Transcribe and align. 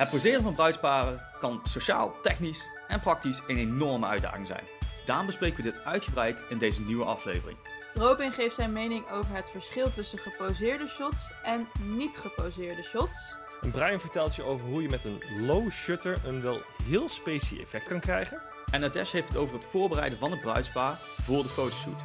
Het 0.00 0.10
poseren 0.10 0.42
van 0.42 0.54
bruidsparen 0.54 1.20
kan 1.40 1.60
sociaal, 1.62 2.14
technisch 2.22 2.64
en 2.88 3.00
praktisch 3.00 3.42
een 3.46 3.56
enorme 3.56 4.06
uitdaging 4.06 4.46
zijn. 4.46 4.64
Daarom 5.06 5.26
bespreken 5.26 5.56
we 5.56 5.70
dit 5.70 5.84
uitgebreid 5.84 6.42
in 6.48 6.58
deze 6.58 6.82
nieuwe 6.82 7.04
aflevering. 7.04 7.58
Robin 7.94 8.32
geeft 8.32 8.54
zijn 8.54 8.72
mening 8.72 9.10
over 9.10 9.34
het 9.34 9.50
verschil 9.50 9.92
tussen 9.92 10.18
geposeerde 10.18 10.88
shots 10.88 11.30
en 11.42 11.68
niet 11.82 12.16
geposeerde 12.16 12.82
shots. 12.82 13.36
En 13.60 13.70
Brian 13.70 14.00
vertelt 14.00 14.36
je 14.36 14.42
over 14.42 14.66
hoe 14.66 14.82
je 14.82 14.88
met 14.88 15.04
een 15.04 15.46
low 15.46 15.70
shutter 15.70 16.18
een 16.26 16.42
wel 16.42 16.62
heel 16.84 17.08
specie 17.08 17.60
effect 17.60 17.88
kan 17.88 18.00
krijgen. 18.00 18.42
En 18.70 18.80
Nadesh 18.80 19.12
heeft 19.12 19.28
het 19.28 19.36
over 19.36 19.54
het 19.54 19.64
voorbereiden 19.64 20.18
van 20.18 20.30
het 20.30 20.40
bruidspaar 20.40 20.98
voor 21.16 21.42
de 21.42 21.48
fotoshoot. 21.48 22.02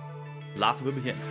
Laten 0.56 0.86
we 0.86 0.92
beginnen. 0.92 1.24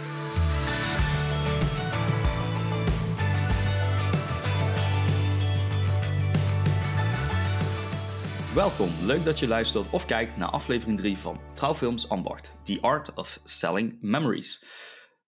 Welkom, 8.54 8.90
leuk 9.02 9.24
dat 9.24 9.38
je 9.38 9.48
luistert 9.48 9.90
of 9.90 10.06
kijkt 10.06 10.36
naar 10.36 10.48
aflevering 10.48 10.98
3 10.98 11.18
van 11.18 11.40
Trouwfilms 11.52 12.08
Ambacht, 12.08 12.52
The 12.64 12.78
Art 12.80 13.14
of 13.14 13.40
Selling 13.44 13.98
Memories. 14.00 14.64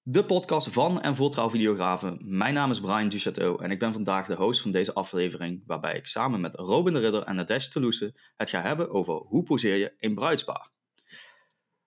De 0.02 0.25
podcast 0.25 0.69
van 0.69 1.01
en 1.01 1.15
voor 1.15 1.30
trouwvideografen. 1.30 2.19
Mijn 2.21 2.55
naam 2.55 2.71
is 2.71 2.80
Brian 2.80 3.09
Duchateau 3.09 3.62
en 3.62 3.71
ik 3.71 3.79
ben 3.79 3.93
vandaag 3.93 4.27
de 4.27 4.35
host 4.35 4.61
van 4.61 4.71
deze 4.71 4.95
aflevering, 4.95 5.62
waarbij 5.66 5.97
ik 5.97 6.07
samen 6.07 6.41
met 6.41 6.55
Robin 6.55 6.93
de 6.93 6.99
Ridder 6.99 7.23
en 7.23 7.35
Nadesh 7.35 7.69
Toulouse 7.69 8.15
het 8.37 8.51
ga 8.51 8.61
hebben 8.61 8.91
over 8.91 9.15
hoe 9.15 9.43
poseer 9.43 9.77
je 9.77 9.95
een 9.99 10.15
bruidspaar. 10.15 10.71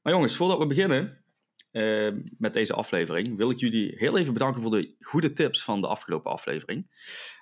Maar 0.01 0.13
jongens, 0.13 0.35
voordat 0.35 0.57
we 0.57 0.67
beginnen 0.67 1.23
uh, 1.71 2.11
met 2.37 2.53
deze 2.53 2.73
aflevering, 2.73 3.37
wil 3.37 3.49
ik 3.49 3.59
jullie 3.59 3.93
heel 3.97 4.17
even 4.17 4.33
bedanken 4.33 4.61
voor 4.61 4.71
de 4.71 4.95
goede 4.99 5.33
tips 5.33 5.63
van 5.63 5.81
de 5.81 5.87
afgelopen 5.87 6.31
aflevering. 6.31 6.87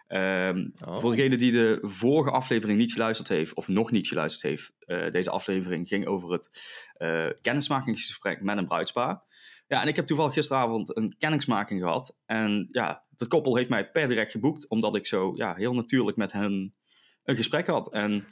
Um, 0.07 0.73
oh. 0.85 0.99
Voor 0.99 1.16
degene 1.16 1.35
die 1.35 1.52
de 1.52 1.79
vorige 1.81 2.31
aflevering 2.31 2.79
niet 2.79 2.91
geluisterd 2.91 3.27
heeft, 3.27 3.53
of 3.53 3.67
nog 3.67 3.91
niet 3.91 4.08
geluisterd 4.08 4.44
heeft, 4.44 4.72
uh, 4.86 5.11
deze 5.11 5.30
aflevering 5.30 5.88
ging 5.88 6.05
over 6.05 6.31
het 6.31 6.61
uh, 6.97 7.27
kennismakingsgesprek 7.41 8.41
met 8.41 8.58
een 8.58 8.66
bruidspaar. 8.66 9.22
Ja, 9.67 9.81
en 9.81 9.88
ik 9.88 9.95
heb 9.95 10.05
toevallig 10.05 10.33
gisteravond 10.33 10.97
een 10.97 11.16
kennismaking 11.17 11.81
gehad. 11.81 12.17
En 12.25 12.67
ja, 12.72 13.05
dat 13.16 13.27
koppel 13.27 13.55
heeft 13.55 13.69
mij 13.69 13.91
per 13.91 14.08
direct 14.08 14.31
geboekt, 14.31 14.69
omdat 14.69 14.95
ik 14.95 15.08
zo 15.08 15.31
ja, 15.36 15.55
heel 15.55 15.73
natuurlijk 15.73 16.17
met 16.17 16.31
hen 16.31 16.75
een 17.23 17.36
gesprek 17.36 17.67
had. 17.67 17.92
En 17.92 18.27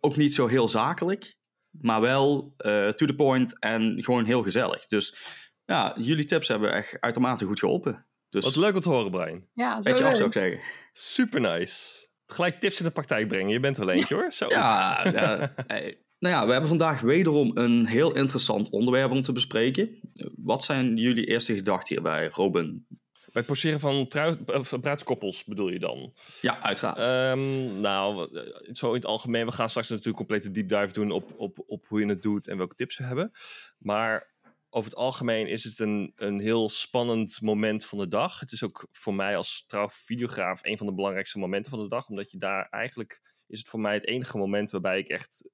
ook 0.00 0.16
niet 0.16 0.34
zo 0.34 0.46
heel 0.46 0.68
zakelijk, 0.68 1.36
maar 1.70 2.00
wel 2.00 2.54
uh, 2.58 2.88
to 2.88 3.06
the 3.06 3.14
point 3.14 3.58
en 3.58 4.04
gewoon 4.04 4.24
heel 4.24 4.42
gezellig. 4.42 4.86
Dus 4.86 5.16
ja, 5.64 5.94
jullie 5.98 6.24
tips 6.24 6.48
hebben 6.48 6.72
echt 6.72 7.00
uitermate 7.00 7.44
goed 7.44 7.58
geholpen. 7.58 8.06
Dus, 8.28 8.44
Wat 8.44 8.56
leuk 8.56 8.74
om 8.74 8.80
te 8.80 8.88
horen, 8.88 9.10
Brian. 9.10 9.46
Ja, 9.52 9.82
zo 9.82 9.90
beetje 9.90 10.04
af 10.04 10.16
zou 10.16 10.26
ik 10.26 10.32
zeggen. 10.32 10.60
Super 10.96 11.40
nice. 11.40 12.06
Gelijk 12.26 12.60
tips 12.60 12.78
in 12.78 12.84
de 12.84 12.90
praktijk 12.90 13.28
brengen. 13.28 13.52
Je 13.52 13.60
bent 13.60 13.78
er 13.78 13.86
wel 13.86 13.94
eentje 13.94 14.14
hoor. 14.14 14.32
Zo. 14.32 14.46
Ja, 14.48 15.00
ja 15.12 15.54
hey. 15.66 15.98
nou 16.18 16.34
ja, 16.34 16.46
we 16.46 16.50
hebben 16.50 16.68
vandaag 16.68 17.00
wederom 17.00 17.50
een 17.54 17.86
heel 17.86 18.14
interessant 18.14 18.70
onderwerp 18.70 19.10
om 19.10 19.22
te 19.22 19.32
bespreken. 19.32 19.98
Wat 20.36 20.64
zijn 20.64 20.96
jullie 20.96 21.26
eerste 21.26 21.54
gedachten 21.54 21.94
hierbij, 21.94 22.28
Robin? 22.28 22.86
Bij 23.34 23.42
het 23.42 23.46
poseren 23.46 23.80
van 23.80 24.08
trouw, 24.08 24.36
bruidskoppels 24.80 25.44
bedoel 25.44 25.68
je 25.68 25.78
dan? 25.78 26.12
Ja, 26.40 26.60
uiteraard. 26.60 27.32
Um, 27.38 27.80
nou, 27.80 28.28
zo 28.72 28.88
in 28.88 28.94
het 28.94 29.06
algemeen. 29.06 29.46
We 29.46 29.52
gaan 29.52 29.70
straks 29.70 29.88
natuurlijk 29.88 30.16
complete 30.16 30.50
deep 30.50 30.68
dive 30.68 30.92
doen 30.92 31.10
op, 31.10 31.32
op, 31.36 31.64
op 31.66 31.86
hoe 31.88 32.00
je 32.00 32.06
het 32.06 32.22
doet 32.22 32.48
en 32.48 32.56
welke 32.56 32.74
tips 32.74 32.98
we 32.98 33.04
hebben. 33.04 33.32
Maar 33.78 34.33
over 34.74 34.90
het 34.90 34.98
algemeen 34.98 35.46
is 35.46 35.64
het 35.64 35.78
een, 35.78 36.12
een 36.16 36.40
heel 36.40 36.68
spannend 36.68 37.40
moment 37.40 37.86
van 37.86 37.98
de 37.98 38.08
dag. 38.08 38.40
Het 38.40 38.52
is 38.52 38.62
ook 38.62 38.86
voor 38.90 39.14
mij 39.14 39.36
als 39.36 39.64
trouwvideograaf 39.66 40.60
een 40.62 40.78
van 40.78 40.86
de 40.86 40.94
belangrijkste 40.94 41.38
momenten 41.38 41.70
van 41.70 41.82
de 41.82 41.88
dag. 41.88 42.08
Omdat 42.08 42.30
je 42.30 42.38
daar 42.38 42.68
eigenlijk 42.68 43.34
is 43.46 43.58
het 43.58 43.68
voor 43.68 43.80
mij 43.80 43.94
het 43.94 44.06
enige 44.06 44.38
moment 44.38 44.70
waarbij 44.70 44.98
ik 44.98 45.08
echt 45.08 45.48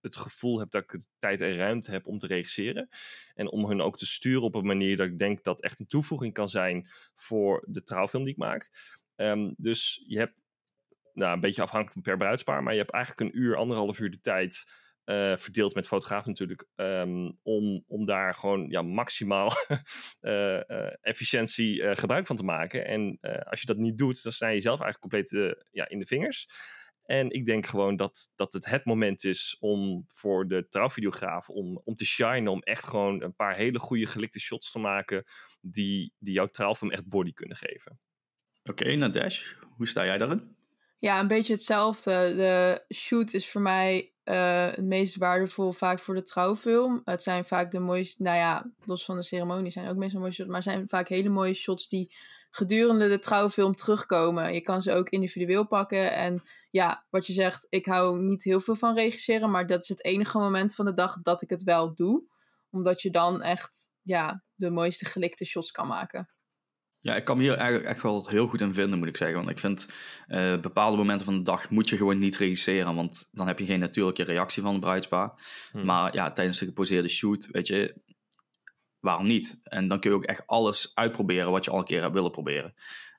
het, 0.00 0.16
gevoel 0.16 0.58
heb 0.58 0.70
dat 0.70 0.82
ik 0.82 0.90
de 0.90 1.06
tijd 1.18 1.40
en 1.40 1.56
ruimte 1.56 1.90
heb 1.90 2.06
om 2.06 2.18
te 2.18 2.26
regisseren. 2.26 2.88
En 3.34 3.50
om 3.50 3.66
hun 3.66 3.80
ook 3.80 3.98
te 3.98 4.06
sturen 4.06 4.42
op 4.42 4.54
een 4.54 4.66
manier 4.66 4.96
dat 4.96 5.06
ik 5.06 5.18
denk 5.18 5.44
dat 5.44 5.62
echt 5.62 5.80
een 5.80 5.86
toevoeging 5.86 6.32
kan 6.32 6.48
zijn 6.48 6.88
voor 7.14 7.64
de 7.68 7.82
trouwfilm 7.82 8.24
die 8.24 8.32
ik 8.32 8.38
maak. 8.38 8.70
Um, 9.16 9.54
dus 9.56 10.04
je 10.06 10.18
hebt, 10.18 10.34
nou, 11.12 11.34
een 11.34 11.40
beetje 11.40 11.62
afhankelijk 11.62 12.02
per 12.02 12.16
bruidspaar, 12.16 12.62
maar 12.62 12.72
je 12.72 12.78
hebt 12.78 12.92
eigenlijk 12.92 13.34
een 13.34 13.40
uur, 13.40 13.56
anderhalf 13.56 13.98
uur 13.98 14.10
de 14.10 14.20
tijd 14.20 14.66
uh, 15.04 15.36
verdeeld 15.36 15.74
met 15.74 15.86
fotograaf 15.86 16.26
natuurlijk, 16.26 16.66
um, 16.74 17.38
om, 17.42 17.84
om 17.86 18.06
daar 18.06 18.34
gewoon 18.34 18.68
ja, 18.68 18.82
maximaal 18.82 19.50
uh, 20.20 20.60
uh, 20.68 20.94
efficiëntie 21.00 21.96
gebruik 21.96 22.26
van 22.26 22.36
te 22.36 22.44
maken. 22.44 22.86
En 22.86 23.18
als 23.44 23.60
je 23.60 23.66
dat 23.66 23.76
niet 23.76 23.98
doet, 23.98 24.22
dan 24.22 24.32
sta 24.32 24.46
je 24.48 24.54
jezelf 24.54 24.80
eigenlijk 24.80 25.12
compleet 25.12 25.56
ja, 25.70 25.88
in 25.88 25.98
de 25.98 26.06
vingers. 26.06 26.48
En 27.04 27.30
ik 27.30 27.46
denk 27.46 27.66
gewoon 27.66 27.96
dat, 27.96 28.30
dat 28.34 28.52
het 28.52 28.66
het 28.66 28.84
moment 28.84 29.24
is 29.24 29.56
om 29.60 30.04
voor 30.08 30.48
de 30.48 30.66
trouwvideograaf 30.68 31.48
om, 31.48 31.80
om 31.84 31.94
te 31.94 32.06
shinen, 32.06 32.48
om 32.48 32.60
echt 32.60 32.84
gewoon 32.84 33.22
een 33.22 33.34
paar 33.34 33.54
hele 33.54 33.78
goede 33.78 34.06
gelikte 34.06 34.40
shots 34.40 34.72
te 34.72 34.78
maken 34.78 35.24
die, 35.60 36.12
die 36.18 36.34
jouw 36.34 36.46
trouwfilm 36.46 36.90
echt 36.90 37.08
body 37.08 37.32
kunnen 37.32 37.56
geven. 37.56 38.00
Oké, 38.62 38.82
okay, 38.82 38.94
Nadesh, 38.94 39.52
hoe 39.76 39.88
sta 39.88 40.04
jij 40.04 40.18
daarin? 40.18 40.56
Ja, 40.98 41.20
een 41.20 41.28
beetje 41.28 41.52
hetzelfde. 41.52 42.10
De 42.10 42.84
shoot 42.94 43.32
is 43.32 43.50
voor 43.50 43.60
mij 43.60 44.11
uh, 44.24 44.66
het 44.66 44.84
meest 44.84 45.16
waardevol 45.16 45.72
vaak 45.72 45.98
voor 45.98 46.14
de 46.14 46.22
trouwfilm. 46.22 47.02
Het 47.04 47.22
zijn 47.22 47.44
vaak 47.44 47.70
de 47.70 47.78
mooiste, 47.78 48.22
nou 48.22 48.36
ja, 48.36 48.70
los 48.84 49.04
van 49.04 49.16
de 49.16 49.22
ceremonie 49.22 49.70
zijn 49.70 49.88
ook 49.88 49.96
meestal 49.96 50.20
mooie 50.20 50.32
shots, 50.32 50.50
maar 50.50 50.62
zijn 50.62 50.88
vaak 50.88 51.08
hele 51.08 51.28
mooie 51.28 51.54
shots 51.54 51.88
die 51.88 52.14
gedurende 52.50 53.08
de 53.08 53.18
trouwfilm 53.18 53.74
terugkomen. 53.74 54.54
Je 54.54 54.60
kan 54.60 54.82
ze 54.82 54.92
ook 54.92 55.08
individueel 55.08 55.66
pakken. 55.66 56.12
En 56.12 56.42
ja, 56.70 57.06
wat 57.10 57.26
je 57.26 57.32
zegt, 57.32 57.66
ik 57.70 57.86
hou 57.86 58.18
niet 58.18 58.44
heel 58.44 58.60
veel 58.60 58.76
van 58.76 58.94
regisseren, 58.94 59.50
maar 59.50 59.66
dat 59.66 59.82
is 59.82 59.88
het 59.88 60.04
enige 60.04 60.38
moment 60.38 60.74
van 60.74 60.84
de 60.84 60.92
dag 60.92 61.22
dat 61.22 61.42
ik 61.42 61.50
het 61.50 61.62
wel 61.62 61.94
doe. 61.94 62.22
Omdat 62.70 63.02
je 63.02 63.10
dan 63.10 63.42
echt, 63.42 63.90
ja, 64.02 64.42
de 64.54 64.70
mooiste 64.70 65.04
gelikte 65.04 65.44
shots 65.44 65.70
kan 65.70 65.86
maken. 65.86 66.28
Ja, 67.02 67.16
ik 67.16 67.24
kan 67.24 67.36
me 67.36 67.42
hier 67.42 67.54
eigenlijk 67.54 67.88
echt 67.88 68.02
wel 68.02 68.28
heel 68.28 68.46
goed 68.46 68.60
in 68.60 68.74
vinden, 68.74 68.98
moet 68.98 69.08
ik 69.08 69.16
zeggen. 69.16 69.36
Want 69.36 69.50
ik 69.50 69.58
vind 69.58 69.88
uh, 70.28 70.60
bepaalde 70.60 70.96
momenten 70.96 71.26
van 71.26 71.36
de 71.36 71.42
dag 71.42 71.70
moet 71.70 71.88
je 71.88 71.96
gewoon 71.96 72.18
niet 72.18 72.36
regisseren. 72.36 72.94
Want 72.94 73.28
dan 73.32 73.46
heb 73.46 73.58
je 73.58 73.64
geen 73.64 73.80
natuurlijke 73.80 74.22
reactie 74.22 74.62
van 74.62 74.74
de 74.74 74.80
bruidspaar. 74.80 75.32
Hmm. 75.72 75.84
Maar 75.84 76.14
ja, 76.14 76.32
tijdens 76.32 76.58
de 76.58 76.64
geposeerde 76.64 77.08
shoot, 77.08 77.48
weet 77.50 77.66
je, 77.66 78.00
waarom 79.00 79.26
niet? 79.26 79.60
En 79.62 79.88
dan 79.88 80.00
kun 80.00 80.10
je 80.10 80.16
ook 80.16 80.24
echt 80.24 80.46
alles 80.46 80.92
uitproberen 80.94 81.50
wat 81.50 81.64
je 81.64 81.70
al 81.70 81.78
een 81.78 81.84
keer 81.84 82.00
hebt 82.00 82.14
willen 82.14 82.30
proberen. 82.30 82.74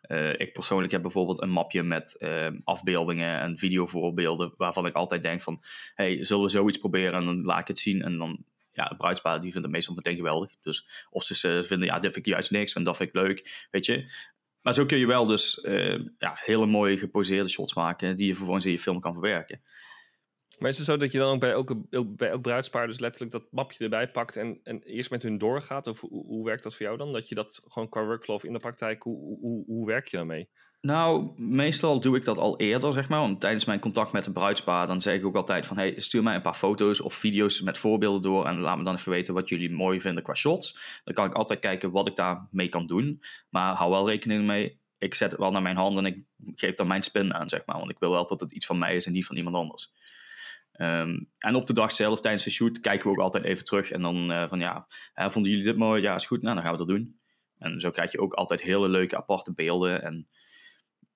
Uh, 0.08 0.40
ik 0.40 0.54
persoonlijk 0.54 0.92
heb 0.92 1.02
bijvoorbeeld 1.02 1.42
een 1.42 1.50
mapje 1.50 1.84
met 1.84 2.16
uh, 2.20 2.48
afbeeldingen 2.64 3.40
en 3.40 3.58
videovoorbeelden. 3.58 4.54
Waarvan 4.58 4.86
ik 4.86 4.96
altijd 4.96 5.24
denk 5.24 5.42
van, 5.42 5.64
hey, 5.96 6.24
zullen 6.24 6.44
we 6.44 6.50
zoiets 6.50 6.78
proberen? 6.78 7.14
En 7.14 7.26
dan 7.26 7.42
laat 7.42 7.60
ik 7.60 7.68
het 7.68 7.80
zien 7.80 8.02
en 8.02 8.18
dan 8.18 8.46
ja, 8.74 8.88
het 8.88 8.98
bruidspaar 8.98 9.42
die 9.42 9.52
vindt 9.52 9.66
het 9.66 9.76
meestal 9.76 9.96
meteen 9.96 10.16
geweldig. 10.16 10.52
Dus 10.62 11.08
of 11.10 11.24
ze 11.24 11.64
vinden, 11.64 11.88
ja, 11.88 12.00
dit 12.00 12.14
vind 12.14 12.26
ik 12.26 12.34
juist 12.34 12.52
niks 12.52 12.74
en 12.74 12.84
dat 12.84 12.98
vind 12.98 13.10
ik 13.10 13.16
leuk, 13.16 13.68
weet 13.72 13.86
je. 13.86 14.12
Maar 14.62 14.74
zo 14.74 14.86
kun 14.86 14.98
je 14.98 15.08
wel 15.08 15.26
dus 15.26 15.64
uh, 15.64 16.00
ja, 16.18 16.34
hele 16.36 16.66
mooie 16.66 16.98
geposeerde 16.98 17.50
shots 17.50 17.74
maken 17.74 18.16
die 18.16 18.28
je 18.28 18.36
vervolgens 18.36 18.66
in 18.66 18.72
je 18.72 18.80
film 18.80 19.00
kan 19.00 19.14
verwerken. 19.14 19.62
Maar 20.58 20.70
is 20.70 20.78
het 20.78 20.86
zo 20.86 20.98
dat 20.98 21.12
je 21.12 21.18
dan 21.18 21.34
ook 21.34 21.40
bij 21.40 21.52
elke, 21.52 22.06
bij 22.06 22.30
elk 22.30 22.42
bruidspaar 22.42 22.88
dus 22.88 23.00
letterlijk 23.00 23.32
dat 23.32 23.52
mapje 23.52 23.84
erbij 23.84 24.12
pakt 24.12 24.36
en, 24.36 24.60
en 24.64 24.84
eerst 24.84 25.10
met 25.10 25.24
hun 25.24 25.38
doorgaat? 25.38 25.88
Of 25.88 26.00
hoe, 26.00 26.26
hoe 26.26 26.46
werkt 26.46 26.64
dat 26.64 26.76
voor 26.76 26.86
jou 26.86 26.98
dan? 26.98 27.14
Dat 27.14 27.30
je 27.30 27.36
dat 27.36 27.62
gewoon 27.68 27.90
qua 27.90 28.06
workflow 28.06 28.46
in 28.46 28.54
de 28.54 28.60
praktijk, 28.60 29.04
hoe, 29.04 29.38
hoe, 29.40 29.66
hoe 29.66 29.86
werk 29.86 30.08
je 30.08 30.18
daarmee? 30.18 30.50
Nou, 30.86 31.32
meestal 31.36 32.00
doe 32.00 32.16
ik 32.16 32.24
dat 32.24 32.38
al 32.38 32.60
eerder, 32.60 32.94
zeg 32.94 33.10
maar. 33.10 33.20
Want 33.20 33.42
tijdens 33.42 33.66
mijn 33.66 33.80
contact 33.80 34.12
met 34.12 34.26
een 34.26 34.34
bruidspaar, 34.34 34.88
dan 34.88 35.02
zeg 35.02 35.16
ik 35.16 35.26
ook 35.26 35.36
altijd 35.36 35.66
van... 35.66 35.78
hey, 35.78 35.94
stuur 35.98 36.24
mij 36.24 36.36
een 36.36 36.42
paar 36.42 36.54
foto's 36.54 37.02
of 37.02 37.14
video's 37.14 37.62
met 37.62 37.78
voorbeelden 37.78 38.22
door... 38.22 38.46
en 38.46 38.60
laat 38.60 38.78
me 38.78 38.84
dan 38.84 38.96
even 38.96 39.12
weten 39.12 39.34
wat 39.34 39.50
jullie 39.50 39.72
mooi 39.72 40.02
vinden 40.02 40.24
qua 40.24 40.34
shots. 40.34 40.78
Dan 41.04 41.14
kan 41.14 41.26
ik 41.26 41.34
altijd 41.34 41.60
kijken 41.60 41.92
wat 41.92 42.08
ik 42.08 42.16
daarmee 42.16 42.68
kan 42.68 42.88
doen. 42.88 43.22
Maar 43.50 43.74
hou 43.74 43.92
wel 43.92 44.10
rekening 44.10 44.46
mee, 44.46 44.80
ik 44.98 45.14
zet 45.14 45.32
het 45.32 45.40
wel 45.40 45.52
naar 45.52 45.62
mijn 45.62 45.76
hand... 45.76 45.98
en 45.98 46.06
ik 46.06 46.24
geef 46.56 46.74
dan 46.74 46.88
mijn 46.88 47.04
spin 47.04 47.34
aan, 47.34 47.50
zeg 47.50 47.66
maar. 47.66 47.78
Want 47.78 47.92
ik 47.92 48.00
wil 48.00 48.12
wel 48.12 48.28
dat 48.28 48.40
het 48.40 48.52
iets 48.52 48.66
van 48.66 48.78
mij 48.78 48.96
is 48.96 49.06
en 49.06 49.12
niet 49.12 49.26
van 49.26 49.38
iemand 49.38 49.56
anders. 49.56 49.92
Um, 50.78 51.30
en 51.38 51.56
op 51.56 51.66
de 51.66 51.74
dag 51.74 51.92
zelf, 51.92 52.20
tijdens 52.20 52.44
de 52.44 52.52
shoot, 52.52 52.80
kijken 52.80 53.08
we 53.08 53.16
ook 53.16 53.24
altijd 53.24 53.44
even 53.44 53.66
terug. 53.66 53.92
En 53.92 54.02
dan 54.02 54.32
uh, 54.32 54.48
van 54.48 54.60
ja, 54.60 54.88
vonden 55.14 55.52
jullie 55.52 55.66
dit 55.66 55.78
mooi? 55.78 56.02
Ja, 56.02 56.16
is 56.16 56.26
goed. 56.26 56.42
Nou, 56.42 56.56
dan 56.56 56.64
gaan 56.64 56.74
we 56.74 56.78
dat 56.78 56.88
doen. 56.88 57.20
En 57.58 57.80
zo 57.80 57.92
krijg 57.92 58.12
je 58.12 58.20
ook 58.20 58.34
altijd 58.34 58.62
hele 58.62 58.90
leuke 58.90 59.18
aparte 59.18 59.54
beelden. 59.54 60.04
En 60.04 60.28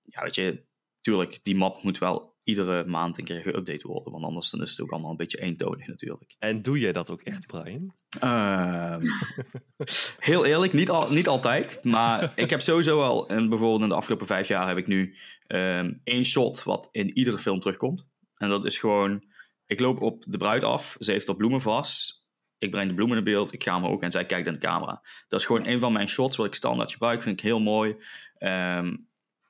ja, 0.07 0.21
weet 0.21 0.36
je, 0.36 0.63
tuurlijk, 1.01 1.39
die 1.44 1.56
map 1.56 1.83
moet 1.83 1.98
wel 1.98 2.36
iedere 2.44 2.86
maand 2.86 3.18
een 3.18 3.24
keer 3.24 3.42
geüpdate 3.42 3.81
worden. 3.81 4.12
Want 4.12 4.24
anders 4.24 4.50
dan 4.50 4.62
is 4.62 4.69
het 4.69 4.81
ook 4.81 4.92
allemaal 4.92 5.12
een 5.12 5.18
beetje 5.18 5.42
eentonig 5.42 5.88
natuurlijk. 5.88 6.36
En 6.39 6.62
doe 6.62 6.80
jij 6.80 6.92
dat 6.92 7.12
ook 7.12 7.21
echt, 7.21 7.48
Brian? 7.48 7.94
Uh, 8.24 8.98
heel 10.19 10.45
eerlijk, 10.45 10.74
niet, 10.74 10.89
al, 10.89 11.12
niet 11.12 11.27
altijd. 11.27 11.83
Maar 11.83 12.31
ik 12.36 12.50
heb 12.50 12.62
sowieso 12.62 13.01
al, 13.01 13.27
en 13.27 13.50
bijvoorbeeld 13.50 13.81
in 13.81 13.89
de 13.89 13.95
afgelopen 13.95 14.27
vijf 14.27 14.48
jaar 14.48 14.68
heb 14.68 14.77
ik 14.77 14.88
nu 14.88 15.15
um, 15.48 16.01
één 16.04 16.25
shot 16.25 16.63
wat 16.63 16.89
in 16.92 17.18
iedere 17.18 17.39
film 17.39 17.59
terugkomt. 17.59 18.07
En 18.38 18.50
dat 18.50 18.65
is 18.65 18.77
gewoon, 18.77 19.24
ik 19.65 19.80
loop 19.80 20.01
op 20.01 20.24
de 20.27 20.38
bruid 20.38 20.63
af, 20.63 20.95
ze 21.00 21.12
heeft 21.12 21.27
er 21.27 21.36
bloemen 21.36 21.62
vast. 21.62 22.25
Ik 22.57 22.71
breng 22.71 22.89
de 22.89 22.95
bloemen 22.95 23.18
in 23.18 23.24
beeld, 23.24 23.54
ik 23.54 23.63
ga 23.63 23.80
me 23.80 23.88
ook 23.88 24.04
en 24.04 24.12
zij 24.12 24.25
kijkt 24.25 24.48
in 24.48 24.54
de 24.54 24.59
camera. 24.59 25.01
Dat 25.27 25.39
is 25.39 25.45
gewoon 25.45 25.65
een 25.65 25.80
van 25.80 25.94
mijn 25.94 26.09
shots 26.09 26.38
wat 26.38 26.45
ik 26.45 26.54
standaard 26.54 26.92
gebruik, 26.92 27.24
vind 27.24 27.39
ik 27.39 27.45
heel 27.45 27.59
mooi. 27.59 27.95
Um, 28.39 29.07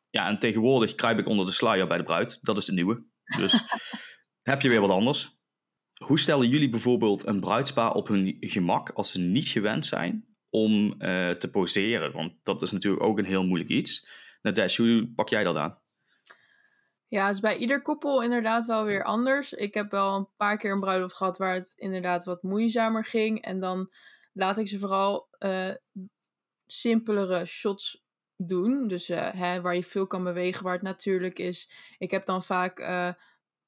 ja, 0.10 0.28
en 0.28 0.40
tegenwoordig 0.40 0.96
kruip 0.96 1.20
ik 1.20 1.28
onder 1.28 1.46
de 1.46 1.52
sluier 1.52 1.88
bij 1.88 1.98
de 1.98 2.04
bruid. 2.04 2.40
Dat 2.42 2.58
is 2.58 2.66
de 2.66 2.74
nieuwe. 2.74 3.04
Dus 3.38 3.64
heb 4.52 4.62
je 4.62 4.70
weer 4.70 4.82
wat 4.82 4.90
anders. 4.90 5.36
Hoe 5.98 6.20
stellen 6.20 6.50
jullie 6.50 6.70
bijvoorbeeld 6.70 7.26
een 7.26 7.40
bruidspaar 7.40 7.92
op 7.92 8.08
hun 8.08 8.38
gemak 8.40 8.90
als 8.90 9.12
ze 9.12 9.20
niet 9.20 9.48
gewend 9.48 9.86
zijn 9.86 10.26
om 10.50 11.02
eh, 11.02 11.30
te 11.30 11.50
poseren? 11.50 12.12
Want 12.12 12.34
dat 12.44 12.62
is 12.62 12.72
natuurlijk 12.72 13.04
ook 13.04 13.18
een 13.18 13.26
heel 13.26 13.46
moeilijk 13.46 13.70
iets. 13.70 14.08
Nadesh, 14.42 14.78
hoe 14.78 15.12
pak 15.16 15.30
jij 15.30 15.44
dat 15.44 15.56
aan? 15.56 15.80
Ja, 17.08 17.26
het 17.26 17.36
is 17.36 17.42
bij 17.42 17.58
ieder 17.58 17.82
koppel 17.82 18.24
inderdaad 18.24 18.66
wel 18.66 18.84
weer 18.84 19.04
anders. 19.04 19.54
Ik 19.54 19.74
heb 19.74 19.92
wel 19.92 20.16
een 20.16 20.28
paar 20.38 20.58
keer 20.58 20.72
een 20.72 20.80
bruiloft 20.80 21.16
gehad 21.16 21.38
waar 21.38 21.54
het 21.54 21.74
inderdaad 21.76 22.24
wat 22.24 22.44
moeizamer 22.44 23.06
ging. 23.06 23.42
En 23.42 23.60
dan 23.60 23.90
laat 24.34 24.58
ik 24.58 24.68
ze 24.68 24.80
vooral 24.80 25.28
uh, 25.40 25.74
simpelere 26.66 27.46
shots 27.46 28.06
doen. 28.38 28.88
Dus 28.88 29.10
uh, 29.10 29.34
hè, 29.34 29.62
waar 29.62 29.76
je 29.76 29.84
veel 29.84 30.08
kan 30.08 30.24
bewegen, 30.24 30.64
waar 30.64 30.74
het 30.74 30.82
natuurlijk 30.82 31.40
is. 31.40 31.72
Ik 31.98 32.12
heb 32.12 32.26
dan 32.26 32.44
vaak 32.44 32.80
uh, 32.80 33.12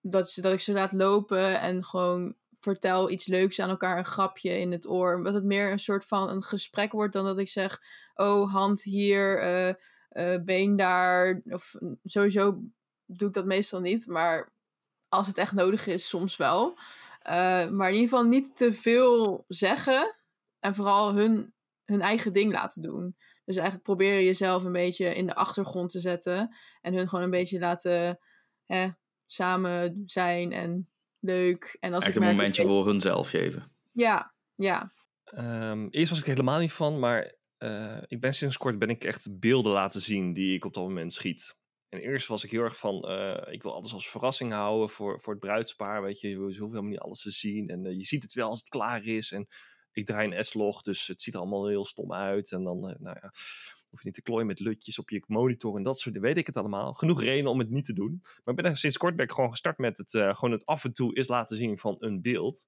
dat, 0.01 0.37
dat 0.41 0.53
ik 0.53 0.59
ze 0.59 0.73
laat 0.73 0.91
lopen 0.91 1.59
en 1.59 1.83
gewoon 1.83 2.35
vertel 2.59 3.09
iets 3.09 3.27
leuks 3.27 3.59
aan 3.59 3.69
elkaar, 3.69 3.97
een 3.97 4.05
grapje 4.05 4.59
in 4.59 4.71
het 4.71 4.87
oor. 4.87 5.23
Dat 5.23 5.33
het 5.33 5.43
meer 5.43 5.71
een 5.71 5.79
soort 5.79 6.05
van 6.05 6.29
een 6.29 6.43
gesprek 6.43 6.91
wordt 6.91 7.13
dan 7.13 7.25
dat 7.25 7.37
ik 7.37 7.49
zeg: 7.49 7.81
Oh, 8.13 8.53
hand 8.53 8.83
hier, 8.83 9.77
been 10.45 10.75
daar. 10.75 11.41
Of 11.45 11.75
sowieso 12.03 12.61
doe 13.05 13.27
ik 13.27 13.33
dat 13.33 13.45
meestal 13.45 13.79
niet. 13.79 14.07
Maar 14.07 14.53
als 15.09 15.27
het 15.27 15.37
echt 15.37 15.53
nodig 15.53 15.87
is, 15.87 16.07
soms 16.07 16.37
wel. 16.37 16.77
Maar 17.23 17.87
in 17.87 17.93
ieder 17.93 18.09
geval 18.09 18.23
niet 18.23 18.57
te 18.57 18.73
veel 18.73 19.45
zeggen. 19.47 20.15
En 20.59 20.75
vooral 20.75 21.13
hun, 21.13 21.53
hun 21.85 22.01
eigen 22.01 22.33
ding 22.33 22.51
laten 22.51 22.81
doen. 22.81 23.15
Dus 23.49 23.57
eigenlijk 23.57 23.87
probeer 23.87 24.23
jezelf 24.23 24.63
een 24.63 24.71
beetje 24.71 25.15
in 25.15 25.25
de 25.25 25.35
achtergrond 25.35 25.91
te 25.91 25.99
zetten. 25.99 26.55
En 26.81 26.93
hun 26.93 27.09
gewoon 27.09 27.23
een 27.23 27.31
beetje 27.31 27.59
laten 27.59 28.19
hè, 28.65 28.89
samen 29.25 30.03
zijn 30.05 30.51
en 30.51 30.89
leuk. 31.19 31.77
En 31.79 31.93
als 31.93 32.05
Echt 32.05 32.15
een 32.15 32.23
momentje 32.23 32.65
voor 32.65 32.85
hunzelf 32.85 33.29
geven. 33.29 33.71
Ja, 33.91 34.33
ja. 34.55 34.93
Um, 35.35 35.89
eerst 35.89 36.09
was 36.09 36.19
ik 36.19 36.25
er 36.25 36.31
helemaal 36.31 36.59
niet 36.59 36.71
van, 36.71 36.99
maar 36.99 37.33
uh, 37.59 38.01
ik 38.07 38.21
ben 38.21 38.33
sinds 38.33 38.57
kort 38.57 38.79
ben 38.79 38.89
ik 38.89 39.03
echt 39.03 39.39
beelden 39.39 39.71
laten 39.71 40.01
zien 40.01 40.33
die 40.33 40.55
ik 40.55 40.65
op 40.65 40.73
dat 40.73 40.83
moment 40.83 41.13
schiet. 41.13 41.57
En 41.89 41.99
eerst 41.99 42.27
was 42.27 42.43
ik 42.43 42.51
heel 42.51 42.63
erg 42.63 42.77
van, 42.77 43.11
uh, 43.11 43.53
ik 43.53 43.63
wil 43.63 43.73
alles 43.73 43.93
als 43.93 44.09
verrassing 44.09 44.51
houden 44.51 44.89
voor, 44.89 45.21
voor 45.21 45.33
het 45.33 45.41
bruidspaar. 45.41 46.01
Weet 46.01 46.19
je, 46.19 46.29
je 46.29 46.35
hoeft 46.35 46.57
helemaal 46.57 46.83
niet 46.83 46.99
alles 46.99 47.21
te 47.21 47.31
zien. 47.31 47.69
En 47.69 47.85
uh, 47.85 47.95
je 47.97 48.05
ziet 48.05 48.23
het 48.23 48.33
wel 48.33 48.49
als 48.49 48.59
het 48.59 48.69
klaar 48.69 49.03
is. 49.03 49.31
En 49.31 49.47
ik 49.99 50.05
draai 50.05 50.35
een 50.35 50.43
S-log, 50.43 50.81
dus 50.81 51.07
het 51.07 51.21
ziet 51.21 51.33
er 51.33 51.39
allemaal 51.39 51.67
heel 51.67 51.85
stom 51.85 52.13
uit. 52.13 52.51
En 52.51 52.63
dan, 52.63 52.77
uh, 52.89 52.95
nou 52.99 53.17
ja, 53.21 53.29
hoef 53.89 53.99
je 53.99 54.05
niet 54.05 54.13
te 54.13 54.21
klooien 54.21 54.47
met 54.47 54.59
lutjes 54.59 54.99
op 54.99 55.09
je 55.09 55.23
monitor 55.27 55.77
en 55.77 55.83
dat 55.83 55.99
soort 55.99 56.15
dingen. 56.15 56.29
Weet 56.29 56.37
ik 56.37 56.47
het 56.47 56.57
allemaal. 56.57 56.93
Genoeg 56.93 57.21
reden 57.21 57.49
om 57.49 57.59
het 57.59 57.69
niet 57.69 57.85
te 57.85 57.93
doen. 57.93 58.19
Maar 58.43 58.55
ik 58.55 58.61
ben 58.61 58.75
sinds 58.75 58.97
kort 58.97 59.15
ben 59.15 59.25
ik 59.25 59.31
gewoon 59.31 59.51
gestart 59.51 59.77
met 59.77 59.97
het, 59.97 60.11
gewoon 60.11 60.51
het 60.51 60.65
af 60.65 60.83
en 60.83 60.93
toe 60.93 61.15
eens 61.15 61.27
laten 61.27 61.57
zien 61.57 61.77
van 61.77 61.95
een 61.99 62.21
beeld. 62.21 62.65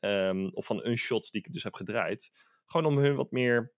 Um, 0.00 0.50
of 0.54 0.66
van 0.66 0.84
een 0.84 0.96
shot 0.96 1.30
die 1.30 1.42
ik 1.42 1.52
dus 1.52 1.62
heb 1.62 1.74
gedraaid. 1.74 2.30
Gewoon 2.66 2.86
om 2.86 2.98
hun 2.98 3.14
wat 3.14 3.30
meer 3.30 3.72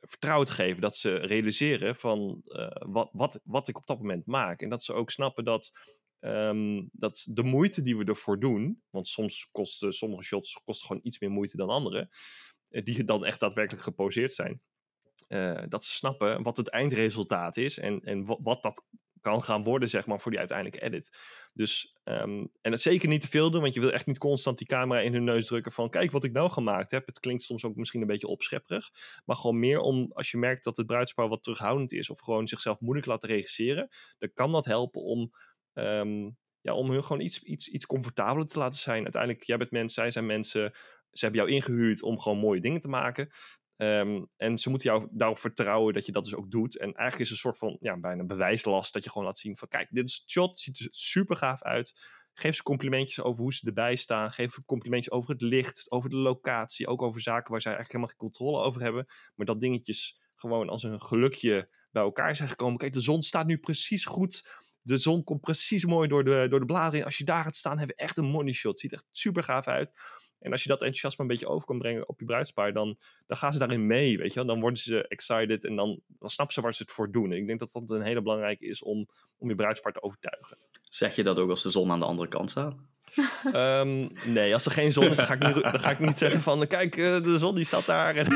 vertrouwen 0.00 0.46
te 0.46 0.52
geven. 0.52 0.80
Dat 0.80 0.96
ze 0.96 1.14
realiseren 1.14 1.96
van 1.96 2.42
uh, 2.44 2.68
wat, 2.70 3.08
wat, 3.12 3.40
wat 3.44 3.68
ik 3.68 3.76
op 3.76 3.86
dat 3.86 3.98
moment 3.98 4.26
maak. 4.26 4.62
En 4.62 4.68
dat 4.68 4.84
ze 4.84 4.92
ook 4.92 5.10
snappen 5.10 5.44
dat, 5.44 5.72
um, 6.20 6.88
dat 6.92 7.26
de 7.30 7.42
moeite 7.42 7.82
die 7.82 7.96
we 7.96 8.04
ervoor 8.04 8.40
doen. 8.40 8.82
Want 8.90 9.08
soms 9.08 9.48
kosten 9.52 9.92
sommige 9.92 10.22
shots 10.22 10.62
kosten 10.64 10.86
gewoon 10.86 11.02
iets 11.04 11.18
meer 11.18 11.30
moeite 11.30 11.56
dan 11.56 11.68
andere. 11.68 12.08
Uh, 12.70 12.84
die 12.84 13.04
dan 13.04 13.24
echt 13.24 13.40
daadwerkelijk 13.40 13.84
geposeerd 13.84 14.32
zijn. 14.32 14.62
Uh, 15.28 15.62
dat 15.68 15.84
ze 15.84 15.94
snappen 15.94 16.42
wat 16.42 16.56
het 16.56 16.68
eindresultaat 16.68 17.56
is. 17.56 17.78
En, 17.78 18.00
en 18.00 18.24
wat, 18.42 18.62
dat 18.62 18.88
kan 19.20 19.42
gaan 19.42 19.62
worden, 19.62 19.88
zeg 19.88 20.06
maar, 20.06 20.20
voor 20.20 20.30
die 20.30 20.40
uiteindelijke 20.40 20.86
edit. 20.86 21.18
Dus, 21.54 21.96
um, 22.04 22.50
en 22.60 22.72
het 22.72 22.80
zeker 22.80 23.08
niet 23.08 23.20
te 23.20 23.28
veel 23.28 23.50
doen, 23.50 23.60
want 23.60 23.74
je 23.74 23.80
wil 23.80 23.92
echt 23.92 24.06
niet 24.06 24.18
constant 24.18 24.58
die 24.58 24.66
camera 24.66 25.00
in 25.00 25.12
hun 25.12 25.24
neus 25.24 25.46
drukken 25.46 25.72
van, 25.72 25.90
kijk 25.90 26.10
wat 26.10 26.24
ik 26.24 26.32
nou 26.32 26.50
gemaakt 26.50 26.90
heb. 26.90 27.06
Het 27.06 27.20
klinkt 27.20 27.42
soms 27.42 27.64
ook 27.64 27.76
misschien 27.76 28.00
een 28.00 28.06
beetje 28.06 28.26
opschepperig, 28.26 28.90
maar 29.24 29.36
gewoon 29.36 29.58
meer 29.58 29.80
om, 29.80 30.10
als 30.12 30.30
je 30.30 30.38
merkt 30.38 30.64
dat 30.64 30.76
het 30.76 30.86
bruidspaar 30.86 31.28
wat 31.28 31.42
terughoudend 31.42 31.92
is, 31.92 32.10
of 32.10 32.20
gewoon 32.20 32.48
zichzelf 32.48 32.80
moeilijk 32.80 33.06
laten 33.06 33.28
regisseren, 33.28 33.88
dan 34.18 34.32
kan 34.34 34.52
dat 34.52 34.64
helpen 34.64 35.02
om, 35.02 35.30
um, 35.74 36.38
ja, 36.60 36.74
om 36.74 36.90
hun 36.90 37.04
gewoon 37.04 37.22
iets, 37.22 37.42
iets, 37.42 37.68
iets 37.68 37.86
comfortabeler 37.86 38.46
te 38.46 38.58
laten 38.58 38.80
zijn. 38.80 39.02
Uiteindelijk, 39.02 39.42
jij 39.42 39.56
bent 39.56 39.70
mens, 39.70 39.94
zij 39.94 40.10
zijn 40.10 40.26
mensen, 40.26 40.72
ze 41.12 41.24
hebben 41.24 41.40
jou 41.40 41.54
ingehuurd 41.54 42.02
om 42.02 42.18
gewoon 42.18 42.38
mooie 42.38 42.60
dingen 42.60 42.80
te 42.80 42.88
maken. 42.88 43.28
Um, 43.76 44.28
en 44.36 44.58
ze 44.58 44.70
moeten 44.70 44.90
jou 44.90 45.08
daarop 45.10 45.38
vertrouwen 45.38 45.94
dat 45.94 46.06
je 46.06 46.12
dat 46.12 46.24
dus 46.24 46.34
ook 46.34 46.50
doet. 46.50 46.78
En 46.78 46.94
eigenlijk 46.94 47.18
is 47.18 47.28
het 47.28 47.30
een 47.30 47.36
soort 47.36 47.58
van 47.58 47.76
ja, 47.80 48.00
bijna 48.00 48.24
bewijslast 48.24 48.92
dat 48.92 49.04
je 49.04 49.10
gewoon 49.10 49.26
laat 49.26 49.38
zien 49.38 49.56
van 49.56 49.68
kijk, 49.68 49.88
dit 49.90 50.08
is 50.08 50.14
het 50.14 50.30
shot, 50.30 50.60
ziet 50.60 50.78
er 50.78 50.88
super 50.90 51.36
gaaf 51.36 51.62
uit. 51.62 51.92
Geef 52.32 52.54
ze 52.54 52.62
complimentjes 52.62 53.24
over 53.24 53.42
hoe 53.42 53.54
ze 53.54 53.66
erbij 53.66 53.94
staan. 53.94 54.32
Geef 54.32 54.54
ze 54.54 54.64
complimentjes 54.64 55.14
over 55.14 55.30
het 55.30 55.42
licht, 55.42 55.90
over 55.90 56.10
de 56.10 56.16
locatie. 56.16 56.86
Ook 56.86 57.02
over 57.02 57.20
zaken 57.20 57.50
waar 57.50 57.60
zij 57.60 57.74
eigenlijk 57.74 57.92
helemaal 57.92 58.08
geen 58.08 58.28
controle 58.28 58.66
over 58.66 58.82
hebben. 58.82 59.06
Maar 59.34 59.46
dat 59.46 59.60
dingetjes 59.60 60.20
gewoon 60.34 60.68
als 60.68 60.82
een 60.82 61.00
gelukje 61.00 61.68
bij 61.90 62.02
elkaar 62.02 62.36
zijn 62.36 62.48
gekomen. 62.48 62.78
Kijk, 62.78 62.92
de 62.92 63.00
zon 63.00 63.22
staat 63.22 63.46
nu 63.46 63.58
precies 63.58 64.04
goed. 64.04 64.48
De 64.82 64.98
zon 64.98 65.24
komt 65.24 65.40
precies 65.40 65.84
mooi 65.84 66.08
door 66.08 66.24
de, 66.24 66.46
door 66.50 66.60
de 66.60 66.66
bladeren. 66.66 67.04
Als 67.04 67.18
je 67.18 67.24
daar 67.24 67.42
gaat 67.42 67.56
staan, 67.56 67.78
hebben 67.78 67.96
we 67.96 68.02
echt 68.02 68.16
een 68.16 68.24
money 68.24 68.52
shot. 68.52 68.80
Ziet 68.80 68.92
echt 68.92 69.04
super 69.10 69.42
gaaf 69.42 69.66
uit. 69.66 69.92
En 70.40 70.52
als 70.52 70.62
je 70.62 70.68
dat 70.68 70.80
enthousiasme 70.80 71.22
een 71.24 71.30
beetje 71.30 71.48
over 71.48 71.66
kan 71.66 71.78
brengen 71.78 72.08
op 72.08 72.20
je 72.20 72.26
bruidspaar, 72.26 72.72
dan, 72.72 72.98
dan 73.26 73.36
gaan 73.36 73.52
ze 73.52 73.58
daarin 73.58 73.86
mee, 73.86 74.18
weet 74.18 74.34
je. 74.34 74.44
Dan 74.44 74.60
worden 74.60 74.78
ze 74.78 75.08
excited 75.08 75.64
en 75.64 75.76
dan, 75.76 76.00
dan 76.06 76.30
snappen 76.30 76.54
ze 76.54 76.60
waar 76.60 76.74
ze 76.74 76.82
het 76.82 76.92
voor 76.92 77.10
doen. 77.10 77.32
En 77.32 77.36
ik 77.36 77.46
denk 77.46 77.58
dat 77.58 77.72
dat 77.72 77.90
een 77.90 78.02
hele 78.02 78.22
belangrijke 78.22 78.66
is 78.66 78.82
om, 78.82 79.08
om 79.38 79.48
je 79.48 79.54
bruidspaar 79.54 79.92
te 79.92 80.02
overtuigen. 80.02 80.58
Zeg 80.82 81.16
je 81.16 81.22
dat 81.22 81.38
ook 81.38 81.50
als 81.50 81.62
de 81.62 81.70
zon 81.70 81.90
aan 81.90 82.00
de 82.00 82.06
andere 82.06 82.28
kant 82.28 82.50
staat? 82.50 82.76
Um, 83.54 84.10
nee, 84.36 84.52
als 84.52 84.66
er 84.66 84.72
geen 84.72 84.92
zon 84.92 85.04
is, 85.04 85.16
dan 85.16 85.26
ga 85.26 85.34
ik 85.34 85.46
niet, 85.46 85.62
dan 85.62 85.80
ga 85.80 85.90
ik 85.90 85.98
niet 85.98 86.18
zeggen 86.18 86.40
van... 86.40 86.66
Kijk, 86.66 86.94
de 86.96 87.38
zon 87.38 87.54
die 87.54 87.64
staat 87.64 87.86
daar. 87.86 88.14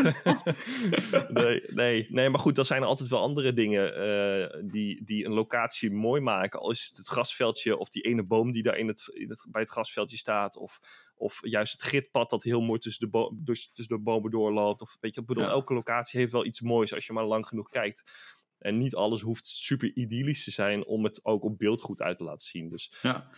nee, 1.29 1.63
nee, 1.67 2.07
nee, 2.11 2.31
maar 2.31 2.41
goed, 2.41 2.55
dan 2.55 2.65
zijn 2.65 2.83
er 2.83 2.89
altijd 2.89 3.09
wel 3.09 3.21
andere 3.21 3.53
dingen... 3.53 4.07
Uh, 4.07 4.71
die, 4.71 5.05
die 5.05 5.25
een 5.25 5.33
locatie 5.33 5.91
mooi 5.91 6.21
maken. 6.21 6.61
Al 6.61 6.71
is 6.71 6.87
het 6.89 6.97
het 6.97 7.09
grasveldje 7.09 7.77
of 7.77 7.89
die 7.89 8.03
ene 8.03 8.23
boom 8.23 8.53
die 8.53 8.63
daar 8.63 8.77
in 8.77 8.89
het, 8.89 9.11
in 9.13 9.29
het, 9.29 9.47
bij 9.49 9.63
het 9.63 9.71
grasveldje 9.71 10.17
staat... 10.17 10.57
Of, 10.57 10.81
of 11.17 11.39
juist 11.43 11.73
het 11.73 11.83
gitpad 11.83 12.31
dat 12.31 12.43
heel 12.43 12.61
mooi 12.61 12.79
tussen 12.79 13.11
de, 13.11 13.33
dus, 13.35 13.71
tussen 13.73 13.97
de 13.97 14.03
bomen 14.03 14.31
doorloopt. 14.31 14.81
Of 14.81 14.97
weet 15.01 15.15
je, 15.15 15.21
ik 15.21 15.27
bedoel, 15.27 15.45
ja. 15.45 15.51
elke 15.51 15.75
locatie 15.75 16.21
heeft 16.21 16.33
wel 16.33 16.47
iets 16.47 16.61
moois 16.61 16.95
als 16.95 17.07
je 17.07 17.13
maar 17.13 17.25
lang 17.25 17.47
genoeg 17.47 17.69
kijkt. 17.69 18.13
En 18.59 18.79
niet 18.79 18.95
alles 18.95 19.21
hoeft 19.21 19.49
super 19.49 19.97
idyllisch 19.97 20.45
te 20.45 20.51
zijn 20.51 20.85
om 20.85 21.05
het 21.05 21.25
ook 21.25 21.45
op 21.45 21.59
beeld 21.59 21.81
goed 21.81 22.03
uit 22.03 22.19
te 22.19 22.25
laten 22.25 22.47
zien. 22.47 22.69
Dus... 22.69 22.93
Ja. 23.03 23.31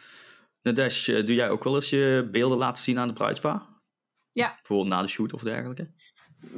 Nadesh, 0.66 1.06
doe 1.06 1.34
jij 1.34 1.50
ook 1.50 1.64
wel 1.64 1.74
eens 1.74 1.90
je 1.90 2.28
beelden 2.32 2.58
laten 2.58 2.82
zien 2.82 2.98
aan 2.98 3.08
de 3.08 3.14
bruidspaar? 3.14 3.62
Ja. 4.32 4.54
Bijvoorbeeld 4.54 4.88
na 4.88 5.02
de 5.02 5.08
shoot 5.08 5.32
of 5.32 5.42
dergelijke? 5.42 5.90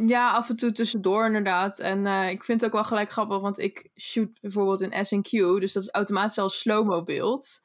Ja, 0.07 0.31
af 0.33 0.49
en 0.49 0.57
toe 0.57 0.73
tussendoor 0.73 1.27
inderdaad. 1.27 1.79
En 1.79 2.05
uh, 2.07 2.31
ik 2.31 2.45
vind 2.45 2.61
het 2.61 2.71
ook 2.71 2.77
wel 2.77 2.85
gelijk 2.85 3.11
grappig, 3.11 3.41
want 3.41 3.59
ik 3.59 3.91
shoot 4.01 4.41
bijvoorbeeld 4.41 4.81
in 4.81 5.05
SNQ. 5.05 5.61
Dus 5.61 5.73
dat 5.73 5.83
is 5.83 5.91
automatisch 5.91 6.39
al 6.39 6.49
slow-mo 6.49 7.03
beeld. 7.03 7.61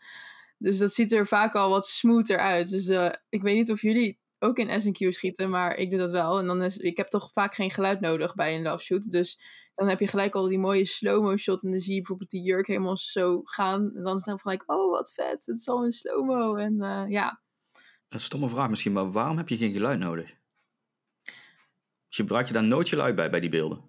Dus 0.57 0.77
dat 0.77 0.93
ziet 0.93 1.11
er 1.11 1.27
vaak 1.27 1.55
al 1.55 1.69
wat 1.69 1.87
smoother 1.87 2.37
uit. 2.37 2.69
Dus 2.69 2.87
uh, 2.87 3.11
ik 3.29 3.41
weet 3.41 3.55
niet 3.55 3.71
of 3.71 3.81
jullie 3.81 4.19
ook 4.39 4.57
in 4.57 4.81
SNQ 4.81 5.09
schieten, 5.09 5.49
maar 5.49 5.75
ik 5.75 5.89
doe 5.89 5.99
dat 5.99 6.11
wel. 6.11 6.39
En 6.39 6.47
dan 6.47 6.63
is, 6.63 6.77
ik 6.77 6.97
heb 6.97 7.07
toch 7.07 7.31
vaak 7.31 7.55
geen 7.55 7.71
geluid 7.71 7.99
nodig 7.99 8.35
bij 8.35 8.55
een 8.55 8.61
love 8.61 8.83
shoot. 8.83 9.11
Dus 9.11 9.39
dan 9.75 9.87
heb 9.87 9.99
je 9.99 10.07
gelijk 10.07 10.35
al 10.35 10.47
die 10.47 10.59
mooie 10.59 10.85
slow-mo 10.85 11.37
shot. 11.37 11.63
En 11.63 11.71
dan 11.71 11.79
zie 11.79 11.93
je 11.93 11.99
bijvoorbeeld 11.99 12.29
die 12.29 12.41
jurk 12.41 12.67
helemaal 12.67 12.97
zo 12.97 13.41
gaan. 13.43 13.91
En 13.95 14.03
dan 14.03 14.15
is 14.15 14.25
het 14.25 14.41
gelijk, 14.41 14.63
oh 14.65 14.91
wat 14.91 15.13
vet, 15.13 15.45
het 15.45 15.57
is 15.57 15.67
al 15.67 15.85
een 15.85 15.91
slow-mo. 15.91 16.55
En 16.55 16.73
uh, 16.73 17.05
ja. 17.07 17.41
Een 18.09 18.19
stomme 18.19 18.49
vraag 18.49 18.69
misschien, 18.69 18.93
maar 18.93 19.11
waarom 19.11 19.37
heb 19.37 19.49
je 19.49 19.57
geen 19.57 19.73
geluid 19.73 19.99
nodig? 19.99 20.35
Gebruik 22.09 22.47
je 22.47 22.53
daar 22.53 22.67
nooit 22.67 22.87
geluid 22.87 23.15
bij, 23.15 23.29
bij 23.29 23.39
die 23.39 23.49
beelden? 23.49 23.83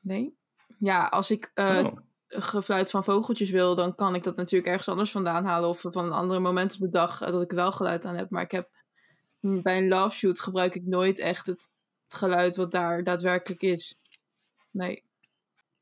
Nee. 0.00 0.36
Ja, 0.78 1.06
als 1.06 1.30
ik 1.30 1.50
uh, 1.54 1.82
oh. 1.84 1.96
gefluit 2.28 2.90
van 2.90 3.04
vogeltjes 3.04 3.50
wil, 3.50 3.74
dan 3.74 3.94
kan 3.94 4.14
ik 4.14 4.24
dat 4.24 4.36
natuurlijk 4.36 4.70
ergens 4.70 4.88
anders 4.88 5.10
vandaan 5.10 5.44
halen. 5.44 5.68
Of 5.68 5.80
van 5.80 6.04
een 6.04 6.12
andere 6.12 6.40
moment 6.40 6.74
op 6.74 6.80
de 6.80 6.88
dag 6.88 7.18
dat 7.18 7.42
ik 7.42 7.50
wel 7.50 7.72
geluid 7.72 8.04
aan 8.04 8.16
heb. 8.16 8.30
Maar 8.30 8.42
ik 8.42 8.50
heb 8.50 8.68
bij 9.40 9.78
een 9.78 9.88
love 9.88 10.16
shoot 10.16 10.40
gebruik 10.40 10.74
ik 10.74 10.86
nooit 10.86 11.18
echt 11.18 11.46
het, 11.46 11.70
het 12.04 12.14
geluid 12.14 12.56
wat 12.56 12.72
daar 12.72 13.04
daadwerkelijk 13.04 13.62
is. 13.62 13.98
Nee. 14.74 15.02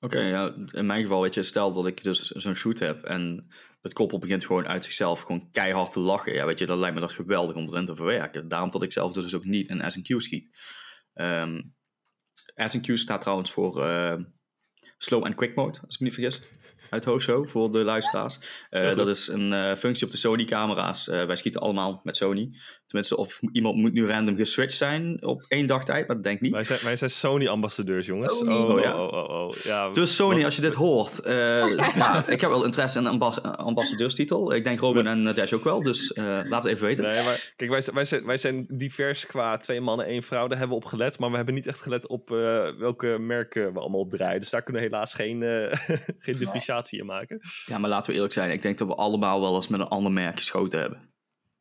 Oké, 0.01 0.21
ja, 0.21 0.55
in 0.71 0.87
mijn 0.87 1.03
geval, 1.03 1.23
weet 1.23 1.35
je, 1.35 1.43
stel 1.43 1.73
dat 1.73 1.87
ik 1.87 2.03
dus 2.03 2.31
zo'n 2.31 2.55
shoot 2.55 2.79
heb 2.79 3.05
en 3.05 3.51
het 3.83 3.93
koppel 3.93 4.19
begint 4.19 4.45
gewoon 4.45 4.67
uit 4.67 4.85
zichzelf 4.85 5.21
gewoon 5.21 5.51
keihard 5.53 5.93
te 5.93 6.01
lachen. 6.01 6.35
Ja, 6.35 6.47
weet 6.47 6.59
je, 6.59 6.67
dan 6.67 6.79
lijkt 6.79 6.95
me 6.95 7.01
dat 7.01 7.13
geweldig 7.13 7.57
om 7.57 7.69
erin 7.69 7.85
te 7.85 7.97
verwerken. 7.97 8.49
Daarom 8.49 8.71
dat 8.71 8.83
ik 8.83 8.93
zelf 8.93 9.13
dus 9.13 9.35
ook 9.35 9.45
niet 9.45 9.69
in 9.69 9.91
SQ 9.91 10.21
schiet. 10.21 10.57
Um, 11.15 11.75
SQ 12.55 12.93
staat 12.95 13.21
trouwens 13.21 13.51
voor 13.51 13.87
uh, 13.87 14.17
slow 14.99 15.25
and 15.25 15.35
quick 15.35 15.55
mode, 15.55 15.79
als 15.85 15.95
ik 15.95 16.01
me 16.01 16.07
niet 16.07 16.15
vergis. 16.15 16.41
Uit 16.93 17.05
Hoso 17.05 17.45
voor 17.45 17.73
de 17.73 17.83
luisteraars. 17.85 18.39
Eh, 18.71 18.97
dat 18.97 19.09
is 19.09 19.29
een 19.29 19.53
eh, 19.53 19.75
functie 19.75 20.05
op 20.07 20.11
de 20.13 20.17
Sony-camera's. 20.19 21.09
Eh, 21.09 21.25
wij 21.25 21.37
schieten 21.37 21.61
allemaal 21.61 22.01
met 22.05 22.17
Sony. 22.17 22.51
Tenminste, 22.87 23.17
of 23.17 23.41
iemand 23.53 23.77
moet 23.77 23.93
nu 23.93 24.07
random 24.07 24.37
geswitcht 24.37 24.77
zijn 24.77 25.25
op 25.25 25.45
één 25.49 25.67
dag 25.67 25.85
tijd, 25.85 26.07
maar 26.07 26.17
dat 26.17 26.25
denk 26.25 26.37
ik 26.37 26.43
niet. 26.43 26.53
Wij 26.53 26.65
zijn, 26.65 26.79
wij 26.83 26.97
zijn 26.97 27.11
Sony-ambassadeurs, 27.11 28.07
jongens. 28.07 28.39
Sony. 28.39 28.53
Oh, 28.53 28.71
Oh, 28.71 28.81
ja. 28.81 29.05
oh, 29.05 29.13
oh, 29.13 29.31
oh, 29.47 29.51
ja. 29.63 29.91
Dus 29.91 30.17
Sony, 30.17 30.45
als 30.45 30.57
je 30.57 30.63
dit 30.63 30.75
hoort, 30.75 31.19
eh, 31.21 31.35
ja, 31.97 32.27
ik 32.29 32.41
heb 32.41 32.51
wel 32.51 32.65
interesse 32.65 32.99
in 32.99 33.05
een 33.05 33.11
ambas- 33.11 33.43
ambassadeurstitel. 33.43 34.55
Ik 34.55 34.65
denk 34.65 34.81
Robin 34.81 35.07
en 35.07 35.25
Dash 35.35 35.53
ook 35.53 35.65
wel, 35.65 35.83
dus 35.83 36.13
eh, 36.13 36.25
laat 36.45 36.65
het 36.65 36.73
even 36.73 36.87
weten. 36.87 37.05
Nee, 37.05 37.23
maar 37.25 37.53
kijk, 37.57 37.71
wij, 37.71 37.81
zijn- 37.81 37.95
wij, 37.97 38.05
zijn, 38.05 38.25
wij 38.27 38.37
zijn 38.37 38.67
divers 38.69 39.27
qua 39.27 39.57
twee 39.57 39.81
mannen, 39.81 40.07
één 40.07 40.23
vrouw. 40.23 40.47
Daar 40.49 40.59
hebben 40.59 40.77
we 40.79 40.85
op 40.85 40.91
gelet. 40.91 41.19
Maar 41.19 41.31
we 41.31 41.37
hebben 41.37 41.55
niet 41.55 41.67
echt 41.67 41.81
gelet 41.81 42.07
op 42.07 42.31
eh, 42.31 42.37
welke 42.79 43.17
merken 43.21 43.73
we 43.73 43.81
allemaal 43.81 44.01
op 44.01 44.11
draaien. 44.11 44.41
Dus 44.41 44.51
daar 44.51 44.63
kunnen 44.63 44.83
we 44.83 44.89
helaas 44.89 45.15
geen, 45.15 45.43
eh, 45.43 45.73
geen 46.19 46.37
differentiatie 46.37 46.81
in 46.91 47.07
maken. 47.07 47.41
Ja, 47.67 47.79
maar 47.79 47.91
laten 47.91 48.07
we 48.11 48.15
eerlijk 48.17 48.33
zijn. 48.35 48.51
Ik 48.51 48.63
denk 48.63 48.79
dat 48.79 48.89
we 48.89 48.95
allemaal 48.95 49.41
wel 49.41 49.55
eens 49.55 49.69
met 49.69 49.81
een 49.81 49.87
ander 49.87 50.13
merk 50.13 50.37
geschoten 50.37 50.81
hebben. 50.81 51.11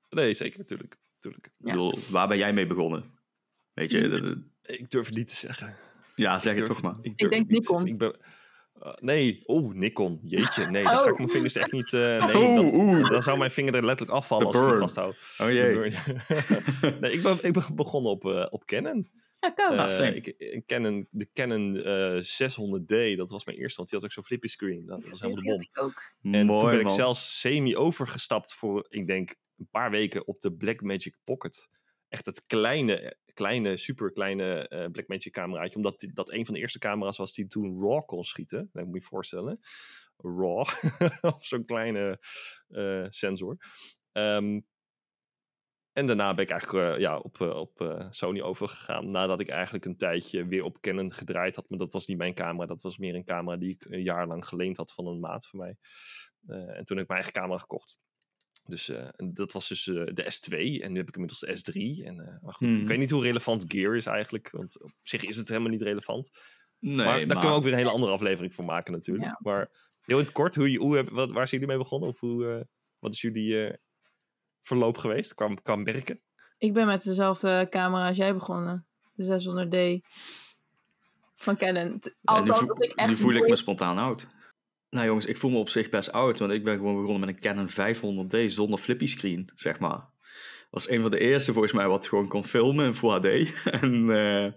Nee, 0.09 0.33
zeker, 0.33 0.59
natuurlijk. 0.59 0.97
natuurlijk. 1.15 1.45
Ik 1.45 1.65
bedoel, 1.65 1.99
waar 2.09 2.27
ben 2.27 2.37
jij 2.37 2.53
mee 2.53 2.67
begonnen? 2.67 3.19
Weet 3.73 3.91
je, 3.91 4.07
dat- 4.09 4.35
Ik 4.77 4.89
durf 4.91 5.05
het 5.05 5.15
niet 5.15 5.27
te 5.29 5.35
zeggen. 5.35 5.75
ja, 6.15 6.39
zeg 6.39 6.55
het 6.57 6.65
toch 6.65 6.81
maar. 6.81 6.95
Ik, 7.01 7.17
denk 7.17 7.33
het 7.33 7.47
niet. 7.47 7.49
Nikon. 7.49 7.87
Ik 7.87 7.97
ben, 7.97 8.15
uh, 8.83 8.93
nee, 8.99 9.43
oeh, 9.47 9.75
Nikon. 9.75 10.19
Jeetje, 10.23 10.65
nee, 10.65 10.83
dan 10.83 10.91
ga 10.91 11.03
ik 11.05 11.11
Oh. 11.11 11.17
mijn 11.17 11.29
vingers 11.29 11.55
echt 11.55 11.71
niet... 11.71 11.93
eh, 11.93 12.25
nee, 12.25 12.35
Oeh, 12.35 12.55
dan, 12.55 12.73
oeh. 12.73 13.09
dan 13.09 13.23
zou 13.23 13.37
mijn 13.37 13.51
vinger 13.51 13.75
er 13.75 13.85
letterlijk 13.85 14.17
afvallen 14.17 14.51
The 14.51 14.57
als 14.57 14.65
ik 14.67 14.71
die 14.71 14.77
burn. 14.79 14.89
vasthoud. 14.89 15.15
Oh 15.49 15.53
jee. 15.53 15.91
nee, 17.01 17.11
ik 17.11 17.23
ben, 17.23 17.37
ik 17.43 17.53
ben 17.53 17.63
begonnen 17.75 18.11
op, 18.11 18.25
eh, 18.25 18.45
op 18.49 18.65
Canon. 18.65 19.11
Ja, 19.41 19.49
kom. 19.49 19.65
Ah, 19.79 19.83
Eh, 19.83 19.89
same. 19.89 20.15
ik, 20.15 20.33
een 20.37 20.63
Canon, 20.65 21.07
de 21.11 21.29
Canon 21.33 21.77
eh 21.77 22.19
600D, 22.21 23.17
dat 23.17 23.29
was 23.29 23.45
mijn 23.45 23.57
eerste, 23.57 23.77
want 23.77 23.89
die 23.89 23.99
had 23.99 24.07
ook 24.07 24.13
zo'n 24.13 24.23
flippy 24.25 24.47
screen. 24.47 24.85
Dat 24.85 25.09
was 25.09 25.19
helemaal 25.21 25.43
de 25.43 25.49
bom. 25.49 25.61
ik 25.61 25.81
ook. 25.83 26.01
En 26.21 26.45
Mooi, 26.45 26.59
toen 26.59 26.69
ben 26.69 26.79
ik 26.79 26.85
man. 26.85 26.95
zelfs 26.95 27.39
semi 27.39 27.77
overgestapt 27.77 28.53
voor, 28.53 28.85
ik 28.89 29.07
denk, 29.07 29.35
een 29.57 29.67
paar 29.71 29.91
weken 29.91 30.27
op 30.27 30.41
de 30.41 30.53
Blackmagic 30.53 31.15
Pocket. 31.23 31.69
Echt 32.07 32.25
het 32.25 32.45
kleine, 32.45 33.17
kleine, 33.33 33.77
super 33.77 34.11
kleine 34.11 34.67
eh 34.67 34.85
Blackmagic 34.91 35.31
cameraatje. 35.31 35.75
Omdat 35.75 35.99
die- 35.99 36.13
dat 36.13 36.31
een 36.31 36.45
van 36.45 36.53
de 36.53 36.59
eerste 36.59 36.79
camera's 36.79 37.17
was 37.17 37.33
die 37.33 37.47
toen 37.47 37.79
RAW 37.81 38.05
kon 38.05 38.23
schieten. 38.23 38.69
Dat 38.73 38.85
moet 38.85 38.93
je 38.93 38.99
je 38.99 39.05
voorstellen. 39.07 39.59
RAW. 40.17 40.65
op 41.35 41.43
zo'n 41.43 41.65
kleine 41.65 42.19
eh, 42.67 43.05
sensor. 43.09 43.57
Ehm, 44.11 44.59
en 45.93 46.07
daarna 46.07 46.33
ben 46.33 46.43
ik 46.43 46.49
eigenlijk 46.49 46.93
eh, 46.95 46.99
ja, 46.99 47.17
op, 47.17 47.41
eh, 47.41 47.55
op 47.55 47.81
eh, 47.81 48.07
Sony 48.09 48.41
overgegaan. 48.41 49.11
Nadat 49.11 49.39
ik 49.39 49.47
eigenlijk 49.49 49.85
een 49.85 49.97
tijdje 49.97 50.45
weer 50.45 50.63
op 50.63 50.81
Canon 50.81 51.13
gedraaid 51.13 51.55
had. 51.55 51.69
Maar 51.69 51.79
dat 51.79 51.93
was 51.93 52.05
niet 52.05 52.17
mijn 52.17 52.33
camera. 52.33 52.65
Dat 52.65 52.81
was 52.81 52.97
meer 52.97 53.15
een 53.15 53.23
camera 53.25 53.57
die 53.57 53.69
ik 53.69 53.85
een 53.89 54.03
jaar 54.03 54.27
lang 54.27 54.45
geleend 54.45 54.77
had 54.77 54.93
van 54.93 55.07
een 55.07 55.19
maat 55.19 55.47
van 55.47 55.59
mij. 55.59 55.75
Eh, 56.47 56.57
en 56.77 56.83
toen 56.85 56.97
heb 56.97 57.05
ik 57.05 57.07
mijn 57.07 57.21
eigen 57.21 57.31
camera 57.33 57.57
gekocht. 57.57 57.99
Dus 58.65 58.89
eh, 58.89 59.07
dat 59.33 59.51
was 59.51 59.67
dus 59.67 59.83
de 59.83 60.23
S2. 60.39 60.81
En 60.83 60.91
nu 60.91 60.97
heb 60.97 61.07
ik 61.07 61.15
inmiddels 61.15 61.39
de 61.39 61.57
S3. 61.57 62.05
En, 62.05 62.19
eh, 62.19 62.41
maar 62.41 62.53
goed, 62.53 62.67
Hmm. 62.67 62.81
ik 62.81 62.87
weet 62.87 62.97
niet 62.97 63.09
hoe 63.11 63.23
relevant 63.23 63.65
gear 63.67 63.95
is 63.95 64.05
eigenlijk. 64.05 64.49
Want 64.51 64.81
op 64.81 64.91
zich 65.03 65.23
is 65.23 65.37
het 65.37 65.47
helemaal 65.47 65.69
niet 65.69 65.81
relevant. 65.81 66.29
Nee, 66.79 66.95
maar 66.95 67.05
daar 67.05 67.15
maar- 67.17 67.27
kunnen 67.27 67.49
we 67.49 67.55
ook 67.55 67.63
weer 67.63 67.71
een 67.71 67.77
hele 67.77 67.91
andere 67.91 68.11
aflevering 68.11 68.53
voor 68.55 68.65
maken 68.65 68.93
natuurlijk. 68.93 69.25
Ja. 69.25 69.39
Maar 69.41 69.69
heel 70.01 70.17
in 70.17 70.23
het 70.23 70.33
kort, 70.33 70.55
hoe, 70.55 70.71
je- 70.71 70.79
hoe, 70.79 71.03
wat, 71.03 71.31
waar 71.31 71.47
zijn 71.47 71.61
jullie 71.61 71.67
mee 71.75 71.77
begonnen? 71.83 72.09
Of 72.09 72.19
hoe, 72.19 72.47
eh, 72.53 72.61
wat 72.99 73.13
is 73.13 73.21
jullie 73.21 73.65
eh, 73.67 73.73
verloop 74.61 74.97
geweest 74.97 75.33
qua, 75.33 75.53
qua 75.63 75.75
merken? 75.75 76.19
Ik 76.57 76.73
ben 76.73 76.85
met 76.85 77.03
dezelfde 77.03 77.67
camera 77.69 78.07
als 78.07 78.17
jij 78.17 78.33
begonnen. 78.33 78.85
De 79.13 79.23
600D. 79.23 80.09
Van 81.35 81.57
Canon. 81.57 81.99
Ja, 82.01 82.11
Althans, 82.23 82.59
voel- 82.59 82.69
als 82.69 82.79
ik 82.79 82.91
echt... 82.91 83.09
nu 83.09 83.15
voel 83.15 83.33
ik 83.33 83.49
me 83.49 83.55
spontaan 83.55 83.97
oud. 83.97 84.27
Nou 84.89 85.05
jongens, 85.05 85.25
ik 85.25 85.37
voel 85.37 85.51
me 85.51 85.57
op 85.57 85.69
zich 85.69 85.89
best 85.89 86.11
oud, 86.11 86.39
want 86.39 86.51
ik 86.51 86.63
ben 86.63 86.77
gewoon 86.77 87.01
begonnen 87.01 87.19
met 87.19 87.29
een 87.29 87.41
Canon 87.41 87.69
500D 87.69 88.45
zonder 88.45 88.79
flippy 88.79 89.05
screen, 89.05 89.49
zeg 89.55 89.79
maar. 89.79 90.09
was 90.69 90.89
een 90.89 91.01
van 91.01 91.11
de 91.11 91.19
eerste 91.19 91.51
volgens 91.51 91.73
mij 91.73 91.87
wat 91.87 92.07
gewoon 92.07 92.27
kon 92.27 92.45
filmen 92.45 92.85
in 92.85 92.95
Full 92.95 93.09
HD. 93.09 93.53
en 93.81 94.09
eh, 94.09 94.51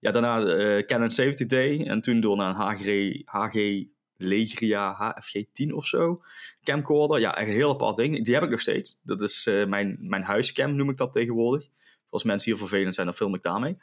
ja, 0.00 0.10
daarna 0.10 0.42
eh, 0.42 0.86
Canon 0.86 1.10
70D 1.10 1.86
en 1.86 2.00
toen 2.00 2.20
door 2.20 2.36
naar 2.36 2.48
een 2.48 2.76
HG, 2.76 3.22
HG 3.24 3.86
Legria 4.16 5.14
HFG10 5.14 5.72
of 5.72 5.86
zo. 5.86 6.22
Camcorder, 6.62 7.20
ja, 7.20 7.36
echt 7.36 7.48
een 7.48 7.54
heel 7.54 7.70
apart 7.70 7.96
ding. 7.96 8.24
Die 8.24 8.34
heb 8.34 8.42
ik 8.42 8.50
nog 8.50 8.60
steeds. 8.60 9.00
Dat 9.04 9.22
is 9.22 9.46
eh, 9.46 9.66
mijn, 9.66 9.96
mijn 10.00 10.22
huiscam, 10.22 10.74
noem 10.74 10.90
ik 10.90 10.96
dat 10.96 11.12
tegenwoordig. 11.12 11.68
Als 12.10 12.22
mensen 12.22 12.50
hier 12.50 12.60
vervelend 12.60 12.94
zijn, 12.94 13.06
dan 13.06 13.16
film 13.16 13.34
ik 13.34 13.42
daarmee. 13.42 13.74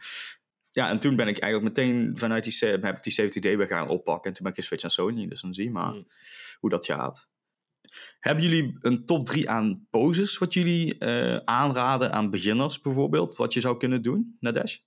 Ja, 0.71 0.89
en 0.89 1.00
toen 1.00 1.15
ben 1.15 1.27
ik 1.27 1.38
eigenlijk 1.39 1.75
meteen 1.77 2.17
vanuit 2.17 2.43
die, 2.43 2.53
se- 2.53 2.77
heb 2.81 2.97
ik 2.97 3.03
die 3.03 3.13
70D 3.13 3.57
weer 3.57 3.67
gaan 3.67 3.88
oppakken. 3.88 4.29
En 4.29 4.33
toen 4.33 4.43
ben 4.43 4.51
ik 4.53 4.59
geswitcht 4.59 4.83
naar 4.83 4.91
Sony. 4.91 5.27
Dus 5.27 5.41
dan 5.41 5.53
zie 5.53 5.63
je 5.63 5.71
maar 5.71 5.91
Hmm. 5.91 6.07
hoe 6.59 6.69
dat 6.69 6.85
gaat. 6.85 7.29
Hebben 8.19 8.43
jullie 8.43 8.77
een 8.79 9.05
top 9.05 9.25
3 9.25 9.50
aan 9.50 9.88
poses 9.89 10.38
wat 10.38 10.53
jullie 10.53 10.97
eh, 10.97 11.35
aanraden 11.45 12.11
aan 12.11 12.29
beginners 12.29 12.79
bijvoorbeeld? 12.81 13.35
Wat 13.35 13.53
je 13.53 13.59
zou 13.59 13.77
kunnen 13.77 14.01
doen, 14.01 14.38
Nadesh? 14.39 14.77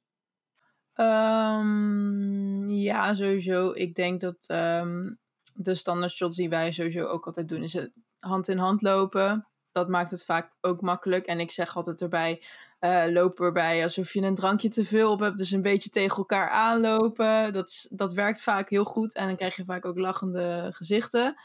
Ehm, 0.93 2.69
ja, 2.71 3.15
sowieso. 3.15 3.71
Ik 3.73 3.95
denk 3.95 4.21
dat 4.21 4.37
ehm, 4.47 5.13
de 5.55 5.75
standaard 5.75 6.13
shots 6.13 6.37
die 6.37 6.49
wij 6.49 6.73
sowieso 6.73 7.05
ook 7.05 7.27
altijd 7.27 7.49
doen, 7.49 7.63
is 7.63 7.89
hand 8.19 8.49
in 8.49 8.59
hand 8.59 8.83
lopen. 8.83 9.49
Dat 9.73 9.89
maakt 9.89 10.11
het 10.11 10.25
vaak 10.25 10.53
ook 10.61 10.81
makkelijk. 10.81 11.27
En 11.27 11.41
ik 11.41 11.51
zeg 11.51 11.77
altijd 11.77 12.01
erbij, 12.03 12.43
eh 12.79 13.05
lopen 13.09 13.47
erbij 13.47 13.83
alsof 13.83 14.13
je 14.13 14.23
een 14.23 14.35
drankje 14.35 14.69
te 14.69 14.85
veel 14.85 15.11
op 15.11 15.21
hebt. 15.21 15.39
Dus 15.39 15.51
een 15.51 15.63
beetje 15.63 15.91
tegen 15.91 16.17
elkaar 16.17 16.49
aanlopen. 16.49 17.53
Dat, 17.53 17.87
dat 17.91 18.15
werkt 18.15 18.43
vaak 18.43 18.71
heel 18.71 18.85
goed. 18.85 19.15
En 19.15 19.27
dan 19.27 19.37
krijg 19.37 19.57
je 19.57 19.65
vaak 19.65 19.85
ook 19.85 19.99
lachende 19.99 20.69
gezichten. 20.73 21.37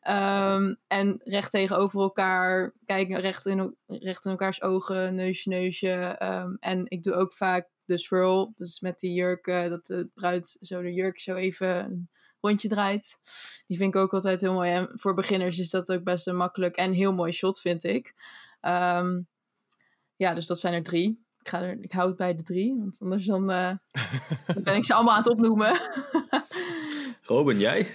Ehm, 0.00 0.74
en 0.86 1.20
recht 1.24 1.50
tegenover 1.50 2.00
elkaar, 2.00 2.74
kijken 2.86 3.20
recht 3.20 3.46
in, 3.46 3.76
recht 3.86 4.24
in 4.24 4.30
elkaars 4.30 4.62
ogen, 4.62 5.14
neusje, 5.14 5.48
neusje. 5.48 5.92
Ehm, 6.18 6.54
en 6.60 6.84
ik 6.88 7.02
doe 7.02 7.14
ook 7.14 7.32
vaak 7.32 7.68
de 7.84 7.98
swirl, 7.98 8.52
dus 8.54 8.80
met 8.80 8.98
die 8.98 9.12
jurk, 9.12 9.44
dat 9.44 9.86
de 9.86 10.08
bruid 10.14 10.56
zo 10.60 10.82
de 10.82 10.92
jurk 10.92 11.20
zo 11.20 11.34
even 11.34 12.08
rondje 12.42 12.68
draait. 12.68 13.18
Die 13.66 13.76
vind 13.76 13.94
ik 13.94 14.00
ook 14.00 14.12
altijd 14.12 14.40
heel 14.40 14.52
mooi. 14.52 14.70
En 14.70 14.90
voor 14.92 15.14
beginners 15.14 15.58
is 15.58 15.70
dat 15.70 15.92
ook 15.92 16.02
best 16.02 16.26
een 16.26 16.36
makkelijk 16.36 16.76
en 16.76 16.92
heel 16.92 17.12
mooi 17.12 17.32
shot, 17.32 17.60
vind 17.60 17.84
ik. 17.84 18.14
Ehm, 18.60 19.20
ja, 20.16 20.34
dus 20.34 20.46
dat 20.46 20.60
zijn 20.60 20.74
er 20.74 20.82
drie. 20.82 21.24
Ik, 21.38 21.48
ga 21.48 21.62
er, 21.62 21.78
ik 21.80 21.92
hou 21.92 22.08
het 22.08 22.16
bij 22.16 22.34
de 22.34 22.42
drie, 22.42 22.76
want 22.78 22.98
anders 23.00 23.26
dan, 23.26 23.50
eh, 23.50 23.72
dan 24.54 24.62
ben 24.62 24.74
ik 24.74 24.84
ze 24.84 24.94
allemaal 24.94 25.14
aan 25.14 25.22
het 25.22 25.30
opnoemen. 25.30 25.80
Robin, 27.22 27.58
jij? 27.58 27.90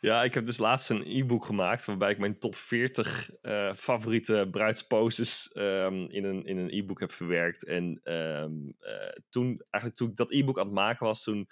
Ja, 0.00 0.22
ik 0.22 0.34
heb 0.34 0.46
dus 0.46 0.58
laatst 0.58 0.90
een 0.90 1.02
e-book 1.06 1.44
gemaakt 1.44 1.84
waarbij 1.84 2.10
ik 2.10 2.18
mijn 2.18 2.38
top 2.38 2.56
40 2.56 3.30
eh, 3.42 3.74
favoriete 3.74 4.48
bruidsposes 4.50 5.52
ehm, 5.52 5.94
in 5.94 6.24
een 6.24 6.44
in 6.44 6.56
een 6.56 6.70
e-book 6.70 7.00
heb 7.00 7.12
verwerkt. 7.12 7.64
En 7.64 8.00
ehm, 8.02 8.52
eh, 8.78 9.12
toen, 9.30 9.62
eigenlijk 9.70 9.94
toen 9.94 10.10
ik 10.10 10.16
dat 10.16 10.32
e-book 10.32 10.58
aan 10.58 10.64
het 10.64 10.74
maken 10.74 11.06
was, 11.06 11.22
toen, 11.22 11.48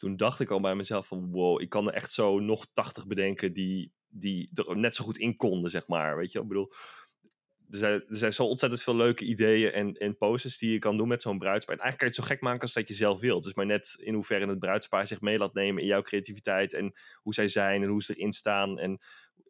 toen 0.00 0.16
dacht 0.16 0.40
ik 0.40 0.50
al 0.50 0.60
bij 0.60 0.74
mezelf 0.74 1.06
van 1.06 1.30
wow, 1.30 1.60
ik 1.60 1.68
kan 1.68 1.86
er 1.86 1.94
echt 1.94 2.12
zo 2.12 2.38
nog 2.38 2.66
80 2.72 3.06
bedenken 3.06 3.52
die, 3.52 3.92
die 4.08 4.50
er 4.54 4.76
net 4.76 4.94
zo 4.94 5.04
goed 5.04 5.18
in 5.18 5.36
konden, 5.36 5.70
zeg 5.70 5.86
maar. 5.86 6.16
Weet 6.16 6.32
je, 6.32 6.40
ik 6.40 6.48
bedoel, 6.48 6.72
er 7.70 7.78
zijn, 7.78 7.92
er 7.92 8.16
zijn 8.16 8.32
zo 8.32 8.44
ontzettend 8.44 8.82
veel 8.82 8.96
leuke 8.96 9.24
ideeën 9.24 9.72
en, 9.72 9.94
en 9.94 10.16
poses 10.16 10.58
die 10.58 10.72
je 10.72 10.78
kan 10.78 10.96
doen 10.96 11.08
met 11.08 11.22
zo'n 11.22 11.38
bruidspaar. 11.38 11.76
En 11.76 11.82
eigenlijk 11.82 11.98
kan 11.98 12.08
je 12.08 12.14
het 12.14 12.24
zo 12.24 12.34
gek 12.34 12.42
maken 12.42 12.62
als 12.62 12.72
dat 12.72 12.88
je 12.88 12.94
zelf 12.94 13.20
wilt. 13.20 13.42
Dus 13.42 13.54
maar 13.54 13.66
net 13.66 13.96
in 14.02 14.14
hoeverre 14.14 14.46
het 14.46 14.58
bruidspaar 14.58 15.06
zich 15.06 15.20
mee 15.20 15.38
laat 15.38 15.54
nemen 15.54 15.82
in 15.82 15.88
jouw 15.88 16.02
creativiteit 16.02 16.74
en 16.74 16.92
hoe 17.22 17.34
zij 17.34 17.48
zijn 17.48 17.82
en 17.82 17.88
hoe 17.88 18.02
ze 18.02 18.14
erin 18.14 18.32
staan 18.32 18.78
en 18.78 19.00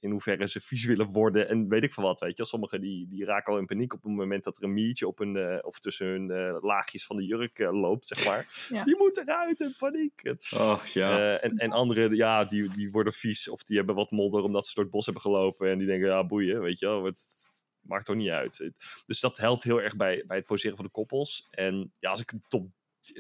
in 0.01 0.11
hoeverre 0.11 0.49
ze 0.49 0.61
vies 0.61 0.85
willen 0.85 1.07
worden 1.07 1.49
en 1.49 1.69
weet 1.69 1.83
ik 1.83 1.93
veel 1.93 2.05
wat, 2.05 2.21
weet 2.21 2.37
je. 2.37 2.45
Sommigen 2.45 2.81
die, 2.81 3.09
die 3.09 3.25
raken 3.25 3.53
al 3.53 3.59
in 3.59 3.67
paniek 3.67 3.93
op 3.93 4.03
het 4.03 4.13
moment 4.13 4.45
dat 4.45 4.57
er 4.57 4.63
een 4.63 4.73
miertje 4.73 5.07
op 5.07 5.19
hun, 5.19 5.37
eh, 5.37 5.59
of 5.61 5.79
tussen 5.79 6.07
hun 6.07 6.31
eh, 6.31 6.57
laagjes 6.61 7.07
van 7.07 7.17
de 7.17 7.25
jurk 7.25 7.59
eh, 7.59 7.81
loopt, 7.81 8.07
zeg 8.07 8.25
maar. 8.27 8.47
Ja. 8.69 8.85
Die 8.85 8.97
moet 8.97 9.17
eruit 9.19 9.61
in 9.61 9.75
paniek. 9.79 10.21
En, 10.23 10.39
Oh 10.57 10.85
ja. 10.85 11.19
eh, 11.19 11.45
en, 11.45 11.57
en 11.57 11.73
anderen, 11.73 12.15
ja, 12.17 12.45
die, 12.45 12.71
die 12.71 12.91
worden 12.91 13.13
vies 13.13 13.49
of 13.49 13.63
die 13.63 13.77
hebben 13.77 13.95
wat 13.95 14.11
modder 14.11 14.43
omdat 14.43 14.67
ze 14.67 14.75
door 14.75 14.85
het 14.85 14.93
bos 14.93 15.05
hebben 15.05 15.23
gelopen 15.23 15.71
en 15.71 15.79
die 15.79 15.87
denken, 15.87 16.09
ja, 16.09 16.27
boeien, 16.27 16.61
weet 16.61 16.79
je 16.79 16.87
wel. 16.87 17.05
Het 17.05 17.51
maakt 17.83 18.07
toch 18.07 18.17
niet 18.17 18.29
uit. 18.29 18.71
Dus 19.07 19.21
dat 19.21 19.37
helpt 19.37 19.63
heel 19.63 19.83
erg 19.83 19.97
bij, 19.97 20.25
bij 20.27 20.37
het 20.37 20.47
poseren 20.47 20.77
van 20.77 20.85
de 20.85 20.91
koppels. 20.91 21.47
En 21.51 21.93
ja, 21.99 22.11
als 22.11 22.21
ik 22.21 22.33
een 22.33 22.45
top, 22.49 22.71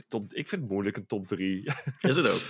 top 0.09 0.33
ik 0.33 0.49
vind 0.49 0.62
het 0.62 0.71
moeilijk, 0.71 0.97
een 0.97 1.07
top 1.07 1.26
3. 1.26 1.64
Is 2.00 2.17
het 2.17 2.26
ook? 2.26 2.43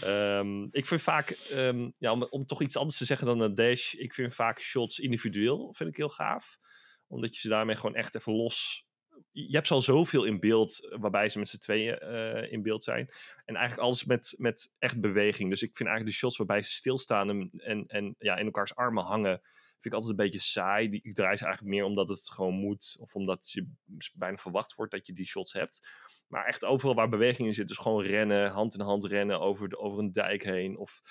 Ehm, 0.00 0.62
ik 0.70 0.86
vind 0.86 1.02
vaak, 1.02 1.30
ehm, 1.30 1.90
ja, 1.98 2.12
om, 2.12 2.22
om 2.22 2.46
toch 2.46 2.62
iets 2.62 2.76
anders 2.76 2.98
te 2.98 3.04
zeggen 3.04 3.26
dan 3.26 3.40
een 3.40 3.54
dash, 3.54 3.94
ik 3.94 4.14
vind 4.14 4.34
vaak 4.34 4.60
shots 4.60 4.98
individueel, 4.98 5.74
vind 5.74 5.90
ik 5.90 5.96
heel 5.96 6.08
gaaf. 6.08 6.58
Omdat 7.06 7.34
je 7.34 7.40
ze 7.40 7.48
daarmee 7.48 7.76
gewoon 7.76 7.94
echt 7.94 8.14
even 8.14 8.32
los... 8.32 8.86
Je 9.30 9.54
hebt 9.54 9.66
ze 9.66 9.74
al 9.74 9.80
zoveel 9.80 10.24
in 10.24 10.40
beeld, 10.40 10.96
waarbij 11.00 11.28
ze 11.28 11.38
met 11.38 11.48
z'n 11.48 11.58
tweeën 11.58 11.98
eh, 11.98 12.52
in 12.52 12.62
beeld 12.62 12.84
zijn. 12.84 13.08
En 13.44 13.56
eigenlijk 13.56 13.86
alles 13.86 14.04
met, 14.04 14.34
met 14.36 14.70
echt 14.78 15.00
beweging. 15.00 15.50
Dus 15.50 15.62
ik 15.62 15.76
vind 15.76 15.88
eigenlijk 15.88 16.18
de 16.18 16.22
shots 16.22 16.36
waarbij 16.36 16.62
ze 16.62 16.72
stilstaan 16.72 17.30
en, 17.30 17.50
en, 17.56 17.86
en 17.86 18.14
ja, 18.18 18.36
in 18.36 18.44
elkaars 18.44 18.74
armen 18.74 19.04
hangen, 19.04 19.40
vind 19.82 19.94
ik 19.94 20.00
altijd 20.00 20.10
een 20.10 20.24
beetje 20.24 20.38
saai. 20.40 20.88
Die, 20.88 21.00
ik 21.02 21.14
draai 21.14 21.36
ze 21.36 21.44
eigenlijk 21.44 21.74
meer 21.74 21.84
omdat 21.84 22.08
het 22.08 22.30
gewoon 22.30 22.54
moet. 22.54 22.96
Of 23.00 23.14
omdat 23.14 23.50
je 23.50 23.68
bijna 24.14 24.36
verwacht 24.36 24.74
wordt 24.74 24.92
dat 24.92 25.06
je 25.06 25.12
die 25.12 25.26
shots 25.26 25.52
hebt. 25.52 25.88
Maar 26.26 26.44
echt 26.44 26.64
overal 26.64 26.94
waar 26.94 27.08
beweging 27.08 27.48
in 27.48 27.54
zit. 27.54 27.68
Dus 27.68 27.76
gewoon 27.76 28.02
rennen, 28.02 28.50
hand 28.50 28.74
in 28.74 28.80
hand 28.80 29.04
rennen 29.04 29.40
over, 29.40 29.68
de, 29.68 29.78
over 29.78 29.98
een 29.98 30.12
dijk 30.12 30.44
heen. 30.44 30.76
Of 30.76 31.02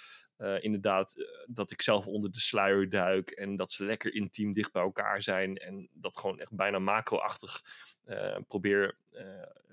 eh, 0.42 0.64
inderdaad, 0.64 1.16
eh, 1.18 1.26
dat 1.48 1.72
ik 1.72 1.82
zelf 1.82 2.08
onder 2.08 2.32
de 2.32 2.40
sluier 2.40 2.90
duik 2.90 3.30
en 3.30 3.56
dat 3.56 3.72
ze 3.72 3.86
lekker 3.86 4.14
intiem 4.14 4.54
dicht 4.54 4.72
bij 4.72 4.82
elkaar 4.82 5.22
zijn 5.22 5.58
en 5.58 5.90
dat 5.94 6.18
gewoon 6.18 6.40
echt 6.40 6.56
bijna 6.56 6.80
macro-achtig 6.80 7.64
eh, 8.04 8.38
probeer 8.48 8.98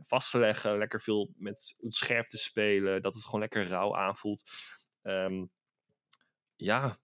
vast 0.03 0.31
te 0.31 0.39
leggen. 0.39 0.79
Lekker 0.79 1.01
veel 1.01 1.33
met 1.37 1.77
ontscherp 1.79 2.29
te 2.29 2.37
spelen, 2.37 3.03
dat 3.03 3.15
het 3.15 3.25
gewoon 3.25 3.41
lekker 3.41 3.67
rauw 3.67 3.97
aanvoelt. 3.97 4.51
Ehm, 5.03 5.45
ja, 6.57 6.99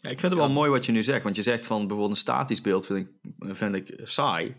Ja, 0.00 0.10
ik 0.10 0.20
vind 0.20 0.32
het 0.32 0.40
wel 0.40 0.50
mooi 0.50 0.70
wat 0.70 0.86
je 0.86 0.92
nu 0.92 1.02
zegt, 1.02 1.22
want 1.22 1.36
je 1.36 1.42
zegt 1.42 1.66
van 1.66 1.78
bijvoorbeeld 1.78 2.10
een 2.10 2.16
statisch 2.16 2.60
beeld 2.60 2.86
vind 2.86 3.06
ik, 3.06 3.34
vind 3.56 3.74
ik 3.74 4.00
saai, 4.02 4.56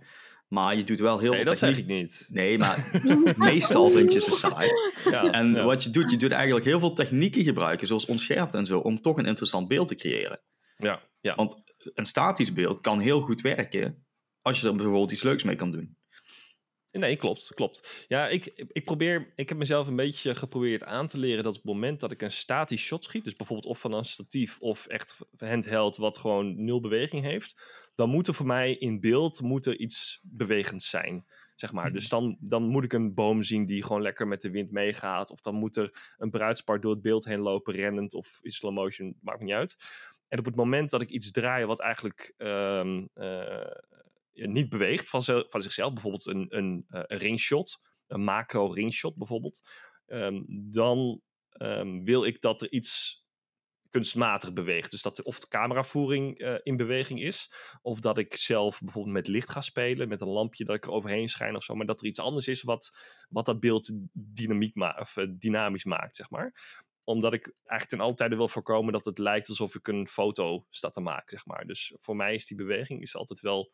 maar 0.48 0.75
je 0.75 0.83
doet 0.83 1.00
wel 1.00 1.19
heel 1.19 1.29
nee, 1.29 1.39
veel 1.39 1.48
dat 1.50 1.57
zeg 1.57 1.69
techniek. 1.75 1.89
ik 1.89 2.01
niet. 2.01 2.25
Nee, 2.29 2.57
maar 2.57 2.89
meestal 3.36 3.89
vind 3.89 4.13
je 4.13 4.19
ze 4.19 4.31
saai. 4.31 4.69
Ja, 5.10 5.31
En 5.31 5.53
ja. 5.53 5.63
wat 5.63 5.83
je 5.83 5.89
doet, 5.89 6.12
je 6.12 6.17
doet 6.17 6.31
eigenlijk 6.31 6.65
heel 6.65 6.79
veel 6.79 6.93
technieken 6.93 7.43
gebruiken, 7.43 7.88
zoals 7.88 8.05
onscherpt 8.05 8.55
en 8.55 8.65
zo, 8.65 8.79
om 8.79 9.01
toch 9.01 9.17
een 9.17 9.25
interessant 9.25 9.67
beeld 9.67 9.88
te 9.88 9.95
creëren. 9.95 10.41
ja, 10.77 11.01
ja. 11.19 11.36
Want 11.36 11.63
een 11.93 12.05
statisch 12.05 12.53
beeld 12.53 12.81
kan 12.81 13.00
heel 13.00 13.21
goed 13.21 13.41
werken 13.41 14.05
als 14.41 14.62
je 14.62 14.67
er 14.67 14.75
bijvoorbeeld 14.75 15.12
iets 15.12 15.24
leuks 15.24 15.43
mee 15.43 15.55
kan 15.55 15.71
doen. 15.71 15.98
Nee, 16.91 17.15
klopt, 17.15 17.53
klopt. 17.53 18.05
Ja, 18.07 18.27
ik, 18.27 18.45
ik 18.67 18.83
probeer, 18.83 19.33
ik 19.36 19.50
heb 19.50 19.57
mezelf 19.57 19.88
een 19.88 19.95
beetje 19.95 20.36
geprobeerd 20.36 20.83
aan 20.83 21.07
te 21.07 21.17
leren 21.17 21.43
dat 21.43 21.55
op 21.55 21.62
het 21.62 21.71
moment 21.71 22.00
dat 22.00 22.12
ik 22.12 22.21
een 22.21 22.31
statisch 22.31 22.81
shot 22.81 23.03
schiet, 23.03 23.24
dus 23.24 23.36
bijvoorbeeld 23.36 23.67
of 23.67 23.79
van 23.79 23.93
een 23.93 24.05
statief 24.05 24.60
of 24.60 24.88
echt 24.88 25.17
handheld 25.38 25.98
wat 25.98 26.17
gewoon 26.17 26.63
nul 26.63 26.79
beweging 26.79 27.24
heeft, 27.24 27.62
dan 27.95 28.10
moet 28.10 28.27
er 28.27 28.33
voor 28.33 28.45
mij 28.45 28.74
in 28.74 29.00
beeld 29.00 29.41
moet 29.41 29.65
er 29.65 29.77
iets 29.77 30.19
bewegends 30.24 30.89
zijn. 30.89 31.25
Zeg 31.55 31.71
maar. 31.71 31.91
Dus 31.91 32.10
dan, 32.10 32.38
dan 32.39 32.63
moet 32.63 32.83
ik 32.83 32.93
een 32.93 33.13
boom 33.13 33.41
zien 33.41 33.65
die 33.65 33.83
gewoon 33.83 34.01
lekker 34.01 34.27
met 34.27 34.41
de 34.41 34.50
wind 34.50 34.71
meegaat. 34.71 35.31
Of 35.31 35.41
dan 35.41 35.55
moet 35.55 35.75
er 35.75 36.15
een 36.17 36.29
bruidspaar 36.29 36.81
door 36.81 36.91
het 36.91 37.01
beeld 37.01 37.25
heen 37.25 37.39
lopen, 37.39 37.74
rennend 37.74 38.13
of 38.13 38.39
in 38.41 38.51
slow 38.51 38.74
motion, 38.74 39.17
maakt 39.21 39.39
me 39.39 39.45
niet 39.45 39.53
uit. 39.53 39.75
En 40.27 40.39
op 40.39 40.45
het 40.45 40.55
moment 40.55 40.89
dat 40.89 41.01
ik 41.01 41.10
iets 41.10 41.31
draai 41.31 41.65
wat 41.65 41.79
eigenlijk 41.79 42.33
ehm, 42.38 43.05
eh, 43.13 43.71
niet 44.34 44.70
beweegt 44.70 45.10
van, 45.10 45.24
van 45.24 45.62
zichzelf, 45.62 45.94
bijvoorbeeld 45.94 46.26
een, 46.26 46.46
een, 46.50 46.86
eh, 46.90 47.02
een 47.06 47.18
ringshot, 47.18 47.80
een 48.08 48.24
macro 48.24 48.68
ringshot 48.68 49.16
bijvoorbeeld, 49.16 49.62
ehm, 50.06 50.42
dan 50.48 51.22
ehm, 51.52 52.04
wil 52.04 52.26
ik 52.26 52.42
dat 52.42 52.62
er 52.62 52.72
iets 52.72 53.20
kunstmatig 53.90 54.54
beweegt. 54.54 54.92
Dus 54.92 55.02
dat 55.02 55.24
of 55.24 55.40
de 55.40 55.48
cameravoering 55.48 56.40
eh, 56.40 56.56
in 56.64 56.78
beweging 56.78 57.22
is, 57.22 57.54
of 57.82 58.00
dat 58.00 58.18
ik 58.18 58.36
zelf 58.36 58.80
bijvoorbeeld 58.80 59.16
met 59.16 59.28
licht 59.28 59.50
ga 59.50 59.62
spelen, 59.62 60.08
met 60.08 60.22
een 60.22 60.28
lampje 60.28 60.64
dat 60.64 60.76
ik 60.76 60.86
er 60.86 60.92
overheen 60.92 61.30
schijn 61.30 61.56
of 61.56 61.64
zo, 61.64 61.76
maar 61.76 61.86
dat 61.86 62.00
er 62.00 62.08
iets 62.08 62.20
anders 62.20 62.48
is 62.48 62.62
wat, 62.62 62.98
wat 63.30 63.46
dat 63.46 63.60
beeld 63.60 63.92
dynamiek 64.14 64.76
eh, 64.76 65.26
dynamisch 65.38 65.84
maakt, 65.84 66.16
zeg 66.16 66.30
maar 66.30 66.54
omdat 67.04 67.34
ik 67.34 67.46
eigenlijk 67.46 67.90
ten 67.90 68.00
alle 68.00 68.14
tijde 68.14 68.36
wil 68.36 68.48
voorkomen 68.48 68.94
dat 68.94 69.06
het 69.06 69.18
lijkt 69.18 69.50
alsof 69.50 69.76
ik 69.76 69.88
een 69.88 70.08
foto 70.08 70.66
sta 70.70 70.90
te 70.90 71.02
maken, 71.02 71.30
zeg 71.30 71.46
maar. 71.46 71.66
Dus 71.66 71.96
voor 72.00 72.16
mij 72.16 72.34
is 72.34 72.46
die 72.46 72.58
beweging 72.58 73.02
is 73.02 73.16
altijd 73.16 73.40
wel... 73.40 73.74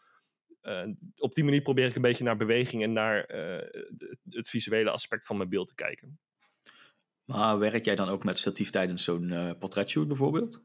eh, 0.68 0.88
op 1.18 1.36
die 1.36 1.44
manier 1.44 1.62
probeer 1.62 1.86
ik 1.86 1.96
een 1.96 2.02
beetje 2.02 2.24
naar 2.24 2.38
beweging 2.38 2.84
en 2.84 2.94
naar 2.94 3.24
eh, 3.24 3.84
het- 4.30 4.50
visuele 4.50 4.90
aspect 4.90 5.26
van 5.26 5.38
mijn 5.38 5.50
beeld 5.50 5.68
te 5.68 5.76
kijken. 5.76 6.20
Maar 7.26 7.60
werk 7.60 7.86
jij 7.86 7.96
dan 7.96 8.10
ook 8.10 8.24
met 8.24 8.38
statief 8.38 8.70
tijdens 8.70 9.04
zo'n 9.04 9.32
eh 9.32 9.52
portraitshoot 9.60 10.08
bijvoorbeeld? 10.08 10.64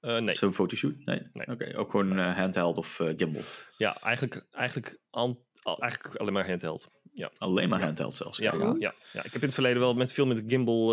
Nee, 0.00 0.34
Zo'n 0.34 0.54
fotoshoot? 0.54 1.04
Nee? 1.04 1.22
Nee. 1.32 1.46
Oké, 1.46 1.78
ook 1.78 1.90
gewoon 1.90 2.18
handheld 2.18 2.76
of 2.78 3.00
gimbal? 3.16 3.42
ja, 3.76 4.00
eigenlijk, 4.00 4.46
eigenlijk, 4.52 4.98
an- 5.10 5.38
eigenlijk 5.62 6.16
alleen 6.16 6.32
maar 6.32 6.48
handheld. 6.48 6.90
Alleen 7.38 7.68
maar 7.68 7.82
handheld 7.82 8.16
zelfs. 8.16 8.38
Ja, 8.38 8.54
ja, 8.54 8.74
ja, 8.78 8.94
ja. 9.12 9.24
Ik 9.24 9.32
heb 9.32 9.34
in 9.34 9.40
het 9.40 9.54
verleden 9.54 9.80
wel 9.80 9.94
met 9.94 10.12
veel 10.12 10.26
met 10.26 10.36
de 10.36 10.44
gimbal 10.46 10.88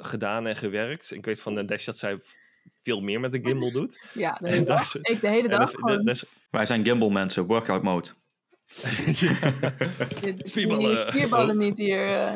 gedaan 0.00 0.46
en 0.46 0.56
gewerkt. 0.56 1.10
Ik 1.12 1.24
weet 1.24 1.40
van 1.40 1.66
Dash 1.66 1.84
dat 1.84 1.98
zij 1.98 2.20
veel 2.82 3.00
meer 3.00 3.20
met 3.20 3.32
de 3.32 3.40
gimbal 3.48 3.70
doet. 3.72 4.00
Ja, 4.14 4.38
de 4.42 4.48
hele 4.50 4.64
dag. 4.64 4.94
Ik 4.94 5.20
de 5.20 5.28
hele 5.28 5.48
dag 5.48 5.70
de- 5.70 5.76
gewoon. 5.76 5.96
de- 5.98 6.04
des- 6.04 6.24
Wij 6.50 6.66
zijn 6.66 6.84
gimbal 6.84 7.10
mensen, 7.10 7.46
workout 7.46 7.82
mode. 7.82 8.08
Spierballen. 10.42 11.08
Spierballen 11.08 11.56
niet 11.58 11.78
hier. 11.78 12.08
eh. 12.08 12.32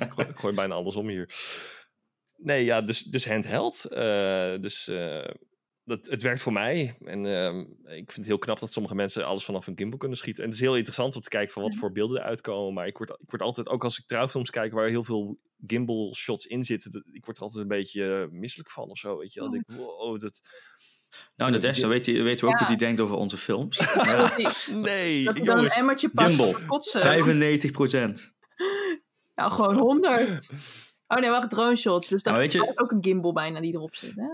Ik 0.00 0.10
gooi, 0.12 0.28
ik 0.28 0.36
gooi 0.38 0.54
bijna 0.54 0.74
andersom 0.74 1.08
hier. 1.08 1.30
Nee, 2.36 2.64
ja, 2.64 2.80
dus, 2.82 3.02
dus 3.02 3.28
handheld. 3.28 3.84
eh, 3.84 4.54
dus 4.60 4.88
eh, 4.88 5.24
dat, 5.88 6.06
het 6.06 6.22
werkt 6.22 6.42
voor 6.42 6.52
mij. 6.52 6.96
En 7.04 7.26
ehm, 7.26 7.58
ik 7.84 8.12
vind 8.12 8.16
het 8.16 8.26
heel 8.26 8.38
knap 8.38 8.58
dat 8.58 8.72
sommige 8.72 8.94
mensen 8.94 9.26
alles 9.26 9.44
vanaf 9.44 9.66
een 9.66 9.76
gimbal 9.78 9.98
kunnen 9.98 10.18
schieten. 10.18 10.42
En 10.42 10.48
het 10.48 10.58
is 10.58 10.64
heel 10.64 10.76
interessant 10.76 11.14
om 11.16 11.20
te 11.22 11.28
kijken 11.28 11.52
van 11.52 11.62
wat 11.62 11.74
voor 11.74 11.92
beelden 11.92 12.20
eruit 12.20 12.40
komen. 12.40 12.74
Maar 12.74 12.86
ik 12.86 12.96
word, 12.98 13.10
ik 13.10 13.30
word 13.30 13.42
altijd, 13.42 13.68
ook 13.68 13.84
als 13.84 13.98
ik 13.98 14.06
trouwfilms 14.06 14.50
kijk 14.50 14.72
waar 14.72 14.88
heel 14.88 15.04
veel 15.04 15.38
gimbal 15.66 16.14
shots 16.14 16.46
in 16.46 16.64
zitten, 16.64 16.90
dat- 16.90 17.04
ik 17.12 17.24
word 17.24 17.36
er 17.36 17.42
altijd 17.42 17.62
een 17.62 17.68
beetje 17.68 18.14
eh, 18.30 18.38
misselijk 18.38 18.70
van 18.70 18.88
of 18.90 18.98
zo. 18.98 19.18
Weet 19.18 19.32
je 19.32 19.40
wel? 19.40 19.54
Ik 19.54 19.66
denk, 19.66 19.80
wow, 19.80 20.20
dat... 20.20 20.40
Nou, 21.36 21.52
de 21.52 21.58
Dash, 21.58 21.80
dan 21.80 21.90
weet 21.90 22.04
je, 22.04 22.22
weten 22.22 22.44
we 22.44 22.50
ook 22.52 22.58
Ja. 22.58 22.66
hoe 22.66 22.76
die 22.76 22.86
denkt 22.86 23.00
over 23.00 23.16
onze 23.16 23.38
films. 23.38 23.76
Dat 23.94 24.36
Nee, 24.72 25.24
dat 25.24 25.36
hij 25.36 25.44
dan 25.44 25.54
een 25.54 25.60
jongens. 25.60 25.74
emmertje 25.76 26.08
pakt 26.08 26.66
kotsen. 26.66 27.00
95 27.00 27.70
procent. 27.70 28.32
Nou, 29.34 29.50
gewoon 29.50 29.76
100. 29.78 30.50
Oh 31.06 31.18
nee, 31.18 31.30
wacht, 31.30 31.50
drone 31.50 31.76
shots. 31.76 32.08
Dus 32.08 32.22
daar 32.22 32.36
weet 32.38 32.52
je- 32.52 32.62
is 32.66 32.78
ook 32.78 32.90
een 32.92 33.04
gimbal 33.04 33.32
bijna 33.32 33.60
die 33.60 33.72
erop 33.74 33.94
zit. 33.96 34.12
Hè? 34.14 34.26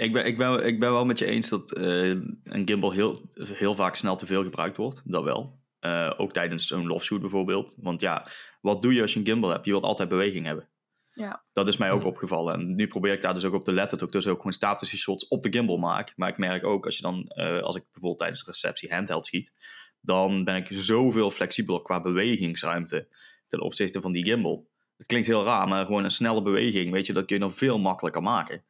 Ik 0.00 0.12
ben, 0.12 0.26
ik, 0.26 0.36
ben, 0.36 0.66
ik 0.66 0.80
ben 0.80 0.92
wel 0.92 1.04
met 1.04 1.18
je 1.18 1.26
eens 1.26 1.48
dat 1.48 1.72
eh, 1.72 2.08
een 2.44 2.62
gimbal 2.64 2.90
heel, 2.90 3.30
heel 3.34 3.74
vaak 3.74 3.94
snel 3.94 4.16
te 4.16 4.26
veel 4.26 4.42
gebruikt 4.42 4.76
wordt. 4.76 5.02
Dat 5.04 5.24
wel. 5.24 5.58
Eh, 5.80 6.12
ook 6.16 6.32
tijdens 6.32 6.66
zo'n 6.66 6.86
love 6.86 7.04
shoot 7.04 7.20
bijvoorbeeld. 7.20 7.78
Want 7.80 8.00
ja, 8.00 8.26
wat 8.60 8.82
doe 8.82 8.94
je 8.94 9.02
als 9.02 9.12
je 9.12 9.18
een 9.18 9.26
gimbal 9.26 9.50
hebt? 9.50 9.64
Je 9.64 9.70
wilt 9.70 9.84
altijd 9.84 10.08
beweging 10.08 10.46
hebben. 10.46 10.68
Ja. 11.12 11.42
Dat 11.52 11.68
is 11.68 11.76
mij 11.76 11.90
ook 11.90 12.04
opgevallen. 12.04 12.54
En 12.54 12.74
nu 12.74 12.86
probeer 12.86 13.12
ik 13.12 13.22
daar 13.22 13.34
dus 13.34 13.44
ook 13.44 13.54
op 13.54 13.64
te 13.64 13.72
letten. 13.72 13.98
Dat 13.98 14.06
ik 14.06 14.12
dus 14.12 14.26
ook 14.26 14.36
gewoon 14.36 14.52
statische 14.52 14.96
shots 14.96 15.28
op 15.28 15.42
de 15.42 15.52
gimbal 15.52 15.76
maak. 15.76 16.12
Maar 16.16 16.28
ik 16.28 16.38
merk 16.38 16.64
ook 16.64 16.84
als 16.84 16.96
je 16.96 17.02
dan, 17.02 17.26
eh, 17.26 17.62
als 17.62 17.76
ik 17.76 17.82
bijvoorbeeld 17.82 18.18
tijdens 18.18 18.44
de 18.44 18.50
receptie 18.50 18.92
handheld 18.94 19.26
schiet. 19.26 19.52
Dan 20.00 20.44
ben 20.44 20.56
ik 20.56 20.66
zoveel 20.70 21.30
flexibeler 21.30 21.82
qua 21.82 22.00
bewegingsruimte 22.00 23.08
ten 23.48 23.60
opzichte 23.60 24.00
van 24.00 24.12
die 24.12 24.24
gimbal. 24.24 24.68
Het 24.96 25.06
klinkt 25.06 25.26
heel 25.26 25.44
raar, 25.44 25.68
maar 25.68 25.84
gewoon 25.84 26.04
een 26.04 26.10
snelle 26.10 26.42
beweging, 26.42 26.92
weet 26.92 27.06
je, 27.06 27.12
dat 27.12 27.24
kun 27.24 27.34
je 27.34 27.42
dan 27.42 27.52
veel 27.52 27.78
makkelijker 27.78 28.22
maken. 28.22 28.64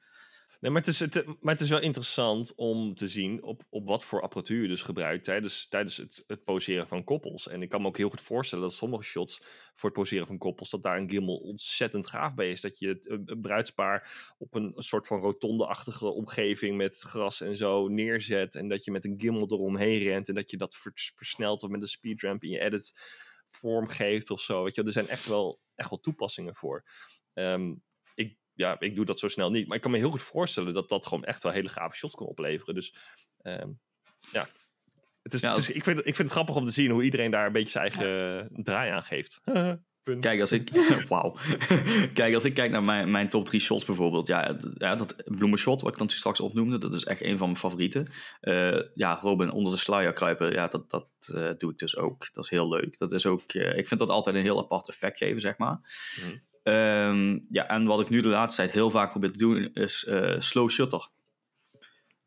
Nee, 0.60 0.70
maar 0.70 0.80
het, 0.80 0.90
is, 0.90 1.00
het, 1.00 1.60
is 1.60 1.68
wel 1.68 1.80
interessant 1.80 2.54
om 2.54 2.94
te 2.94 3.08
zien 3.08 3.42
op, 3.42 3.62
op 3.68 3.86
wat 3.86 4.04
voor 4.04 4.22
apparatuur 4.22 4.62
je 4.62 4.68
dus 4.68 4.82
gebruikt 4.82 5.24
tijdens, 5.24 5.68
tijdens 5.68 5.96
het, 5.96 6.24
het 6.26 6.44
poseren 6.44 6.88
van 6.88 7.04
koppels. 7.04 7.48
En 7.48 7.62
ik 7.62 7.68
kan 7.68 7.82
me 7.82 7.86
ook 7.86 7.96
heel 7.96 8.08
goed 8.08 8.20
voorstellen 8.20 8.64
dat 8.64 8.74
sommige 8.74 9.02
shots 9.02 9.42
voor 9.74 9.88
het 9.88 9.98
poseren 9.98 10.26
van 10.26 10.38
koppels, 10.38 10.70
dat 10.70 10.82
daar 10.82 10.96
een 10.98 11.10
gimbal 11.10 11.36
ontzettend 11.36 12.06
gaaf 12.06 12.34
bij 12.34 12.50
is. 12.50 12.60
Dat 12.60 12.78
je 12.78 12.88
het 12.88 13.40
bruidspaar 13.40 14.32
op 14.38 14.54
een 14.54 14.72
soort 14.76 15.06
van 15.06 15.20
rotonde-achtige 15.20 16.06
omgeving 16.06 16.76
met 16.76 16.98
gras 16.98 17.40
en 17.40 17.56
zo 17.56 17.88
neerzet. 17.88 18.54
En 18.54 18.68
dat 18.68 18.84
je 18.84 18.90
met 18.90 19.04
een 19.04 19.20
gimbal 19.20 19.50
eromheen 19.50 19.98
rent 20.02 20.28
en 20.28 20.34
dat 20.34 20.50
je 20.50 20.56
dat 20.56 20.76
vers- 20.76 21.12
versnelt 21.14 21.62
of 21.62 21.70
met 21.70 21.82
een 21.82 21.88
speedramp 21.88 22.42
in 22.42 22.50
je 22.50 22.60
edit 22.60 23.00
vorm 23.50 23.88
geeft 23.88 24.30
of 24.30 24.40
zo. 24.40 24.64
Weet 24.64 24.74
je, 24.74 24.82
er 24.82 24.92
zijn 24.92 25.08
echt 25.08 25.26
wel, 25.26 25.60
echt 25.74 25.90
wel 25.90 26.00
toepassingen 26.00 26.54
voor. 26.54 26.84
Ik, 27.34 27.80
ja, 28.60 28.76
ik 28.80 28.94
doe 28.96 29.04
dat 29.04 29.18
zo 29.18 29.28
snel 29.28 29.50
niet. 29.50 29.66
Maar 29.66 29.76
ik 29.76 29.82
kan 29.82 29.90
me 29.90 29.98
heel 29.98 30.10
goed 30.10 30.22
voorstellen 30.22 30.74
dat 30.74 30.88
dat 30.88 31.06
gewoon 31.06 31.24
echt 31.24 31.42
wel 31.42 31.52
hele 31.52 31.68
gave 31.68 31.96
shots 31.96 32.14
kan 32.14 32.26
opleveren. 32.26 32.74
Dus 32.74 32.94
ehm, 33.42 33.68
ja. 34.32 34.46
Het 35.22 35.32
is, 35.34 35.40
Ja, 35.40 35.48
het 35.50 35.58
is, 35.58 35.70
ik, 35.70 35.84
vind, 35.84 35.96
het- 35.96 36.06
ik 36.06 36.14
vind 36.14 36.28
het 36.28 36.36
grappig 36.36 36.56
om 36.56 36.64
te 36.64 36.70
zien 36.70 36.90
hoe 36.90 37.02
iedereen 37.02 37.30
daar 37.30 37.46
een 37.46 37.52
beetje 37.52 37.70
zijn 37.70 37.84
eigen 37.92 38.48
draai 38.52 38.90
aan 38.90 39.02
geeft. 39.02 39.40
Kijk, 40.20 40.40
als 40.40 40.52
ik, 40.52 40.70
wauw. 41.08 41.36
Kijk, 42.14 42.34
als 42.34 42.44
ik 42.44 42.54
kijk 42.54 42.70
naar 42.70 42.82
mijn, 42.82 43.10
mijn 43.10 43.28
top 43.28 43.44
3 43.44 43.60
shots 43.60 43.84
bijvoorbeeld. 43.84 44.26
Ja, 44.26 44.56
ja, 44.74 44.96
dat 44.96 45.16
bloemenshot, 45.24 45.80
wat 45.80 45.92
ik 45.92 45.98
dan 45.98 46.08
straks 46.08 46.40
opnoemde, 46.40 46.78
dat 46.78 46.94
is 46.94 47.04
echt 47.04 47.20
een 47.22 47.38
van 47.38 47.46
mijn 47.46 47.58
favorieten. 47.60 48.06
Eh, 48.40 48.80
ja, 48.94 49.18
Robin 49.20 49.50
onder 49.50 49.72
de 49.72 49.78
sluier 49.78 50.12
kruipen, 50.12 50.52
ja, 50.52 50.66
dat, 50.68 50.90
dat 50.90 51.08
eh, 51.34 51.50
doe 51.58 51.70
ik 51.72 51.78
dus 51.78 51.96
ook. 51.96 52.32
Dat 52.32 52.44
is 52.44 52.50
heel 52.50 52.68
leuk. 52.68 52.98
Dat 52.98 53.12
is 53.12 53.26
ook, 53.26 53.52
eh, 53.52 53.76
ik 53.78 53.86
vind 53.88 54.00
dat 54.00 54.08
altijd 54.08 54.36
een 54.36 54.42
heel 54.42 54.58
apart 54.58 54.88
effect 54.88 55.18
geven, 55.18 55.40
zeg 55.40 55.56
maar. 55.58 55.80
Mhm. 56.24 56.36
Ehm, 56.70 57.38
ja, 57.48 57.68
en 57.68 57.84
wat 57.84 58.00
ik 58.00 58.08
nu 58.08 58.20
de 58.20 58.28
laatste 58.28 58.60
tijd 58.60 58.72
heel 58.72 58.90
vaak 58.90 59.10
probeer 59.10 59.30
te 59.32 59.38
doen, 59.38 59.70
is 59.74 60.04
eh, 60.04 60.34
slow 60.38 60.70
shutter. 60.70 61.08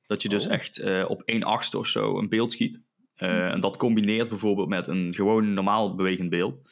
Dat 0.05 0.21
je 0.21 0.29
dus 0.29 0.45
Oh. 0.45 0.51
echt 0.51 0.77
eh, 0.77 1.05
op 1.07 1.21
1 1.25 1.43
achtste 1.43 1.77
of 1.77 1.87
zo 1.87 2.17
een 2.17 2.29
beeld 2.29 2.51
schiet. 2.51 2.81
Eh, 3.15 3.51
en 3.51 3.59
dat 3.59 3.77
combineert 3.77 4.29
bijvoorbeeld 4.29 4.67
met 4.67 4.87
een 4.87 5.13
gewoon 5.15 5.53
normaal 5.53 5.95
bewegend 5.95 6.29
beeld. 6.29 6.71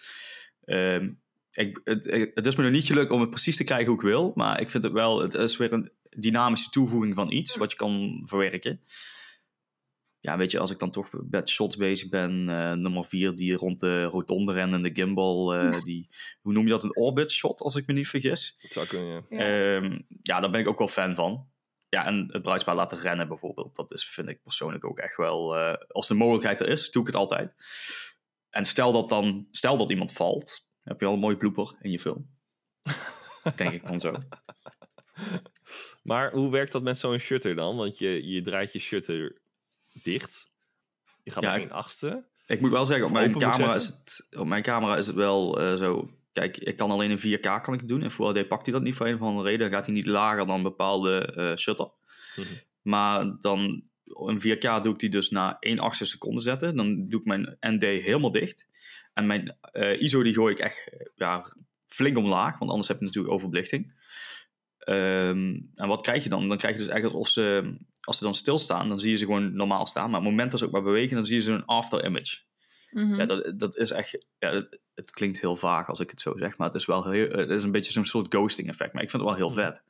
Ehm, 0.64 1.10
ik, 1.52 1.82
het, 1.84 2.32
het 2.34 2.46
is 2.46 2.56
me 2.56 2.64
nog 2.64 2.72
niet 2.72 2.86
gelukt 2.86 3.12
om 3.12 3.20
het 3.20 3.30
precies 3.30 3.58
te 3.58 3.64
krijgen 3.64 3.88
hoe 3.88 3.96
ik 3.96 4.02
wil. 4.02 4.32
Maar 4.36 4.62
ik 4.62 4.70
vind 4.70 4.84
het 4.84 4.94
wel, 4.94 5.22
het 5.22 5.34
is 5.34 5.58
weer 5.58 5.74
een 5.74 5.92
dynamische 6.10 6.70
toevoeging 6.70 7.16
van 7.16 7.32
iets 7.32 7.56
wat 7.56 7.72
je 7.72 7.78
kan 7.78 8.22
verwerken. 8.26 8.82
Ja, 10.22 10.38
weet 10.38 10.52
je, 10.52 10.60
als 10.60 10.72
ik 10.72 10.80
dan 10.80 10.92
toch 10.92 11.10
met 11.30 11.50
shots 11.50 11.76
bezig 11.76 12.10
ben, 12.10 12.50
eh, 12.50 12.72
nummer 12.72 13.06
4 13.06 13.36
die 13.36 13.54
rond 13.54 13.80
de 13.80 14.04
rotonde 14.04 14.54
rennen, 14.54 14.82
de 14.82 14.92
gimbal, 14.94 15.54
eh, 15.54 15.82
die, 15.84 16.08
hoe 16.42 16.54
noem 16.54 16.64
je 16.64 16.70
dat, 16.70 16.84
een 16.84 16.96
orbit 16.96 17.32
shot 17.32 17.62
als 17.62 17.76
ik 17.76 17.88
me 17.88 17.94
niet 17.94 18.08
vergis. 18.08 18.58
Dat 18.62 18.72
zou 18.72 18.88
kunnen, 18.88 19.26
ja. 19.30 19.38
Ja. 19.38 19.76
Ehm, 19.76 20.00
ja, 20.22 20.40
daar 20.40 20.52
ben 20.52 20.60
ik 20.60 20.68
ook 20.68 20.78
wel 20.78 20.88
fan 20.88 21.16
van. 21.16 21.50
Ja, 21.90 22.06
en 22.06 22.28
het 22.32 22.42
bruidspaar 22.42 22.76
laten 22.76 23.00
rennen 23.00 23.28
bijvoorbeeld. 23.28 23.76
Dat 23.76 23.92
is, 23.92 24.06
vind 24.06 24.30
ik 24.30 24.44
persoonlijk 24.44 24.86
ook 24.86 25.00
echt 25.00 25.18
wel... 25.18 25.58
eh, 25.58 25.74
als 25.88 26.08
de 26.08 26.14
mogelijkheid 26.14 26.62
er 26.62 26.68
is, 26.68 26.92
doe 26.92 27.02
ik 27.02 27.08
het 27.08 27.18
altijd. 27.18 27.56
En 28.50 28.66
stel 28.66 28.92
dat 28.92 29.10
dan... 29.10 29.48
Stel 29.52 29.78
dat 29.78 29.90
iemand 29.90 30.12
valt, 30.12 30.68
heb 30.80 31.00
je 31.00 31.06
al 31.06 31.14
een 31.14 31.20
mooi 31.20 31.38
blooper 31.38 31.76
in 31.82 31.92
je 31.92 32.00
film. 32.00 32.30
denk 33.56 33.74
ik 33.74 33.86
dan 33.86 34.00
zo. 34.00 34.16
Maar 36.04 36.32
hoe 36.32 36.52
werkt 36.52 36.72
dat 36.72 36.84
met 36.84 36.98
zo'n 36.98 37.20
shutter 37.20 37.56
dan? 37.56 37.76
Want 37.78 37.98
je, 37.98 38.28
je 38.28 38.42
draait 38.42 38.74
je 38.74 38.80
shutter 38.80 39.42
dicht. 39.94 40.50
Je 41.24 41.32
gaat 41.32 41.44
Ja, 41.44 41.50
naar 41.50 41.60
ik- 41.60 41.64
één 41.64 41.76
achtste. 41.76 42.24
Ik 42.48 42.62
moet 42.62 42.72
wel 42.72 42.86
zeggen, 42.86 43.06
op 43.06 43.12
mijn, 43.12 43.38
camera 43.38 43.76
is 43.76 43.86
het, 43.86 44.28
op 44.38 44.48
mijn 44.48 44.64
camera 44.64 44.98
is 44.98 45.08
het 45.08 45.16
wel 45.16 45.62
eh, 45.62 45.76
zo... 45.76 46.10
Kijk, 46.32 46.58
ik 46.58 46.78
kan 46.78 46.92
alleen 46.92 47.10
in 47.10 47.20
4K 47.40 47.62
kan 47.62 47.74
ik 47.74 47.80
het 47.80 47.90
doen. 47.90 48.02
En 48.04 48.12
Full 48.12 48.28
HD 48.34 48.48
pakt 48.48 48.64
hij 48.66 48.74
dat 48.74 48.84
niet 48.84 48.96
voor 48.96 49.08
een 49.08 49.14
of 49.14 49.22
andere 49.22 49.50
reden. 49.50 49.60
Dan 49.60 49.78
gaat 49.78 49.86
hij 49.86 49.96
niet 49.96 50.06
lager 50.06 50.46
dan 50.46 50.56
een 50.56 50.64
bepaalde 50.64 51.26
eh, 51.26 51.56
shutter. 51.56 51.90
Mhm. 52.36 52.48
Maar 52.82 53.38
dan 53.40 53.84
in 54.28 54.40
4K 54.40 54.82
doe 54.84 54.94
ik 54.94 55.00
die 55.00 55.10
dus 55.10 55.30
na 55.30 55.58
1 55.60 55.80
achtste 55.80 56.06
seconde 56.06 56.42
zetten. 56.42 56.76
Dan 56.76 57.08
doe 57.10 57.20
ik 57.20 57.26
mijn 57.26 57.58
ND 57.60 57.82
helemaal 57.82 58.32
dicht. 58.32 58.68
En 59.14 59.26
mijn 59.28 59.58
eh, 59.62 60.02
ISO 60.02 60.24
die 60.24 60.34
gooi 60.34 60.54
ik 60.54 60.60
echt 60.60 60.90
ja, 61.16 61.54
flink 61.88 62.18
omlaag. 62.18 62.58
Want 62.58 62.72
anders 62.72 62.88
heb 62.88 63.00
je 63.00 63.06
natuurlijk 63.06 63.34
overbelichting. 63.34 63.94
Ehm, 64.78 65.60
en 65.76 65.88
wat 65.88 66.02
krijg 66.02 66.24
je 66.24 66.30
dan? 66.30 66.48
Dan 66.48 66.58
krijg 66.58 66.74
je 66.78 66.84
dus 66.84 66.94
echt 66.94 67.04
alsof 67.06 67.28
ze... 67.28 67.76
Als 68.02 68.18
ze 68.18 68.24
dan 68.24 68.34
stilstaan, 68.34 68.90
dan 68.90 69.00
zie 69.00 69.12
je 69.12 69.18
ze 69.18 69.26
gewoon 69.26 69.56
normaal 69.56 69.86
staan. 69.86 70.10
Maar 70.10 70.20
op 70.20 70.26
het 70.26 70.32
moment 70.32 70.52
dat 70.52 70.60
ze 70.60 70.66
ook 70.66 70.72
maar 70.72 70.84
bewegen, 70.84 71.16
dan 71.16 71.26
zie 71.26 71.36
je 71.36 71.42
ze 71.42 71.52
een 71.52 71.66
after 71.66 72.06
image. 72.06 72.38
Mhm. 72.92 73.16
Ja, 73.16 73.26
dat, 73.26 73.60
dat 73.60 73.78
is 73.78 73.92
echt. 73.92 74.26
Ja, 74.40 74.54
het, 74.54 74.80
het 74.94 75.12
klinkt 75.12 75.42
heel 75.42 75.56
vaag 75.56 75.88
als 75.88 76.00
ik 76.00 76.10
het 76.10 76.22
zo 76.22 76.34
zeg, 76.38 76.58
maar 76.58 76.68
het 76.68 76.76
is 76.76 76.86
wel 76.86 77.10
heel. 77.10 77.30
Het 77.30 77.50
is 77.50 77.64
een 77.64 77.72
beetje 77.72 77.92
zo'n 77.92 78.06
soort 78.06 78.34
ghosting 78.34 78.70
effect. 78.70 78.94
Maar 78.94 79.04
ik 79.04 79.10
vind 79.10 79.24
het 79.24 79.32
wel 79.32 79.40
heel 79.40 79.54
vet. 79.54 79.84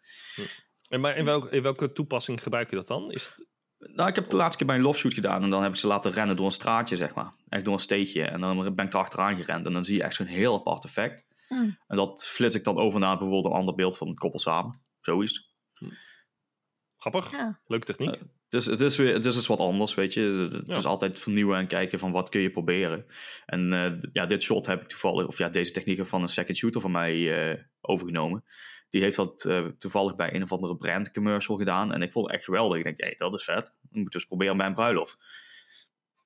En 0.89 1.01
maar 1.01 1.17
in, 1.17 1.25
welk, 1.25 1.51
in 1.51 1.61
welke 1.61 1.91
toepassing 1.91 2.43
gebruik 2.43 2.69
je 2.69 2.75
dat 2.75 2.87
dan? 2.87 3.11
Is 3.11 3.25
het, 3.25 3.47
Nou, 3.95 4.09
ik 4.09 4.15
heb 4.15 4.29
de 4.29 4.35
laatste 4.35 4.57
keer 4.57 4.67
bij 4.67 4.75
een 4.75 4.81
love 4.81 4.99
shoot 4.99 5.13
gedaan 5.13 5.43
en 5.43 5.49
dan 5.49 5.61
heb 5.61 5.71
ik 5.71 5.77
ze 5.77 5.87
laten 5.87 6.11
rennen 6.11 6.35
door 6.35 6.45
een 6.45 6.51
straatje, 6.51 6.95
zeg 6.95 7.13
maar. 7.13 7.33
Echt 7.49 7.65
door 7.65 7.73
een 7.73 7.79
steegje. 7.79 8.23
En 8.23 8.41
dan 8.41 8.75
ben 8.75 8.85
ik 8.85 8.93
erachteraan 8.93 9.35
gerend 9.35 9.65
en 9.65 9.73
dan 9.73 9.85
zie 9.85 9.95
je 9.95 10.03
echt 10.03 10.15
zo'n 10.15 10.25
heel 10.25 10.55
apart 10.55 10.83
effect. 10.83 11.25
Hmm. 11.47 11.77
En 11.87 11.97
dat 11.97 12.25
flits 12.25 12.55
ik 12.55 12.63
dan 12.63 12.77
over 12.77 12.99
naar 12.99 13.17
bijvoorbeeld 13.17 13.53
een 13.53 13.59
ander 13.59 13.75
beeld 13.75 13.97
van 13.97 14.07
het 14.07 14.19
koppel 14.19 14.39
samen. 14.39 14.81
Zoiets. 15.01 15.49
Grappig? 17.01 17.31
Ja. 17.31 17.59
Leuke 17.65 17.85
techniek. 17.85 18.19
Dus 18.49 18.65
het 18.65 18.81
is 18.81 18.97
weer, 18.97 19.13
het 19.13 19.25
is 19.25 19.35
eens 19.35 19.47
wat 19.47 19.59
anders, 19.59 19.93
weet 19.93 20.13
je. 20.13 20.49
Het 20.51 20.63
Ja. 20.67 20.75
is 20.77 20.85
altijd 20.85 21.19
vernieuwen 21.19 21.57
en 21.57 21.67
kijken 21.67 21.99
van 21.99 22.11
wat 22.11 22.29
kun 22.29 22.41
je 22.41 22.51
proberen. 22.51 23.05
En 23.45 23.73
eh, 23.73 24.09
ja, 24.13 24.25
dit 24.25 24.43
shot 24.43 24.65
heb 24.65 24.81
ik 24.81 24.87
toevallig, 24.87 25.27
of 25.27 25.37
ja, 25.37 25.49
deze 25.49 25.71
technieken 25.71 26.07
van 26.07 26.21
een 26.21 26.29
second 26.29 26.57
shooter 26.57 26.81
van 26.81 26.91
mij 26.91 27.49
eh, 27.51 27.63
overgenomen. 27.81 28.43
Die 28.89 29.01
heeft 29.01 29.15
dat 29.15 29.45
eh, 29.45 29.65
toevallig 29.65 30.15
bij 30.15 30.33
een 30.33 30.43
of 30.43 30.51
andere 30.51 30.77
brand 30.77 31.11
commercial 31.11 31.57
gedaan. 31.57 31.93
En 31.93 32.01
ik 32.01 32.11
vond 32.11 32.25
het 32.25 32.35
echt 32.35 32.43
geweldig. 32.45 32.77
Ik 32.77 32.83
denk, 32.83 32.99
hey, 33.01 33.15
dat 33.17 33.35
is 33.35 33.43
vet. 33.43 33.65
Dat 33.65 33.73
moet 33.91 34.05
ik 34.05 34.11
dus 34.11 34.25
proberen 34.25 34.57
bij 34.57 34.65
een 34.67 34.73
bruiloft. 34.73 35.17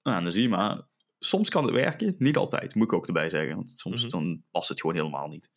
Nou, 0.04 0.18
en 0.18 0.24
dan 0.24 0.32
zie 0.32 0.42
je 0.42 0.50
maar, 0.50 0.82
soms 1.20 1.50
kan 1.50 1.64
het 1.64 1.74
werken, 1.74 2.16
niet 2.18 2.38
altijd, 2.38 2.76
moet 2.76 2.88
ik 2.88 2.94
ook 2.94 3.08
erbij 3.08 3.30
zeggen. 3.30 3.56
Want 3.56 3.72
soms 3.72 4.02
Mhm. 4.02 4.10
dan 4.12 4.44
past 4.52 4.70
het 4.70 4.82
gewoon 4.82 4.96
helemaal 4.96 5.28
niet. 5.28 5.50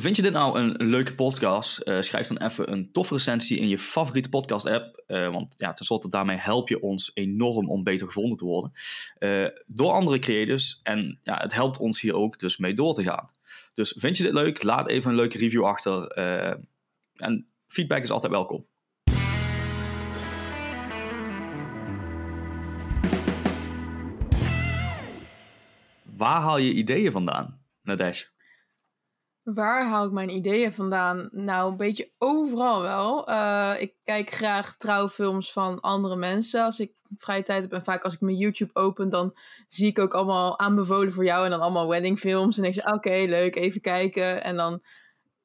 Vind 0.00 0.16
je 0.16 0.22
dit 0.22 0.32
nou 0.32 0.58
een 0.58 0.88
leuke 0.88 1.14
podcast? 1.14 1.78
Eh, 1.78 2.00
schrijf 2.00 2.28
dan 2.28 2.48
even 2.48 2.72
een 2.72 2.92
toffe 2.92 3.14
recensie 3.14 3.58
in 3.58 3.68
je 3.68 3.78
favoriete 3.78 4.28
podcast-app. 4.28 5.02
Eh, 5.06 5.30
want 5.30 5.54
ja, 5.58 5.72
tenslotte 5.72 6.08
daarmee 6.08 6.36
help 6.36 6.68
je 6.68 6.82
ons 6.82 7.10
enorm 7.14 7.70
om 7.70 7.84
beter 7.84 8.06
gevonden 8.06 8.36
te 8.36 8.44
worden. 8.44 8.72
eh, 9.18 9.46
door 9.66 9.92
andere 9.92 10.18
creators. 10.18 10.80
En 10.82 11.18
ja, 11.22 11.36
het 11.36 11.52
helpt 11.52 11.78
ons 11.78 12.00
hier 12.00 12.14
ook 12.14 12.38
dus 12.38 12.56
mee 12.56 12.74
door 12.74 12.94
te 12.94 13.02
gaan. 13.02 13.28
Dus 13.74 13.94
vind 13.98 14.16
je 14.16 14.22
dit 14.22 14.32
leuk? 14.32 14.62
Laat 14.62 14.88
even 14.88 15.10
een 15.10 15.16
leuke 15.16 15.38
review 15.38 15.64
achter. 15.64 16.06
en 17.16 17.46
feedback 17.68 18.02
is 18.02 18.10
altijd 18.10 18.32
welkom. 18.32 18.66
Waar 26.16 26.40
haal 26.40 26.58
je 26.58 26.72
ideeën 26.72 27.12
vandaan, 27.12 27.60
Nadesh? 27.82 28.24
Waar 29.54 29.88
haal 29.88 30.06
ik 30.06 30.12
mijn 30.12 30.28
ideeën 30.28 30.72
vandaan? 30.72 31.28
Nou, 31.32 31.70
een 31.70 31.76
beetje 31.76 32.10
overal 32.18 32.82
wel. 32.82 33.28
Eh, 33.28 33.74
ik 33.78 33.94
kijk 34.04 34.30
graag 34.30 34.76
trouwfilms 34.76 35.52
van 35.52 35.80
andere 35.80 36.16
mensen 36.16 36.64
als 36.64 36.80
ik 36.80 36.92
vrije 37.18 37.42
tijd 37.42 37.62
heb. 37.62 37.72
En 37.72 37.84
vaak 37.84 38.04
als 38.04 38.14
ik 38.14 38.20
mijn 38.20 38.36
YouTube 38.36 38.74
open, 38.74 39.08
dan 39.08 39.36
zie 39.68 39.86
ik 39.86 39.98
ook 39.98 40.14
allemaal 40.14 40.58
aanbevolen 40.58 41.12
voor 41.12 41.24
jou. 41.24 41.44
En 41.44 41.50
dan 41.50 41.60
allemaal 41.60 41.88
weddingfilms. 41.88 42.58
En 42.58 42.64
ik 42.64 42.74
zeg, 42.74 42.92
oké, 42.92 43.24
leuk, 43.28 43.56
even 43.56 43.80
kijken. 43.80 44.42
En 44.42 44.56
dan 44.56 44.82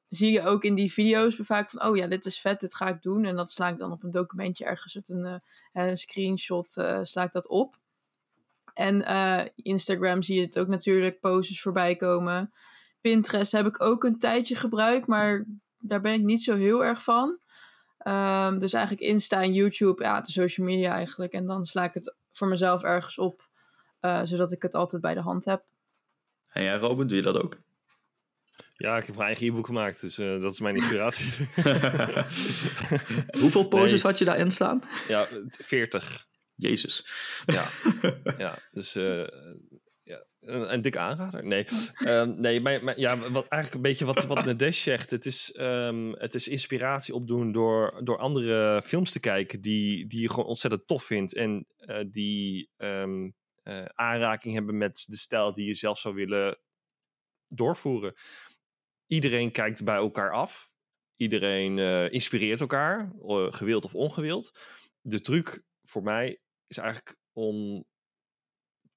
zie 0.08 0.32
je 0.32 0.42
ook 0.42 0.64
in 0.64 0.74
die 0.74 0.92
video's 0.92 1.36
vaak 1.38 1.70
van, 1.70 1.82
oh 1.84 1.96
ja, 1.96 2.06
dit 2.06 2.24
is 2.24 2.40
vet, 2.40 2.60
dit 2.60 2.74
ga 2.74 2.88
ik 2.88 3.02
doen. 3.02 3.24
En 3.24 3.36
dat 3.36 3.50
sla 3.50 3.68
ik 3.68 3.78
dan 3.78 3.92
op 3.92 4.02
een 4.02 4.10
documentje 4.10 4.64
ergens, 4.64 5.08
een, 5.08 5.24
eh, 5.24 5.86
een 5.86 5.96
screenshot, 5.96 6.76
eh, 6.76 6.98
sla 7.02 7.22
ik 7.22 7.32
dat 7.32 7.48
op. 7.48 7.76
En 8.74 9.04
Instagram 9.56 10.22
zie 10.22 10.36
je 10.36 10.42
het 10.44 10.58
ook 10.58 10.68
natuurlijk, 10.68 11.20
posters 11.20 11.62
voorbij 11.62 11.96
komen. 11.96 12.52
Pinterest 13.02 13.52
heb 13.52 13.66
ik 13.66 13.82
ook 13.82 14.04
een 14.04 14.18
tijdje 14.18 14.56
gebruikt, 14.56 15.06
maar 15.06 15.44
daar 15.78 16.00
ben 16.00 16.12
ik 16.12 16.22
niet 16.22 16.42
zo 16.42 16.56
heel 16.56 16.84
erg 16.84 17.02
van. 17.02 17.38
Ehm, 17.98 18.58
dus 18.58 18.72
eigenlijk 18.72 19.06
Insta 19.06 19.42
en 19.42 19.52
YouTube, 19.52 20.02
ja, 20.02 20.20
de 20.20 20.32
social 20.32 20.66
media 20.66 20.92
eigenlijk. 20.94 21.32
En 21.32 21.46
dan 21.46 21.66
sla 21.66 21.84
ik 21.84 21.94
het 21.94 22.14
voor 22.32 22.48
mezelf 22.48 22.82
ergens 22.82 23.18
op, 23.18 23.48
eh, 24.00 24.20
zodat 24.24 24.52
ik 24.52 24.62
het 24.62 24.74
altijd 24.74 25.02
bij 25.02 25.14
de 25.14 25.20
hand 25.20 25.44
heb. 25.44 25.62
En 26.48 26.62
jij, 26.62 26.76
Robin, 26.76 27.06
doe 27.06 27.16
je 27.16 27.22
dat 27.22 27.42
ook? 27.42 27.58
Ja, 28.76 28.96
ik 28.96 29.06
heb 29.06 29.14
mijn 29.14 29.26
eigen 29.26 29.46
e-book 29.46 29.66
gemaakt, 29.66 30.00
dus 30.00 30.18
eh, 30.18 30.40
dat 30.40 30.52
is 30.52 30.60
mijn 30.60 30.76
inspiratie. 30.80 31.32
Hoeveel 33.40 33.68
posters 33.68 34.02
Nee. 34.02 34.10
had 34.10 34.18
je 34.18 34.24
daarin 34.24 34.50
staan? 34.50 34.82
ja, 35.08 35.26
40. 35.48 36.26
Jezus. 36.54 37.06
Ja, 37.46 37.68
ja 38.38 38.58
dus 38.72 38.94
eh, 38.96 39.26
ja, 40.04 40.24
een, 40.40 40.72
een 40.72 40.82
dikke 40.82 40.98
aanrader. 40.98 41.44
Nee, 41.44 41.66
Ehm, 41.94 42.40
nee 42.40 42.60
maar, 42.60 42.84
maar 42.84 42.98
ja, 42.98 43.16
wat 43.16 43.48
eigenlijk 43.48 43.74
een 43.74 43.90
beetje 43.90 44.04
wat, 44.04 44.24
wat 44.24 44.44
Nadesh 44.44 44.82
zegt. 44.82 45.10
Het 45.10 45.26
is, 45.26 45.52
ehm, 45.52 46.12
het 46.12 46.34
is 46.34 46.48
inspiratie 46.48 47.14
opdoen 47.14 47.52
door, 47.52 48.00
door 48.04 48.18
andere 48.18 48.82
films 48.84 49.12
te 49.12 49.20
kijken 49.20 49.60
die, 49.60 50.06
die 50.06 50.20
je 50.20 50.28
gewoon 50.28 50.46
ontzettend 50.46 50.86
tof 50.86 51.04
vindt. 51.04 51.34
En 51.34 51.66
eh, 51.76 52.04
die 52.10 52.70
ehm, 52.76 53.30
eh, 53.62 53.84
aanraking 53.84 54.54
hebben 54.54 54.78
met 54.78 55.04
de 55.08 55.16
stijl 55.16 55.52
die 55.52 55.66
je 55.66 55.74
zelf 55.74 55.98
zou 55.98 56.14
willen 56.14 56.58
doorvoeren. 57.48 58.14
Iedereen 59.06 59.50
kijkt 59.50 59.84
bij 59.84 59.96
elkaar 59.96 60.32
af. 60.32 60.70
Iedereen 61.16 61.78
eh, 61.78 62.12
inspireert 62.12 62.60
elkaar, 62.60 63.12
gewild 63.50 63.84
of 63.84 63.94
ongewild. 63.94 64.58
De 65.00 65.20
truc 65.20 65.62
voor 65.82 66.02
mij 66.02 66.40
is 66.66 66.76
eigenlijk 66.76 67.16
om 67.32 67.84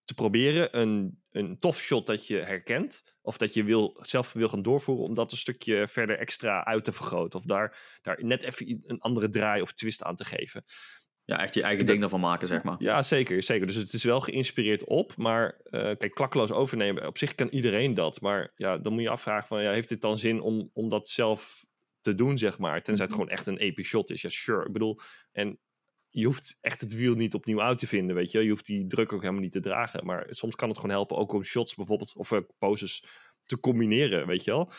te 0.06 0.14
proberen 0.14 0.80
een, 0.80 1.24
een 1.32 1.60
tof 1.60 1.80
shot 1.80 2.08
dat 2.08 2.28
je 2.28 2.38
herkent. 2.38 3.16
Of 3.22 3.38
dat 3.38 3.54
je 3.54 3.64
wil, 3.64 3.98
zelf 4.02 4.34
wil 4.34 4.50
gaan 4.50 4.62
doorvoeren. 4.62 5.06
Om 5.06 5.14
dat 5.14 5.32
een 5.32 5.38
stukje 5.38 5.88
verder 5.88 6.18
extra 6.18 6.66
uit 6.66 6.84
te 6.84 6.92
vergroten. 6.92 7.40
Of 7.40 7.46
daar, 7.46 8.00
daar 8.02 8.26
net 8.26 8.44
even 8.44 8.84
een 8.88 9.00
andere 9.00 9.30
draai 9.30 9.62
of 9.62 9.74
twist 9.74 10.04
aan 10.04 10.16
te 10.16 10.26
geven. 10.26 10.64
Ja, 11.24 11.40
echt 11.42 11.54
je 11.54 11.62
eigen 11.62 11.86
ding 11.86 12.04
ervan 12.04 12.20
maken, 12.20 12.48
zeg 12.48 12.64
maar. 12.64 12.76
Ja, 12.80 13.02
zeker, 13.02 13.44
zeker. 13.44 13.68
Dus 13.68 13.76
het 13.76 13.94
is 13.94 14.04
wel 14.04 14.22
geïnspireerd 14.22 14.84
op. 14.86 15.16
Maar 15.18 15.60
eh, 15.64 15.82
kijk, 15.82 16.12
klakkeloos 16.14 16.52
overnemen. 16.52 17.08
Op 17.08 17.18
zich 17.18 17.36
kan 17.36 17.48
iedereen 17.48 17.94
dat. 17.94 18.22
Maar 18.22 18.52
ja, 18.56 18.78
dan 18.78 18.94
moet 18.94 19.02
je 19.02 19.10
afvragen 19.10 19.48
van... 19.48 19.62
Ja, 19.62 19.72
heeft 19.72 19.90
het 19.90 20.02
dan 20.02 20.18
zin 20.18 20.42
om, 20.42 20.70
om 20.74 20.90
dat 20.90 21.10
zelf 21.10 21.66
te 22.02 22.16
doen, 22.16 22.38
zeg 22.38 22.58
maar? 22.58 22.82
Tenzij 22.84 23.06
het 23.06 23.14
Mhm. 23.14 23.22
gewoon 23.22 23.38
echt 23.38 23.46
een 23.48 23.58
epic 23.58 23.86
shot 23.88 24.10
is. 24.10 24.22
Ja, 24.22 24.30
sure. 24.30 24.66
Ik 24.66 24.72
bedoel... 24.74 25.00
En 25.32 25.60
je 26.16 26.26
hoeft 26.26 26.58
echt 26.62 26.82
het 26.82 26.94
wiel 26.94 27.16
niet 27.16 27.34
opnieuw 27.34 27.62
uit 27.62 27.80
te 27.80 27.88
vinden, 27.88 28.16
weet 28.16 28.32
je. 28.32 28.44
Je 28.44 28.50
hoeft 28.50 28.66
die 28.66 28.88
druk 28.88 29.14
ook 29.14 29.22
helemaal 29.22 29.42
niet 29.42 29.52
te 29.52 29.60
dragen. 29.60 30.06
Maar 30.06 30.28
soms 30.30 30.56
kan 30.56 30.70
het 30.70 30.78
gewoon 30.78 30.96
helpen 30.96 31.18
ook 31.18 31.34
om 31.34 31.44
shots 31.44 31.76
bijvoorbeeld... 31.76 32.16
Of 32.16 32.32
eh, 32.32 32.40
poses 32.58 33.06
te 33.46 33.60
combineren, 33.60 34.28
weet 34.28 34.44
je 34.44 34.52
wel. 34.52 34.72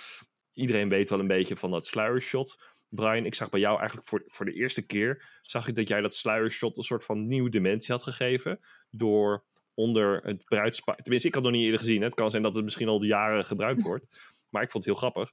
Iedereen 0.52 0.88
weet 0.88 1.08
wel 1.08 1.18
een 1.18 1.26
beetje 1.26 1.56
van 1.56 1.70
dat 1.70 1.86
sluiershot... 1.86 2.74
Brian, 2.88 3.24
ik 3.24 3.34
zag 3.34 3.50
bij 3.50 3.60
jou 3.60 3.78
eigenlijk 3.78 4.08
voor, 4.08 4.22
voor 4.26 4.46
de 4.46 4.52
eerste 4.52 4.86
keer... 4.86 5.38
zag 5.40 5.68
ik 5.68 5.74
dat 5.74 5.88
jij 5.88 6.00
dat 6.00 6.14
sluiershot 6.14 6.76
een 6.76 6.82
soort 6.82 7.04
van 7.04 7.26
nieuwe 7.26 7.50
dimensie 7.50 7.94
had 7.94 8.02
gegeven... 8.02 8.60
door 8.90 9.44
onder 9.74 10.20
het 10.24 10.44
bruidspaar... 10.44 10.96
Tenminste, 10.96 11.28
ik 11.28 11.34
had 11.34 11.42
het 11.42 11.52
nog 11.52 11.60
niet 11.60 11.70
eerder 11.70 11.86
gezien. 11.86 12.00
Hè. 12.00 12.06
Het 12.06 12.14
kan 12.14 12.30
zijn 12.30 12.42
dat 12.42 12.54
het 12.54 12.64
misschien 12.64 12.88
al 12.88 13.02
jaren 13.02 13.44
gebruikt 13.44 13.82
wordt. 13.90 14.06
Maar 14.48 14.62
ik 14.62 14.70
vond 14.70 14.84
het 14.84 14.92
heel 14.92 15.10
grappig. 15.10 15.32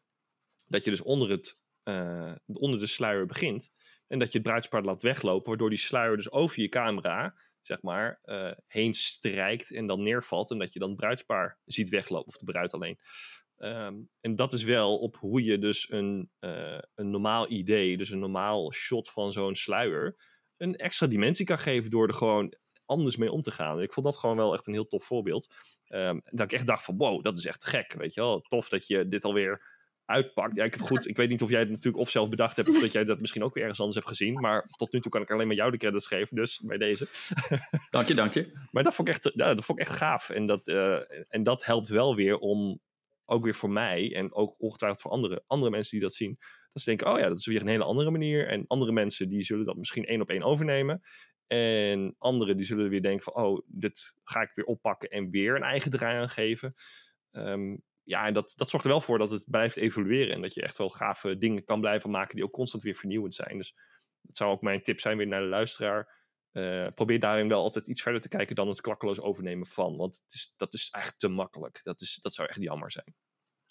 Dat 0.68 0.84
je 0.84 0.90
dus 0.90 1.02
onder, 1.02 1.30
het, 1.30 1.62
eh, 1.84 2.36
onder 2.46 2.80
de 2.80 2.88
sluier 2.88 3.26
begint... 3.26 3.72
en 4.08 4.20
dat 4.20 4.32
je 4.32 4.38
het 4.38 4.48
bruidspaar 4.48 4.84
laat 4.84 5.02
weglopen... 5.02 5.48
waardoor 5.48 5.70
die 5.70 5.80
sluier 5.80 6.16
dus 6.16 6.32
over 6.32 6.62
je 6.62 6.70
camera... 6.70 7.36
zeg 7.62 7.82
maar, 7.82 8.20
eh, 8.22 8.52
heen 8.68 8.94
strijkt 8.94 9.72
en 9.72 9.88
dan 9.88 10.04
neervalt... 10.04 10.52
en 10.52 10.58
dat 10.58 10.74
je 10.74 10.80
dan 10.80 10.90
het 10.90 10.98
bruidspaar 10.98 11.60
ziet 11.66 11.90
weglopen... 11.90 12.28
of 12.28 12.38
de 12.38 12.46
bruid 12.46 12.74
alleen. 12.74 13.00
Ehm, 13.58 13.96
en 14.22 14.36
dat 14.36 14.54
is 14.54 14.64
wel 14.64 14.98
op 14.98 15.16
hoe 15.16 15.44
je 15.44 15.60
dus 15.60 15.92
een, 15.92 16.30
eh, 16.40 16.80
een 16.96 17.10
normaal 17.10 17.52
idee, 17.52 17.98
dus 17.98 18.10
een 18.10 18.20
normaal 18.20 18.74
shot 18.74 19.10
van 19.10 19.32
zo'n 19.32 19.56
sluier, 19.56 20.16
een 20.58 20.76
extra 20.76 21.08
dimensie 21.08 21.46
kan 21.46 21.60
geven 21.60 21.90
door 21.90 22.08
er 22.08 22.14
gewoon 22.14 22.54
anders 22.86 23.18
mee 23.18 23.32
om 23.32 23.42
te 23.42 23.52
gaan. 23.52 23.82
Ik 23.82 23.94
vond 23.94 24.06
dat 24.06 24.18
gewoon 24.18 24.38
wel 24.38 24.54
echt 24.54 24.68
een 24.68 24.74
heel 24.74 24.88
tof 24.88 25.04
voorbeeld. 25.04 25.54
Ehm, 25.88 26.20
dat 26.24 26.46
ik 26.46 26.52
echt 26.52 26.68
dacht 26.68 26.84
van 26.84 26.98
wow, 26.98 27.24
dat 27.24 27.38
is 27.38 27.46
echt 27.46 27.66
gek, 27.66 27.94
weet 27.94 28.14
je 28.14 28.22
wel. 28.22 28.42
Tof 28.42 28.70
dat 28.70 28.88
je 28.88 29.08
dit 29.08 29.24
alweer 29.24 29.73
uitpakt. 30.06 30.56
Ja, 30.56 30.64
ik 30.64 30.74
heb 30.74 30.82
goed, 30.82 31.08
ik 31.08 31.16
weet 31.16 31.30
niet 31.30 31.42
of 31.42 31.50
jij 31.50 31.60
het 31.60 31.70
natuurlijk 31.70 31.98
of 31.98 32.10
zelf 32.10 32.30
bedacht 32.30 32.56
hebt 32.56 32.70
of 32.70 32.80
dat 32.80 32.92
jij 32.92 33.04
dat 33.04 33.20
misschien 33.20 33.44
ook 33.44 33.54
weer 33.54 33.64
ergens 33.64 33.80
anders 33.80 33.98
hebt 33.98 34.10
gezien, 34.10 34.40
maar 34.40 34.66
tot 34.76 34.92
nu 34.92 35.00
toe 35.00 35.12
kan 35.12 35.22
ik 35.22 35.32
alleen 35.32 35.48
maar 35.48 35.56
jou 35.56 35.72
de 35.72 35.78
credits 35.78 36.08
geven, 36.08 36.36
dus 36.36 36.60
bij 36.64 36.78
deze. 36.78 37.08
Dank 37.90 38.08
je, 38.08 38.14
dank 38.14 38.34
je. 38.34 38.68
Maar 38.72 38.84
dat 38.84 38.96
vond 38.96 39.08
ik 39.08 39.14
echt, 39.14 39.32
ja, 39.34 39.54
dat 39.54 39.66
vond 39.66 39.80
ik 39.80 39.86
echt 39.86 39.98
gaaf. 39.98 40.30
En 40.30 40.46
dat, 40.46 40.68
eh, 40.68 41.00
en 41.30 41.44
dat 41.44 41.66
helpt 41.66 41.88
wel 41.88 42.16
weer 42.16 42.38
om 42.38 42.80
ook 43.26 43.44
weer 43.44 43.56
voor 43.56 43.70
mij 43.70 44.16
en 44.16 44.34
ook 44.34 44.56
ongetwijfeld 44.58 45.02
voor 45.02 45.12
andere, 45.12 45.44
andere 45.48 45.72
mensen 45.72 45.92
die 45.92 46.08
dat 46.08 46.14
zien, 46.16 46.38
dat 46.74 46.84
ze 46.84 46.90
denken, 46.90 47.12
oh 47.12 47.20
ja, 47.20 47.28
dat 47.28 47.38
is 47.38 47.46
weer 47.46 47.62
een 47.62 47.68
hele 47.68 47.84
andere 47.84 48.12
manier. 48.12 48.48
En 48.48 48.66
andere 48.68 48.92
mensen 48.92 49.30
die 49.30 49.44
zullen 49.44 49.66
dat 49.66 49.78
misschien 49.78 50.06
één 50.06 50.22
op 50.22 50.30
één 50.30 50.44
overnemen. 50.44 51.02
En 51.48 52.16
anderen 52.18 52.58
die 52.58 52.66
zullen 52.66 52.90
weer 52.90 53.02
denken 53.02 53.24
van, 53.24 53.34
oh, 53.34 53.60
dit 53.68 54.16
ga 54.24 54.42
ik 54.42 54.52
weer 54.56 54.66
oppakken 54.66 55.10
en 55.10 55.30
weer 55.30 55.56
een 55.56 55.64
eigen 55.64 55.92
draai 55.92 56.18
aan 56.18 56.30
geven. 56.30 56.74
Ehm, 57.32 57.76
ja, 58.04 58.26
en 58.26 58.34
dat, 58.34 58.54
dat 58.56 58.70
zorgt 58.70 58.86
er 58.86 58.92
wel 58.92 59.02
voor 59.02 59.18
dat 59.18 59.32
het 59.32 59.46
blijft 59.48 59.78
evolueren. 59.78 60.34
En 60.34 60.42
dat 60.42 60.54
je 60.54 60.62
echt 60.62 60.78
wel 60.78 60.90
gave 60.90 61.38
dingen 61.38 61.64
kan 61.64 61.80
blijven 61.80 62.10
maken 62.10 62.36
die 62.36 62.44
ook 62.44 62.52
constant 62.52 62.84
weer 62.84 62.96
vernieuwend 62.96 63.34
zijn. 63.34 63.58
Dus 63.58 63.76
dat 64.22 64.38
zou 64.38 64.52
ook 64.52 64.62
mijn 64.62 64.82
tip 64.82 65.00
zijn 65.00 65.18
weer 65.18 65.28
naar 65.28 65.42
de 65.42 65.48
luisteraar. 65.48 66.22
Uh, 66.52 66.88
probeer 66.96 67.20
daarin 67.20 67.48
wel 67.48 67.62
altijd 67.62 67.88
iets 67.88 68.02
verder 68.02 68.22
te 68.22 68.28
kijken 68.28 68.56
dan 68.56 68.68
het 68.68 68.82
klakkeloos 68.82 69.20
overnemen 69.20 69.68
van. 69.68 69.98
Want 69.98 70.22
het 70.24 70.34
is, 70.34 70.54
dat 70.58 70.74
is 70.74 70.90
eigenlijk 70.90 71.24
te 71.24 71.30
makkelijk. 71.30 71.80
Dat, 71.84 72.02
is, 72.02 72.20
dat 72.22 72.34
zou 72.34 72.48
echt 72.48 72.62
jammer 72.62 72.92
zijn. 72.92 73.16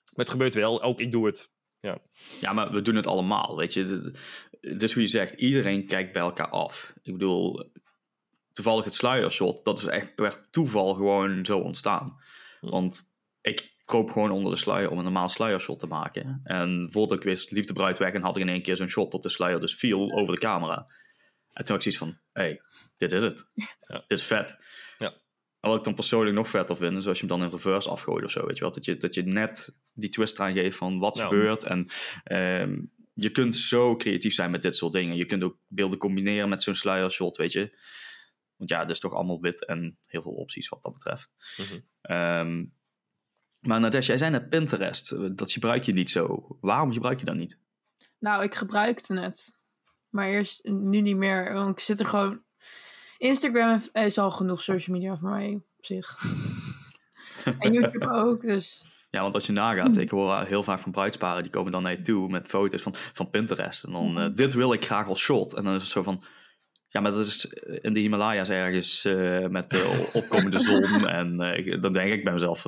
Maar 0.04 0.24
het 0.24 0.30
gebeurt 0.30 0.54
wel. 0.54 0.82
Ook 0.82 1.00
ik 1.00 1.10
doe 1.10 1.26
het. 1.26 1.50
Ja. 1.80 1.98
ja, 2.40 2.52
maar 2.52 2.72
we 2.72 2.82
doen 2.82 2.94
het 2.94 3.06
allemaal. 3.06 3.56
Weet 3.56 3.72
je, 3.72 4.12
dus 4.60 4.92
hoe 4.92 5.02
je 5.02 5.08
zegt, 5.08 5.34
iedereen 5.34 5.86
kijkt 5.86 6.12
bij 6.12 6.22
elkaar 6.22 6.48
af. 6.48 6.92
Ik 7.02 7.12
bedoel, 7.12 7.72
toevallig 8.52 8.84
het 8.84 8.94
sluiershot, 8.94 9.64
dat 9.64 9.78
is 9.78 9.86
echt 9.86 10.14
per 10.14 10.50
toeval 10.50 10.94
gewoon 10.94 11.44
zo 11.44 11.58
ontstaan. 11.58 12.20
Hm. 12.60 12.70
Want 12.70 13.12
ik 13.40 13.71
kroop 13.92 14.10
gewoon 14.10 14.30
onder 14.30 14.52
de 14.52 14.58
sluier 14.58 14.90
om 14.90 14.98
een 14.98 15.04
normaal 15.04 15.28
sluiershot 15.28 15.78
te 15.78 15.86
maken. 15.86 16.40
En 16.44 16.88
voordat 16.90 17.18
ik 17.18 17.24
wist, 17.24 17.50
liep 17.50 17.66
de 17.66 17.72
bruid 17.72 17.98
weg 17.98 18.12
en 18.12 18.22
had 18.22 18.36
ik 18.36 18.42
in 18.42 18.48
één 18.48 18.62
keer 18.62 18.76
zo'n 18.76 18.88
shot 18.88 19.12
dat 19.12 19.22
de 19.22 19.28
sluier 19.28 19.60
dus 19.60 19.74
viel 19.74 20.12
over 20.12 20.34
de 20.34 20.40
camera. 20.40 20.76
En 21.52 21.64
toen 21.64 21.76
had 21.76 21.86
ik 21.86 21.92
zoiets 21.92 21.98
van, 21.98 22.18
hé, 22.32 22.42
hey, 22.42 22.60
dit 22.96 23.12
is 23.12 23.22
het. 23.22 23.46
Ja. 23.54 24.04
Dit 24.06 24.18
is 24.18 24.24
vet. 24.24 24.58
Ja. 24.98 25.14
En 25.60 25.68
wat 25.70 25.78
ik 25.78 25.84
dan 25.84 25.94
persoonlijk 25.94 26.36
nog 26.36 26.48
vetter 26.48 26.76
vind, 26.76 26.96
is 26.96 27.06
als 27.06 27.20
je 27.20 27.26
hem 27.26 27.38
dan 27.38 27.46
in 27.46 27.52
reverse 27.52 27.88
afgooit 27.88 28.24
of 28.24 28.30
zo, 28.30 28.46
weet 28.46 28.56
je 28.56 28.62
wel. 28.62 28.72
Dat 28.72 28.84
je, 28.84 28.96
dat 28.96 29.14
je 29.14 29.22
net 29.22 29.76
die 29.92 30.08
twist 30.08 30.38
eraan 30.38 30.52
geeft 30.52 30.76
van 30.76 30.98
wat 30.98 31.20
gebeurt. 31.20 31.64
En 31.64 31.86
um, 32.32 32.92
je 33.14 33.30
kunt 33.30 33.54
zo 33.54 33.96
creatief 33.96 34.34
zijn 34.34 34.50
met 34.50 34.62
dit 34.62 34.76
soort 34.76 34.92
dingen. 34.92 35.16
Je 35.16 35.26
kunt 35.26 35.42
ook 35.42 35.58
beelden 35.68 35.98
combineren 35.98 36.48
met 36.48 36.62
zo'n 36.62 36.74
sluiershot, 36.74 37.36
weet 37.36 37.52
je. 37.52 37.78
Want 38.56 38.70
ja, 38.70 38.80
het 38.80 38.90
is 38.90 38.98
toch 38.98 39.14
allemaal 39.14 39.40
wit 39.40 39.66
en 39.66 39.98
heel 40.06 40.22
veel 40.22 40.32
opties 40.32 40.68
wat 40.68 40.82
dat 40.82 40.92
betreft. 40.92 41.30
Mm 41.56 41.64
-hmm. 42.02 42.72
Maar 43.62 43.80
Nadesh, 43.80 44.06
jij 44.06 44.18
zei 44.18 44.30
net 44.30 44.48
Pinterest. 44.48 45.36
Dat 45.36 45.52
gebruik 45.52 45.84
je 45.84 45.92
niet 45.92 46.10
zo. 46.10 46.46
Waarom 46.60 46.92
gebruik 46.92 47.18
je 47.18 47.24
dat 47.24 47.36
niet? 47.36 47.58
Nou, 48.18 48.42
ik 48.42 48.54
gebruikte 48.54 49.20
het. 49.20 49.58
Maar 50.08 50.28
eerst 50.28 50.64
nu 50.64 51.00
niet 51.00 51.16
meer. 51.16 51.52
Want 51.52 51.70
ik 51.70 51.84
zit 51.84 52.00
er 52.00 52.06
gewoon. 52.06 52.42
Instagram 53.18 53.80
is 53.92 54.18
al 54.18 54.30
genoeg 54.30 54.62
social 54.62 54.96
media 54.96 55.16
voor 55.16 55.30
mij 55.30 55.60
op 55.76 55.84
zich. 55.84 56.24
en 57.58 57.72
YouTube 57.72 58.10
ook. 58.10 58.40
Dus. 58.40 58.84
Ja, 59.10 59.22
want 59.22 59.34
als 59.34 59.46
je 59.46 59.52
nagaat, 59.52 59.96
ik 59.96 60.10
hoor 60.10 60.44
heel 60.44 60.62
vaak 60.62 60.78
van 60.78 60.92
bruidsparen, 60.92 61.42
die 61.42 61.52
komen 61.52 61.72
dan 61.72 61.82
naar 61.82 61.92
je 61.92 62.00
toe 62.00 62.28
met 62.28 62.46
foto's 62.46 62.82
van, 62.82 62.94
van 62.94 63.30
Pinterest. 63.30 63.84
En 63.84 63.92
dan, 63.92 64.18
uh, 64.18 64.28
dit 64.34 64.54
wil 64.54 64.72
ik 64.72 64.84
graag 64.84 65.08
als 65.08 65.20
shot. 65.20 65.54
En 65.54 65.62
dan 65.62 65.74
is 65.74 65.82
het 65.82 65.90
zo 65.90 66.02
van, 66.02 66.22
ja, 66.88 67.00
maar 67.00 67.12
dat 67.12 67.26
is 67.26 67.44
in 67.80 67.92
de 67.92 68.00
Himalaya's 68.00 68.48
ergens 68.48 69.04
uh, 69.04 69.46
met 69.46 69.70
de 69.70 70.10
opkomende 70.12 70.58
zon. 70.68 71.08
en 71.08 71.40
uh, 71.40 71.80
dan 71.80 71.92
denk 71.92 72.12
ik 72.12 72.24
bij 72.24 72.32
mezelf, 72.32 72.66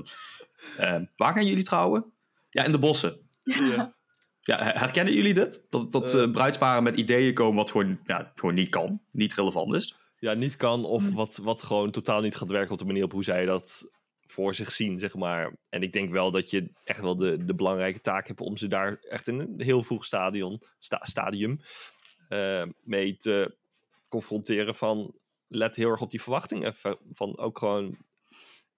waar 1.16 1.32
gaan 1.34 1.46
jullie 1.46 1.64
trouwen? 1.64 2.12
Ja, 2.50 2.64
in 2.64 2.72
de 2.72 2.78
bossen. 2.78 3.20
Ja. 3.42 3.94
Ja, 4.40 4.62
herkennen 4.62 5.14
jullie 5.14 5.34
dit? 5.34 5.66
Dat, 5.68 5.92
dat 5.92 6.14
uh, 6.14 6.30
bruidsparen 6.30 6.82
met 6.82 6.96
ideeën 6.96 7.34
komen 7.34 7.56
wat 7.56 7.70
gewoon, 7.70 8.00
ja, 8.04 8.32
gewoon 8.34 8.54
niet 8.54 8.68
kan, 8.68 9.00
niet 9.10 9.34
relevant 9.34 9.74
is? 9.74 9.96
Ja, 10.18 10.32
niet 10.32 10.56
kan 10.56 10.84
of 10.84 11.08
hm. 11.08 11.14
wat, 11.14 11.36
wat 11.36 11.62
gewoon 11.62 11.90
totaal 11.90 12.20
niet 12.20 12.36
gaat 12.36 12.50
werken 12.50 12.72
op 12.72 12.78
de 12.78 12.84
manier 12.84 13.04
op 13.04 13.12
hoe 13.12 13.24
zij 13.24 13.44
dat 13.44 13.86
voor 14.26 14.54
zich 14.54 14.72
zien, 14.72 14.98
zeg 14.98 15.14
maar. 15.14 15.56
En 15.68 15.82
ik 15.82 15.92
denk 15.92 16.10
wel 16.10 16.30
dat 16.30 16.50
je 16.50 16.70
echt 16.84 17.00
wel 17.00 17.16
de, 17.16 17.44
de 17.44 17.54
belangrijke 17.54 18.00
taak 18.00 18.26
hebt 18.26 18.40
om 18.40 18.56
ze 18.56 18.68
daar 18.68 18.98
echt 19.08 19.28
in 19.28 19.38
een 19.38 19.60
heel 19.60 19.82
vroeg 19.82 20.04
stadion, 20.04 20.60
stadium 20.78 21.60
uh, 22.28 22.62
mee 22.82 23.16
te 23.16 23.56
confronteren 24.08 24.74
van 24.74 25.14
let 25.48 25.76
heel 25.76 25.90
erg 25.90 26.00
op 26.00 26.10
die 26.10 26.22
verwachtingen. 26.22 26.74
Van 27.12 27.38
ook 27.38 27.58
gewoon 27.58 27.96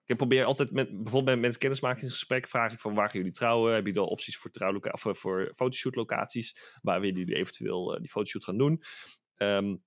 ik 0.06 0.16
probeer 0.16 0.44
altijd 0.44 0.70
met 0.70 1.02
bijvoorbeeld 1.02 1.40
met 1.40 1.58
kennismakingsgesprek 1.58 2.48
vraag 2.48 2.72
ik 2.72 2.80
van 2.80 2.94
waar 2.94 3.10
gaan 3.10 3.18
jullie 3.18 3.34
trouwen? 3.34 3.72
Hebben 3.72 3.92
jullie 3.92 4.06
al 4.06 4.12
opties 4.12 4.36
voor 4.36 4.50
trouwloca 4.50 4.90
of 4.90 5.18
voor 5.18 5.52
fotoshoot 5.54 5.94
locaties? 5.94 6.78
Waar 6.82 7.00
willen 7.00 7.18
jullie 7.18 7.34
eventueel 7.34 7.94
uh, 7.94 8.00
die 8.00 8.10
fotoshoot 8.10 8.44
gaan 8.44 8.58
doen? 8.58 8.82
Um, 9.36 9.84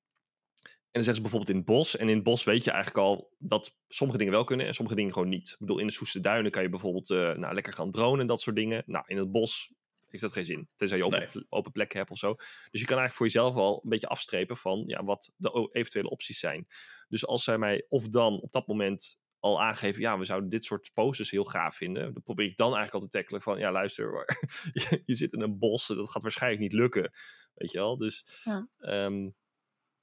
en 0.91 0.95
dan 0.95 1.03
zeggen 1.03 1.15
ze 1.15 1.21
bijvoorbeeld 1.21 1.49
in 1.51 1.55
het 1.55 1.65
bos. 1.65 1.97
En 1.97 2.09
in 2.09 2.15
het 2.15 2.23
bos 2.23 2.43
weet 2.43 2.63
je 2.63 2.71
eigenlijk 2.71 3.05
al 3.05 3.33
dat 3.37 3.77
sommige 3.87 4.17
dingen 4.17 4.33
wel 4.33 4.43
kunnen 4.43 4.65
en 4.67 4.73
sommige 4.73 4.97
dingen 4.97 5.13
gewoon 5.13 5.29
niet. 5.29 5.49
Ik 5.49 5.59
bedoel, 5.59 5.79
in 5.79 5.87
de 5.87 5.93
Soeste 5.93 6.19
Duinen 6.19 6.51
kan 6.51 6.63
je 6.63 6.69
bijvoorbeeld 6.69 7.09
uh, 7.09 7.35
nou, 7.35 7.53
lekker 7.53 7.73
gaan 7.73 7.91
dronen 7.91 8.19
en 8.19 8.27
dat 8.27 8.41
soort 8.41 8.55
dingen. 8.55 8.83
Nou, 8.85 9.03
in 9.07 9.17
het 9.17 9.31
bos 9.31 9.73
heeft 10.07 10.23
dat 10.23 10.33
geen 10.33 10.45
zin. 10.45 10.69
Tenzij 10.75 10.97
je 10.97 11.05
open, 11.05 11.29
nee. 11.33 11.45
open 11.49 11.71
plekken 11.71 11.97
hebt 11.97 12.11
of 12.11 12.17
zo. 12.17 12.35
Dus 12.71 12.81
je 12.81 12.87
kan 12.87 12.97
eigenlijk 12.97 13.13
voor 13.13 13.25
jezelf 13.25 13.55
al 13.55 13.79
een 13.83 13.89
beetje 13.89 14.07
afstrepen 14.07 14.57
van 14.57 14.83
ja, 14.85 15.03
wat 15.03 15.31
de 15.35 15.69
eventuele 15.71 16.09
opties 16.09 16.39
zijn. 16.39 16.67
Dus 17.07 17.25
als 17.25 17.43
zij 17.43 17.57
mij 17.57 17.85
of 17.87 18.07
dan 18.07 18.39
op 18.41 18.51
dat 18.51 18.67
moment 18.67 19.19
al 19.39 19.61
aangeven, 19.61 20.01
ja, 20.01 20.17
we 20.17 20.25
zouden 20.25 20.49
dit 20.49 20.65
soort 20.65 20.91
posters 20.93 21.31
heel 21.31 21.43
gaaf 21.43 21.75
vinden. 21.75 22.13
Dan 22.13 22.23
probeer 22.23 22.45
ik 22.45 22.57
dan 22.57 22.75
eigenlijk 22.75 22.93
al 22.93 23.09
te 23.09 23.17
tackelen 23.17 23.41
van, 23.41 23.59
ja, 23.59 23.71
luister, 23.71 24.25
je, 24.73 25.01
je, 25.05 25.15
zit 25.15 25.33
in 25.33 25.41
een 25.41 25.59
bos, 25.59 25.87
dat 25.87 26.11
gaat 26.11 26.21
waarschijnlijk 26.21 26.61
niet 26.61 26.73
lukken. 26.73 27.11
Weet 27.53 27.71
je 27.71 27.77
wel? 27.77 27.97
Dus 27.97 28.41
ja, 28.43 28.67
um, 28.79 29.35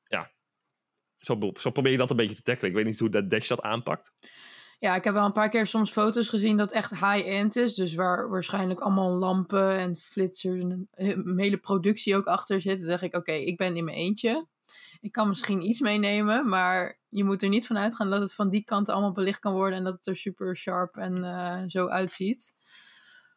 ja. 0.05 0.35
Zo, 1.17 1.51
zo, 1.55 1.71
probeer 1.71 1.93
je 1.93 1.99
dat 1.99 2.11
een 2.11 2.17
beetje 2.17 2.37
te 2.37 2.43
tackelen. 2.43 2.71
Ik 2.71 2.77
weet 2.77 2.87
niet 2.87 2.99
hoe 2.99 3.09
dat 3.09 3.31
Dash 3.31 3.49
dat 3.49 3.63
aanpakt. 3.63 4.13
Ja, 4.79 4.95
ik 4.95 5.05
heb 5.05 5.15
wel 5.15 5.25
een 5.25 5.33
paar 5.33 5.49
keer 5.49 5.67
soms 5.67 5.93
foto's 5.93 6.29
gezien 6.29 6.57
dat 6.57 6.73
echt 6.73 6.91
high-end 6.91 7.57
is. 7.57 7.75
Dus 7.75 7.95
waar 7.95 8.29
waarschijnlijk 8.29 8.81
allemaal 8.81 9.11
lampen 9.11 9.71
en 9.71 9.97
flitsers 9.97 10.61
en 10.61 10.89
een 10.91 11.39
hele 11.39 11.59
productie 11.59 12.17
ook 12.17 12.27
achter 12.27 12.61
zit. 12.61 12.79
Dan 12.79 12.87
zeg 12.87 13.03
ik, 13.03 13.15
oké, 13.15 13.33
ik 13.33 13.57
ben 13.57 13.77
in 13.77 13.85
mijn 13.85 13.97
eentje. 13.97 14.47
Ik 15.07 15.13
kan 15.13 15.29
misschien 15.29 15.63
iets 15.63 15.81
meenemen, 15.81 16.49
maar 16.49 16.99
je 17.09 17.25
moet 17.25 17.43
er 17.43 17.49
niet 17.49 17.67
van 17.67 17.79
uitgaan 17.79 18.11
dat 18.11 18.21
het 18.21 18.35
van 18.35 18.51
die 18.51 18.65
kant 18.65 18.89
allemaal 18.89 19.13
belicht 19.13 19.39
kan 19.39 19.53
worden 19.53 19.79
en 19.79 19.85
dat 19.85 19.95
het 19.95 20.07
er 20.07 20.17
super 20.17 20.57
sharp 20.57 20.97
en 20.97 21.17
uh, 21.17 21.63
zo 21.67 21.87
uitziet. 21.87 22.55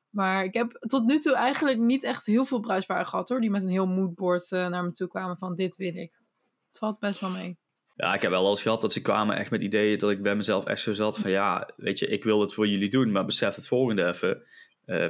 Maar 0.10 0.44
ik 0.44 0.54
heb 0.54 0.72
tot 0.72 1.06
nu 1.06 1.20
toe 1.20 1.36
eigenlijk 1.36 1.80
niet 1.80 2.04
echt 2.04 2.26
heel 2.26 2.46
veel 2.46 2.60
bruisbare 2.60 3.06
gehad 3.06 3.30
hoor, 3.30 3.42
die 3.42 3.50
met 3.50 3.64
een 3.64 3.70
heel 3.70 3.88
moodboard 3.88 4.52
uh, 4.52 4.68
naar 4.68 4.84
me 4.84 4.92
toe 4.92 5.08
kwamen 5.08 5.38
van 5.38 5.56
dit 5.56 5.76
wil 5.76 5.96
ik. 5.96 6.22
Het 6.68 6.78
valt 6.78 7.00
best 7.00 7.20
wel 7.20 7.30
mee. 7.30 7.58
Ja, 7.96 8.14
ik 8.14 8.22
heb 8.22 8.32
wel 8.32 8.50
eens 8.50 8.62
gehad 8.62 8.82
dat 8.82 8.94
ze 8.94 9.02
kwamen 9.02 9.36
echt 9.36 9.52
met 9.52 9.62
ideeën 9.62 9.98
dat 9.98 10.12
ik 10.12 10.22
bij 10.22 10.36
mezelf 10.36 10.66
echt 10.66 10.82
zo 10.82 10.94
zat 10.94 11.18
van 11.18 11.32
ja, 11.32 11.70
weet 11.76 12.00
je, 12.00 12.08
ik 12.08 12.24
wil 12.24 12.42
het 12.42 12.54
voor 12.54 12.68
jullie 12.68 12.90
doen, 12.90 13.12
maar 13.12 13.26
besef 13.26 13.56
het 13.56 13.68
volgende 13.68 14.08
even. 14.08 14.44
Uh, 14.86 15.08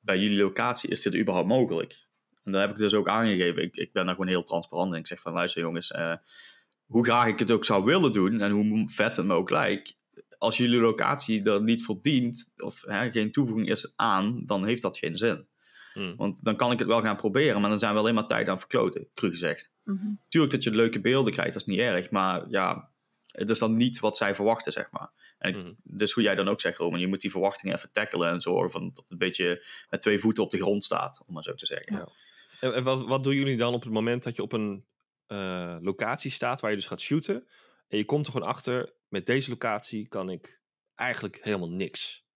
bij 0.00 0.18
jullie 0.18 0.42
locatie 0.42 0.90
is 0.90 1.02
dit 1.02 1.14
überhaupt 1.14 1.48
mogelijk? 1.48 2.10
En 2.44 2.52
dan 2.52 2.60
heb 2.60 2.70
ik 2.70 2.76
dus 2.76 2.94
ook 2.94 3.08
aangegeven. 3.08 3.62
Ik, 3.62 3.76
ik 3.76 3.92
ben 3.92 4.04
daar 4.04 4.14
gewoon 4.14 4.30
heel 4.30 4.42
transparant 4.42 4.92
in. 4.92 4.98
Ik 4.98 5.06
zeg 5.06 5.20
van 5.20 5.32
luister 5.32 5.62
jongens, 5.62 5.90
uh, 5.90 6.14
hoe 6.86 7.04
graag 7.04 7.26
ik 7.26 7.38
het 7.38 7.50
ook 7.50 7.64
zou 7.64 7.84
willen 7.84 8.12
doen 8.12 8.40
en 8.40 8.50
hoe 8.50 8.88
vet 8.88 9.16
het 9.16 9.26
me 9.26 9.34
ook 9.34 9.50
lijkt. 9.50 10.00
Als 10.38 10.56
jullie 10.56 10.80
locatie 10.80 11.42
er 11.42 11.62
niet 11.62 11.84
verdient 11.84 12.52
of 12.56 12.82
hè, 12.86 13.10
geen 13.10 13.32
toevoeging 13.32 13.68
is 13.68 13.92
aan, 13.96 14.42
dan 14.46 14.64
heeft 14.64 14.82
dat 14.82 14.98
geen 14.98 15.16
zin. 15.16 15.46
Hmm. 15.92 16.16
Want 16.16 16.44
dan 16.44 16.56
kan 16.56 16.72
ik 16.72 16.78
het 16.78 16.88
wel 16.88 17.02
gaan 17.02 17.16
proberen, 17.16 17.60
maar 17.60 17.70
dan 17.70 17.78
zijn 17.78 17.92
we 17.92 17.98
alleen 17.98 18.14
maar 18.14 18.26
tijd 18.26 18.48
aan 18.48 18.58
verkloten, 18.58 19.08
cru 19.14 19.30
gezegd. 19.30 19.70
Mm 19.84 20.20
Tuurlijk 20.28 20.52
dat 20.52 20.62
je 20.62 20.70
leuke 20.70 21.00
beelden 21.00 21.32
krijgt, 21.32 21.52
dat 21.52 21.62
is 21.62 21.68
niet 21.68 21.78
erg. 21.78 22.10
Maar 22.10 22.44
ja, 22.48 22.90
het 23.26 23.50
is 23.50 23.58
dan 23.58 23.76
niet 23.76 24.00
wat 24.00 24.16
zij 24.16 24.34
verwachten, 24.34 24.72
zeg 24.72 24.90
maar. 24.90 25.10
En 25.38 25.56
mm 25.56 25.76
Dus 25.82 26.12
hoe 26.12 26.22
jij 26.22 26.34
dan 26.34 26.48
ook 26.48 26.60
zegt, 26.60 26.78
Roman, 26.78 27.00
je 27.00 27.06
moet 27.06 27.20
die 27.20 27.30
verwachtingen 27.30 27.76
even 27.76 27.92
tackelen 27.92 28.30
en 28.30 28.40
zorgen 28.40 28.70
van 28.70 28.88
dat 28.88 28.96
het 28.96 29.10
een 29.10 29.18
beetje 29.18 29.66
met 29.88 30.00
twee 30.00 30.18
voeten 30.18 30.42
op 30.42 30.50
de 30.50 30.60
grond 30.60 30.84
staat, 30.84 31.22
om 31.26 31.34
maar 31.34 31.42
zo 31.42 31.54
te 31.54 31.66
zeggen. 31.66 31.96
Ja. 31.96 32.08
En, 32.62 32.84
wat, 32.84 33.06
wat 33.06 33.24
doen 33.24 33.34
jullie 33.34 33.56
dan 33.56 33.74
op 33.74 33.82
het 33.82 33.92
moment 33.92 34.22
dat 34.22 34.36
je 34.36 34.42
op 34.42 34.52
een 34.52 34.86
uh, 35.28 35.76
locatie 35.80 36.30
staat 36.30 36.60
waar 36.60 36.70
je 36.70 36.76
dus 36.76 36.86
gaat 36.86 37.00
shooten? 37.00 37.46
En 37.88 37.98
je 37.98 38.04
komt 38.04 38.26
er 38.26 38.32
gewoon 38.32 38.48
achter, 38.48 38.92
met 39.08 39.26
deze 39.26 39.50
locatie 39.50 40.08
kan 40.08 40.30
ik 40.30 40.60
eigenlijk 40.94 41.38
helemaal 41.44 41.70
niks. 41.70 42.26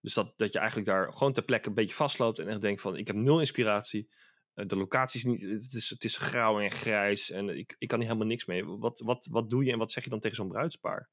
Dus 0.00 0.14
dat, 0.14 0.34
dat 0.36 0.52
je 0.52 0.58
eigenlijk 0.58 0.88
daar 0.88 1.12
gewoon 1.12 1.32
ter 1.32 1.42
plekke 1.42 1.68
een 1.68 1.74
beetje 1.74 1.94
vastloopt 1.94 2.38
en 2.38 2.48
echt 2.48 2.60
denkt 2.60 2.80
van, 2.80 2.96
ik 2.96 3.06
heb 3.06 3.16
nul 3.16 3.38
inspiratie. 3.38 4.10
Uh, 4.54 4.66
de 4.66 4.76
locatie 4.76 5.20
is 5.20 5.26
niet, 5.26 5.42
het 5.42 5.74
is, 5.74 5.90
het 5.90 6.04
is 6.04 6.16
grauw 6.16 6.60
en 6.60 6.70
grijs 6.70 7.30
en 7.30 7.48
ik, 7.48 7.76
ik 7.78 7.88
kan 7.88 7.98
hier 7.98 8.08
helemaal 8.08 8.28
niks 8.28 8.44
mee. 8.44 8.64
Wat, 8.64 9.00
wat, 9.00 9.28
wat 9.30 9.50
doe 9.50 9.64
je 9.64 9.72
en 9.72 9.78
wat 9.78 9.92
zeg 9.92 10.04
je 10.04 10.10
dan 10.10 10.20
tegen 10.20 10.36
zo'n 10.36 10.48
bruidspaar? 10.48 11.10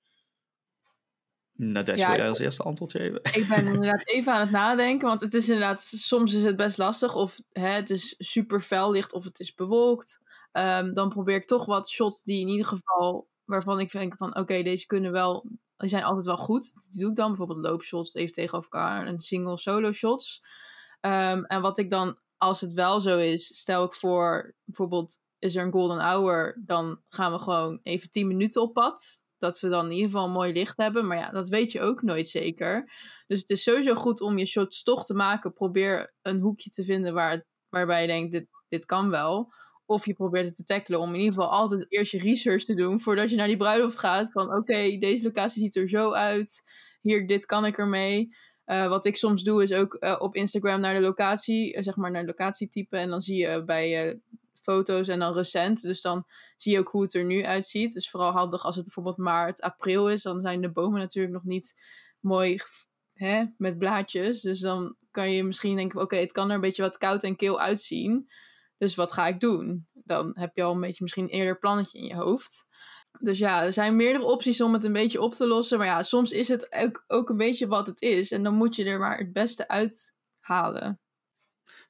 Nou, 1.62 1.86
Des, 1.86 2.00
ja, 2.00 2.08
wil 2.08 2.17
jij 2.17 2.30
als 2.30 2.39
eerste 2.39 2.63
antwoord 2.63 2.91
geven? 2.91 3.19
Ik 3.24 3.48
ben 3.48 3.67
inderdaad 3.74 4.08
even 4.08 4.34
aan 4.34 4.39
het 4.39 4.52
nadenken, 4.52 5.08
want 5.08 5.22
het 5.22 5.34
is 5.34 5.50
inderdaad, 5.50 5.82
soms 5.82 6.34
is 6.34 6.43
het 6.43 6.56
best 6.56 6.78
lastig. 6.78 7.15
Of 7.15 7.41
hè, 7.52 7.67
het 7.67 7.89
is 7.89 8.15
super 8.17 8.62
fel 8.62 8.91
licht 8.91 9.13
of 9.13 9.24
het 9.24 9.39
is 9.39 9.54
bewolkt. 9.54 10.22
Um, 10.54 10.93
dan 10.93 11.10
probeer 11.10 11.36
ik 11.36 11.45
toch 11.45 11.65
wat 11.65 11.89
shots 11.89 12.24
die 12.24 12.41
in 12.41 12.48
ieder 12.48 12.65
geval, 12.65 13.28
waarvan 13.45 13.80
ik 13.80 13.91
denk 13.91 14.17
van 14.17 14.36
oké, 14.36 14.62
deze 14.62 14.86
kunnen 14.86 15.12
wel, 15.12 15.45
die 15.78 15.89
zijn 15.89 16.04
altijd 16.04 16.26
wel 16.26 16.38
goed. 16.38 16.74
Die 16.89 17.02
doe 17.02 17.10
ik 17.10 17.15
dan, 17.15 17.28
bijvoorbeeld 17.28 17.65
loopshots 17.65 18.13
even 18.13 18.34
tegenover 18.34 18.72
elkaar 18.72 19.06
en 19.06 19.19
single 19.19 19.58
solo 19.58 19.91
shots. 19.91 20.43
Um, 21.02 21.45
en 21.45 21.62
wat 21.62 21.78
ik 21.78 21.89
dan, 21.89 22.17
als 22.38 22.62
het 22.62 22.74
wel 22.74 23.00
zo 23.00 23.17
is, 23.17 23.58
stel 23.58 23.84
ik 23.84 23.93
voor, 23.93 24.56
bijvoorbeeld 24.63 25.17
is 25.39 25.56
er 25.56 25.65
een 25.65 25.72
golden 25.72 26.00
hour, 26.00 26.62
dan 26.65 27.02
gaan 27.08 27.32
we 27.32 27.39
gewoon 27.39 27.80
even 27.84 28.10
10 28.10 28.28
minuten 28.28 28.62
op 28.62 28.74
pad 28.74 29.22
dat 29.39 29.60
we 29.60 29.69
dan 29.69 29.86
in 29.86 29.91
ieder 29.91 30.10
geval 30.10 30.30
mooi 30.30 30.54
licht 30.54 30.78
hebben. 30.78 31.08
Maar 31.08 31.17
ja, 31.17 31.30
dat 31.30 31.49
weet 31.49 31.71
je 31.71 31.82
ook 31.82 32.02
nooit 32.02 32.28
zeker. 32.28 32.91
Dus 33.28 33.39
het 33.39 33.49
is 33.49 33.63
sowieso 33.63 33.93
goed 33.93 34.21
om 34.21 34.38
je 34.38 34.45
shots 34.45 34.84
toch 34.84 35.06
te 35.06 35.13
maken. 35.13 35.54
Probeer 35.54 36.13
een 36.21 36.39
hoekje 36.39 36.69
te 36.69 36.84
vinden 36.84 37.13
waar, 37.13 37.45
waarbij 37.69 38.02
je 38.02 38.08
denkt, 38.08 38.32
dit, 38.32 38.47
dit 38.67 38.86
kan 38.86 39.10
wel. 39.10 39.52
Of 39.86 40.06
je 40.06 40.13
probeert 40.13 40.45
het 40.45 40.56
te 40.56 40.63
tackelen 40.63 40.99
om 40.99 41.10
in 41.10 41.19
ieder 41.19 41.34
geval 41.34 41.52
altijd 41.52 41.86
eerst 41.89 42.12
je 42.12 42.17
research 42.17 42.63
te 42.63 42.73
doen 42.73 42.99
voordat 42.99 43.30
je 43.30 43.36
naar 43.36 43.47
die 43.47 43.58
bruiloft 43.58 43.99
gaat. 43.99 44.32
Van 44.32 44.56
oké, 44.56 44.97
deze 44.97 45.23
locatie 45.23 45.62
ziet 45.62 45.75
er 45.75 45.89
zo 45.89 46.12
uit. 46.12 46.62
Hier, 47.02 47.28
dit 47.28 47.45
kan 47.45 47.65
ik 47.65 47.78
ermee. 47.78 48.36
Uh, 48.65 48.88
wat 48.88 49.06
ik 49.06 49.17
soms 49.17 49.43
doe 49.43 49.63
is 49.63 49.73
ook 49.73 49.97
uh, 49.99 50.15
op 50.19 50.36
Instagram 50.36 50.80
naar 50.80 50.93
de 50.93 50.99
locatie, 50.99 51.75
uh, 51.75 51.84
zeg 51.84 51.95
maar 51.95 52.12
naar 52.12 52.21
de 52.21 52.28
locatie 52.28 52.69
typen. 52.69 52.99
En 52.99 53.10
dan 53.10 53.21
zie 53.21 53.38
je 53.38 53.63
bij 53.63 54.19
foto's 54.60 55.08
en 55.08 55.19
dan 55.19 55.34
recent. 55.34 55.82
Dus 55.82 56.02
dan 56.02 56.26
zie 56.58 56.72
je 56.72 56.80
ook 56.80 56.89
hoe 56.89 57.02
het 57.02 57.13
er 57.13 57.26
nu 57.26 57.45
uitziet. 57.45 57.93
Dus 57.93 58.10
vooral 58.10 58.32
handig 58.32 58.63
als 58.65 58.76
het 58.76 58.86
bijvoorbeeld 58.86 59.17
maart, 59.17 59.62
april 59.62 60.10
is. 60.10 60.22
Dan 60.22 60.41
zijn 60.41 60.62
de 60.62 60.72
bomen 60.72 61.00
natuurlijk 61.00 61.34
nog 61.34 61.43
niet 61.43 61.82
mooi 62.19 62.60
hè, 63.13 63.45
met 63.58 63.78
blaadjes. 63.78 64.41
Dus 64.41 64.60
dan 64.60 64.95
kan 65.12 65.32
je 65.32 65.43
misschien 65.43 65.76
denken, 65.76 66.02
oké, 66.02 66.15
het 66.15 66.32
kan 66.32 66.50
er 66.50 66.56
een 66.56 66.62
beetje 66.62 66.82
wat 66.82 66.98
koud 66.98 67.24
en 67.24 67.36
kil 67.36 67.60
uitzien. 67.60 68.30
Dus 68.78 68.95
wat 68.95 69.12
ga 69.12 69.28
ik 69.28 69.39
doen? 69.39 69.88
Dan 69.93 70.32
heb 70.34 70.56
je 70.56 70.63
al 70.63 70.74
een 70.74 70.82
beetje 70.82 71.04
misschien 71.04 71.28
eerder 71.28 71.60
plannetje 71.60 72.00
in 72.00 72.06
je 72.06 72.15
hoofd. 72.15 72.67
Dus 73.19 73.39
ja, 73.39 73.63
er 73.63 73.74
zijn 73.74 73.95
meerdere 73.95 74.26
opties 74.26 74.62
om 74.62 74.74
het 74.74 74.84
een 74.84 74.93
beetje 74.93 75.22
op 75.22 75.34
te 75.34 75.48
lossen. 75.48 75.78
Maar 75.78 75.88
ja, 75.88 76.04
soms 76.04 76.32
is 76.32 76.48
het 76.48 76.93
ook, 77.08 77.30
een 77.30 77.38
beetje 77.38 77.67
wat 77.67 77.88
het 77.88 78.02
is. 78.02 78.32
En 78.32 78.43
dan 78.43 78.54
moet 78.54 78.76
je 78.76 78.86
er 78.86 79.00
maar 79.00 79.17
het 79.17 79.34
beste 79.34 79.67
uithalen. 79.67 81.00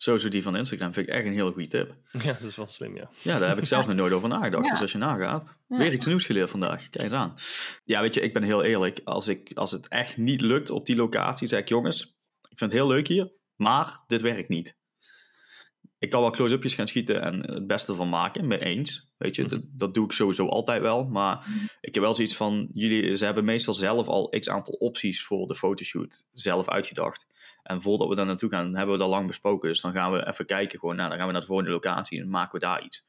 Sowieso 0.01 0.29
die 0.29 0.43
van 0.43 0.55
Instagram 0.55 0.93
vind 0.93 1.07
ik 1.07 1.13
echt 1.13 1.25
een 1.25 1.33
hele 1.33 1.51
goede 1.51 1.67
tip. 1.67 1.95
Ja, 2.23 2.33
dat 2.33 2.49
is 2.49 2.55
wel 2.55 2.67
slim, 2.67 2.95
ja. 2.95 3.09
Ja, 3.21 3.39
daar 3.39 3.49
heb 3.49 3.57
ik 3.57 3.65
zelf 3.65 3.87
nog 3.87 3.95
nooit 3.95 4.13
over 4.13 4.29
nagedacht. 4.29 4.65
Ja. 4.65 4.71
Dus 4.71 4.81
als 4.81 4.91
je 4.91 4.97
nagaat, 4.97 5.55
Ja. 5.67 5.77
weer 5.77 5.93
iets 5.93 6.05
nieuws 6.05 6.25
geleerd 6.25 6.49
vandaag. 6.49 6.89
Kijk 6.89 7.03
eens 7.03 7.13
aan. 7.13 7.35
Ja, 7.83 8.01
weet 8.01 8.13
je, 8.13 8.21
ik 8.21 8.33
ben 8.33 8.43
heel 8.43 8.63
eerlijk. 8.63 9.01
Als, 9.03 9.27
ik, 9.27 9.51
als 9.53 9.71
het 9.71 9.87
echt 9.87 10.17
niet 10.17 10.41
lukt 10.41 10.69
op 10.69 10.85
die 10.85 10.95
locatie, 10.95 11.47
zeg 11.47 11.59
ik, 11.59 11.69
jongens, 11.69 12.01
ik 12.49 12.57
vind 12.57 12.71
het 12.71 12.79
heel 12.79 12.87
leuk 12.87 13.07
hier, 13.07 13.31
maar 13.55 14.03
dit 14.07 14.21
werkt 14.21 14.49
niet. 14.49 14.77
Ik 15.97 16.09
kan 16.09 16.21
wel 16.21 16.31
close-upjes 16.31 16.73
gaan 16.73 16.87
schieten 16.87 17.21
en 17.21 17.51
het 17.53 17.67
beste 17.67 17.95
van 17.95 18.09
maken, 18.09 18.47
mee 18.47 18.59
eens. 18.59 19.08
Weet 19.19 19.35
je, 19.35 19.45
dat, 19.45 19.61
dat 19.63 19.93
doe 19.93 20.05
ik 20.05 20.11
sowieso 20.11 20.47
altijd 20.47 20.81
wel. 20.81 21.05
Maar 21.05 21.45
ik 21.81 21.93
heb 21.93 22.03
wel 22.03 22.13
zoiets 22.13 22.35
van, 22.35 22.69
jullie, 22.73 23.15
ze 23.15 23.25
hebben 23.25 23.45
meestal 23.45 23.73
zelf 23.73 24.07
al 24.07 24.29
x 24.39 24.49
aantal 24.49 24.73
opties 24.73 25.23
voor 25.23 25.47
de 25.47 25.55
fotoshoot 25.55 26.25
zelf 26.33 26.69
uitgedacht. 26.69 27.27
En 27.63 27.81
voordat 27.81 28.07
we 28.07 28.15
daar 28.15 28.25
naartoe 28.25 28.49
gaan, 28.49 28.75
hebben 28.75 28.95
we 28.95 29.01
dat 29.01 29.09
lang 29.09 29.27
besproken. 29.27 29.69
Dus 29.69 29.81
dan 29.81 29.91
gaan 29.91 30.11
we 30.11 30.27
even 30.27 30.45
kijken, 30.45 30.79
gewoon, 30.79 30.95
nou, 30.95 31.09
dan 31.09 31.17
gaan 31.17 31.27
we 31.27 31.31
naar 31.31 31.41
de 31.41 31.47
volgende 31.47 31.71
locatie 31.71 32.21
en 32.21 32.29
maken 32.29 32.59
we 32.59 32.65
daar 32.65 32.83
iets. 32.83 33.05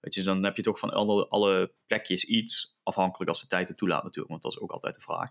Weet 0.00 0.14
je, 0.14 0.20
dus 0.20 0.28
dan 0.28 0.44
heb 0.44 0.56
je 0.56 0.62
toch 0.62 0.78
van 0.78 0.90
alle, 0.90 1.28
alle 1.28 1.72
plekjes 1.86 2.24
iets, 2.24 2.76
afhankelijk 2.82 3.30
als 3.30 3.40
de 3.40 3.46
tijd 3.46 3.68
het 3.68 3.76
toelaat 3.76 4.02
natuurlijk, 4.02 4.30
want 4.30 4.42
dat 4.42 4.52
is 4.52 4.60
ook 4.60 4.70
altijd 4.70 4.94
de 4.94 5.00
vraag. 5.00 5.30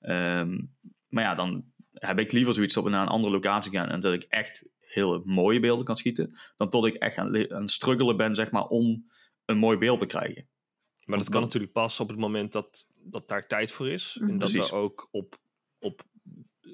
Ehm, 0.00 0.60
maar 1.08 1.24
ja, 1.24 1.34
dan 1.34 1.64
heb 1.92 2.18
ik 2.18 2.32
liever 2.32 2.54
zoiets 2.54 2.74
dat 2.74 2.84
we 2.84 2.90
naar 2.90 3.02
een 3.02 3.08
andere 3.08 3.32
locatie 3.32 3.72
gaan 3.72 3.88
en 3.88 4.00
dat 4.00 4.12
ik 4.12 4.22
echt 4.22 4.64
hele 4.78 5.22
mooie 5.24 5.60
beelden 5.60 5.84
kan 5.84 5.96
schieten, 5.96 6.38
dan 6.56 6.68
tot 6.68 6.86
ik 6.86 6.94
echt 6.94 7.18
aan, 7.18 7.52
aan 7.52 7.62
het 7.62 7.70
struggelen 7.70 8.16
ben, 8.16 8.34
zeg 8.34 8.50
maar, 8.50 8.66
om 8.66 9.10
een 9.48 9.58
mooi 9.58 9.78
beeld 9.78 9.98
te 9.98 10.06
krijgen. 10.06 10.48
Maar 11.04 11.16
dat 11.18 11.26
kan 11.26 11.34
Dan- 11.36 11.42
natuurlijk 11.44 11.72
pas 11.72 12.00
op 12.00 12.08
het 12.08 12.18
moment 12.18 12.52
dat, 12.52 12.90
dat 12.96 13.28
daar 13.28 13.46
tijd 13.46 13.72
voor 13.72 13.88
is. 13.88 14.16
Mhm. 14.20 14.30
En 14.30 14.38
dat 14.38 14.50
Precies. 14.50 14.70
er 14.70 14.76
ook 14.76 15.08
op, 15.10 15.36
op 15.78 16.02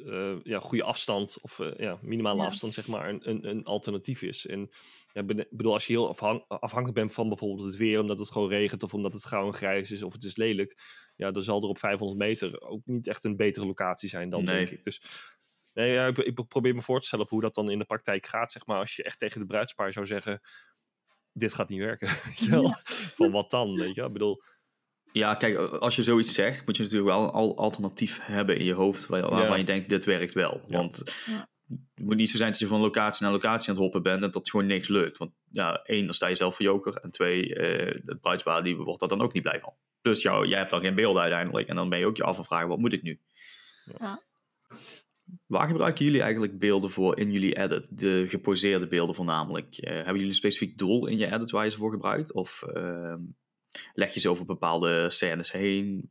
eh, 0.07 0.37
ja, 0.43 0.61
goede 0.61 0.83
afstand, 0.85 1.39
of 1.41 1.59
eh, 1.59 1.79
ja, 1.79 1.99
minimale 2.03 2.41
Ja. 2.41 2.47
afstand, 2.47 2.75
zeg 2.75 2.87
maar, 2.87 3.09
een, 3.09 3.29
een, 3.29 3.49
een 3.49 3.65
alternatief 3.65 4.23
is. 4.23 4.47
En 4.47 4.71
ja, 5.13 5.23
bedoel, 5.23 5.73
als 5.73 5.87
je 5.87 5.93
heel 5.93 6.17
afhankelijk 6.49 6.95
bent 6.95 7.13
van 7.13 7.29
bijvoorbeeld 7.29 7.67
het 7.67 7.77
weer, 7.77 8.01
omdat 8.01 8.19
het 8.19 8.31
gewoon 8.31 8.49
regent, 8.49 8.83
of 8.83 8.95
omdat 8.95 9.13
het 9.13 9.23
grauw 9.23 9.47
en 9.47 9.53
grijs 9.55 9.91
is, 9.91 10.03
of 10.03 10.13
het 10.13 10.25
is 10.25 10.37
lelijk, 10.37 10.79
ja, 11.17 11.31
dan 11.31 11.43
zal 11.43 11.63
er 11.63 11.69
op 11.69 11.79
500 11.79 12.19
meter 12.21 12.61
ook 12.61 12.81
niet 12.85 13.07
echt 13.07 13.25
een 13.25 13.37
betere 13.37 13.67
locatie 13.67 14.09
zijn 14.09 14.31
dan, 14.31 14.45
Nee. 14.45 14.55
denk 14.57 14.71
ik. 14.71 14.85
Dus 14.85 15.01
nee, 15.73 15.93
ja, 15.93 16.07
ik, 16.07 16.19
ik 16.19 16.49
probeer 16.49 16.75
me 16.75 16.83
voor 16.83 17.01
te 17.01 17.07
stellen 17.07 17.25
op 17.25 17.31
hoe 17.31 17.41
dat 17.41 17.55
dan 17.55 17.71
in 17.71 17.79
de 17.79 17.85
praktijk 17.85 18.27
gaat, 18.27 18.53
zeg 18.53 18.67
maar, 18.67 18.79
als 18.79 18.97
je 18.97 19.03
echt 19.03 19.19
tegen 19.19 19.41
de 19.41 19.47
bruidspaar 19.47 19.93
zou 19.93 20.07
zeggen, 20.07 20.41
dit 21.35 21.55
gaat 21.55 21.69
niet 21.69 21.79
werken, 21.81 22.09
weet 22.25 22.39
je 22.39 22.51
wel? 22.51 22.75
Van 23.17 23.31
wat 23.31 23.51
dan, 23.51 23.75
weet 23.75 23.89
je 23.95 24.01
wel? 24.01 24.07
Ik 24.07 24.13
bedoel, 24.13 24.43
Ja, 25.13 25.35
kijk, 25.35 25.57
als 25.59 25.97
je 25.97 26.03
zoiets 26.03 26.35
zegt, 26.35 26.67
moet 26.67 26.77
je 26.77 26.83
natuurlijk 26.83 27.11
wel 27.11 27.23
een 27.25 27.31
al- 27.31 27.57
alternatief 27.59 28.19
hebben 28.23 28.57
in 28.59 28.65
je 28.65 28.75
hoofd 28.75 29.07
waar- 29.07 29.21
waarvan 29.31 29.49
Ja. 29.49 29.57
je 29.57 29.65
denkt, 29.65 29.89
dit 29.89 30.05
werkt 30.05 30.35
wel. 30.35 30.61
Ja. 30.67 30.77
Want 30.77 31.03
Ja. 31.27 31.49
het 31.95 32.05
moet 32.05 32.17
niet 32.17 32.31
zo 32.31 32.37
zijn 32.37 32.51
dat 32.51 32.59
je 32.61 32.67
van 32.67 32.81
locatie 32.81 33.23
naar 33.23 33.33
locatie 33.33 33.69
aan 33.69 33.75
het 33.75 33.83
hoppen 33.85 34.03
bent 34.03 34.23
en 34.23 34.31
dat 34.31 34.51
gewoon 34.51 34.67
niks 34.67 34.89
lukt. 34.89 35.19
Want 35.19 35.33
ja, 35.51 35.75
één, 35.83 36.05
dan 36.05 36.15
sta 36.15 36.27
je 36.27 36.35
zelf 36.35 36.57
voor 36.57 36.65
joker. 36.65 36.95
En 36.97 37.11
twee, 37.11 37.55
eh 37.55 38.01
het 38.05 38.21
bruidspaar 38.21 38.63
die 38.63 38.77
wordt 38.77 39.01
daar 39.01 39.09
dan 39.09 39.23
ook 39.23 39.33
niet 39.33 39.43
blij 39.43 39.61
van. 39.61 39.75
Plus 40.01 40.23
jou, 40.23 40.47
jij 40.47 40.59
hebt 40.59 40.71
dan 40.71 40.81
geen 40.81 40.95
beelden 40.95 41.23
uiteindelijk. 41.23 41.69
En 41.69 41.77
dan 41.77 41.89
ben 41.89 41.99
je 41.99 42.07
ook 42.07 42.17
je 42.17 42.25
af 42.25 42.39
en 42.39 42.45
vragen, 42.45 42.69
wat 42.69 42.79
moet 42.79 42.93
ik 42.93 43.03
nu? 43.03 43.21
Ja. 43.99 44.23
Waar 45.47 45.69
gebruiken 45.69 46.05
jullie 46.05 46.21
eigenlijk 46.23 46.59
beelden 46.59 46.91
voor 46.91 47.19
in 47.19 47.33
jullie 47.33 47.57
edit? 47.59 47.99
De 47.99 48.29
geposeerde 48.29 48.87
beelden 48.87 49.15
voornamelijk. 49.15 49.77
Eh, 49.77 49.93
hebben 49.95 50.13
jullie 50.13 50.29
een 50.29 50.35
specifiek 50.35 50.79
doel 50.79 51.07
in 51.07 51.19
je 51.19 51.33
edit 51.33 51.51
waar 51.51 51.65
je 51.65 51.71
ze 51.71 51.77
voor 51.77 51.91
gebruikt? 51.91 52.33
Of 52.33 52.63
ehm, 52.63 53.21
leg 53.93 54.15
je 54.15 54.21
ze 54.21 54.29
over 54.29 54.45
bepaalde 54.45 55.11
scènes 55.11 55.53
heen? 55.53 56.09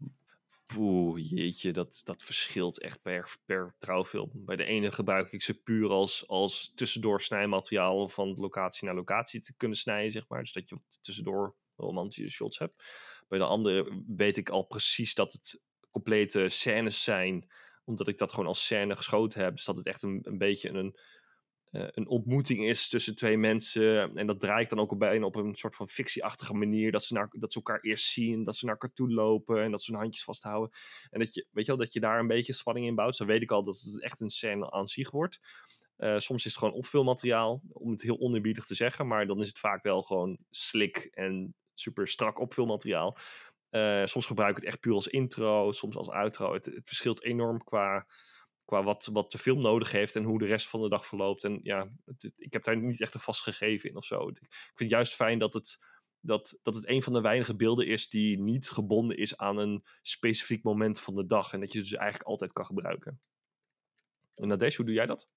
Poeh, 0.66 1.30
jeetje, 1.30 1.72
dat, 1.72 2.02
dat 2.04 2.24
verschilt 2.24 2.80
echt 2.80 3.02
per, 3.02 3.38
per 3.46 3.76
trouwfilm. 3.80 4.30
Bij 4.34 4.56
de 4.56 4.66
ene 4.66 4.92
gebruik 4.92 5.32
ik 5.32 5.42
ze 5.42 5.62
puur 5.62 5.90
als, 5.90 6.28
als 6.28 6.72
tussendoor 6.76 7.22
snijmateriaal 7.22 8.10
van 8.10 8.36
locatie 8.36 8.86
naar 8.86 8.96
locatie 8.96 9.42
te 9.42 9.54
kunnen 9.58 9.78
snijden, 9.78 10.12
zeg 10.12 10.28
maar. 10.28 10.40
Dus 10.40 10.54
dat 10.54 10.70
je 10.70 10.78
tussendoor 11.02 11.56
romantische 11.76 12.30
shots 12.30 12.60
hebt. 12.60 12.84
Bij 13.28 13.40
de 13.40 13.46
andere 13.46 14.04
weet 14.08 14.38
ik 14.38 14.50
al 14.50 14.64
precies 14.64 15.16
dat 15.16 15.34
het 15.34 15.62
complete 15.92 16.50
scènes 16.50 17.04
zijn, 17.04 17.48
omdat 17.84 18.08
ik 18.08 18.18
dat 18.18 18.32
gewoon 18.32 18.48
als 18.48 18.64
scène 18.64 18.96
geschoten 18.96 19.42
heb. 19.44 19.56
Dus 19.56 19.66
dat 19.66 19.78
het 19.78 19.86
echt 19.86 20.02
een, 20.02 20.38
beetje 20.38 20.70
een, 20.70 20.98
eh, 21.72 21.88
een 21.90 22.08
ontmoeting 22.08 22.68
is 22.68 22.90
tussen 22.90 23.16
twee 23.16 23.38
mensen. 23.38 24.18
En 24.18 24.28
dat 24.28 24.40
draai 24.40 24.64
ik 24.64 24.70
dan 24.70 24.80
ook 24.80 24.98
bijna 24.98 25.26
op 25.26 25.36
een 25.36 25.56
soort 25.56 25.76
van 25.76 25.90
fictieachtige 25.90 26.54
manier. 26.54 26.92
Dat 26.92 27.04
ze, 27.04 27.14
naar, 27.14 27.30
dat 27.32 27.52
ze 27.52 27.58
elkaar 27.58 27.80
eerst 27.80 28.06
zien, 28.06 28.44
dat 28.44 28.56
ze 28.56 28.66
naar 28.66 28.74
elkaar 28.74 28.94
toe 28.94 29.14
lopen 29.14 29.64
en 29.64 29.72
dat 29.72 29.82
ze 29.82 29.92
hun 29.92 30.02
handjes 30.02 30.24
vasthouden. 30.24 30.78
En 31.10 31.20
dat 31.20 31.34
je, 31.34 31.48
weet 31.52 31.66
je 31.66 31.72
wel, 31.72 31.86
dat 31.86 31.94
je 31.94 32.00
daar 32.00 32.20
een 32.20 32.28
beetje 32.28 32.54
spanning 32.54 32.88
in 32.88 32.96
bouwt. 32.96 33.16
Zo 33.16 33.26
weet 33.26 33.42
ik 33.42 33.52
al 33.52 33.64
dat 33.64 33.80
het 33.80 34.02
echt 34.02 34.20
een 34.20 34.30
scène 34.30 34.72
aan 34.72 34.88
zich 34.88 35.12
wordt. 35.12 35.40
Eh, 35.98 36.18
soms 36.18 36.46
is 36.46 36.52
het 36.52 36.60
gewoon 36.60 36.74
opvulmateriaal, 36.74 37.62
om 37.72 37.92
het 37.92 38.02
heel 38.02 38.20
oneerbiedig 38.20 38.66
te 38.66 38.76
zeggen. 38.76 39.08
Maar 39.08 39.28
dan 39.28 39.42
is 39.42 39.48
het 39.48 39.60
vaak 39.60 39.84
wel 39.84 40.02
gewoon 40.02 40.38
slik 40.50 41.10
en 41.12 41.56
super 41.74 42.08
strak 42.08 42.40
opvulmateriaal. 42.40 43.18
Eh, 43.74 44.06
soms 44.06 44.26
gebruik 44.26 44.50
ik 44.50 44.56
het 44.56 44.66
echt 44.66 44.80
puur 44.80 44.94
als 44.94 45.08
intro, 45.08 45.72
soms 45.72 45.96
als 45.96 46.10
outro. 46.10 46.54
Het, 46.54 46.66
het 46.66 46.88
verschilt 46.88 47.24
enorm 47.24 47.64
qua, 47.64 48.06
qua 48.66 48.84
wat, 48.84 49.10
wat 49.12 49.32
de 49.32 49.38
film 49.38 49.62
nodig 49.62 49.92
heeft 49.92 50.16
en 50.16 50.24
hoe 50.24 50.40
de 50.40 50.46
rest 50.46 50.68
van 50.68 50.82
de 50.82 50.90
dag 50.90 51.06
verloopt. 51.06 51.44
En 51.44 51.60
ja, 51.64 51.90
ik 52.36 52.54
heb 52.54 52.64
daar 52.64 52.78
niet 52.78 53.02
echt 53.02 53.14
een 53.14 53.20
vast 53.20 53.42
gegeven 53.42 53.90
in 53.90 53.96
of 53.96 54.06
zo. 54.06 54.28
Ik 54.28 54.38
vind 54.40 54.74
het 54.76 54.90
juist 54.90 55.16
fijn 55.16 55.40
dat 55.40 55.54
het, 55.54 55.80
dat, 56.20 56.60
dat 56.62 56.76
het 56.76 56.88
een 56.88 57.04
van 57.04 57.14
de 57.14 57.22
weinige 57.22 57.56
beelden 57.56 57.88
is 57.88 58.10
die 58.10 58.40
niet 58.40 58.70
gebonden 58.70 59.18
is 59.18 59.38
aan 59.38 59.58
een 59.58 59.84
specifiek 60.02 60.64
moment 60.64 61.00
van 61.00 61.16
de 61.16 61.26
dag. 61.26 61.54
En 61.54 61.60
dat 61.60 61.72
je 61.72 61.80
dus 61.80 61.94
eigenlijk 61.94 62.30
altijd 62.30 62.52
kan 62.52 62.66
gebruiken. 62.66 63.22
En 64.36 64.48
Nadesh, 64.48 64.76
hoe 64.76 64.86
doe 64.86 64.96
jij 64.96 65.06
dat? 65.06 65.30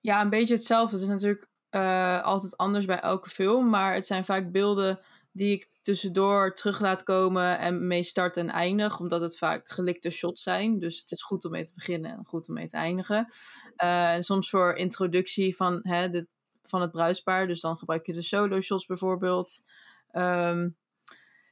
Ja, 0.00 0.20
een 0.20 0.30
beetje 0.30 0.54
hetzelfde. 0.54 0.94
Het 0.94 1.04
is 1.04 1.10
natuurlijk 1.10 1.48
eh, 1.68 2.22
altijd 2.22 2.56
anders 2.56 2.84
bij 2.84 3.00
elke 3.00 3.30
film. 3.30 3.68
Maar 3.68 3.94
het 3.94 4.06
zijn 4.06 4.24
vaak 4.24 4.52
beelden 4.52 5.00
die 5.34 5.52
ik 5.52 5.68
tussendoor 5.82 6.54
terug 6.54 6.80
laat 6.80 7.02
komen 7.02 7.58
en 7.58 7.86
mee 7.86 8.02
start 8.02 8.36
en 8.36 8.50
eindig. 8.50 9.00
Omdat 9.00 9.20
het 9.20 9.38
vaak 9.38 9.68
gelikte 9.68 10.10
shots 10.10 10.42
zijn. 10.42 10.78
Dus 10.78 11.00
het 11.00 11.10
is 11.10 11.22
goed 11.22 11.44
om 11.44 11.50
mee 11.50 11.64
te 11.64 11.74
beginnen 11.74 12.10
en 12.10 12.24
goed 12.24 12.48
om 12.48 12.54
mee 12.54 12.68
te 12.68 12.76
eindigen. 12.76 13.28
Eh, 13.76 14.12
en 14.12 14.22
soms 14.22 14.50
voor 14.50 14.74
introductie 14.74 15.56
van, 15.56 15.80
hè, 15.82 16.10
de, 16.10 16.26
van 16.62 16.80
het 16.80 16.90
bruidspaar. 16.90 17.46
Dus 17.46 17.60
dan 17.60 17.78
gebruik 17.78 18.06
je 18.06 18.12
de 18.12 18.22
solo 18.22 18.60
shots 18.60 18.86
bijvoorbeeld. 18.86 19.62
Ehm, 20.10 20.68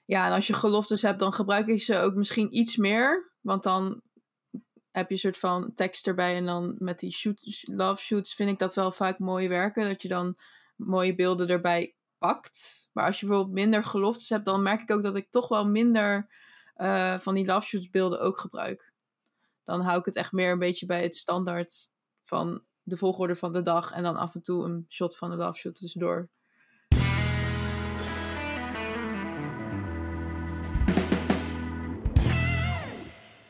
ja, 0.04 0.26
en 0.26 0.32
als 0.32 0.46
je 0.46 0.52
geloftes 0.52 1.02
hebt, 1.02 1.18
dan 1.18 1.32
gebruik 1.32 1.66
ik 1.66 1.82
ze 1.82 1.96
ook 1.96 2.14
misschien 2.14 2.56
iets 2.56 2.76
meer. 2.76 3.32
Want 3.40 3.62
dan 3.62 4.02
heb 4.90 5.08
je 5.08 5.14
een 5.14 5.20
soort 5.20 5.38
van 5.38 5.74
tekst 5.74 6.06
erbij. 6.06 6.36
En 6.36 6.46
dan 6.46 6.74
met 6.78 6.98
die 6.98 7.12
shoot, 7.12 7.62
love 7.62 8.02
shoots 8.02 8.34
vind 8.34 8.50
ik 8.50 8.58
dat 8.58 8.74
wel 8.74 8.92
vaak 8.92 9.18
mooi 9.18 9.48
werken. 9.48 9.88
Dat 9.88 10.02
je 10.02 10.08
dan 10.08 10.36
mooie 10.76 11.14
beelden 11.14 11.48
erbij 11.48 11.94
pakt. 12.22 12.88
Maar 12.92 13.06
als 13.06 13.20
je 13.20 13.26
bijvoorbeeld 13.26 13.54
minder 13.54 13.84
geloftes 13.84 14.28
hebt, 14.28 14.44
dan 14.44 14.62
merk 14.62 14.80
ik 14.80 14.90
ook 14.90 15.02
dat 15.02 15.16
ik 15.16 15.30
toch 15.30 15.48
wel 15.48 15.66
minder 15.66 16.28
eh, 16.74 17.18
van 17.18 17.34
die 17.34 17.46
love 17.46 17.66
shoots 17.66 17.90
beelden 17.90 18.20
ook 18.20 18.38
gebruik. 18.38 18.92
Dan 19.64 19.80
hou 19.80 19.98
ik 19.98 20.04
het 20.04 20.16
echt 20.16 20.32
meer 20.32 20.52
een 20.52 20.58
beetje 20.58 20.86
bij 20.86 21.02
het 21.02 21.16
standaard 21.16 21.90
van 22.24 22.64
de 22.82 22.96
volgorde 22.96 23.36
van 23.36 23.52
de 23.52 23.62
dag. 23.62 23.92
En 23.92 24.02
dan 24.02 24.16
af 24.16 24.34
en 24.34 24.42
toe 24.42 24.64
een 24.64 24.86
shot 24.88 25.16
van 25.16 25.30
de 25.30 25.36
love 25.36 25.58
shoot 25.58 25.74
tussendoor. 25.74 26.30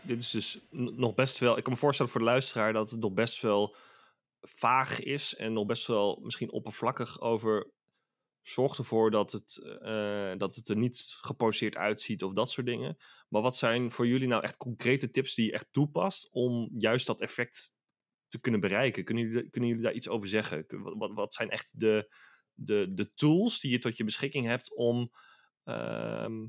Dit 0.03 0.21
is 0.21 0.31
dus 0.31 0.61
nog 0.71 1.15
best 1.15 1.39
wel. 1.39 1.57
Ik 1.57 1.63
kan 1.63 1.73
me 1.73 1.79
voorstellen 1.79 2.13
voor 2.13 2.21
de 2.21 2.27
luisteraar 2.27 2.73
dat 2.73 2.91
het 2.91 3.01
nog 3.01 3.13
best 3.13 3.43
wel 3.43 3.77
vaag 4.41 5.01
is 5.01 5.35
en 5.35 5.53
nog 5.53 5.67
best 5.67 5.87
wel 5.87 6.19
misschien 6.23 6.53
oppervlakkig 6.53 7.21
over 7.21 7.71
zorg 8.43 8.79
ervoor 8.79 9.11
dat 9.11 9.33
het, 9.33 9.57
eh, 9.83 10.33
dat 10.37 10.55
het 10.55 10.69
er 10.69 10.77
niet 10.77 11.15
geposeerd 11.21 11.77
uitziet 11.77 12.23
of 12.23 12.33
dat 12.33 12.51
soort 12.51 12.67
dingen. 12.67 12.97
Maar 13.29 13.43
wat 13.43 13.57
zijn 13.57 13.91
voor 13.91 14.07
jullie 14.07 14.29
nou 14.29 14.43
echt 14.43 14.57
concrete 14.57 15.11
tips 15.11 15.35
die 15.35 15.47
je 15.47 15.53
echt 15.53 15.69
toepast 15.71 16.29
om 16.31 16.71
juist 16.77 17.07
dat 17.07 17.21
effect 17.21 17.75
te 18.29 18.41
kunnen 18.41 18.61
bereiken? 18.61 19.05
Kunnen 19.05 19.25
jullie, 19.25 19.51
kunnen 19.51 19.71
jullie 19.71 19.85
daar 19.85 19.95
iets 19.95 20.09
over 20.09 20.29
zeggen? 20.29 20.65
Wat, 20.69 21.13
wat, 21.13 21.35
zijn 21.35 21.51
echt 21.51 21.81
de, 21.81 22.15
de, 22.55 22.95
de 22.95 23.15
tools 23.15 23.61
die 23.61 23.71
je 23.71 23.79
tot 23.79 23.97
je 23.97 24.05
beschikking 24.05 24.47
hebt 24.47 24.75
om, 24.75 25.13
ehm, 25.65 26.47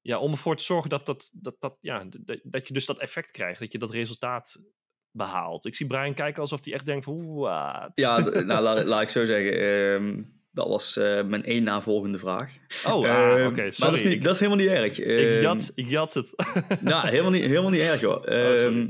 ja, 0.00 0.18
om 0.18 0.30
ervoor 0.30 0.56
te 0.56 0.62
zorgen 0.62 0.90
dat, 0.90 1.06
dat, 1.06 1.30
dat, 1.34 1.56
dat, 1.58 1.78
ja, 1.80 2.04
dat, 2.04 2.40
dat 2.42 2.66
je 2.66 2.74
dus 2.74 2.86
dat 2.86 2.98
effect 2.98 3.30
krijgt, 3.30 3.60
dat 3.60 3.72
je 3.72 3.78
dat 3.78 3.90
resultaat 3.90 4.62
behaalt? 5.10 5.66
Ik 5.66 5.76
zie 5.76 5.86
Brian 5.86 6.14
kijken 6.14 6.40
alsof 6.40 6.64
hij 6.64 6.74
echt 6.74 6.86
denkt 6.86 7.04
van, 7.04 7.34
wat? 7.34 7.90
Ja, 7.94 8.18
nou, 8.18 8.62
laat, 8.62 8.84
laat 8.84 9.02
ik 9.02 9.08
zo 9.08 9.24
zeggen. 9.24 9.58
Ehm, 9.58 10.22
dat 10.52 10.68
was 10.68 10.96
uh, 10.96 11.24
mijn 11.24 11.44
één 11.44 11.62
navolgende 11.62 12.18
vraag. 12.18 12.52
Oh, 12.86 12.92
ah, 12.92 13.04
Ehm, 13.04 13.46
oké, 13.46 13.70
sorry. 13.70 13.74
Maar 13.78 13.90
dat 13.90 13.94
is, 13.94 14.02
niet, 14.02 14.22
dat 14.22 14.34
is 14.34 14.40
helemaal 14.40 14.64
niet 14.64 14.72
erg. 14.74 14.98
ik, 14.98 15.06
Ehm, 15.06 15.40
jat, 15.42 15.72
ik 15.74 15.88
jat 15.88 16.14
het. 16.14 16.32
Nou, 16.80 17.08
helemaal 17.08 17.30
niet, 17.30 17.42
helemaal 17.42 17.70
niet 17.70 17.80
erg, 17.80 18.00
joh. 18.00 18.22
sorry. 18.22 18.56
Ehm, 18.56 18.88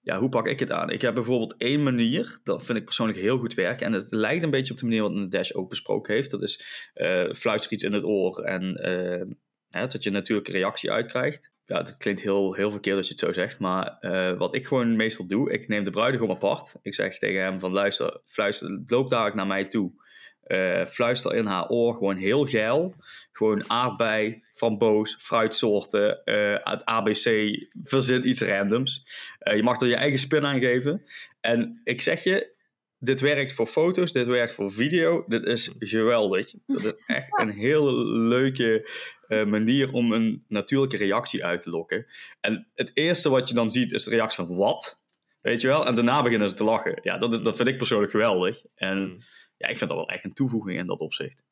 ja, 0.00 0.18
hoe 0.18 0.28
pak 0.28 0.46
ik 0.46 0.60
het 0.60 0.70
aan? 0.72 0.90
Ik 0.90 1.02
heb 1.02 1.14
bijvoorbeeld 1.14 1.54
één 1.56 1.82
manier, 1.82 2.38
dat 2.44 2.64
vind 2.64 2.78
ik 2.78 2.84
persoonlijk 2.84 3.18
heel 3.18 3.38
goed 3.38 3.54
werken. 3.54 3.86
En 3.86 3.92
het 3.92 4.10
lijkt 4.10 4.44
een 4.44 4.50
beetje 4.50 4.72
op 4.72 4.78
de 4.78 4.84
manier 4.84 5.02
wat 5.02 5.14
de 5.14 5.28
Dash 5.28 5.52
ook 5.52 5.68
besproken 5.68 6.14
heeft. 6.14 6.30
Dat 6.30 6.42
is 6.42 6.64
eh 6.94 7.32
fluister 7.32 7.72
iets 7.72 7.82
in 7.82 7.92
het 7.92 8.04
oor 8.04 8.40
en 8.42 8.74
eh, 8.74 9.26
hè, 9.68 9.86
dat 9.86 10.02
je 10.02 10.08
een 10.08 10.14
natuurlijke 10.14 10.50
reactie 10.52 10.90
uitkrijgt. 10.90 11.50
Ja, 11.64 11.82
dat 11.82 11.96
klinkt 11.96 12.20
heel, 12.20 12.54
heel 12.54 12.70
verkeerd 12.70 12.96
als 12.96 13.06
je 13.06 13.12
het 13.12 13.22
zo 13.22 13.32
zegt. 13.32 13.58
Maar 13.58 13.96
eh, 14.00 14.38
wat 14.38 14.54
ik 14.54 14.66
gewoon 14.66 14.96
meestal 14.96 15.26
doe, 15.26 15.52
ik 15.52 15.68
neem 15.68 15.84
de 15.84 15.90
bruidegom 15.90 16.30
apart. 16.30 16.74
Ik 16.82 16.94
zeg 16.94 17.18
tegen 17.18 17.40
hem 17.42 17.60
van 17.60 17.72
luister, 17.72 18.20
fluister, 18.26 18.82
loop 18.86 19.08
daar 19.08 19.36
naar 19.36 19.46
mij 19.46 19.64
toe. 19.66 20.04
Eh, 20.46 20.86
fluister 20.86 21.34
in 21.34 21.46
haar 21.46 21.68
oor, 21.68 21.94
gewoon 21.94 22.16
heel 22.16 22.44
geil. 22.44 22.94
Gewoon 23.32 23.70
aardbei, 23.70 24.42
framboos, 24.52 25.16
fruitsoorten, 25.18 26.24
eh 26.24 26.54
uit 26.54 26.84
ABC, 26.84 27.56
verzin 27.84 28.28
iets 28.28 28.40
randoms. 28.40 29.06
Eh, 29.38 29.56
je 29.56 29.62
mag 29.62 29.80
er 29.80 29.88
je 29.88 29.96
eigen 29.96 30.18
spin 30.18 30.46
aan 30.46 30.60
geven. 30.60 31.02
En 31.40 31.80
ik 31.84 32.00
zeg 32.00 32.24
je, 32.24 32.54
dit 32.98 33.20
werkt 33.20 33.52
voor 33.52 33.66
foto's, 33.66 34.12
dit 34.12 34.26
werkt 34.26 34.52
voor 34.52 34.72
video. 34.72 35.24
Dit 35.26 35.44
is 35.44 35.70
geweldig. 35.78 36.52
Dat 36.66 36.84
is 36.84 36.92
echt 37.06 37.40
een 37.40 37.52
heel 37.66 38.06
leuke 38.06 38.90
eh, 39.28 39.44
manier 39.44 39.92
om 39.92 40.12
een 40.12 40.44
natuurlijke 40.48 40.96
reactie 40.96 41.44
uit 41.44 41.62
te 41.62 41.70
lokken. 41.70 42.06
En 42.40 42.68
het 42.74 42.90
eerste 42.94 43.28
wat 43.28 43.48
je 43.48 43.54
dan 43.54 43.70
ziet 43.70 43.92
is 43.92 44.04
de 44.04 44.10
reactie 44.10 44.44
van 44.44 44.56
wat? 44.56 45.04
Weet 45.40 45.60
je 45.60 45.68
wel? 45.68 45.86
En 45.86 45.94
daarna 45.94 46.22
beginnen 46.22 46.48
ze 46.48 46.54
te 46.54 46.64
lachen. 46.64 46.98
Ja, 47.02 47.18
dat, 47.18 47.44
dat 47.44 47.56
vind 47.56 47.68
ik 47.68 47.76
persoonlijk 47.76 48.10
geweldig. 48.10 48.62
En 48.74 48.98
Hmm. 48.98 49.18
Ja, 49.56 49.68
ik 49.68 49.78
vind 49.78 49.90
dat 49.90 49.98
wel 49.98 50.08
echt 50.08 50.24
een 50.24 50.34
toevoeging 50.34 50.78
in 50.78 50.86
dat 50.86 50.98
opzicht. 50.98 51.42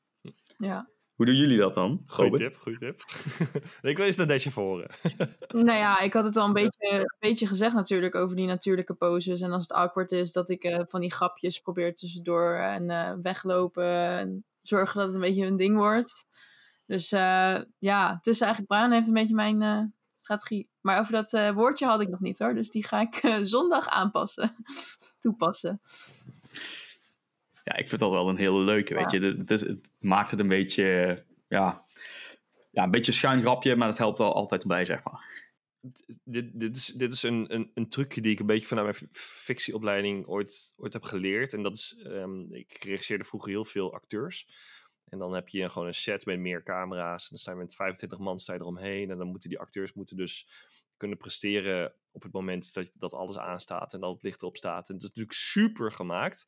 Ja. 0.59 0.89
Hoe 1.15 1.27
doen 1.27 1.35
jullie 1.35 1.59
dat 1.59 1.75
dan? 1.75 2.03
Goeie 2.07 2.37
tip, 2.37 2.57
goeie 2.57 2.79
tip. 2.79 3.05
ik 3.83 3.97
wil 3.97 4.07
eens 4.07 4.17
naar 4.17 4.27
Desje 4.27 4.51
voor 4.51 4.63
horen. 4.63 4.91
Nou 5.49 5.79
ja, 5.79 5.99
ik 5.99 6.13
had 6.13 6.25
het 6.25 6.37
al 6.37 6.47
een 6.47 6.53
beetje, 6.53 6.91
een 6.91 7.17
beetje 7.19 7.47
gezegd 7.47 7.75
natuurlijk 7.75 8.15
over 8.15 8.37
die 8.37 8.47
natuurlijke 8.47 8.95
poses. 8.95 9.41
En 9.41 9.53
als 9.53 9.63
het 9.63 9.73
awkward 9.73 10.13
is, 10.13 10.33
dat 10.33 10.49
ik 10.49 10.65
eh, 10.65 10.81
van 10.89 11.01
die 11.01 11.13
grapjes 11.13 11.59
probeer 11.59 11.95
tussendoor 11.95 12.55
en 12.55 12.91
eh, 12.91 13.13
weglopen. 13.23 14.19
En 14.19 14.45
zorgen 14.63 14.97
dat 14.97 15.07
het 15.07 15.15
een 15.15 15.21
beetje 15.21 15.47
een 15.47 15.57
ding 15.57 15.77
wordt. 15.77 16.27
Dus 16.87 17.13
eh, 17.13 17.61
ja, 17.79 18.15
het 18.17 18.27
is 18.27 18.41
eigenlijk 18.41 18.73
Brian 18.73 18.93
heeft 18.93 19.07
een 19.07 19.15
beetje 19.15 19.35
mijn 19.35 19.63
eh, 19.63 19.83
strategie. 20.17 20.69
Maar 20.81 20.99
over 20.99 21.13
dat 21.13 21.33
eh, 21.33 21.51
woordje 21.51 21.87
had 21.87 22.01
ik 22.01 22.09
nog 22.09 22.21
niet 22.21 22.39
hoor. 22.39 22.55
Dus 22.55 22.71
die 22.71 22.87
ga 22.87 23.01
ik 23.01 23.15
eh, 23.15 23.39
zondag 23.43 23.89
aanpassen. 23.89 24.57
Toepassen. 25.19 25.81
Ja, 27.65 27.77
ik 27.77 27.89
vind 27.89 28.01
dat 28.01 28.11
wel 28.11 28.29
een 28.29 28.37
hele 28.37 28.59
leuke, 28.61 28.95
weet 28.95 29.11
Ja. 29.11 29.19
je. 29.21 29.37
Het, 29.39 29.51
is- 29.51 29.61
het 29.61 29.89
maakt 29.99 30.31
het 30.31 30.41
een 30.41 30.49
beetje, 30.49 31.25
ja, 31.49 31.85
ja, 32.71 32.83
een 32.83 32.91
beetje 32.91 33.13
een 33.13 33.19
schuin 33.19 33.41
grapje, 33.41 33.77
maar 33.77 33.89
het 33.89 33.99
helpt 33.99 34.19
wel 34.19 34.35
altijd 34.35 34.63
erbij, 34.63 34.85
zeg 34.85 35.05
maar. 35.05 35.33
dit, 36.25 36.61
dit 36.61 36.77
is, 36.77 36.87
dit 36.87 37.13
is 37.13 37.23
een, 37.23 37.55
een, 37.55 37.71
een 37.75 37.89
trucje 37.89 38.21
die 38.21 38.33
ik 38.33 38.39
een 38.41 38.47
beetje 38.47 38.67
vanuit 38.67 39.01
mijn 39.01 39.11
fictieopleiding 39.13 40.27
ooit, 40.27 40.73
ooit 40.77 40.93
heb 40.93 41.03
geleerd. 41.03 41.53
En 41.53 41.63
dat 41.63 41.75
is, 41.77 42.01
ehm, 42.05 42.55
ik 42.55 42.73
regisseerde 42.85 43.25
vroeger 43.25 43.51
heel 43.51 43.65
veel 43.65 43.93
acteurs. 43.95 44.49
En 45.05 45.19
dan 45.19 45.35
heb 45.35 45.49
je 45.49 45.69
gewoon 45.71 45.89
een 45.89 45.95
set 45.95 46.27
met 46.27 46.39
meer 46.39 46.63
camera's. 46.63 47.23
En 47.23 47.29
dan 47.31 47.39
sta 47.39 47.51
je 47.51 47.57
met 47.59 47.75
25 47.75 48.19
man 48.19 48.39
sta 48.39 48.53
je 48.53 48.61
eromheen. 48.61 49.11
En 49.11 49.19
dan 49.19 49.27
moeten 49.27 49.49
die 49.49 49.59
acteurs 49.59 49.93
moeten 49.93 50.17
dus 50.17 50.49
kunnen 50.97 51.19
presteren 51.19 51.95
op 52.13 52.23
het 52.23 52.33
moment 52.33 52.75
dat, 52.75 52.91
dat 52.95 53.13
alles 53.13 53.37
aanstaat 53.39 53.93
en 53.95 54.01
dat 54.01 54.13
het 54.15 54.23
licht 54.23 54.41
erop 54.43 54.57
staat. 54.57 54.89
En 54.89 54.95
dat 54.95 55.03
is 55.03 55.09
natuurlijk 55.09 55.37
super 55.37 55.93
gemaakt. 55.93 56.47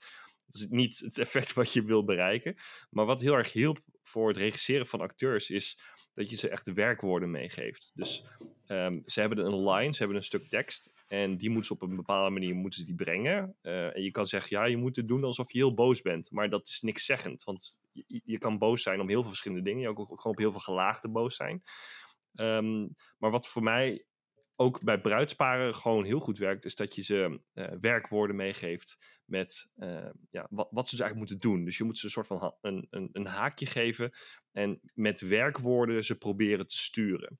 Is 0.50 0.66
niet 0.68 0.98
het 0.98 1.18
effect 1.18 1.52
wat 1.52 1.72
je 1.72 1.82
wil 1.84 2.04
bereiken. 2.04 2.56
Maar 2.90 3.04
wat 3.04 3.20
heel 3.20 3.34
erg 3.34 3.52
hielp 3.52 3.78
voor 4.02 4.28
het 4.28 4.36
regisseren 4.36 4.86
van 4.86 5.00
acteurs 5.00 5.50
is 5.50 5.80
dat 6.14 6.30
je 6.30 6.36
ze 6.36 6.48
echt 6.48 6.64
de 6.64 6.72
werkwoorden 6.72 7.30
meegeeft. 7.30 7.90
Dus 7.94 8.24
Ehm, 8.66 9.00
ze 9.04 9.20
hebben 9.20 9.38
een 9.38 9.70
line, 9.70 9.92
ze 9.92 9.98
hebben 9.98 10.16
een 10.16 10.22
stuk 10.22 10.48
tekst. 10.48 10.92
En 11.06 11.36
die 11.36 11.50
moeten 11.50 11.66
ze 11.66 11.72
op 11.72 11.90
een 11.90 11.96
bepaalde 11.96 12.30
manier 12.30 12.54
moeten 12.54 12.80
ze 12.80 12.86
die 12.86 12.94
brengen. 12.94 13.56
Eh, 13.60 13.96
en 13.96 14.02
je 14.02 14.10
kan 14.10 14.26
zeggen, 14.26 14.56
ja, 14.56 14.64
je 14.64 14.76
moet 14.76 14.96
het 14.96 15.08
doen 15.08 15.24
alsof 15.24 15.52
je 15.52 15.58
heel 15.58 15.74
boos 15.74 16.02
bent. 16.02 16.30
Maar 16.30 16.50
dat 16.50 16.68
is 16.68 16.80
niks 16.80 17.04
zeggend. 17.04 17.44
Want 17.44 17.76
je, 17.92 18.20
je 18.24 18.38
kan 18.38 18.58
boos 18.58 18.82
zijn 18.82 19.00
om 19.00 19.08
heel 19.08 19.20
veel 19.20 19.30
verschillende 19.30 19.64
dingen. 19.64 19.80
Je 19.80 19.86
kan 19.86 19.98
ook 19.98 20.06
gewoon 20.06 20.36
op 20.36 20.38
heel 20.38 20.50
veel 20.50 20.60
gelaagde 20.60 21.08
boos 21.08 21.36
zijn. 21.36 21.62
Ehm, 22.34 22.88
maar 23.18 23.30
wat 23.30 23.48
voor 23.48 23.62
mij 23.62 24.04
ook 24.56 24.82
bij 24.82 25.00
bruidsparen 25.00 25.74
gewoon 25.74 26.04
heel 26.04 26.20
goed 26.20 26.38
werkt, 26.38 26.64
is 26.64 26.74
dat 26.74 26.94
je 26.94 27.02
ze 27.02 27.40
eh, 27.52 27.66
werkwoorden 27.80 28.36
meegeeft 28.36 28.98
met 29.24 29.72
eh, 29.76 30.10
ja, 30.30 30.46
wat, 30.50 30.68
wat 30.70 30.88
ze 30.88 30.96
dus 30.96 31.04
eigenlijk 31.04 31.16
moeten 31.16 31.50
doen. 31.50 31.64
Dus 31.64 31.76
je 31.76 31.84
moet 31.84 31.98
ze 31.98 32.04
een 32.04 32.10
soort 32.10 32.26
van 32.26 32.54
een, 32.60 32.86
een, 32.90 33.08
een 33.12 33.26
haakje 33.26 33.66
geven 33.66 34.12
en 34.52 34.80
met 34.94 35.20
werkwoorden 35.20 36.04
ze 36.04 36.18
proberen 36.18 36.66
te 36.66 36.76
sturen. 36.76 37.38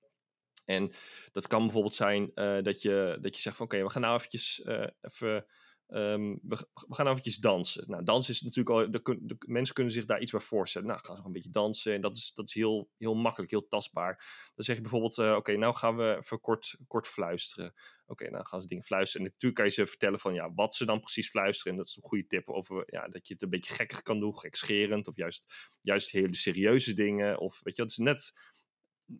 En 0.64 0.92
dat 1.32 1.46
kan 1.46 1.62
bijvoorbeeld 1.62 1.94
zijn 1.94 2.30
eh, 2.34 2.62
dat, 2.62 2.82
je, 2.82 3.18
dat 3.20 3.34
je 3.34 3.42
zegt 3.42 3.56
van 3.56 3.66
oké, 3.66 3.82
we 3.82 3.90
gaan 3.90 4.02
nou 4.02 4.16
eventjes 4.16 4.64
even... 5.00 5.46
ehm, 5.88 6.36
we, 6.42 6.66
gaan 6.88 7.08
eventjes 7.08 7.36
dansen. 7.36 7.84
Nou, 7.90 8.04
dansen 8.04 8.34
is 8.34 8.40
natuurlijk 8.40 8.70
al... 8.70 9.16
Mensen 9.46 9.74
kunnen 9.74 9.92
zich 9.92 10.04
daar 10.04 10.20
iets 10.20 10.30
bij 10.30 10.40
voorstellen. 10.40 10.88
Nou, 10.88 10.98
gaan 10.98 11.08
ze 11.08 11.16
gewoon 11.16 11.26
een 11.26 11.40
beetje 11.42 11.60
dansen. 11.60 11.94
En 11.94 12.00
dat 12.00 12.16
is, 12.16 12.32
dat 12.34 12.48
is 12.48 12.54
heel, 12.54 12.90
heel 12.98 13.14
makkelijk, 13.14 13.50
heel 13.50 13.68
tastbaar. 13.68 14.16
Dan 14.54 14.64
zeg 14.64 14.76
je 14.76 14.82
bijvoorbeeld... 14.82 15.18
eh, 15.18 15.34
oké, 15.34 15.56
nou 15.56 15.74
gaan 15.74 15.96
we 15.96 16.16
even 16.20 16.40
kort, 16.40 16.76
kort 16.86 17.08
fluisteren. 17.08 17.74
Oké, 18.06 18.30
nou 18.30 18.46
gaan 18.46 18.60
ze 18.60 18.66
dingen 18.66 18.84
fluisteren. 18.84 19.26
En 19.26 19.32
natuurlijk 19.32 19.60
kan 19.60 19.64
je 19.64 19.72
ze 19.72 19.86
vertellen 19.86 20.20
van 20.20 20.34
ja, 20.34 20.52
wat 20.54 20.74
ze 20.74 20.84
dan 20.84 21.00
precies 21.00 21.28
fluisteren. 21.28 21.72
En 21.72 21.78
dat 21.78 21.88
is 21.88 21.96
een 21.96 22.08
goede 22.08 22.26
tip. 22.26 22.48
Of 22.48 22.70
eh, 22.70 22.80
ja, 22.86 23.08
dat 23.08 23.26
je 23.26 23.34
het 23.34 23.42
een 23.42 23.50
beetje 23.50 23.74
gekkig 23.74 24.02
kan 24.02 24.20
doen, 24.20 24.38
gekscherend. 24.38 25.08
Of 25.08 25.16
juist, 25.16 25.44
juist 25.80 26.10
hele 26.10 26.34
serieuze 26.34 26.94
dingen. 26.94 27.38
Of 27.38 27.60
weet 27.62 27.76
je, 27.76 27.82
dat 27.82 27.90
is 27.90 27.96
net... 27.96 28.32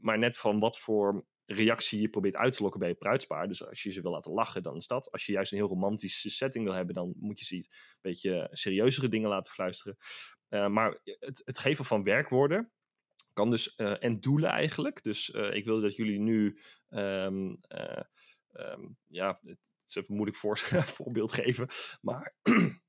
Maar 0.00 0.18
net 0.18 0.38
van 0.38 0.58
wat 0.58 0.78
voor 0.78 1.26
reactie 1.46 2.00
je 2.00 2.08
probeert 2.08 2.36
uit 2.36 2.52
te 2.56 2.62
lokken 2.62 2.80
bij 2.80 2.88
je 2.88 2.94
bruidspaar. 2.94 3.48
Dus 3.48 3.66
als 3.66 3.82
je 3.82 3.90
ze 3.90 4.02
wil 4.02 4.10
laten 4.10 4.32
lachen, 4.32 4.62
dan 4.62 4.76
is 4.76 4.86
dat. 4.86 5.12
Als 5.12 5.26
je 5.26 5.32
juist 5.32 5.52
een 5.52 5.58
heel 5.58 5.68
romantische 5.68 6.30
setting 6.30 6.64
wil 6.64 6.74
hebben, 6.74 6.94
dan 6.94 7.14
moet 7.18 7.38
je 7.38 7.44
ze 7.44 7.56
iets 7.56 7.68
een 7.68 7.98
beetje 8.00 8.48
serieuzere 8.50 9.08
dingen 9.08 9.28
laten 9.28 9.52
fluisteren. 9.52 9.96
Eh, 10.48 10.68
maar 10.68 11.00
het, 11.02 11.42
het 11.44 11.58
geven 11.58 11.84
van 11.84 12.02
werkwoorden 12.02 12.72
kan 13.36 13.50
dus, 13.50 13.74
eh, 13.74 14.04
en 14.04 14.20
doelen 14.20 14.50
eigenlijk. 14.50 15.02
Dus 15.02 15.30
eh, 15.30 15.54
ik 15.54 15.64
wil 15.64 15.80
dat 15.80 15.96
jullie 15.96 16.18
nu, 16.18 16.60
ehm, 16.88 17.54
eh, 17.60 18.02
ehm, 18.52 18.86
ja, 19.06 19.40
het 19.42 19.96
is 19.96 20.06
moeilijk 20.06 20.36
voor, 20.36 20.58
voorbeeld 20.98 21.32
geven, 21.32 21.68
maar... 22.00 22.34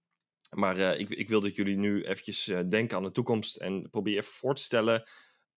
Maar 0.49 0.77
ik, 0.77 1.09
ik 1.09 1.29
wil 1.29 1.41
dat 1.41 1.55
jullie 1.55 1.77
nu 1.77 2.03
eventjes 2.03 2.45
denken 2.45 2.97
aan 2.97 3.03
de 3.03 3.11
toekomst 3.11 3.55
en 3.55 3.89
probeer 3.89 4.17
even 4.17 4.31
voor 4.31 4.55
te 4.55 4.61
stellen 4.61 5.03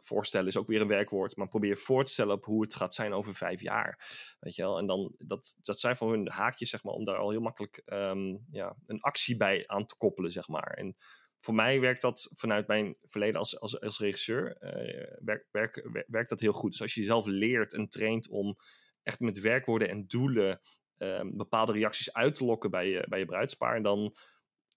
voorstellen 0.03 0.47
is 0.47 0.57
ook 0.57 0.67
weer 0.67 0.81
een 0.81 0.89
werkwoord, 0.89 1.37
maar 1.37 1.49
probeer 1.49 1.79
voor 1.79 2.05
te 2.05 2.13
stellen 2.13 2.35
op 2.35 2.45
hoe 2.45 2.63
het 2.63 2.75
gaat 2.75 2.95
zijn 2.95 3.13
over 3.13 3.35
vijf 3.35 3.61
jaar. 3.61 3.99
Weet 4.41 4.55
je 4.55 4.63
wel? 4.63 4.79
En 4.79 4.87
dan, 4.87 5.15
dat, 5.19 5.55
dat 5.61 5.81
zijn 5.81 5.97
voor 5.97 6.13
hun 6.13 6.29
haakjes, 6.29 6.71
zeg 6.71 6.83
maar, 6.83 6.95
om 6.95 7.05
daar 7.05 7.17
al 7.17 7.31
heel 7.31 7.41
makkelijk 7.41 7.83
ehm, 7.85 8.37
ja, 8.51 8.77
een 8.87 9.01
actie 9.01 9.37
bij 9.37 9.65
aan 9.67 9.87
te 9.87 9.97
koppelen, 9.97 10.33
zeg 10.33 10.49
maar. 10.49 10.73
En 10.73 10.97
voor 11.41 11.55
mij 11.55 11.81
werkt 11.81 12.01
dat 12.01 12.29
vanuit 12.33 12.67
mijn 12.67 12.97
verleden 13.03 13.39
als, 13.39 13.61
als, 13.61 13.81
als 13.81 13.99
regisseur, 13.99 14.57
eh, 14.57 15.17
werk, 15.25 15.47
werk, 15.51 15.89
werk- 15.93 16.09
werkt 16.09 16.29
dat 16.29 16.41
heel 16.41 16.53
goed. 16.53 16.71
Dus 16.71 16.83
als 16.83 16.95
je 16.95 17.01
jezelf 17.01 17.27
leert 17.27 17.75
en 17.75 17.89
traint 17.89 18.29
om 18.29 18.57
echt 19.03 19.21
met 19.21 19.41
werkwoorden 19.41 19.89
en 19.89 20.07
doelen 20.07 20.61
ehm, 20.97 21.37
bepaalde 21.37 21.73
reacties 21.73 22.13
uit 22.13 22.35
te 22.35 22.45
lokken 22.45 22.71
bij 22.71 22.89
je, 22.89 23.07
bij 23.09 23.19
je 23.19 23.25
bruidspaar, 23.25 23.83
dan 23.83 24.15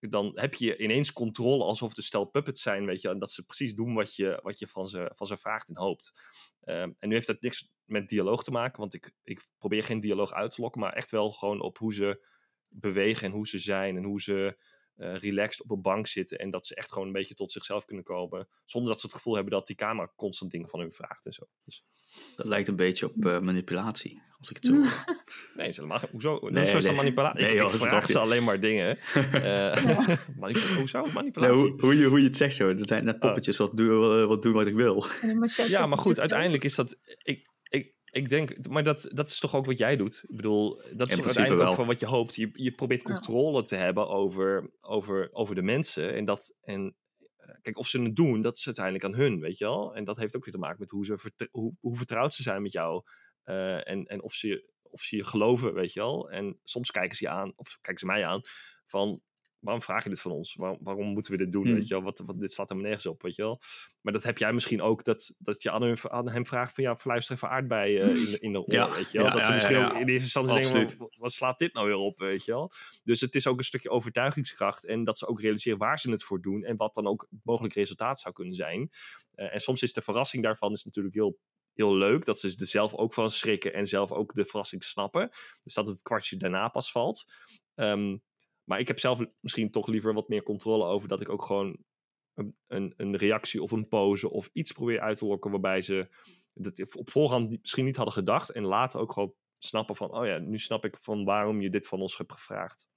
dan 0.09 0.31
heb 0.35 0.53
je 0.53 0.77
ineens 0.77 1.13
controle 1.13 1.63
alsof 1.63 1.97
een 1.97 2.03
stel 2.03 2.25
puppets 2.25 2.61
zijn, 2.61 2.85
weet 2.85 3.01
je, 3.01 3.09
en 3.09 3.19
dat 3.19 3.31
ze 3.31 3.45
precies 3.45 3.75
doen 3.75 3.93
wat 3.93 4.15
je, 4.15 4.39
wat 4.41 4.59
je 4.59 4.67
van, 4.67 4.87
ze, 4.87 5.11
van 5.15 5.27
ze 5.27 5.37
vraagt 5.37 5.69
en 5.69 5.77
hoopt. 5.77 6.11
Ehm, 6.61 6.91
en 6.99 7.09
nu 7.09 7.13
heeft 7.13 7.27
dat 7.27 7.41
niks 7.41 7.71
met 7.85 8.09
dialoog 8.09 8.43
te 8.43 8.51
maken, 8.51 8.79
want 8.79 8.93
ik, 8.93 9.13
ik 9.23 9.47
probeer 9.57 9.83
geen 9.83 9.99
dialoog 9.99 10.31
uit 10.31 10.51
te 10.51 10.61
lokken, 10.61 10.81
maar 10.81 10.93
echt 10.93 11.11
wel 11.11 11.31
gewoon 11.31 11.61
op 11.61 11.77
hoe 11.77 11.93
ze 11.93 12.25
bewegen 12.67 13.27
en 13.27 13.33
hoe 13.33 13.47
ze 13.47 13.59
zijn 13.59 13.97
en 13.97 14.03
hoe 14.03 14.21
ze 14.21 14.57
eh, 14.95 15.15
relaxed 15.15 15.63
op 15.63 15.71
een 15.71 15.81
bank 15.81 16.07
zitten. 16.07 16.37
En 16.37 16.49
dat 16.51 16.67
ze 16.67 16.75
echt 16.75 16.91
gewoon 16.91 17.07
een 17.07 17.13
beetje 17.13 17.35
tot 17.35 17.51
zichzelf 17.51 17.85
kunnen 17.85 18.03
komen. 18.05 18.47
Zonder 18.65 18.91
dat 18.91 18.99
ze 18.99 19.05
het 19.05 19.15
gevoel 19.15 19.33
hebben 19.35 19.51
dat 19.53 19.67
die 19.67 19.75
camera 19.75 20.11
constant 20.15 20.51
dingen 20.51 20.69
van 20.69 20.79
hun 20.79 20.91
vraagt 20.91 21.25
en 21.25 21.33
zo. 21.33 21.43
Dus, 21.63 21.83
Dat 22.35 22.47
lijkt 22.47 22.67
een 22.67 22.75
beetje 22.75 23.05
op 23.05 23.25
eh, 23.25 23.39
manipulatie, 23.39 24.21
als 24.39 24.49
ik 24.49 24.55
het 24.55 24.65
zo 24.65 24.73
nee, 25.57 25.67
is 25.67 25.75
helemaal 25.75 25.99
geen- 25.99 26.09
Hoezo? 26.11 26.39
Nee, 26.41 26.51
Nee, 26.51 26.65
zo 26.65 26.77
is 26.77 26.83
dat 26.83 26.91
nee. 26.91 27.01
manipulatie. 27.01 27.41
Nee, 27.41 27.51
ik, 27.51 27.57
joh, 27.61 27.73
ik 27.73 27.79
vraag 27.79 28.07
ze 28.07 28.19
alleen 28.19 28.43
maar 28.43 28.59
dingen. 28.59 28.97
Eh, 29.31 29.85
manipula- 30.39 30.75
hoezo? 30.77 31.05
Manipulatie? 31.05 31.55
hoe, 31.69 31.81
hoe, 31.81 31.97
je, 31.97 32.05
hoe 32.05 32.19
je 32.19 32.25
het 32.27 32.37
zegt 32.37 32.55
zo, 32.55 32.73
dat 32.73 32.87
zijn 32.87 33.05
net 33.05 33.19
poppetjes 33.19 33.57
wat, 33.57 33.77
doen, 33.77 34.27
wat 34.27 34.41
doen 34.43 34.53
wat 34.53 34.67
ik 34.67 34.73
wil. 34.75 35.05
Ja, 35.67 35.87
maar 35.87 35.97
goed, 35.97 36.19
uiteindelijk 36.19 36.63
is 36.63 36.75
dat. 36.75 36.97
Ik, 37.23 37.51
ik, 38.13 38.29
denk, 38.29 38.67
maar 38.67 38.83
dat, 38.83 39.09
dat 39.13 39.29
is 39.29 39.39
toch 39.39 39.55
ook 39.55 39.65
wat 39.65 39.77
jij 39.77 39.95
doet. 39.95 40.23
Ik 40.27 40.35
bedoel, 40.35 40.75
dat 40.93 41.07
is 41.09 41.15
toch 41.15 41.25
uiteindelijk 41.25 41.69
ook 41.69 41.75
van 41.75 41.85
wat 41.85 41.99
je 41.99 42.05
hoopt. 42.05 42.35
Je, 42.35 42.49
je 42.53 42.71
probeert 42.71 43.01
Ja. 43.01 43.13
controle 43.13 43.63
te 43.63 43.75
hebben 43.75 44.07
over, 44.07 44.71
over, 44.81 45.29
over 45.31 45.55
de 45.55 45.61
mensen. 45.61 46.13
En 46.13 46.25
dat. 46.25 46.55
En, 46.61 46.95
eh, 47.37 47.55
kijk, 47.61 47.77
of 47.77 47.87
ze 47.87 48.01
het 48.01 48.15
doen, 48.15 48.41
dat 48.41 48.57
is 48.57 48.65
uiteindelijk 48.65 49.05
aan 49.05 49.15
hun, 49.15 49.39
weet 49.39 49.57
je 49.57 49.65
wel. 49.65 49.95
En 49.95 50.03
dat 50.03 50.17
heeft 50.17 50.35
ook 50.35 50.43
weer 50.45 50.53
te 50.53 50.59
maken 50.59 50.79
met 50.79 50.89
hoe, 50.89 51.05
ze 51.05 51.47
hoe, 51.51 51.73
hoe 51.79 51.95
vertrouwd 51.95 52.33
ze 52.33 52.41
zijn 52.41 52.61
met 52.61 52.71
jou. 52.71 53.03
eh, 53.43 53.87
en, 53.89 54.05
en 54.05 54.21
of, 54.21 54.33
ze, 54.33 54.47
je- 54.47 54.71
of 54.81 55.01
ze 55.01 55.15
je 55.15 55.23
geloven, 55.23 55.73
weet 55.73 55.93
je 55.93 55.99
wel. 55.99 56.29
En 56.31 56.59
soms 56.63 56.91
kijken 56.91 57.17
ze 57.17 57.23
je 57.25 57.31
aan, 57.31 57.53
of 57.55 57.77
kijken 57.81 57.99
ze 57.99 58.05
mij 58.05 58.25
aan, 58.25 58.41
van 58.85 59.21
waarom 59.63 59.81
vraag 59.81 60.03
je 60.03 60.09
dit 60.09 60.21
van 60.21 60.31
ons? 60.31 60.55
Waar- 60.55 60.77
waarom 60.79 61.05
moeten 61.07 61.31
we 61.31 61.37
dit 61.37 61.51
doen? 61.51 61.63
Hmm. 61.65 61.73
Weet 61.73 61.87
je 61.87 61.93
wel? 61.93 62.03
Wat, 62.03 62.19
wat, 62.25 62.39
dit 62.39 62.51
staat 62.53 62.69
helemaal 62.69 62.89
nergens 62.89 63.11
op, 63.13 63.21
weet 63.21 63.35
je 63.35 63.41
wel. 63.41 63.59
Maar 64.01 64.13
dat 64.13 64.23
heb 64.23 64.37
jij 64.37 64.53
misschien 64.53 64.81
ook, 64.81 65.03
dat, 65.03 65.35
dat 65.37 65.63
je 65.63 65.71
aan 65.71 65.81
hem, 65.81 65.95
aan 66.01 66.29
hem 66.29 66.45
vraagt 66.45 66.73
van 66.75 66.83
ja, 66.83 66.95
fluister 66.95 67.35
even 67.35 67.49
aardbei 67.49 67.97
eh, 67.97 68.07
in, 68.07 68.13
de- 68.31 68.39
in 68.39 68.51
de 68.53 68.59
oor, 68.65 68.73
Ja, 68.73 68.91
weet 68.91 69.11
je 69.11 69.17
wel. 69.17 69.27
ja, 69.27 69.33
dat 69.33 69.43
ze 69.43 69.49
ja, 69.49 69.55
misschien 69.55 69.75
ook 69.77 69.81
ja. 69.81 69.99
in 69.99 70.07
eerste 70.07 70.39
instantie 70.39 70.71
denken, 70.71 70.97
wat, 70.97 71.15
wat 71.17 71.31
slaat 71.31 71.57
dit 71.59 71.73
nou 71.73 71.87
weer 71.87 71.95
op, 71.95 72.19
weet 72.19 72.45
je 72.45 72.51
wel. 72.51 72.71
Dus 73.03 73.21
het 73.21 73.35
is 73.35 73.47
ook 73.47 73.57
een 73.57 73.63
stukje 73.63 73.89
overtuigingskracht 73.89 74.85
en 74.85 75.03
dat 75.03 75.17
ze 75.17 75.27
ook 75.27 75.41
realiseren 75.41 75.77
waar 75.79 75.99
ze 75.99 76.11
het 76.11 76.23
voor 76.23 76.41
doen 76.41 76.63
en 76.63 76.75
wat 76.77 76.93
dan 76.93 77.07
ook 77.07 77.27
mogelijk 77.43 77.73
resultaat 77.73 78.19
zou 78.19 78.33
kunnen 78.33 78.55
zijn. 78.55 78.89
Eh, 79.35 79.53
en 79.53 79.59
soms 79.59 79.81
is 79.81 79.93
de 79.93 80.01
verrassing 80.01 80.43
daarvan 80.43 80.71
is 80.71 80.83
natuurlijk 80.83 81.15
heel 81.15 81.39
heel 81.73 81.95
leuk. 81.95 82.25
Dat 82.25 82.39
ze 82.39 82.47
er 82.59 82.65
zelf 82.65 82.93
ook 82.93 83.13
van 83.13 83.29
schrikken 83.29 83.73
en 83.73 83.87
zelf 83.87 84.11
ook 84.11 84.33
de 84.33 84.45
verrassing 84.45 84.83
snappen. 84.83 85.29
Dus 85.63 85.73
dat 85.73 85.87
het 85.87 86.01
kwartje 86.01 86.37
daarna 86.37 86.67
pas 86.67 86.91
valt. 86.91 87.31
Ehm, 87.75 88.17
maar 88.63 88.79
ik 88.79 88.87
heb 88.87 88.99
zelf 88.99 89.19
misschien 89.39 89.71
toch 89.71 89.87
liever 89.87 90.13
wat 90.13 90.27
meer 90.27 90.43
controle 90.43 90.85
over 90.85 91.07
dat 91.07 91.21
ik 91.21 91.29
ook 91.29 91.43
gewoon 91.43 91.77
een, 92.33 92.55
een, 92.67 92.93
een 92.97 93.15
reactie 93.15 93.63
of 93.63 93.71
een 93.71 93.87
pose 93.87 94.29
of 94.29 94.49
iets 94.53 94.71
probeer 94.71 94.99
uit 94.99 95.17
te 95.17 95.25
lokken 95.25 95.51
waarbij 95.51 95.81
ze 95.81 96.07
dat 96.53 96.95
op 96.95 97.09
voorhand 97.09 97.61
misschien 97.61 97.85
niet 97.85 97.95
hadden 97.95 98.13
gedacht 98.13 98.49
en 98.49 98.63
later 98.63 98.99
ook 98.99 99.11
gewoon 99.11 99.33
snappen 99.59 99.95
van, 99.95 100.11
oh 100.11 100.25
ja, 100.25 100.37
nu 100.37 100.59
snap 100.59 100.85
ik 100.85 100.97
van 101.01 101.25
waarom 101.25 101.61
je 101.61 101.69
dit 101.69 101.87
van 101.87 102.01
ons 102.01 102.17
hebt 102.17 102.31
gevraagd. 102.31 102.89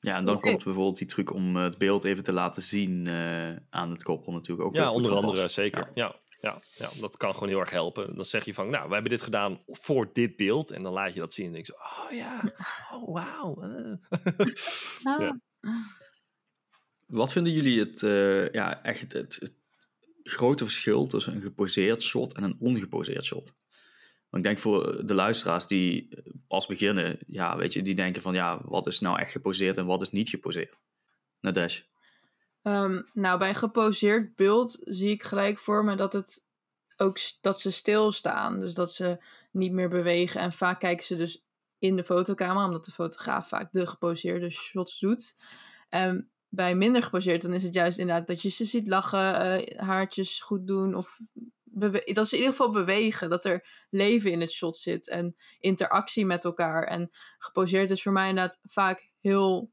Ja, 0.00 0.16
en 0.16 0.24
dan 0.24 0.40
komt 0.40 0.64
bijvoorbeeld 0.64 0.98
die 0.98 1.06
truc 1.06 1.32
om 1.32 1.56
eh, 1.56 1.62
het 1.62 1.78
beeld 1.78 2.04
even 2.04 2.22
te 2.22 2.32
laten 2.32 2.62
zien 2.62 3.06
eh, 3.06 3.56
aan 3.70 3.90
het 3.90 4.02
koppel 4.02 4.32
natuurlijk 4.32 4.68
ook. 4.68 4.74
Ja, 4.74 4.92
onder 4.92 5.12
andere, 5.12 5.48
zeker. 5.48 5.90
Ja. 5.94 6.04
Ja. 6.04 6.20
Ja, 6.40 6.62
ja, 6.76 6.90
dat 7.00 7.16
kan 7.16 7.34
gewoon 7.34 7.48
heel 7.48 7.60
erg 7.60 7.70
helpen. 7.70 8.14
Dan 8.14 8.24
zeg 8.24 8.44
je 8.44 8.54
van, 8.54 8.70
nou, 8.70 8.88
we 8.88 8.92
hebben 8.92 9.10
dit 9.10 9.22
gedaan 9.22 9.60
voor 9.66 10.10
dit 10.12 10.36
beeld. 10.36 10.70
En 10.70 10.82
dan 10.82 10.92
laat 10.92 11.14
je 11.14 11.20
dat 11.20 11.34
zien 11.34 11.46
en 11.46 11.52
denk 11.52 11.66
je, 11.66 11.72
zo, 11.72 12.04
oh 12.04 12.16
ja, 12.16 12.54
oh 12.94 13.14
wauw. 13.14 13.62
eh. 13.62 13.94
Ah. 15.02 15.20
Ja. 15.20 15.40
Wat 17.06 17.32
vinden 17.32 17.52
jullie 17.52 17.78
het, 17.78 18.02
eh, 18.02 18.48
ja, 18.48 18.82
echt 18.82 19.12
het, 19.12 19.54
grote 20.22 20.64
verschil 20.64 21.06
tussen 21.06 21.34
een 21.34 21.42
geposeerd 21.42 22.02
shot 22.02 22.34
en 22.34 22.42
een 22.42 22.56
ongeposeerd 22.58 23.24
shot? 23.24 23.54
Want 24.28 24.44
ik 24.44 24.50
denk 24.50 24.58
voor 24.58 25.06
de 25.06 25.14
luisteraars 25.14 25.66
die 25.66 26.08
eh, 26.08 26.32
pas 26.48 26.66
beginnen, 26.66 27.18
ja, 27.26 27.56
weet 27.56 27.72
je, 27.72 27.82
die 27.82 27.94
denken 27.94 28.22
van, 28.22 28.34
ja, 28.34 28.60
wat 28.64 28.86
is 28.86 29.00
nou 29.00 29.18
echt 29.18 29.30
geposeerd 29.30 29.78
en 29.78 29.86
wat 29.86 30.02
is 30.02 30.10
niet 30.10 30.28
geposeerd? 30.28 30.78
Nadesh. 31.40 31.80
Ehm, 32.62 33.02
nou, 33.12 33.38
bij 33.38 33.48
een 33.48 33.54
geposeerd 33.54 34.36
beeld 34.36 34.78
zie 34.80 35.10
ik 35.10 35.22
gelijk 35.22 35.58
voor 35.58 35.84
me 35.84 35.96
dat 35.96 36.12
het 36.12 36.44
ook 36.96 37.18
dat 37.40 37.60
ze 37.60 37.70
stilstaan. 37.70 38.60
Dus 38.60 38.74
dat 38.74 38.92
ze 38.92 39.24
niet 39.50 39.72
meer 39.72 39.88
bewegen. 39.88 40.40
En 40.40 40.52
vaak 40.52 40.80
kijken 40.80 41.04
ze 41.04 41.16
dus 41.16 41.44
in 41.78 41.96
de 41.96 42.04
fotocamera, 42.04 42.64
omdat 42.64 42.84
de 42.84 42.92
fotograaf 42.92 43.48
vaak 43.48 43.72
de 43.72 43.86
geposeerde 43.86 44.50
shots 44.50 44.98
doet. 44.98 45.36
En 45.88 46.30
bij 46.48 46.74
minder 46.74 47.02
geposeerd, 47.02 47.42
dan 47.42 47.52
is 47.52 47.62
het 47.62 47.74
juist 47.74 47.98
inderdaad 47.98 48.26
dat 48.26 48.42
je 48.42 48.48
ze 48.48 48.64
ziet 48.64 48.86
lachen, 48.86 49.40
eh, 49.40 49.78
haartjes 49.86 50.40
goed 50.40 50.66
doen. 50.66 50.94
Of 50.94 51.20
dat 52.04 52.28
ze 52.28 52.34
in 52.34 52.42
ieder 52.42 52.56
geval 52.56 52.70
bewegen. 52.70 53.30
Dat 53.30 53.44
er 53.44 53.86
leven 53.90 54.30
in 54.30 54.40
het 54.40 54.52
shot 54.52 54.78
zit 54.78 55.08
en 55.08 55.36
interactie 55.58 56.26
met 56.26 56.44
elkaar. 56.44 56.84
En 56.84 57.10
geposeerd 57.38 57.90
is 57.90 58.02
voor 58.02 58.12
mij 58.12 58.28
inderdaad 58.28 58.60
vaak 58.62 59.10
heel 59.20 59.72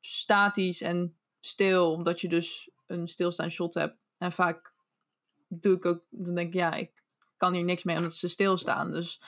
statisch 0.00 0.80
en 0.80 1.17
stil, 1.40 1.92
omdat 1.92 2.20
je 2.20 2.28
dus 2.28 2.70
een 2.86 3.08
stilstaand 3.08 3.52
shot 3.52 3.74
hebt. 3.74 3.96
En 4.18 4.32
vaak 4.32 4.74
doe 5.48 5.76
ik 5.76 5.84
ook, 5.84 6.04
dan 6.10 6.34
denk 6.34 6.48
ik, 6.48 6.54
ja, 6.54 6.74
ik 6.74 7.02
kan 7.36 7.52
hier 7.54 7.64
niks 7.64 7.82
mee 7.82 7.96
omdat 7.96 8.14
ze 8.14 8.28
stilstaan. 8.28 8.90
Dus 8.90 9.22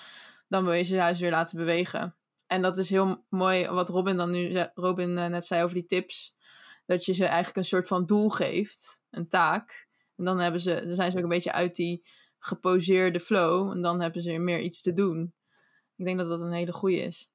dan 0.49 0.65
wil 0.65 0.73
je 0.73 0.83
ze 0.83 0.95
juist 0.95 1.21
weer 1.21 1.31
laten 1.31 1.59
bewegen. 1.59 2.15
En 2.47 2.63
dat 2.63 2.79
is 2.79 2.91
heel 2.91 3.25
mooi 3.29 3.69
wat 3.69 3.89
Robin 3.89 4.17
dan 4.17 4.31
nu, 4.31 4.67
Robin 4.75 5.19
eh, 5.19 5.27
net 5.27 5.47
zei 5.47 5.63
over 5.63 5.75
die 5.75 5.87
tips. 5.87 6.37
Dat 6.87 7.05
je 7.05 7.13
ze 7.13 7.25
eigenlijk 7.25 7.57
een 7.57 7.65
soort 7.65 7.87
van 7.87 8.07
doel 8.07 8.29
geeft, 8.29 9.03
een 9.11 9.29
taak. 9.29 9.89
En 10.17 10.25
dan, 10.25 10.39
hebben 10.39 10.61
ze, 10.61 10.81
dan 10.85 10.95
zijn 10.95 11.11
ze 11.11 11.17
ook 11.17 11.23
een 11.23 11.29
beetje 11.29 11.53
uit 11.53 11.75
die 11.75 12.07
geposeerde 12.39 13.21
flow. 13.21 13.71
En 13.71 13.81
dan 13.81 14.01
hebben 14.01 14.23
ze 14.23 14.39
meer 14.39 14.61
iets 14.61 14.83
te 14.83 14.93
doen. 14.93 15.35
Ik 15.97 16.05
denk 16.05 16.19
dat 16.19 16.29
dat 16.29 16.41
een 16.41 16.53
hele 16.53 16.73
goede 16.73 17.01
is. 17.01 17.31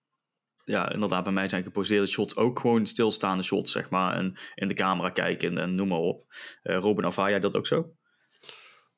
Ja, 0.66 0.92
inderdaad, 0.92 1.24
bij 1.24 1.34
mij 1.34 1.50
zijn 1.50 1.64
geposeerde 1.64 2.06
shots 2.06 2.36
ook 2.36 2.60
gewoon 2.60 2.86
stilstaande 2.86 3.44
shots, 3.44 3.72
zeg 3.72 3.90
maar. 3.90 4.16
En 4.16 4.36
in 4.56 4.68
de 4.68 4.74
camera 4.74 5.10
kijken 5.10 5.50
en, 5.50 5.58
en 5.58 5.76
noem 5.76 5.88
maar 5.88 5.98
op. 5.98 6.34
Eh 6.62 6.78
Robin, 6.78 7.06
ervaar 7.06 7.30
jij 7.30 7.40
dat 7.40 7.56
ook 7.56 7.68
zo? 7.68 7.96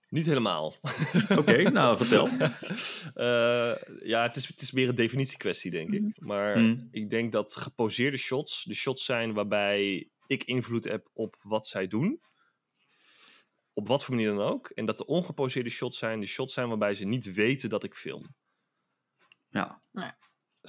Niet 0.10 0.26
helemaal. 0.26 0.76
Oké, 1.30 1.62
nou 1.72 1.98
vertel. 1.98 2.28
Eh, 3.14 3.76
ja, 4.04 4.22
het 4.22 4.36
is, 4.36 4.48
het 4.48 4.62
is 4.62 4.72
meer 4.72 4.90
een 4.90 4.96
definitiekwestie, 4.96 5.72
denk 5.72 5.92
ik. 5.92 6.20
Maar 6.20 6.54
Hmm. 6.54 6.88
ik 6.92 7.10
denk 7.10 7.32
dat 7.32 7.56
geposeerde 7.56 8.18
shots 8.18 8.64
de 8.64 8.74
shots 8.74 9.06
zijn 9.06 9.34
waarbij 9.34 10.10
ik 10.28 10.44
invloed 10.44 10.84
heb 10.84 11.10
op 11.14 11.36
wat 11.42 11.68
zij 11.68 11.88
doen. 11.88 12.22
Op 13.74 13.88
wat 13.88 14.04
voor 14.04 14.16
manier 14.16 14.30
dan 14.36 14.46
ook. 14.46 14.70
En 14.70 14.86
dat 14.86 14.98
de 14.98 15.06
ongeposeerde 15.06 15.70
shots 15.70 15.98
zijn 15.98 16.20
de 16.20 16.26
shots 16.26 16.54
zijn 16.54 16.68
waarbij 16.68 16.94
ze 16.94 17.06
niet 17.06 17.34
weten 17.34 17.70
dat 17.70 17.84
ik 17.84 17.96
film. 17.96 18.36
Ja, 19.50 19.82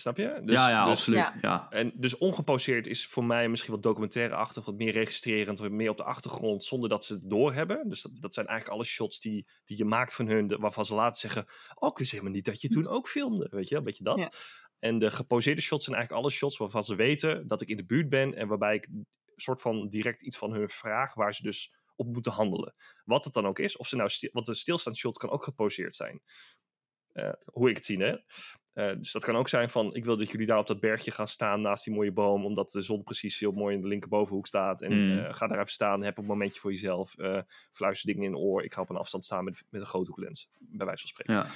Snap 0.01 0.17
je? 0.17 0.41
Dus, 0.43 0.55
ja, 0.55 0.69
ja 0.69 0.81
dus- 0.81 0.91
absoluut. 0.91 1.19
Ja. 1.19 1.39
Ja. 1.41 1.71
En 1.71 1.93
dus 1.95 2.19
ongeposeerd 2.19 2.87
is 2.87 3.07
voor 3.07 3.25
mij 3.25 3.49
misschien 3.49 3.73
wat 3.73 3.83
documentaire-achtig, 3.83 4.65
wat 4.65 4.75
meer 4.75 4.93
registrerend, 4.93 5.59
wat 5.59 5.71
meer 5.71 5.91
op 5.91 5.97
de 5.97 6.03
achtergrond, 6.05 6.65
zonder 6.65 6.89
dat 6.89 7.05
ze 7.05 7.15
het 7.15 7.31
doorhebben. 7.31 7.89
Dus 7.89 8.03
dat, 8.03 8.13
dat 8.21 8.35
zijn 8.35 8.47
eigenlijk 8.47 8.77
alle 8.79 8.87
shots 8.89 9.21
die, 9.21 9.47
die 9.65 9.77
je 9.77 9.85
maakt 9.85 10.15
van 10.15 10.27
hun, 10.29 10.47
de- 10.47 10.57
waarvan 10.57 10.85
ze 10.85 10.95
later 10.95 11.21
zeggen, 11.21 11.47
oh, 11.75 11.89
ik 11.89 11.99
wist 11.99 12.11
helemaal 12.11 12.33
niet 12.33 12.45
dat 12.45 12.61
je 12.61 12.69
toen 12.69 12.87
ook 12.87 13.09
filmde. 13.09 13.49
Weet 13.51 13.69
je, 13.69 13.77
een 13.77 13.85
beetje 13.85 14.05
dat. 14.05 14.19
Ja. 14.19 14.31
En 14.79 14.99
de 14.99 15.11
geposeerde 15.11 15.61
shots 15.61 15.85
zijn 15.85 15.97
eigenlijk 15.97 16.25
alle 16.25 16.35
shots 16.35 16.57
waarvan 16.57 16.85
ze 16.85 16.95
weten 16.95 17.47
dat 17.47 17.61
ik 17.61 17.69
in 17.69 17.77
de 17.77 17.85
buurt 17.87 18.09
ben 18.09 18.35
en 18.35 18.49
waarbij 18.49 18.75
ik 18.75 18.87
een 18.87 19.07
soort 19.37 19.61
van 19.61 19.89
direct 19.89 20.23
iets 20.23 20.37
van 20.37 20.53
hun 20.53 20.69
vraag, 20.69 21.15
waar 21.15 21.35
ze 21.35 21.43
dus 21.43 21.73
op 21.97 22.07
moeten 22.07 22.33
handelen. 22.33 22.75
Wat 23.05 23.25
het 23.25 23.33
dan 23.33 23.47
ook 23.47 23.59
is, 23.59 23.77
of 23.77 23.89
ze 23.89 23.97
nou, 23.97 24.09
stil, 24.09 24.31
want 24.33 24.49
een 24.49 24.55
stilstaand 24.55 24.97
shot 24.97 25.19
kan 25.19 25.31
ook 25.31 25.45
geposeerd 25.45 25.95
zijn. 25.95 26.23
Eh, 27.13 27.33
hoe 27.45 27.69
ik 27.69 27.77
het 27.77 27.85
zie, 27.85 28.03
hè. 28.03 28.17
Eh, 28.79 28.93
dus 28.99 29.13
dat 29.13 29.25
kan 29.25 29.37
ook 29.37 29.49
zijn 29.49 29.71
van, 29.71 29.95
ik 29.95 30.05
wil 30.05 30.17
dat 30.17 30.31
jullie 30.31 30.47
daar 30.47 30.59
op 30.59 30.67
dat 30.67 30.81
bergje 30.81 31.11
gaan 31.11 31.29
staan 31.29 31.61
naast 31.61 31.85
die 31.85 31.95
mooie 31.95 32.13
boom, 32.13 32.45
omdat 32.45 32.71
de 32.71 32.83
zon 32.83 33.03
precies 33.03 33.39
heel 33.39 33.53
mooi 33.53 33.75
in 33.75 33.81
de 33.81 33.87
linkerbovenhoek 33.89 34.47
staat. 34.47 34.83
En 34.83 34.93
Mm. 34.93 35.19
eh, 35.19 35.35
ga 35.35 35.47
daar 35.47 35.59
even 35.59 35.73
staan, 35.73 36.03
heb 36.03 36.19
een 36.19 36.25
momentje 36.25 36.61
voor 36.61 36.71
jezelf, 36.71 37.17
eh 37.19 37.41
fluister 37.73 38.13
dingen 38.13 38.29
in 38.29 38.37
oor. 38.37 38.63
Ik 38.65 38.75
ga 38.75 38.81
op 38.81 38.91
een 38.91 38.97
afstand 38.97 39.25
staan 39.25 39.45
met, 39.45 39.65
met 39.71 39.81
een 39.81 39.87
groothoeklens, 39.87 40.49
bij 40.59 40.87
wijze 40.87 41.01
van 41.01 41.11
spreken. 41.11 41.35
Ja. 41.35 41.47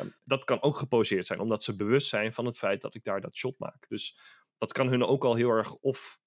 Eh, 0.00 0.06
dat 0.24 0.44
kan 0.44 0.62
ook 0.62 0.76
geposeerd 0.76 1.26
zijn, 1.26 1.40
omdat 1.40 1.62
ze 1.62 1.76
bewust 1.76 2.08
zijn 2.08 2.32
van 2.32 2.46
het 2.46 2.58
feit 2.58 2.80
dat 2.80 2.94
ik 2.94 3.04
daar 3.04 3.20
dat 3.20 3.36
shot 3.36 3.58
maak. 3.58 3.88
Dus 3.88 4.18
dat 4.58 4.72
kan 4.72 4.88
hun 4.88 5.04
ook 5.04 5.24
al 5.24 5.34
heel 5.34 5.50
erg 5.50 5.74
of 5.74 6.18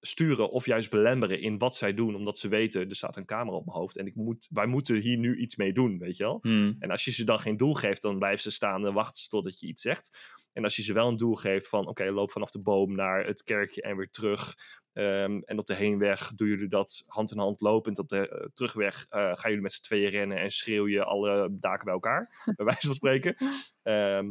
sturen 0.00 0.50
of 0.50 0.66
juist 0.66 0.90
belemmeren 0.90 1.40
in 1.40 1.58
wat 1.58 1.76
zij 1.76 1.94
doen, 1.94 2.14
omdat 2.14 2.38
ze 2.38 2.48
weten, 2.48 2.88
er 2.88 2.96
staat 2.96 3.16
een 3.16 3.24
camera 3.24 3.56
op 3.56 3.66
mijn 3.66 3.78
hoofd 3.78 3.96
en 3.96 4.06
ik 4.06 4.14
moet, 4.14 4.46
wij 4.50 4.66
moeten 4.66 4.96
hier 4.96 5.16
nu 5.16 5.36
iets 5.36 5.56
mee 5.56 5.72
doen, 5.72 5.98
weet 5.98 6.16
je 6.16 6.24
wel. 6.24 6.38
Hmm. 6.42 6.76
En 6.78 6.90
als 6.90 7.04
je 7.04 7.10
ze 7.10 7.24
dan 7.24 7.38
geen 7.38 7.56
doel 7.56 7.74
geeft, 7.74 8.02
dan 8.02 8.18
blijven 8.18 8.42
ze 8.42 8.50
staan 8.50 8.86
en 8.86 8.92
wachten 8.92 9.22
ze 9.22 9.28
totdat 9.28 9.60
je 9.60 9.66
iets 9.66 9.82
zegt. 9.82 10.16
En 10.52 10.64
als 10.64 10.76
je 10.76 10.82
ze 10.82 10.92
wel 10.92 11.08
een 11.08 11.16
doel 11.16 11.34
geeft 11.34 11.68
van, 11.68 11.86
oké, 11.86 12.10
loop 12.10 12.30
vanaf 12.30 12.50
de 12.50 12.58
boom 12.58 12.94
naar 12.94 13.26
het 13.26 13.42
kerkje 13.42 13.82
en 13.82 13.96
weer 13.96 14.10
terug. 14.10 14.54
Ehm, 14.92 15.40
en 15.44 15.58
op 15.58 15.66
de 15.66 15.74
heenweg 15.74 16.32
doen 16.34 16.48
jullie 16.48 16.68
dat 16.68 17.02
hand 17.06 17.30
in 17.30 17.38
hand 17.38 17.60
lopend. 17.60 17.98
Op 17.98 18.08
de 18.08 18.28
eh, 18.28 18.46
terugweg 18.54 19.06
eh, 19.08 19.20
gaan 19.20 19.50
jullie 19.50 19.60
met 19.60 19.72
z'n 19.72 19.82
tweeën 19.82 20.10
rennen 20.10 20.38
en 20.38 20.50
schreeuw 20.50 20.88
je 20.88 21.04
alle 21.04 21.48
daken 21.50 21.84
bij 21.84 21.94
elkaar, 21.94 22.42
bij 22.56 22.64
wijze 22.64 22.86
van 22.86 22.94
spreken. 22.94 23.36
Ehm, 23.82 24.26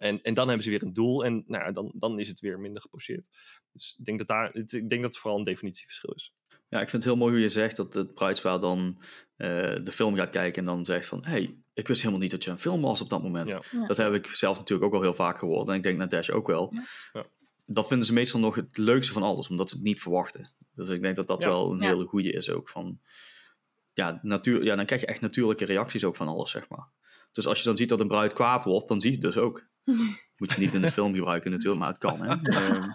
en, 0.00 0.22
en 0.22 0.34
dan 0.34 0.46
hebben 0.46 0.64
ze 0.64 0.70
weer 0.70 0.82
een 0.82 0.92
doel 0.92 1.24
en 1.24 1.44
nou, 1.46 1.64
ja, 1.64 1.72
dan, 1.72 1.92
dan 1.94 2.18
is 2.18 2.28
het 2.28 2.40
weer 2.40 2.60
minder 2.60 2.82
geposeerd. 2.82 3.28
Dus 3.72 3.96
ik 3.98 4.04
denk 4.04 4.18
dat, 4.18 4.28
daar, 4.28 4.50
het- 4.52 4.72
ik 4.72 4.88
denk 4.88 5.02
dat 5.02 5.10
het 5.10 5.20
vooral 5.20 5.38
een 5.38 5.44
definitieverschil 5.44 6.12
is. 6.14 6.32
Ja, 6.68 6.80
ik 6.80 6.88
vind 6.88 7.02
het 7.02 7.12
heel 7.12 7.20
mooi 7.20 7.32
hoe 7.32 7.42
je 7.42 7.48
zegt 7.48 7.76
dat 7.76 7.94
het 7.94 8.14
bruidspaar 8.14 8.60
dan 8.60 9.02
eh, 9.36 9.48
de 9.84 9.92
film 9.92 10.14
gaat 10.14 10.30
kijken 10.30 10.60
en 10.60 10.64
dan 10.74 10.84
zegt 10.84 11.06
van... 11.06 11.24
hey, 11.24 11.56
ik 11.74 11.88
wist 11.88 12.00
helemaal 12.00 12.20
niet 12.22 12.30
dat 12.30 12.44
je 12.44 12.50
een 12.50 12.58
film 12.58 12.80
was 12.80 13.00
op 13.00 13.08
dat 13.08 13.22
moment. 13.22 13.50
Ja. 13.50 13.62
Ja. 13.72 13.86
Dat 13.86 13.96
heb 13.96 14.14
ik 14.14 14.26
zelf 14.26 14.58
natuurlijk 14.58 14.88
ook 14.88 14.94
al 14.96 15.02
heel 15.02 15.14
vaak 15.14 15.38
gehoord. 15.38 15.68
En 15.68 15.74
ik 15.74 15.82
denk 15.82 15.98
naar 15.98 16.08
Dash 16.08 16.30
ook 16.30 16.46
wel. 16.46 16.72
Ja. 16.74 16.84
Ja. 17.12 17.26
dat 17.66 17.88
vinden 17.88 18.06
ze 18.06 18.12
meestal 18.12 18.40
nog 18.40 18.54
het 18.54 18.76
leukste 18.76 19.12
van 19.12 19.22
alles, 19.22 19.48
omdat 19.48 19.68
ze 19.70 19.74
het 19.76 19.84
niet 19.84 20.00
verwachten. 20.00 20.50
Dus 20.74 20.88
ik 20.88 21.02
denk 21.02 21.16
dat 21.16 21.26
dat 21.26 21.42
Ja. 21.42 21.48
wel 21.48 21.72
een 21.72 21.80
Ja. 21.80 21.86
hele 21.88 22.06
goede 22.06 22.32
is 22.32 22.50
ook. 22.50 22.68
Van, 22.68 23.00
ja, 23.92 24.18
natuur, 24.22 24.64
ja, 24.64 24.76
dan 24.76 24.86
krijg 24.86 25.00
je 25.00 25.06
echt 25.06 25.20
natuurlijke 25.20 25.64
reacties 25.64 26.04
ook 26.04 26.16
van 26.16 26.28
alles, 26.28 26.50
zeg 26.50 26.68
maar. 26.68 26.88
Dus 27.32 27.46
als 27.46 27.58
je 27.58 27.64
dan 27.64 27.76
ziet 27.76 27.88
dat 27.88 28.00
een 28.00 28.08
bruid 28.08 28.32
kwaad 28.32 28.64
wordt, 28.64 28.88
dan 28.88 29.00
zie 29.00 29.10
je 29.10 29.16
het 29.16 29.26
dus 29.26 29.36
ook. 29.36 29.66
Moet 30.36 30.52
je 30.52 30.60
niet 30.60 30.74
in 30.74 30.80
de 30.80 30.90
film 30.90 31.14
gebruiken 31.14 31.50
natuurlijk, 31.50 31.80
maar 31.80 31.88
het 31.88 31.98
kan. 31.98 32.22
Hè? 32.22 32.34
Ehm, 32.42 32.88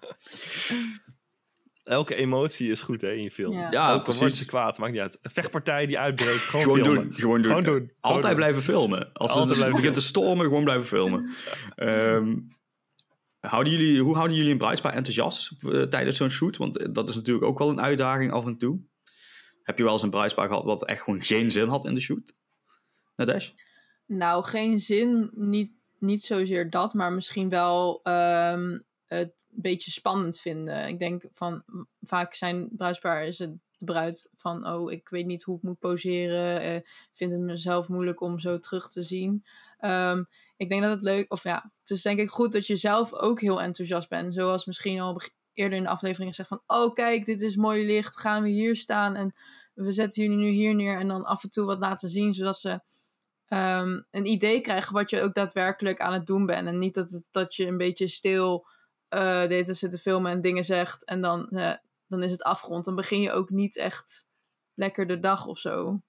Elke 1.84 2.16
emotie 2.16 2.70
is 2.70 2.82
goed 2.82 3.02
hè, 3.02 3.12
in 3.12 3.24
je 3.24 3.32
film. 3.32 3.54
Ja. 3.54 3.94
Ook 3.94 4.04
precies. 4.04 4.38
ze 4.38 4.46
kwaad, 4.46 4.78
maakt 4.78 4.92
niet 4.92 5.02
uit. 5.02 5.20
Een 5.22 5.32
vechtpartij 5.32 5.86
die 5.86 6.00
uitbreekt, 6.00 6.40
gewoon, 6.40 6.64
gewoon 6.64 6.84
filmen. 6.84 7.04
doen, 7.04 7.14
gewoon 7.14 7.42
doen. 7.42 7.52
Gewoon 7.52 7.64
doen. 7.64 7.74
Gewoon 7.74 7.92
Altijd 8.00 8.26
doen. 8.26 8.36
blijven 8.36 8.62
filmen. 8.62 9.14
Als 9.14 9.32
Altijd 9.32 9.58
het 9.58 9.66
dus 9.66 9.76
begint 9.76 9.94
te 9.94 10.02
stormen, 10.02 10.46
gewoon 10.46 10.64
blijven 10.64 10.86
filmen. 10.88 11.34
Ehm, 11.76 12.36
houden 13.40 13.74
jullie, 13.74 14.02
hoe 14.02 14.16
houden 14.16 14.38
jullie 14.38 14.52
een 14.52 14.58
bruidspaar 14.58 14.94
enthousiast 14.94 15.52
eh, 15.60 15.82
tijdens 15.82 16.18
zo'n 16.18 16.30
shoot? 16.30 16.58
Want 16.58 16.78
eh, 16.78 16.88
dat 16.92 17.10
is 17.10 17.16
natuurlijk 17.16 17.46
ook 17.46 17.60
wel 17.60 17.70
een 17.70 17.82
uitdaging 17.82 18.32
af 18.32 18.46
en 18.46 18.58
toe. 18.58 18.80
Heb 19.64 19.78
je 19.78 19.84
wel 19.84 19.94
eens 19.94 20.04
een 20.04 20.10
bruidspaar 20.10 20.48
gehad 20.48 20.64
wat 20.64 20.86
echt 20.86 21.02
gewoon 21.02 21.22
geen 21.22 21.52
zin 21.52 21.68
had 21.68 21.86
in 21.86 21.94
de 21.94 22.02
shoot? 22.02 22.34
Nadesh? 23.16 23.50
Nou, 24.06 24.43
geen 24.43 24.80
zin, 24.80 25.30
niet, 25.34 25.72
niet 25.99 26.22
zozeer 26.22 26.70
dat, 26.70 26.93
maar 26.93 27.14
misschien 27.14 27.49
wel 27.49 27.99
ehm, 28.03 28.80
het 29.06 29.47
een 29.56 29.62
beetje 29.62 29.91
spannend 29.91 30.39
vinden. 30.39 30.88
Ik 30.88 30.99
denk 30.99 31.24
van, 31.32 31.64
vaak 32.01 32.34
zijn 32.34 32.70
bruidspaar 32.72 33.26
is 33.26 33.39
het 33.39 33.58
de 33.78 33.86
bruid 33.86 34.30
van, 34.36 34.68
oh, 34.68 34.91
ik 34.91 35.10
weet 35.10 35.26
niet 35.26 35.43
hoe 35.43 35.58
ik 35.58 35.64
moet 35.64 35.80
poseren, 35.80 36.62
eh, 36.62 36.82
vind 37.14 37.32
het 37.32 37.41
mezelf 37.41 37.89
moeilijk 37.89 38.22
om 38.22 38.39
zo 38.39 38.60
terug 38.60 38.89
te 38.89 39.03
zien. 39.03 39.45
Ehm, 39.78 40.24
ik 40.58 40.70
denk 40.70 40.82
dat 40.82 40.91
het 40.91 41.03
leuk, 41.03 41.32
of 41.32 41.43
ja, 41.43 41.72
het 41.80 41.89
is 41.89 42.01
denk 42.01 42.20
ik 42.20 42.30
goed 42.30 42.51
dat 42.51 42.68
je 42.68 42.76
zelf 42.76 43.14
ook 43.14 43.41
heel 43.41 43.62
enthousiast 43.62 44.10
bent. 44.10 44.34
Zoals 44.34 44.66
misschien 44.66 44.99
al 44.99 45.22
eerder 45.53 45.78
in 45.78 45.84
de 45.84 45.89
aflevering 45.89 46.30
gezegd 46.30 46.49
van, 46.49 46.62
oh 46.68 46.93
kijk, 46.93 47.26
dit 47.26 47.41
is 47.41 47.56
mooi 47.56 47.86
licht, 47.86 48.20
gaan 48.20 48.43
we 48.43 48.49
hier 48.49 48.76
staan 48.76 49.16
en 49.16 49.36
we 49.74 49.91
zetten 49.91 50.24
jullie 50.24 50.38
nu 50.38 50.49
hier 50.49 50.76
neer 50.76 50.99
en 50.99 51.08
dan 51.08 51.24
af 51.26 51.43
en 51.43 51.49
toe 51.49 51.66
wat 51.66 51.80
laten 51.80 52.10
zien, 52.10 52.34
zodat 52.34 52.58
ze 52.58 52.80
ehm, 53.48 54.02
een 54.12 54.26
idee 54.26 54.62
krijgen 54.62 54.93
wat 54.93 55.10
je 55.10 55.22
ook 55.22 55.34
daadwerkelijk 55.34 56.00
aan 56.00 56.14
het 56.14 56.28
doen 56.28 56.46
bent. 56.46 56.68
En 56.68 56.80
niet 56.80 56.93
dat, 56.93 57.10
het, 57.10 57.28
dat 57.32 57.56
je 57.56 57.68
een 57.68 57.78
beetje 57.78 58.08
stil 58.08 58.68
eh 59.08 59.20
de 59.22 59.54
hele 59.54 59.64
tijd 59.64 59.78
zit 59.78 59.91
te 59.91 59.98
filmen 59.98 60.32
en 60.32 60.41
dingen 60.41 60.64
zegt 60.64 61.06
en 61.06 61.22
dan, 61.22 61.50
eh, 61.50 61.74
dan 62.08 62.24
is 62.24 62.32
het 62.32 62.43
afgerond. 62.43 62.86
Dan 62.86 62.96
begin 62.96 63.22
je 63.22 63.32
ook 63.32 63.50
niet 63.50 63.78
echt 63.78 64.26
lekker 64.74 65.08
de 65.08 65.20
dag 65.20 65.46
of 65.46 65.58
zo. 65.58 66.02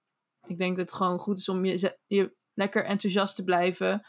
Ik 0.47 0.59
denk 0.59 0.76
dat 0.76 0.87
het 0.87 0.97
gewoon 0.97 1.18
goed 1.18 1.39
is 1.39 1.49
om 1.49 1.64
je, 1.64 1.99
je 2.07 2.34
lekker 2.55 2.84
enthousiast 2.84 3.37
te 3.37 3.45
blijven. 3.45 4.07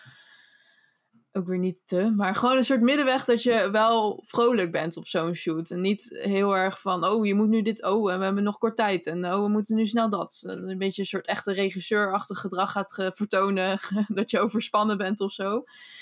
Ook 1.38 1.48
weer 1.48 1.58
niet 1.58 1.82
te, 1.86 2.14
maar 2.16 2.36
gewoon 2.36 2.58
een 2.58 2.64
soort 2.64 2.82
middenweg 2.82 3.26
dat 3.26 3.44
je 3.44 3.70
wel 3.72 4.22
vrolijk 4.26 4.72
bent 4.72 4.98
op 4.98 5.08
zo'n 5.08 5.34
shoot. 5.34 5.70
En 5.72 5.82
niet 5.82 6.18
heel 6.22 6.56
erg 6.56 6.82
van, 6.82 7.06
oh, 7.06 7.26
je 7.26 7.34
moet 7.34 7.48
nu 7.48 7.62
dit, 7.62 7.84
oh, 7.84 8.12
en 8.12 8.20
we 8.20 8.26
hebben 8.26 8.44
nog 8.44 8.58
kort 8.58 8.76
tijd. 8.76 9.06
En 9.06 9.26
oh, 9.26 9.42
we 9.44 9.48
moeten 9.48 9.76
nu 9.76 9.86
snel 9.86 10.10
dat. 10.10 10.44
Eh, 10.48 10.56
Een 10.56 10.78
beetje 10.78 11.02
een 11.02 11.08
soort 11.08 11.26
echte 11.28 11.52
regisseurachtig 11.52 12.40
gedrag 12.40 12.72
gaat 12.72 12.94
vertonen. 13.16 13.80
dat 14.08 14.32
je 14.32 14.40
overspannen 14.40 14.98
bent 14.98 15.22
of 15.22 15.32
zo. 15.32 15.58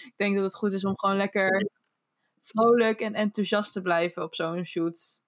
Ik 0.05 0.13
denk 0.15 0.35
dat 0.35 0.43
het 0.43 0.55
goed 0.55 0.73
is 0.73 0.85
om 0.85 0.99
gewoon 0.99 1.17
lekker 1.17 1.69
vrolijk 2.41 2.99
en 2.99 3.13
enthousiast 3.13 3.73
te 3.73 3.81
blijven 3.81 4.23
op 4.23 4.35
zo'n 4.35 4.65
shoot. 4.65 5.21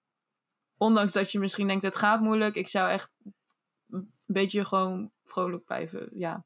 Ondanks 0.76 1.12
dat 1.12 1.32
je 1.32 1.38
misschien 1.38 1.66
denkt, 1.66 1.84
het 1.84 1.96
gaat 1.96 2.20
moeilijk. 2.20 2.54
Ik 2.54 2.68
zou 2.68 2.90
echt 2.90 3.10
een 3.90 4.12
beetje 4.26 4.64
gewoon 4.64 5.10
vrolijk 5.24 5.64
blijven, 5.64 6.08
ja. 6.12 6.44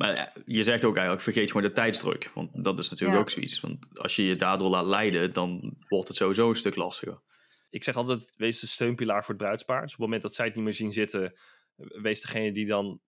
Maar 0.00 0.32
je 0.46 0.62
zegt 0.62 0.84
ook 0.84 0.94
eigenlijk, 0.94 1.24
vergeet 1.24 1.46
gewoon 1.52 1.68
de 1.68 1.72
tijdsdruk. 1.72 2.30
Want 2.34 2.64
dat 2.64 2.78
is 2.78 2.88
natuurlijk 2.88 3.16
Ja. 3.16 3.22
ook 3.22 3.30
zoiets. 3.30 3.60
Want 3.60 3.98
als 3.98 4.16
je 4.16 4.22
je 4.22 4.34
daardoor 4.34 4.68
laat 4.68 4.86
leiden, 4.86 5.32
dan 5.32 5.76
wordt 5.88 6.08
het 6.08 6.16
sowieso 6.16 6.48
een 6.48 6.56
stuk 6.56 6.76
lastiger. 6.76 7.22
Ik 7.70 7.84
zeg 7.84 7.96
altijd, 7.96 8.32
wees 8.36 8.60
de 8.60 8.66
steunpilaar 8.66 9.20
voor 9.24 9.34
het 9.34 9.42
bruidspaar. 9.42 9.80
Dus 9.80 9.92
op 9.92 9.96
het 9.96 10.00
moment 10.06 10.22
dat 10.22 10.34
zij 10.34 10.46
het 10.46 10.54
niet 10.54 10.64
meer 10.64 10.74
zien 10.74 10.92
zitten, 10.92 11.34
wees 11.76 12.20
degene 12.20 12.52
die 12.52 12.66
dan, 12.66 13.00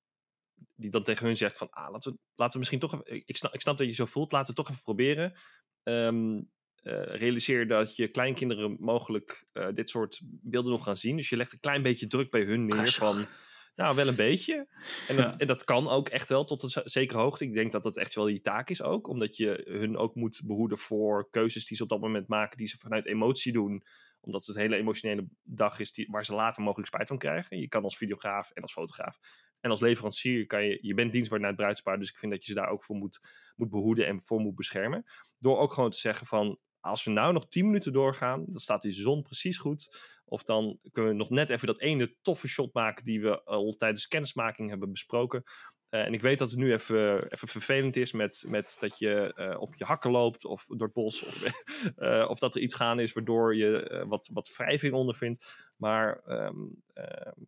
die 0.75 0.91
dan 0.91 1.03
tegen 1.03 1.27
hun 1.27 1.37
zegt 1.37 1.57
van, 1.57 1.71
ah, 1.71 1.91
laten 1.93 2.13
we, 2.13 2.19
laten 2.35 2.53
we 2.53 2.59
misschien 2.59 2.81
toch 2.81 2.93
even, 2.93 3.23
ik 3.27 3.37
snap, 3.37 3.55
ik 3.55 3.61
snap 3.61 3.79
dat 3.79 3.87
je 3.87 3.93
zo 3.93 4.07
voelt, 4.07 4.33
laten 4.33 4.55
we 4.55 4.61
toch 4.63 4.71
even 4.71 4.83
proberen. 4.83 5.39
Ehm, 5.83 6.41
eh, 6.83 7.03
realiseer 7.05 7.67
dat 7.69 7.97
je 7.97 8.09
kleinkinderen 8.09 8.77
mogelijk 8.81 9.47
eh, 9.53 9.69
dit 9.75 9.91
soort 9.91 10.21
beelden 10.25 10.73
nog 10.73 10.85
gaan 10.85 10.97
zien. 10.97 11.17
Dus 11.17 11.29
je 11.29 11.37
legt 11.37 11.53
een 11.53 11.61
klein 11.61 11.83
beetje 11.83 12.07
druk 12.07 12.31
bij 12.31 12.43
hun 12.43 12.67
neer 12.67 12.89
van, 12.93 13.27
nou, 13.75 13.97
wel 13.97 14.09
een 14.09 14.15
beetje. 14.15 14.69
En 15.09 15.17
dat, 15.17 15.31
Ja. 15.31 15.37
en 15.39 15.47
dat 15.47 15.65
kan 15.65 15.89
ook 15.89 16.09
echt 16.09 16.29
wel 16.29 16.45
tot 16.45 16.63
een 16.63 16.83
zekere 16.85 17.19
hoogte. 17.19 17.45
Ik 17.45 17.55
denk 17.55 17.73
dat 17.73 17.83
dat 17.83 17.97
echt 17.97 18.15
wel 18.15 18.27
je 18.29 18.41
taak 18.41 18.71
is 18.71 18.83
ook. 18.83 19.09
Omdat 19.09 19.37
je 19.37 19.63
hun 19.65 19.97
ook 19.97 20.15
moet 20.15 20.41
behoeden 20.45 20.79
voor 20.79 21.31
keuzes 21.31 21.67
die 21.67 21.77
ze 21.77 21.83
op 21.83 21.89
dat 21.89 22.01
moment 22.01 22.29
maken. 22.29 22.57
Die 22.57 22.67
ze 22.67 22.79
vanuit 22.79 23.07
emotie 23.07 23.53
doen. 23.53 23.85
Omdat 24.21 24.47
het 24.47 24.57
een 24.57 24.63
hele 24.63 24.77
emotionele 24.77 25.27
dag 25.43 25.79
is 25.81 25.93
die, 25.93 26.09
waar 26.11 26.25
ze 26.25 26.35
later 26.35 26.63
mogelijk 26.63 26.89
spijt 26.89 27.09
van 27.09 27.19
krijgen. 27.19 27.59
Je 27.59 27.69
kan 27.69 27.85
als 27.85 27.97
videograaf 27.97 28.51
en 28.51 28.63
als 28.63 28.73
fotograaf. 28.73 29.19
En 29.61 29.71
als 29.71 29.81
leverancier 29.81 30.47
kan 30.47 30.65
je, 30.65 30.79
je 30.81 30.95
bent 30.95 31.13
dienstbaar 31.13 31.39
naar 31.39 31.49
het 31.49 31.57
bruidspaar. 31.57 31.99
Dus 31.99 32.09
ik 32.11 32.19
vind 32.19 32.33
dat 32.33 32.45
je 32.45 32.53
ze 32.53 32.59
daar 32.59 32.69
ook 32.69 32.85
voor 32.85 32.97
moet, 32.97 33.21
moet 33.57 33.71
behoeden 33.71 34.07
en 34.07 34.21
voor 34.23 34.41
moet 34.41 34.55
beschermen. 34.55 35.05
Door 35.39 35.59
ook 35.59 35.73
gewoon 35.73 35.91
te 35.91 35.99
zeggen 35.99 36.27
van, 36.27 36.59
als 36.83 37.05
we 37.05 37.11
nou 37.11 37.33
nog 37.33 37.49
10 37.49 37.67
minuten 37.67 37.93
doorgaan, 37.93 38.45
dan 38.47 38.61
staat 38.61 38.83
die 38.83 38.93
zon 38.93 39.23
precies 39.23 39.59
goed. 39.59 40.11
Of 40.25 40.43
dan 40.43 40.79
kunnen 40.93 41.11
we 41.11 41.17
nog 41.17 41.31
net 41.31 41.51
even 41.51 41.67
dat 41.67 41.81
ene 41.81 42.15
toffe 42.23 42.49
shot 42.49 42.75
maken 42.75 43.05
die 43.05 43.21
we 43.21 43.45
al 43.45 43.75
tijdens 43.77 44.09
kennismaking 44.09 44.69
hebben 44.69 44.91
besproken. 44.91 45.43
Eh, 45.89 46.05
en 46.05 46.15
ik 46.15 46.21
weet 46.21 46.39
dat 46.39 46.51
het 46.51 46.59
nu 46.59 46.73
even, 46.73 47.33
even 47.33 47.49
vervelend 47.49 47.97
is 47.97 48.13
met, 48.13 48.45
met 48.47 48.77
dat 48.79 48.99
je 48.99 49.35
eh, 49.35 49.61
op 49.61 49.75
je 49.75 49.85
hakken 49.85 50.11
loopt 50.11 50.45
of 50.45 50.67
door 50.69 50.87
het 50.87 50.93
bos. 50.93 51.25
Of, 51.25 51.43
eh, 51.97 52.27
of 52.29 52.39
dat 52.39 52.55
er 52.55 52.61
iets 52.61 52.75
gaan 52.75 53.01
is 53.01 53.13
waardoor 53.13 53.57
je 53.57 54.05
wat, 54.09 54.31
wat 54.33 54.57
wrijving 54.57 54.95
ondervindt. 54.95 55.55
Maar 55.77 56.21
ehm, 56.27 56.67
ehm, 56.93 57.41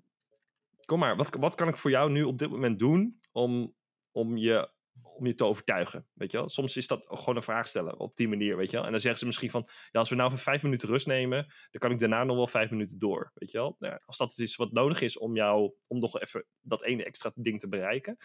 kom 0.84 0.98
maar, 0.98 1.16
wat, 1.16 1.36
wat 1.38 1.54
kan 1.54 1.68
ik 1.68 1.76
voor 1.76 1.90
jou 1.90 2.10
nu 2.10 2.22
op 2.22 2.38
dit 2.38 2.50
moment 2.50 2.78
doen 2.78 3.20
om, 3.32 3.74
om 4.12 4.36
je 4.36 4.70
om 5.02 5.26
je 5.26 5.34
te 5.34 5.44
overtuigen, 5.44 6.06
weet 6.12 6.30
je 6.32 6.38
wel. 6.38 6.48
Soms 6.48 6.76
is 6.76 6.86
dat 6.86 7.06
gewoon 7.10 7.36
een 7.36 7.42
vraag 7.42 7.66
stellen 7.66 7.98
op 7.98 8.16
die 8.16 8.28
manier, 8.28 8.56
weet 8.56 8.70
je 8.70 8.76
wel. 8.76 8.84
En 8.84 8.90
dan 8.90 9.00
zeggen 9.00 9.20
ze 9.20 9.26
misschien 9.26 9.50
van, 9.50 9.68
ja, 9.90 9.98
als 10.00 10.08
we 10.08 10.14
nou 10.14 10.28
even 10.28 10.42
vijf 10.42 10.62
minuten 10.62 10.88
rust 10.88 11.06
nemen, 11.06 11.42
dan 11.70 11.80
kan 11.80 11.90
ik 11.90 11.98
daarna 11.98 12.24
nog 12.24 12.36
wel 12.36 12.46
vijf 12.46 12.70
minuten 12.70 12.98
door, 12.98 13.30
weet 13.34 13.50
je 13.50 13.58
wel. 13.58 13.76
Nou, 13.78 13.92
ja, 13.92 14.00
als 14.06 14.16
dat 14.16 14.28
het 14.30 14.38
is 14.38 14.56
wat 14.56 14.72
nodig 14.72 15.00
is 15.00 15.18
om 15.18 15.34
jou, 15.36 15.72
om 15.86 15.98
nog 15.98 16.20
even 16.20 16.44
dat 16.60 16.82
ene 16.82 17.04
extra 17.04 17.32
ding 17.34 17.60
te 17.60 17.68
bereiken, 17.68 18.16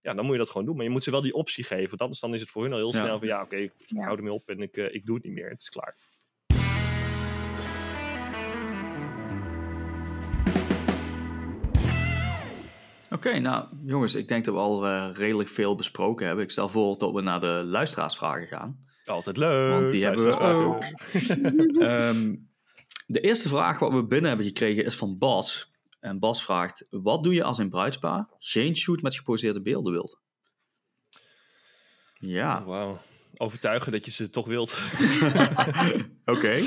ja, 0.00 0.14
dan 0.14 0.24
moet 0.24 0.32
je 0.32 0.38
dat 0.38 0.50
gewoon 0.50 0.66
doen. 0.66 0.76
Maar 0.76 0.84
je 0.84 0.90
moet 0.90 1.02
ze 1.02 1.10
wel 1.10 1.22
die 1.22 1.34
optie 1.34 1.64
geven, 1.64 1.88
want 1.88 2.00
anders 2.00 2.20
dan 2.20 2.34
is 2.34 2.40
het 2.40 2.50
voor 2.50 2.62
hun 2.62 2.72
al 2.72 2.78
heel 2.78 2.92
Ja. 2.94 3.00
snel 3.00 3.18
van, 3.18 3.28
ja, 3.28 3.42
oké, 3.42 3.56
ik 3.56 3.72
Ja. 3.86 4.02
hou 4.04 4.16
ermee 4.16 4.32
op 4.32 4.48
en 4.48 4.60
ik, 4.60 4.76
eh, 4.76 4.94
ik 4.94 5.06
doe 5.06 5.14
het 5.14 5.24
niet 5.24 5.34
meer, 5.34 5.48
het 5.50 5.60
is 5.60 5.68
klaar. 5.68 5.96
Oké, 13.10 13.38
nou 13.38 13.66
jongens, 13.84 14.14
ik 14.14 14.28
denk 14.28 14.44
dat 14.44 14.54
we 14.54 14.60
al 14.60 14.86
eh, 14.86 15.10
redelijk 15.12 15.48
veel 15.48 15.74
besproken 15.74 16.26
hebben. 16.26 16.44
Ik 16.44 16.50
stel 16.50 16.68
voor 16.68 16.98
dat 16.98 17.12
we 17.12 17.20
naar 17.20 17.40
de 17.40 17.62
luisteraarsvragen 17.64 18.46
gaan. 18.46 18.86
Altijd 19.04 19.36
leuk. 19.36 19.80
Want 19.80 19.92
die 19.92 20.04
hebben 20.04 20.24
we 20.24 20.30
luisteraarsvragen. 20.30 20.96
Ehm, 21.88 22.36
de 23.06 23.20
eerste 23.20 23.48
vraag 23.48 23.78
wat 23.78 23.92
we 23.92 24.04
binnen 24.04 24.28
hebben 24.28 24.46
gekregen 24.46 24.84
is 24.84 24.96
van 24.96 25.18
Bas. 25.18 25.72
En 26.00 26.18
Bas 26.18 26.44
vraagt, 26.44 26.86
wat 26.90 27.22
doe 27.22 27.34
je 27.34 27.42
als 27.42 27.58
een 27.58 27.70
bruidspaar 27.70 28.28
geen 28.38 28.76
shoot 28.76 29.02
met 29.02 29.14
geposeerde 29.16 29.62
beelden 29.62 29.92
wilt? 29.92 30.20
Ja, 32.14 32.64
Wauw. 32.64 32.98
Overtuigen 33.36 33.92
dat 33.92 34.04
je 34.04 34.10
ze 34.10 34.30
toch 34.30 34.46
wilt. 34.46 34.78
oké. 36.24 36.60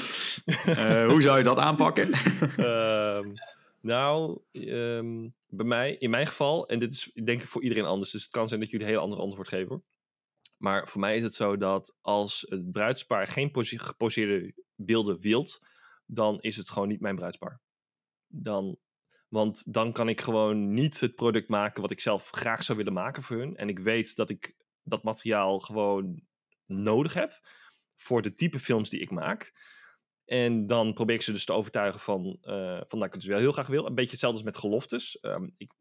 Eh, 0.66 1.08
hoe 1.08 1.22
zou 1.22 1.38
je 1.38 1.44
dat 1.44 1.58
aanpakken? 1.58 2.12
Ehm, 2.58 3.28
nou, 3.82 4.41
ehm, 4.51 5.29
bij 5.47 5.65
mij, 5.65 5.95
in 5.95 6.09
mijn 6.09 6.27
geval, 6.27 6.67
en 6.67 6.79
dit 6.79 6.93
is 6.93 7.11
denk 7.23 7.41
ik 7.41 7.47
voor 7.47 7.63
iedereen 7.63 7.86
anders, 7.86 8.11
dus 8.11 8.21
het 8.21 8.32
kan 8.32 8.47
zijn 8.47 8.59
dat 8.59 8.69
jullie 8.69 8.86
een 8.86 8.91
heel 8.91 9.01
ander 9.01 9.19
antwoord 9.19 9.47
geven 9.47 9.67
hoor. 9.67 9.84
Maar 10.57 10.88
voor 10.88 10.99
mij 10.99 11.15
is 11.15 11.23
het 11.23 11.36
zo 11.36 11.57
dat 11.57 11.95
als 12.01 12.45
het 12.49 12.71
bruidspaar 12.71 13.27
geen 13.27 13.51
geposeerde 13.63 14.53
beelden 14.75 15.19
wilt, 15.19 15.59
dan 16.05 16.41
is 16.41 16.57
het 16.57 16.69
gewoon 16.69 16.88
niet 16.88 16.99
mijn 16.99 17.15
bruidspaar. 17.15 17.61
Dan, 18.27 18.77
want 19.27 19.73
dan 19.73 19.93
kan 19.93 20.09
ik 20.09 20.21
gewoon 20.21 20.73
niet 20.73 20.99
het 20.99 21.15
product 21.15 21.49
maken 21.49 21.82
wat 21.82 21.91
ik 21.91 21.99
zelf 21.99 22.29
graag 22.29 22.63
zou 22.63 22.77
willen 22.77 22.93
maken 22.93 23.23
voor 23.23 23.38
hun. 23.38 23.55
En 23.55 23.69
ik 23.69 23.79
weet 23.79 24.15
dat 24.15 24.29
ik 24.29 24.55
dat 24.84 25.03
materiaal 25.03 25.59
gewoon 25.59 26.21
nodig 26.65 27.13
heb 27.13 27.39
voor 27.95 28.21
de 28.21 28.34
type 28.34 28.59
films 28.59 28.89
die 28.89 28.99
ik 29.01 29.11
maak. 29.11 29.53
En 30.32 30.67
dan 30.67 30.93
probeer 30.93 31.15
ik 31.15 31.21
ze 31.21 31.32
dus 31.32 31.45
te 31.45 31.53
overtuigen 31.53 31.99
van, 31.99 32.38
eh, 32.41 32.82
van 32.88 32.99
dat 32.99 33.07
ik 33.07 33.13
het 33.13 33.21
dus 33.21 33.29
wel 33.29 33.39
heel 33.39 33.51
graag 33.51 33.67
wil. 33.67 33.86
Een 33.86 33.95
beetje 33.95 34.11
hetzelfde 34.11 34.38
als 34.38 34.47
met 34.47 34.57
geloftes. 34.57 35.19
Ehm, 35.19 35.49
ik, 35.57 35.71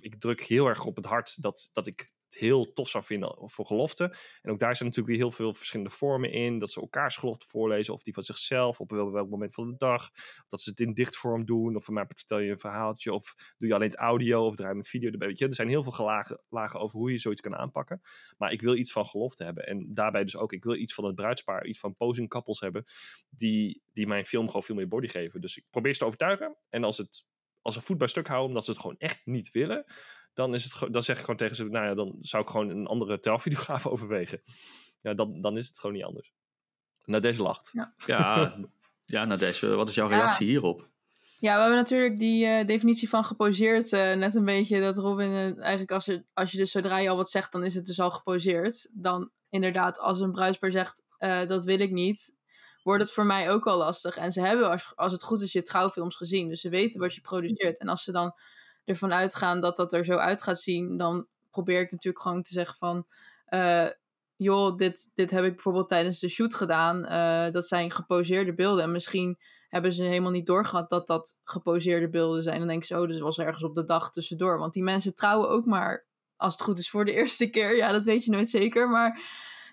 ik 0.00 0.20
druk 0.20 0.40
heel 0.40 0.66
erg 0.66 0.84
op 0.84 0.96
het 0.96 1.06
hart 1.06 1.42
dat, 1.42 1.70
dat 1.72 1.86
ik 1.86 2.12
heel 2.34 2.72
tof 2.72 2.88
zou 2.88 3.04
vinden 3.04 3.34
voor 3.38 3.66
gelofte. 3.66 4.04
En 4.42 4.50
ook 4.50 4.58
daar 4.58 4.76
zijn 4.76 4.88
natuurlijk 4.88 5.16
weer 5.16 5.26
heel 5.26 5.36
veel 5.36 5.54
verschillende 5.54 5.90
vormen 5.90 6.32
in. 6.32 6.58
Dat 6.58 6.70
ze 6.70 6.80
elkaars 6.80 7.16
gelofte 7.16 7.46
voorlezen 7.46 7.94
of 7.94 8.02
die 8.02 8.14
van 8.14 8.22
zichzelf 8.22 8.80
op 8.80 8.90
welk, 8.90 9.30
moment 9.30 9.54
van 9.54 9.70
de 9.70 9.76
dag. 9.76 10.10
Dat 10.48 10.60
ze 10.60 10.70
het 10.70 10.80
in 10.80 10.94
dichtvorm 10.94 11.44
doen. 11.44 11.76
Of 11.76 11.84
voor 11.84 11.94
mij 11.94 12.04
vertel 12.08 12.38
je 12.38 12.50
een 12.50 12.58
verhaaltje. 12.58 13.12
Of 13.12 13.54
doe 13.58 13.68
je 13.68 13.74
alleen 13.74 13.88
het 13.88 13.98
audio 13.98 14.46
of 14.46 14.54
draai 14.54 14.70
je 14.70 14.76
met 14.76 14.88
video 14.88 15.10
erbij. 15.10 15.32
Je? 15.34 15.46
Er 15.46 15.54
zijn 15.54 15.68
heel 15.68 15.82
veel 15.82 16.06
lagen 16.48 16.80
over 16.80 16.98
hoe 16.98 17.10
je 17.10 17.18
zoiets 17.18 17.40
kan 17.40 17.56
aanpakken. 17.56 18.00
Maar 18.38 18.52
ik 18.52 18.60
wil 18.60 18.76
iets 18.76 18.92
van 18.92 19.06
gelofte 19.06 19.44
hebben. 19.44 19.66
En 19.66 19.94
daarbij 19.94 20.24
dus 20.24 20.36
ook, 20.36 20.52
ik 20.52 20.64
wil 20.64 20.74
iets 20.74 20.94
van 20.94 21.04
het 21.04 21.14
bruidspaar, 21.14 21.66
iets 21.66 21.78
van 21.78 21.96
posing 21.96 22.28
couples 22.28 22.60
hebben. 22.60 22.84
Die, 23.28 23.82
die 23.92 24.06
mijn 24.06 24.26
film 24.26 24.46
gewoon 24.46 24.62
veel 24.62 24.74
meer 24.74 24.88
body 24.88 25.08
geven. 25.08 25.40
Dus 25.40 25.56
ik 25.56 25.64
probeer 25.70 25.92
ze 25.92 25.98
te 25.98 26.04
overtuigen. 26.04 26.56
En 26.68 26.84
als, 26.84 26.98
het, 26.98 27.24
als 27.62 27.74
ze 27.74 27.80
voet 27.80 27.98
bij 27.98 28.08
stuk 28.08 28.26
houden, 28.26 28.48
omdat 28.48 28.64
ze 28.64 28.70
het 28.70 28.80
gewoon 28.80 28.98
echt 28.98 29.20
niet 29.24 29.50
willen 29.50 29.84
dan, 30.34 30.54
is 30.54 30.64
het, 30.64 30.92
dan 30.92 31.02
zeg 31.02 31.16
ik 31.16 31.20
gewoon 31.20 31.36
tegen 31.36 31.56
ze, 31.56 31.64
nou 31.64 31.86
ja, 31.86 31.94
dan 31.94 32.16
zou 32.20 32.42
ik 32.42 32.48
gewoon 32.48 32.68
een 32.68 32.86
andere 32.86 33.18
trouwvideograaf 33.18 33.86
overwegen. 33.92 34.42
Ja, 35.00 35.14
dan, 35.14 35.40
dan 35.40 35.56
is 35.56 35.66
het 35.66 35.78
gewoon 35.78 35.96
niet 35.96 36.04
anders. 36.04 36.32
Nadesh 37.04 37.38
lacht. 37.38 37.70
Ja, 37.72 37.94
ja, 38.06 38.56
ja 39.04 39.24
Nadesh, 39.24 39.60
wat 39.60 39.88
is 39.88 39.94
jouw 39.94 40.08
reactie 40.08 40.46
hierop? 40.46 40.88
Ja, 41.38 41.54
we 41.54 41.60
hebben 41.60 41.78
natuurlijk 41.78 42.18
die 42.18 42.46
uh, 42.46 42.66
definitie 42.66 43.08
van 43.08 43.24
geposeerd 43.24 43.92
uh, 43.92 44.14
net 44.14 44.34
een 44.34 44.44
beetje 44.44 44.80
dat 44.80 44.96
Robin 44.96 45.30
uh, 45.30 45.58
eigenlijk 45.58 45.92
als 45.92 46.04
je, 46.04 46.24
als 46.32 46.52
je 46.52 46.56
dus 46.56 46.70
zodra 46.70 46.98
je 46.98 47.08
al 47.08 47.16
wat 47.16 47.30
zegt, 47.30 47.52
dan 47.52 47.64
is 47.64 47.74
het 47.74 47.86
dus 47.86 48.00
al 48.00 48.10
geposeerd. 48.10 48.90
Dan 48.92 49.30
inderdaad, 49.48 49.98
als 49.98 50.20
een 50.20 50.32
bruispaar 50.32 50.70
zegt 50.70 51.02
dat 51.46 51.64
wil 51.64 51.80
ik 51.80 51.90
niet, 51.90 52.34
wordt 52.82 53.02
het 53.02 53.12
voor 53.12 53.26
mij 53.26 53.50
ook 53.50 53.66
al 53.66 53.78
lastig. 53.78 54.16
En 54.16 54.32
ze 54.32 54.40
hebben, 54.40 54.70
als, 54.70 54.92
als 54.96 55.12
het 55.12 55.22
goed 55.22 55.42
is, 55.42 55.52
je 55.52 55.62
trouwfilms 55.62 56.16
gezien. 56.16 56.48
Dus 56.48 56.60
ze 56.60 56.68
weten 56.68 57.00
wat 57.00 57.14
je 57.14 57.20
produceert. 57.20 57.78
En 57.78 57.88
als 57.88 58.02
ze 58.02 58.12
dan 58.12 58.34
ervan 58.84 59.12
uitgaan 59.12 59.60
dat 59.60 59.76
dat 59.76 59.92
er 59.92 60.04
zo 60.04 60.16
uit 60.16 60.42
gaat 60.42 60.60
zien, 60.60 60.96
dan 60.96 61.26
probeer 61.50 61.80
ik 61.80 61.90
natuurlijk 61.90 62.24
gewoon 62.24 62.42
te 62.42 62.52
zeggen 62.52 62.76
van, 62.76 63.06
uh, 63.48 63.86
joh, 64.36 64.76
dit, 64.76 65.10
dit 65.14 65.30
heb 65.30 65.44
ik 65.44 65.52
bijvoorbeeld 65.52 65.88
tijdens 65.88 66.18
de 66.18 66.28
shoot 66.28 66.54
gedaan. 66.54 67.04
Uh, 67.04 67.52
dat 67.52 67.66
zijn 67.68 67.90
geposeerde 67.90 68.54
beelden. 68.54 68.84
En 68.84 68.92
misschien 68.92 69.38
hebben 69.68 69.92
ze 69.92 70.02
helemaal 70.02 70.30
niet 70.30 70.46
doorgehad 70.46 70.90
dat 70.90 71.06
dat 71.06 71.38
geposeerde 71.44 72.08
beelden 72.08 72.42
zijn. 72.42 72.58
Dan 72.58 72.68
denk 72.68 72.82
ik 72.82 72.88
zo, 72.88 73.06
dus 73.06 73.20
was 73.20 73.38
ergens 73.38 73.64
op 73.64 73.74
de 73.74 73.84
dag 73.84 74.10
tussendoor. 74.10 74.58
Want 74.58 74.72
die 74.72 74.82
mensen 74.82 75.14
trouwen 75.14 75.48
ook 75.48 75.64
maar, 75.64 76.06
als 76.36 76.52
het 76.52 76.62
goed 76.62 76.78
is, 76.78 76.90
voor 76.90 77.04
de 77.04 77.12
eerste 77.20 77.50
keer. 77.50 77.76
Ja, 77.76 77.92
dat 77.92 78.04
weet 78.04 78.24
je 78.24 78.30
nooit 78.30 78.50
zeker, 78.50 78.88
maar... 78.88 79.20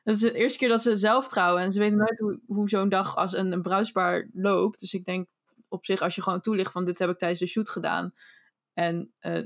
Dat 0.03 0.15
is 0.15 0.21
de 0.21 0.33
eerste 0.33 0.57
keer 0.57 0.69
dat 0.69 0.81
ze 0.81 0.95
zelf 0.95 1.27
trouwen. 1.27 1.61
En 1.61 1.71
ze 1.71 1.79
weten 1.79 1.97
nooit 1.97 2.19
hoe, 2.19 2.39
hoe 2.47 2.69
zo'n 2.69 2.89
dag 2.89 3.15
als 3.15 3.33
een, 3.33 3.51
een 3.51 3.61
bruisbaar 3.61 4.29
loopt. 4.33 4.79
Dus 4.79 4.93
ik 4.93 5.05
denk 5.05 5.27
op 5.67 5.85
zich, 5.85 6.01
als 6.01 6.15
je 6.15 6.21
gewoon 6.21 6.41
toelicht 6.41 6.71
van 6.71 6.85
dit 6.85 6.99
heb 6.99 7.09
ik 7.09 7.17
tijdens 7.17 7.39
de 7.39 7.47
shoot 7.47 7.69
gedaan 7.69 8.13
en 8.73 9.13
uh, 9.21 9.43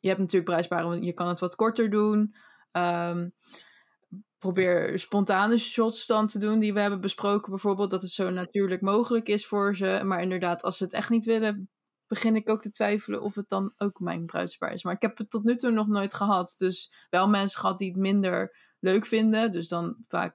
je 0.00 0.08
hebt 0.08 0.20
natuurlijk 0.20 0.50
bruisbare, 0.50 1.02
je 1.02 1.12
kan 1.12 1.28
het 1.28 1.40
wat 1.40 1.54
korter 1.54 1.90
doen. 1.90 2.34
Um, 2.72 3.32
probeer 4.38 4.98
spontane 4.98 5.58
shots 5.58 6.06
dan 6.06 6.26
te 6.26 6.38
doen 6.38 6.58
die 6.58 6.72
we 6.72 6.80
hebben 6.80 7.00
besproken. 7.00 7.50
Bijvoorbeeld 7.50 7.90
dat 7.90 8.02
het 8.02 8.10
zo 8.10 8.30
natuurlijk 8.30 8.80
mogelijk 8.80 9.28
is 9.28 9.46
voor 9.46 9.76
ze. 9.76 10.00
Maar 10.04 10.22
inderdaad, 10.22 10.62
als 10.62 10.76
ze 10.76 10.84
het 10.84 10.92
echt 10.92 11.10
niet 11.10 11.24
willen, 11.24 11.70
begin 12.06 12.36
ik 12.36 12.48
ook 12.48 12.62
te 12.62 12.70
twijfelen 12.70 13.22
of 13.22 13.34
het 13.34 13.48
dan 13.48 13.72
ook 13.76 14.00
mijn 14.00 14.26
bruidspaar 14.26 14.72
is. 14.72 14.84
Maar 14.84 14.94
ik 14.94 15.02
heb 15.02 15.18
het 15.18 15.30
tot 15.30 15.44
nu 15.44 15.56
toe 15.56 15.70
nog 15.70 15.88
nooit 15.88 16.14
gehad. 16.14 16.54
Dus 16.58 16.92
wel 17.10 17.28
mensen 17.28 17.60
gehad 17.60 17.78
die 17.78 17.90
het 17.90 18.00
minder 18.00 18.56
leuk 18.78 19.06
vinden. 19.06 19.50
Dus 19.50 19.68
dan 19.68 19.96
vaak 20.08 20.34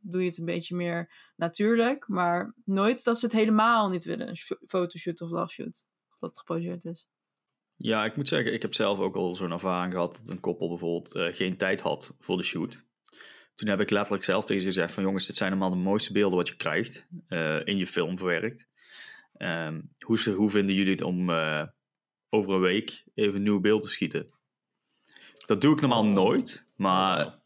doe 0.00 0.20
je 0.20 0.28
het 0.28 0.38
een 0.38 0.44
beetje 0.44 0.76
meer 0.76 1.30
natuurlijk. 1.36 2.08
Maar 2.08 2.54
nooit 2.64 3.04
dat 3.04 3.18
ze 3.18 3.24
het 3.24 3.34
helemaal 3.34 3.88
niet 3.88 4.04
willen. 4.04 4.28
Een 4.28 4.58
fotoshoot 4.66 5.20
of 5.20 5.30
love 5.30 5.52
shoot. 5.52 5.86
Dat 6.18 6.30
het 6.30 6.38
geposeerd 6.38 6.84
is. 6.84 7.06
Ja, 7.76 8.04
ik 8.04 8.16
moet 8.16 8.28
zeggen, 8.28 8.52
ik 8.52 8.62
heb 8.62 8.74
zelf 8.74 8.98
ook 8.98 9.16
al 9.16 9.36
zo'n 9.36 9.52
ervaring 9.52 9.92
gehad 9.92 10.16
dat 10.16 10.28
een 10.28 10.40
koppel 10.40 10.68
bijvoorbeeld 10.68 11.16
uh, 11.16 11.34
geen 11.34 11.56
tijd 11.56 11.80
had 11.80 12.16
voor 12.20 12.36
de 12.36 12.42
shoot. 12.42 12.84
Toen 13.54 13.68
heb 13.68 13.80
ik 13.80 13.90
letterlijk 13.90 14.24
zelf 14.24 14.44
tegen 14.44 14.62
ze 14.62 14.68
gezegd 14.68 14.92
van 14.92 15.02
jongens, 15.02 15.26
dit 15.26 15.36
zijn 15.36 15.50
allemaal 15.50 15.70
de 15.70 15.76
mooiste 15.76 16.12
beelden 16.12 16.36
wat 16.36 16.48
je 16.48 16.56
krijgt 16.56 17.06
uh, 17.28 17.66
in 17.66 17.76
je 17.76 17.86
film 17.86 18.18
verwerkt. 18.18 18.66
Um, 19.38 19.94
hoe, 19.98 20.30
hoe, 20.30 20.50
vinden 20.50 20.74
jullie 20.74 20.92
het 20.92 21.02
om 21.02 21.30
uh, 21.30 21.62
over 22.28 22.54
een 22.54 22.60
week 22.60 23.04
even 23.14 23.34
een 23.34 23.42
nieuw 23.42 23.60
beeld 23.60 23.82
te 23.82 23.88
schieten? 23.88 24.30
Dat 25.46 25.60
doe 25.60 25.74
ik 25.74 25.80
normaal 25.80 26.02
oh. 26.02 26.12
nooit, 26.12 26.66
maar 26.76 27.38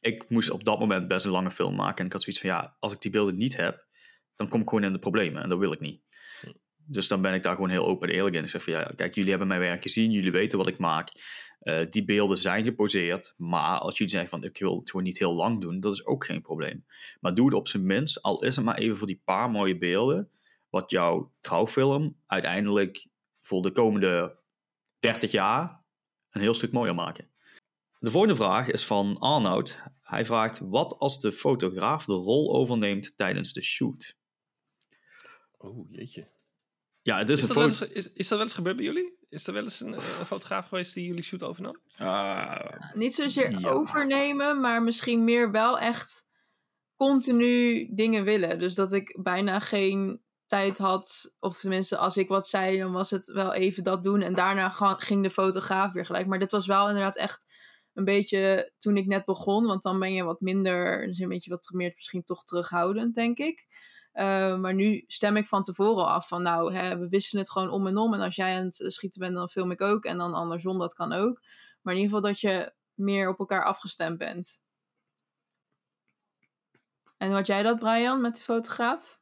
ik 0.00 0.28
moest 0.28 0.50
op 0.50 0.64
dat 0.64 0.78
moment 0.78 1.08
best 1.08 1.24
een 1.24 1.30
lange 1.30 1.50
film 1.50 1.74
maken. 1.74 1.98
En 1.98 2.06
ik 2.06 2.12
had 2.12 2.22
zoiets 2.22 2.40
van 2.40 2.50
ja, 2.50 2.76
als 2.78 2.92
ik 2.92 3.00
die 3.00 3.10
beelden 3.10 3.36
niet 3.36 3.56
heb, 3.56 3.86
dan 4.36 4.48
kom 4.48 4.60
ik 4.60 4.68
gewoon 4.68 4.84
in 4.84 4.92
de 4.92 4.98
problemen 4.98 5.42
en 5.42 5.48
dat 5.48 5.58
wil 5.58 5.72
ik 5.72 5.80
niet. 5.80 6.02
Dus 6.92 7.08
dan 7.08 7.22
ben 7.22 7.34
ik 7.34 7.42
daar 7.42 7.54
gewoon 7.54 7.70
heel 7.70 7.86
open 7.86 8.08
en 8.08 8.14
eerlijk 8.14 8.36
in. 8.36 8.42
Ik 8.42 8.48
zeg 8.48 8.62
van 8.62 8.72
ja, 8.72 8.92
kijk, 8.96 9.14
jullie 9.14 9.30
hebben 9.30 9.48
mijn 9.48 9.60
werk 9.60 9.82
gezien, 9.82 10.10
jullie 10.10 10.30
weten 10.30 10.58
wat 10.58 10.66
ik 10.66 10.78
maak. 10.78 11.08
Uh, 11.62 11.86
die 11.90 12.04
beelden 12.04 12.36
zijn 12.36 12.64
geposeerd, 12.64 13.34
maar 13.36 13.78
als 13.78 13.98
jullie 13.98 14.12
zeggen 14.12 14.30
van 14.30 14.44
ik 14.44 14.58
wil 14.58 14.78
het 14.78 14.90
gewoon 14.90 15.06
niet 15.06 15.18
heel 15.18 15.34
lang 15.34 15.60
doen, 15.60 15.80
dat 15.80 15.92
is 15.92 16.06
ook 16.06 16.24
geen 16.24 16.40
probleem. 16.40 16.84
Maar 17.20 17.34
doe 17.34 17.46
het 17.46 17.54
op 17.54 17.68
zijn 17.68 17.86
minst, 17.86 18.22
al 18.22 18.42
is 18.42 18.56
het 18.56 18.64
maar 18.64 18.78
even 18.78 18.96
voor 18.96 19.06
die 19.06 19.20
paar 19.24 19.50
mooie 19.50 19.78
beelden, 19.78 20.30
wat 20.70 20.90
jouw 20.90 21.32
trouwfilm 21.40 22.16
uiteindelijk 22.26 23.06
voor 23.40 23.62
de 23.62 23.72
komende 23.72 24.38
30 24.98 25.30
jaar 25.30 25.82
een 26.30 26.40
heel 26.40 26.54
stuk 26.54 26.72
mooier 26.72 26.94
maken. 26.94 27.30
De 27.98 28.10
volgende 28.10 28.36
vraag 28.36 28.68
is 28.68 28.86
van 28.86 29.18
Arnoud. 29.18 29.82
Hij 30.02 30.24
vraagt: 30.24 30.58
Wat 30.58 30.98
als 30.98 31.20
de 31.20 31.32
fotograaf 31.32 32.04
de 32.04 32.12
rol 32.12 32.54
overneemt 32.54 33.16
tijdens 33.16 33.52
de 33.52 33.62
shoot? 33.62 34.16
Oh 35.58 35.90
jeetje. 35.90 36.39
Ja, 37.02 37.18
het 37.18 37.30
is, 37.30 37.42
is, 37.42 37.48
een 37.48 37.54
dat 37.54 37.64
eens, 37.64 37.80
is, 37.80 38.12
is, 38.12 38.28
dat 38.28 38.38
wel 38.38 38.46
eens 38.46 38.54
gebeurd 38.54 38.76
bij 38.76 38.84
jullie? 38.84 39.18
Is 39.28 39.46
er 39.46 39.52
wel 39.52 39.62
eens 39.62 39.80
een, 39.80 39.92
een 39.92 40.26
fotograaf 40.26 40.68
geweest 40.68 40.94
die 40.94 41.06
jullie 41.06 41.22
shoot 41.22 41.42
overnam? 41.42 41.80
Uh, 42.00 42.58
Niet 42.94 43.14
zozeer 43.14 43.60
ja. 43.60 43.68
overnemen, 43.68 44.60
maar 44.60 44.82
misschien 44.82 45.24
meer 45.24 45.50
wel 45.50 45.78
echt 45.78 46.26
continu 46.96 47.88
dingen 47.94 48.24
willen. 48.24 48.58
Dus 48.58 48.74
dat 48.74 48.92
ik 48.92 49.18
bijna 49.22 49.60
geen 49.60 50.20
tijd 50.46 50.78
had, 50.78 51.36
of 51.38 51.60
tenminste 51.60 51.96
als 51.96 52.16
ik 52.16 52.28
wat 52.28 52.48
zei, 52.48 52.78
dan 52.78 52.92
was 52.92 53.10
het 53.10 53.26
wel 53.26 53.54
even 53.54 53.82
dat 53.82 54.02
doen. 54.02 54.20
En 54.20 54.34
daarna 54.34 54.68
ging 54.98 55.22
de 55.22 55.30
fotograaf 55.30 55.92
weer 55.92 56.06
gelijk. 56.06 56.26
Maar 56.26 56.38
dit 56.38 56.50
was 56.50 56.66
wel 56.66 56.86
inderdaad 56.86 57.16
echt 57.16 57.46
een 57.94 58.04
beetje 58.04 58.72
toen 58.78 58.96
ik 58.96 59.06
net 59.06 59.24
begon, 59.24 59.66
want 59.66 59.82
dan 59.82 59.98
ben 59.98 60.12
je 60.12 60.24
wat 60.24 60.40
minder, 60.40 61.06
dus 61.06 61.18
een 61.18 61.28
beetje 61.28 61.50
wat 61.50 61.70
meer 61.72 61.92
misschien 61.94 62.24
toch 62.24 62.44
terughoudend, 62.44 63.14
denk 63.14 63.38
ik. 63.38 63.66
Uh, 64.14 64.56
maar 64.56 64.74
nu 64.74 65.04
stem 65.06 65.36
ik 65.36 65.46
van 65.46 65.62
tevoren 65.62 66.06
af 66.06 66.28
van 66.28 66.42
nou, 66.42 66.74
hè, 66.74 66.98
we 66.98 67.08
wisselen 67.08 67.42
het 67.42 67.52
gewoon 67.52 67.70
om 67.70 67.86
en 67.86 67.96
om. 67.96 68.14
En 68.14 68.20
als 68.20 68.36
jij 68.36 68.56
aan 68.56 68.64
het 68.64 68.84
schieten 68.86 69.20
bent, 69.20 69.34
dan 69.34 69.48
film 69.48 69.70
ik 69.70 69.80
ook. 69.80 70.04
En 70.04 70.18
dan 70.18 70.34
andersom, 70.34 70.78
dat 70.78 70.94
kan 70.94 71.12
ook. 71.12 71.40
Maar 71.82 71.94
in 71.94 72.00
ieder 72.00 72.16
geval 72.16 72.30
dat 72.30 72.40
je 72.40 72.72
meer 72.94 73.28
op 73.28 73.38
elkaar 73.38 73.64
afgestemd 73.64 74.18
bent. 74.18 74.60
En 77.16 77.30
had 77.30 77.46
jij 77.46 77.62
dat, 77.62 77.78
Brian, 77.78 78.20
met 78.20 78.36
de 78.36 78.42
fotograaf? 78.42 79.20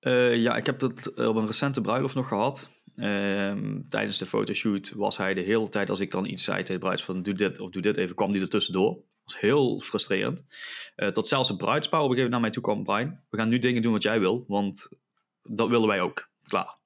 Uh, 0.00 0.36
ja, 0.36 0.56
ik 0.56 0.66
heb 0.66 0.78
dat 0.78 1.14
op 1.14 1.36
een 1.36 1.46
recente 1.46 1.80
bruiloft 1.80 2.14
nog 2.14 2.28
gehad. 2.28 2.68
Uh, 2.94 3.78
tijdens 3.88 4.18
de 4.18 4.26
fotoshoot 4.26 4.90
was 4.90 5.16
hij 5.16 5.34
de 5.34 5.40
hele 5.40 5.68
tijd, 5.68 5.90
als 5.90 6.00
ik 6.00 6.10
dan 6.10 6.26
iets 6.26 6.44
zei 6.44 6.62
tegen 6.62 6.80
bruids 6.80 7.04
van 7.04 7.22
doe 7.22 7.34
dit 7.34 7.60
of 7.60 7.70
doe 7.70 7.82
dit 7.82 7.96
even, 7.96 8.16
kwam 8.16 8.30
hij 8.30 8.40
er 8.40 8.48
tussendoor 8.48 9.04
heel 9.38 9.80
frustrerend. 9.80 10.44
Uh, 10.96 11.08
tot 11.08 11.28
zelfs 11.28 11.48
een 11.48 11.56
bruidspaar 11.56 12.00
op 12.00 12.10
een 12.10 12.14
gegeven 12.14 12.30
moment 12.30 12.30
naar 12.30 12.40
mij 12.40 12.50
toe 12.50 12.84
kwam. 12.84 12.84
Brian, 12.84 13.20
we 13.30 13.36
gaan 13.38 13.48
nu 13.48 13.58
dingen 13.58 13.82
doen 13.82 13.92
wat 13.92 14.02
jij 14.02 14.20
wil, 14.20 14.44
want 14.48 14.88
dat 15.42 15.68
willen 15.68 15.88
wij 15.88 16.00
ook. 16.00 16.30
Klaar. 16.46 16.76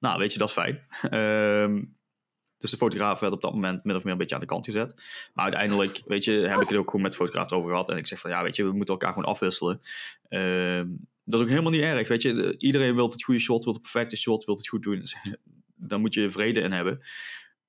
Nou, 0.00 0.18
weet 0.18 0.32
je, 0.32 0.38
dat 0.38 0.48
is 0.48 0.54
fijn. 0.54 0.86
Uh, 1.10 1.82
dus 2.58 2.70
de 2.70 2.76
fotograaf 2.76 3.20
werd 3.20 3.32
op 3.32 3.42
dat 3.42 3.54
moment 3.54 3.84
min 3.84 3.96
of 3.96 4.04
meer 4.04 4.12
een 4.12 4.18
beetje 4.18 4.34
aan 4.34 4.40
de 4.40 4.46
kant 4.46 4.64
gezet. 4.64 5.02
Maar 5.34 5.44
uiteindelijk, 5.44 6.02
weet 6.06 6.24
je, 6.24 6.32
heb 6.32 6.60
ik 6.60 6.68
het 6.68 6.78
ook 6.78 6.86
gewoon 6.86 7.02
met 7.02 7.10
de 7.10 7.18
fotograaf 7.18 7.52
over 7.52 7.70
gehad. 7.70 7.88
En 7.90 7.96
ik 7.96 8.06
zeg 8.06 8.18
van, 8.18 8.30
ja, 8.30 8.42
weet 8.42 8.56
je, 8.56 8.64
we 8.64 8.72
moeten 8.72 8.94
elkaar 8.94 9.12
gewoon 9.12 9.28
afwisselen. 9.28 9.80
Uh, 10.28 10.82
dat 11.24 11.34
is 11.34 11.40
ook 11.40 11.48
helemaal 11.48 11.72
niet 11.72 11.80
erg, 11.80 12.08
weet 12.08 12.22
je. 12.22 12.54
Iedereen 12.58 12.94
wil 12.94 13.08
het 13.08 13.24
goede 13.24 13.40
shot, 13.40 13.64
wil 13.64 13.72
het 13.72 13.82
perfecte 13.82 14.16
shot, 14.16 14.44
wil 14.44 14.54
het 14.54 14.68
goed 14.68 14.82
doen. 14.82 14.98
Dus, 14.98 15.16
daar 15.88 16.00
moet 16.00 16.14
je 16.14 16.30
vrede 16.30 16.60
in 16.60 16.72
hebben. 16.72 17.00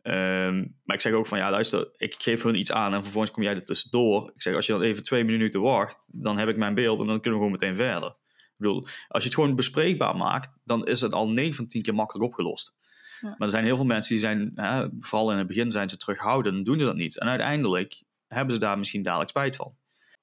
Um, 0.04 0.78
maar 0.84 0.95
ik 0.95 1.02
zeg 1.02 1.14
ook 1.14 1.28
van 1.28 1.38
ja, 1.38 1.50
luister, 1.50 1.89
ik 1.97 2.16
geef 2.18 2.43
hun 2.43 2.56
iets 2.56 2.72
aan 2.72 2.93
en 2.93 3.04
vervolgens 3.04 3.34
kom 3.34 3.43
jij 3.43 3.56
er 3.56 3.66
tussendoor. 3.66 4.32
Ik 4.36 4.41
zeg, 4.41 4.56
als 4.56 4.66
je 4.66 4.72
dan 4.72 4.82
even 4.82 5.04
twee 5.04 5.24
minuten 5.24 5.62
wacht, 5.62 6.10
dan 6.14 6.38
heb 6.38 6.50
ik 6.50 6.58
mijn 6.58 6.74
beeld 6.74 7.00
en 7.00 7.08
dan 7.08 7.22
kunnen 7.22 7.39
we 7.39 7.45
gewoon 7.45 7.60
meteen 7.60 7.76
verder. 7.76 8.10
Ik 8.10 8.56
bedoel, 8.58 8.88
als 9.08 9.24
je 9.24 9.30
het 9.30 9.34
gewoon 9.34 9.56
bespreekbaar 9.56 10.16
maakt, 10.16 10.52
dan 10.64 10.86
is 10.86 11.02
het 11.02 11.14
al 11.14 11.30
9 11.30 11.56
van 11.56 11.68
10 11.68 11.82
keer 11.82 11.95
makkelijk 11.95 12.26
opgelost. 12.26 12.76
Ja. 13.22 13.28
Maar 13.28 13.47
er 13.47 13.50
zijn 13.50 13.64
heel 13.64 13.76
veel 13.76 13.86
mensen 13.86 14.12
die 14.12 14.20
zijn, 14.20 14.52
hè, 14.56 14.88
vooral 15.00 15.32
in 15.32 15.38
het 15.38 15.47
begin 15.47 15.72
zijn 15.72 15.89
ze 15.89 15.97
terughoudend 15.97 16.56
en 16.56 16.64
doen 16.64 16.80
ze 16.80 16.86
dat 16.86 16.95
niet. 16.95 17.20
En 17.20 17.28
uiteindelijk 17.28 18.04
hebben 18.28 18.54
ze 18.54 18.60
daar 18.60 18.78
misschien 18.78 19.04
dadelijk 19.04 19.30
spijt 19.30 19.56
van. 19.56 19.76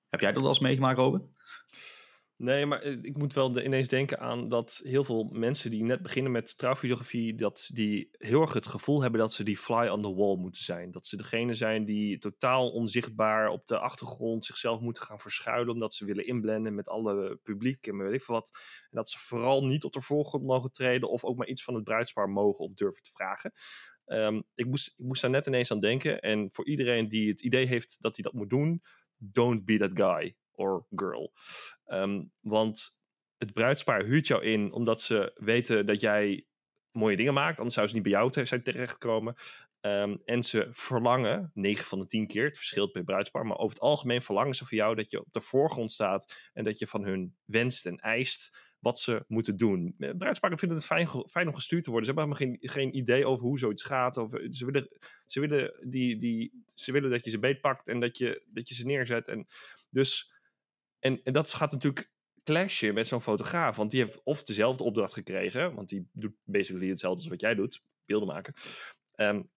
Heb 0.09 0.21
jij 0.21 0.33
dat 0.33 0.43
al 0.43 0.49
eens 0.49 0.59
meegemaakt, 0.59 0.99
Robin? 0.99 1.36
Nee, 2.39 2.67
maar 2.67 2.83
eh, 2.83 2.99
ik 3.03 3.17
moet 3.17 3.33
wel 3.33 3.61
ineens 3.61 3.89
denken 3.89 4.19
aan 4.19 4.49
dat 4.49 4.81
heel 4.85 5.05
veel 5.05 5.25
mensen 5.33 5.71
die 5.71 5.83
net 5.83 6.03
beginnen 6.03 6.33
met 6.33 6.59
trouwvideografie, 6.59 7.35
dat 7.35 7.71
die 7.73 8.09
heel 8.13 8.41
erg 8.41 8.53
het 8.53 8.67
gevoel 8.67 9.03
hebben 9.03 9.21
dat 9.21 9.33
ze 9.33 9.45
die 9.45 9.57
fly 9.57 9.89
on 9.89 10.03
the 10.03 10.15
wall 10.15 10.37
moeten 10.37 10.63
zijn. 10.63 10.91
Dat 10.91 11.07
ze 11.07 11.17
degene 11.17 11.55
zijn 11.55 11.85
die 11.85 12.19
totaal 12.19 12.71
onzichtbaar 12.71 13.49
op 13.49 13.67
de 13.67 13.79
achtergrond 13.79 14.45
zichzelf 14.45 14.81
moeten 14.81 15.03
gaan 15.03 15.21
verschuilen, 15.21 15.73
omdat 15.73 15.95
ze 15.95 16.05
willen 16.05 16.27
inblenden 16.27 16.75
met 16.75 16.89
alle 16.89 17.37
publiek 17.43 17.87
en 17.87 17.99
weet 17.99 18.13
ik 18.13 18.23
veel 18.23 18.35
wat. 18.35 18.51
En 18.83 18.97
dat 18.97 19.11
ze 19.11 19.19
vooral 19.19 19.65
niet 19.65 19.85
op 19.85 19.93
de 19.93 20.03
voorgrond 20.03 20.45
mogen 20.45 20.73
treden 20.73 21.11
of 21.11 21.25
ook 21.25 21.37
maar 21.37 21.49
iets 21.49 21.65
van 21.65 21.75
het 21.75 21.85
bruidspaar 21.85 22.29
mogen 22.29 22.65
of 22.65 22.75
durven 22.75 23.03
te 23.03 23.11
vragen. 23.11 23.53
Ehm, 24.05 24.41
ik, 24.55 24.67
moest, 24.67 24.95
ik 24.97 25.05
moest 25.05 25.23
daar 25.23 25.31
net 25.31 25.47
ineens 25.47 25.71
aan 25.71 25.81
denken. 25.81 26.21
En 26.21 26.49
voor 26.53 26.67
iedereen 26.67 27.09
die 27.09 27.29
het 27.29 27.41
idee 27.41 27.67
heeft 27.67 27.97
dat 28.01 28.15
hij 28.17 28.25
dat 28.25 28.33
moet 28.33 28.51
doen, 28.51 28.83
don't 29.19 29.65
be 29.65 29.79
that 29.79 29.93
guy 29.95 30.37
or 30.57 30.87
girl. 30.91 31.33
Ehm, 31.85 32.25
want 32.41 33.01
het 33.39 33.53
bruidspaar 33.53 34.05
huurt 34.05 34.27
jou 34.27 34.45
in 34.45 34.73
omdat 34.73 35.03
ze 35.03 35.33
weten 35.35 35.87
dat 35.87 36.01
jij 36.01 36.47
mooie 36.91 37.17
dingen 37.17 37.35
maakt. 37.35 37.57
Anders 37.57 37.75
zouden 37.75 37.97
ze 37.97 38.03
niet 38.03 38.13
bij 38.13 38.21
jou 38.21 38.47
zijn 38.47 38.63
terechtgekomen. 38.63 39.35
Um, 39.81 40.23
en 40.25 40.43
ze 40.43 40.69
verlangen, 40.71 41.51
9 41.55 41.85
van 41.85 41.99
de 41.99 42.07
10 42.07 42.27
keer, 42.27 42.45
het 42.45 42.57
verschilt 42.57 42.93
per 42.93 43.05
bruidspaar, 43.05 43.47
maar 43.47 43.57
over 43.57 43.75
het 43.75 43.85
algemeen 43.85 44.23
verlangen 44.23 44.55
ze 44.55 44.67
van 44.67 44.77
jou 44.77 44.95
dat 44.95 45.11
je 45.11 45.21
op 45.21 45.33
de 45.33 45.41
voorgrond 45.41 45.93
staat 45.93 46.51
en 46.53 46.65
dat 46.65 46.79
je 46.79 46.87
van 46.87 47.05
hun 47.05 47.37
wenst 47.45 47.87
en 47.87 47.97
eist 47.97 48.57
wat 48.79 48.99
ze 48.99 49.25
moeten 49.29 49.57
doen. 49.57 49.95
Eh, 49.99 50.11
Bruidsparen 50.19 50.59
vinden 50.59 50.77
het 50.77 50.87
fijn, 50.87 51.09
fijn 51.09 51.49
om 51.49 51.55
gestuurd 51.55 51.85
te 51.85 51.91
worden. 51.91 52.09
Ze 52.09 52.15
hebben 52.15 52.37
helemaal 52.37 52.59
geen, 52.59 52.71
geen 52.71 52.97
idee 52.97 53.27
over 53.27 53.45
hoe 53.45 53.59
zoiets 53.59 53.83
gaat. 53.83 54.19
Over, 54.19 54.47
ze, 54.51 54.65
willen, 54.65 54.89
ze, 55.27 55.41
willen 55.41 55.91
die, 55.91 56.17
die, 56.17 56.65
ze 56.75 56.93
willen 56.93 57.11
dat 57.11 57.25
je 57.25 57.31
ze 57.31 57.39
beetpakt 57.39 57.89
en 57.89 58.01
dat 58.01 58.19
je, 58.19 58.43
dat 58.47 58.69
je 58.69 58.75
ze 58.75 58.87
neerzet. 58.87 59.29
En, 59.29 59.47
dus, 59.91 60.33
en, 61.23 61.33
dat 61.33 61.55
gaat 61.55 61.73
natuurlijk 61.73 62.11
clashen 62.45 62.95
met 62.95 63.07
zo'n 63.07 63.21
fotograaf. 63.21 63.77
Want 63.77 63.91
die 63.91 64.01
heeft 64.01 64.23
of 64.23 64.43
dezelfde 64.43 64.85
opdracht 64.85 65.13
gekregen, 65.13 65.75
want 65.75 65.89
die 65.89 66.09
doet 66.13 66.35
basically 66.45 66.89
hetzelfde 66.89 67.21
als 67.21 67.31
wat 67.31 67.41
jij 67.41 67.55
doet, 67.55 67.83
beelden 68.05 68.29
maken. 68.29 68.55
Um, 69.17 69.51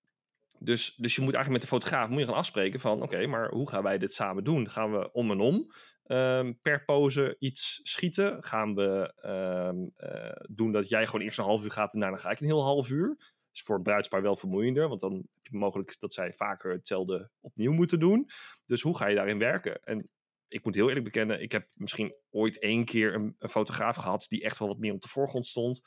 dus, 0.60 0.95
dus 0.95 1.16
je 1.16 1.22
moet 1.22 1.34
eigenlijk 1.34 1.50
met 1.50 1.62
de 1.62 1.78
fotograaf 1.78 2.10
moet 2.10 2.20
je 2.20 2.26
gaan 2.26 2.36
afspreken 2.36 2.80
van 2.80 3.02
oké, 3.02 3.28
maar 3.28 3.50
hoe 3.50 3.70
gaan 3.70 3.84
wij 3.84 3.97
dit 3.97 4.14
samen 4.14 4.43
doen? 4.43 4.70
Gaan 4.70 4.91
we 4.91 5.12
om 5.12 5.32
en 5.32 5.39
om 5.39 5.72
um, 6.06 6.60
per 6.62 6.86
pose 6.86 7.36
iets 7.39 7.80
schieten? 7.84 8.43
Gaan 8.43 8.76
we 8.76 9.14
um, 9.26 9.91
uh, 9.97 10.56
doen 10.56 10.72
dat 10.72 10.89
jij 10.89 11.06
gewoon 11.06 11.22
eerst 11.22 11.38
een 11.38 11.43
half 11.43 11.64
uur 11.64 11.72
gaat 11.72 11.93
en 11.93 12.00
daarna 12.00 12.18
ga 12.18 12.30
ik 12.30 12.39
een 12.39 12.45
heel 12.45 12.64
half 12.64 12.89
uur? 12.89 13.18
is 13.54 13.62
voor 13.62 13.76
het 13.76 13.84
bruidspaar 13.84 14.22
wel 14.22 14.36
vermoeiender, 14.36 14.88
want 14.88 15.00
dan 15.00 15.14
heb 15.14 15.45
je 15.52 15.58
mogelijk 15.58 15.95
dat 16.00 16.14
zij 16.14 16.34
vaker 16.34 16.72
hetzelfde 16.72 17.30
opnieuw 17.39 17.72
moeten 17.72 18.00
doen. 18.00 18.28
Dus 18.66 18.82
hoe 18.82 18.97
ga 18.97 19.08
je 19.08 19.16
daarin 19.16 19.39
werken? 19.39 19.84
En 19.84 20.10
ik 20.50 20.66
moet 20.66 20.76
heel 20.76 20.88
eerlijk 20.88 21.06
bekennen, 21.06 21.41
ik 21.41 21.52
heb 21.52 21.68
misschien 21.74 22.16
ooit 22.30 22.60
één 22.60 22.86
keer 22.86 23.14
een, 23.14 23.36
een 23.38 23.50
fotograaf 23.50 23.95
gehad 23.95 24.26
die 24.28 24.43
echt 24.43 24.60
wel 24.60 24.68
wat 24.68 24.80
meer 24.80 24.93
op 24.93 25.02
de 25.02 25.08
voorgrond 25.08 25.47
stond. 25.47 25.82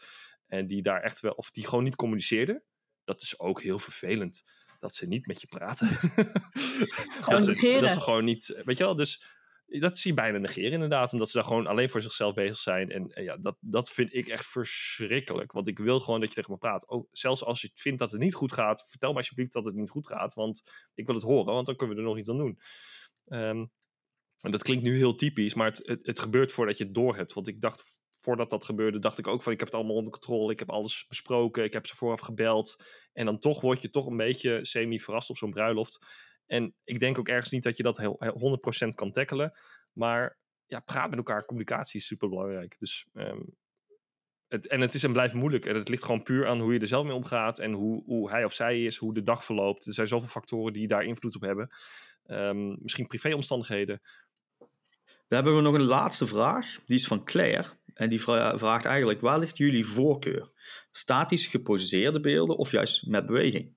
En 0.47 0.67
die 0.67 0.83
daar 0.83 1.03
echt 1.03 1.21
wel, 1.21 1.33
of 1.33 1.51
die 1.51 1.67
gewoon 1.67 1.85
niet 1.85 1.97
communiceerde. 1.97 2.63
Dat 3.05 3.23
is 3.23 3.39
ook 3.39 3.63
heel 3.63 3.79
vervelend 3.79 4.43
dat 4.79 4.95
ze 4.95 5.07
niet 5.07 5.27
met 5.27 5.41
je 5.41 5.47
praten. 5.47 5.89
dat, 7.27 7.45
ze, 7.45 7.79
dat, 7.81 7.91
ze, 7.91 8.01
gewoon 8.01 8.25
niet, 8.25 8.61
weet 8.65 8.77
je 8.79 8.85
wel, 8.85 8.97
dus 8.97 9.25
dat 9.67 9.99
zie 9.99 10.11
je 10.11 10.17
bijna 10.17 10.39
negeren 10.39 10.73
inderdaad, 10.73 11.13
omdat 11.13 11.29
ze 11.31 11.37
daar 11.37 11.47
gewoon 11.47 11.67
alleen 11.67 11.91
voor 11.91 12.03
zichzelf 12.03 12.35
bezig 12.35 12.57
zijn. 12.57 12.91
En, 12.91 13.09
en, 13.09 13.23
ja, 13.23 13.37
dat, 13.37 13.57
dat 13.61 13.91
vind 13.91 14.15
ik 14.15 14.29
echt 14.29 14.47
verschrikkelijk, 14.47 15.53
want 15.53 15.67
ik 15.67 15.79
wil 15.79 16.01
gewoon 16.01 16.21
dat 16.21 16.29
je 16.29 16.35
tegen 16.35 16.53
me 16.53 16.59
praat. 16.59 16.89
Ook, 16.89 17.09
zelfs 17.11 17.45
als 17.45 17.61
je 17.61 17.71
vindt 17.75 17.99
dat 17.99 18.11
het 18.11 18.21
niet 18.21 18.35
goed 18.35 18.53
gaat, 18.53 18.87
vertel 18.89 19.11
me 19.11 19.17
alsjeblieft 19.17 19.53
dat 19.53 19.65
het 19.65 19.75
niet 19.75 19.91
goed 19.91 20.07
gaat, 20.07 20.35
want 20.35 20.71
ik 20.95 21.07
wil 21.07 21.15
het 21.15 21.25
horen, 21.25 21.55
want 21.55 21.67
dan 21.67 21.77
kunnen 21.77 21.97
we 21.97 22.03
er 22.03 22.09
nog 22.09 22.19
iets 22.19 22.31
aan 22.31 22.37
doen. 22.37 22.59
Um, 23.27 23.71
en 24.43 24.51
dat 24.51 24.63
klinkt 24.63 24.85
nu 24.85 24.97
heel 24.97 25.15
typisch, 25.15 25.55
maar 25.55 25.67
het, 25.67 26.01
het, 26.03 26.19
gebeurt 26.19 26.53
voordat 26.53 26.79
je 26.79 26.85
het 26.85 26.95
door 26.95 27.17
hebt. 27.17 27.33
Want 27.33 27.49
ik 27.49 27.61
dacht 27.61 27.85
voordat 28.21 28.51
dat 28.51 28.65
gebeurde, 28.65 28.99
dacht 28.99 29.19
ik 29.19 29.27
ook 29.27 29.43
van 29.43 29.53
ik 29.53 29.59
heb 29.59 29.69
het 29.69 29.77
allemaal 29.77 29.97
onder 29.97 30.13
controle. 30.13 30.53
Ik 30.53 30.59
heb 30.59 30.71
alles 30.71 31.07
besproken. 31.09 31.65
Ik 31.65 31.73
heb 31.73 31.87
ze 31.87 31.97
vooraf 31.97 32.21
gebeld. 32.21 32.85
En 33.13 33.25
dan 33.25 33.39
toch 33.39 33.61
word 33.61 33.83
je 33.83 33.91
toch 33.91 34.07
een 34.07 34.17
beetje 34.17 34.65
semi-verrast 34.65 35.31
op 35.31 35.37
zo'n 35.37 35.51
bruiloft. 35.51 35.99
En 36.47 36.75
ik 36.85 37.01
denk 37.01 37.19
ook 37.19 37.29
ergens 37.29 37.51
niet 37.51 37.63
dat 37.63 37.77
je 37.77 37.83
dat 37.83 37.97
heel, 37.97 38.21
100% 38.85 38.89
kan 38.89 39.13
tackelen. 39.13 39.59
Maar 39.93 40.39
ja, 40.67 40.81
praat 40.81 41.09
met 41.09 41.19
elkaar. 41.19 41.45
Communicatie 41.45 42.01
is 42.01 42.07
super 42.07 42.29
belangrijk. 42.29 42.77
Dus, 42.79 43.07
um, 43.13 43.57
het, 44.49 44.67
en 44.67 44.81
het 44.81 44.95
is 44.95 45.03
en 45.03 45.13
blijft 45.13 45.35
moeilijk. 45.35 45.67
En 45.67 45.75
het 45.75 45.89
ligt 45.89 46.05
gewoon 46.05 46.23
puur 46.23 46.47
aan 46.47 46.61
hoe 46.61 46.73
je 46.73 46.81
er 46.81 46.87
zelf 46.87 47.05
mee 47.05 47.15
omgaat. 47.15 47.59
En 47.59 47.73
hoe, 47.73 48.03
hoe 48.05 48.31
hij 48.31 48.45
of 48.45 48.53
zij 48.53 48.85
is. 48.85 48.97
Hoe 48.97 49.15
de 49.15 49.23
dag 49.23 49.45
verloopt. 49.45 49.87
Er 49.87 49.95
zijn 49.95 50.07
zoveel 50.07 50.29
factoren 50.29 50.73
die 50.73 50.89
daar 50.89 51.05
invloed 51.05 51.37
op 51.37 51.43
hebben. 51.43 51.71
Um, 52.27 52.77
misschien 52.81 53.07
privéomstandigheden. 53.07 54.01
Dan 55.33 55.45
hebben 55.45 55.63
we 55.63 55.69
nog 55.69 55.81
een 55.81 55.89
laatste 55.89 56.27
vraag. 56.27 56.79
Die 56.87 56.97
is 56.97 57.07
van 57.07 57.25
Claire. 57.25 57.69
En 57.95 58.09
die 58.09 58.23
vraagt 58.23 58.85
eigenlijk, 58.85 59.21
waar 59.21 59.39
ligt 59.39 59.57
jullie 59.57 59.87
voorkeur? 59.87 60.51
Statisch 60.91 61.47
geposeerde 61.47 62.21
beelden 62.21 62.57
of 62.57 62.71
juist 62.71 63.07
met 63.07 63.27
beweging? 63.27 63.75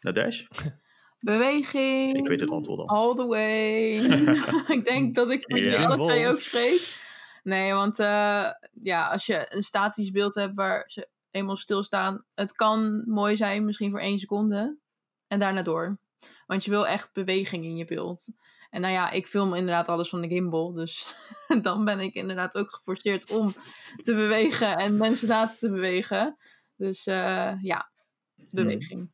Nadesh? 0.00 0.42
Beweging. 1.20 2.16
Ik 2.16 2.26
weet 2.28 2.40
het 2.40 2.50
antwoord 2.50 2.78
al. 2.78 2.88
All 2.88 3.14
the 3.14 3.26
way. 3.26 3.96
ik 4.76 4.84
denk 4.84 5.14
dat 5.14 5.32
ik 5.32 5.42
voor 5.42 5.58
jullie 5.58 5.86
alle 5.86 6.02
twee 6.02 6.28
ook 6.28 6.40
spreek. 6.40 6.96
Nee, 7.42 7.72
want 7.72 7.98
uh, 7.98 8.50
ja, 8.82 9.08
als 9.08 9.26
je 9.26 9.46
een 9.48 9.62
statisch 9.62 10.10
beeld 10.10 10.34
hebt 10.34 10.54
waar 10.54 10.84
ze 10.86 11.08
eenmaal 11.30 11.56
stilstaan, 11.56 12.24
het 12.34 12.52
kan 12.52 13.04
mooi 13.06 13.36
zijn, 13.36 13.64
misschien 13.64 13.90
voor 13.90 14.00
één 14.00 14.18
seconde. 14.18 14.78
En 15.26 15.38
daarna 15.38 15.62
door. 15.62 15.98
Want 16.46 16.64
je 16.64 16.70
wil 16.70 16.86
echt 16.86 17.12
beweging 17.12 17.64
in 17.64 17.76
je 17.76 17.84
beeld. 17.84 18.28
En 18.72 18.80
nou 18.80 18.92
ja, 18.92 19.10
ik 19.10 19.26
film 19.26 19.54
inderdaad 19.54 19.88
alles 19.88 20.08
van 20.08 20.20
de 20.20 20.28
gimbal. 20.28 20.72
Dus 20.72 21.14
dan 21.62 21.84
ben 21.84 22.00
ik 22.00 22.14
inderdaad 22.14 22.56
ook 22.56 22.70
geforceerd 22.70 23.30
om 23.30 23.54
te 23.96 24.14
bewegen 24.14 24.76
en 24.76 24.96
mensen 24.96 25.28
laten 25.28 25.58
te 25.58 25.70
bewegen. 25.70 26.36
Dus 26.76 27.06
uh, 27.06 27.62
ja, 27.62 27.90
beweging. 28.34 29.00
Hmm. 29.00 29.12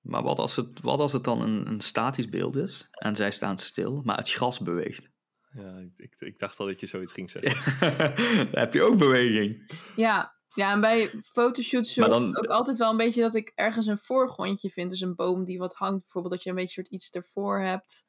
Maar 0.00 0.22
wat 0.22 0.38
als 0.38 0.56
het, 0.56 0.80
wat 0.80 1.00
als 1.00 1.12
het 1.12 1.24
dan 1.24 1.42
een, 1.42 1.66
een 1.66 1.80
statisch 1.80 2.28
beeld 2.28 2.56
is 2.56 2.88
en 2.90 3.16
zij 3.16 3.30
staan 3.30 3.58
stil, 3.58 4.02
maar 4.04 4.16
het 4.16 4.30
gras 4.30 4.58
beweegt? 4.58 5.08
Ja, 5.50 5.88
ik, 5.96 6.14
ik 6.18 6.38
dacht 6.38 6.58
al 6.58 6.66
dat 6.66 6.80
je 6.80 6.86
zoiets 6.86 7.12
ging 7.12 7.30
zeggen. 7.30 7.78
dan 8.50 8.60
heb 8.60 8.72
je 8.72 8.82
ook 8.82 8.98
beweging. 8.98 9.72
Ja, 9.96 10.38
ja, 10.54 10.72
en 10.72 10.80
bij 10.80 11.10
fotoshoots 11.22 11.94
dan... 11.94 12.36
ook 12.36 12.46
altijd 12.46 12.78
wel 12.78 12.90
een 12.90 12.96
beetje 12.96 13.22
dat 13.22 13.34
ik 13.34 13.52
ergens 13.54 13.86
een 13.86 13.98
voorgrondje 13.98 14.70
vind. 14.70 14.90
Dus 14.90 15.00
een 15.00 15.14
boom 15.14 15.44
die 15.44 15.58
wat 15.58 15.74
hangt. 15.74 16.02
Bijvoorbeeld 16.02 16.34
dat 16.34 16.42
je 16.42 16.50
een 16.50 16.56
beetje 16.56 16.72
soort 16.72 16.88
iets 16.88 17.10
ervoor 17.10 17.60
hebt. 17.60 18.06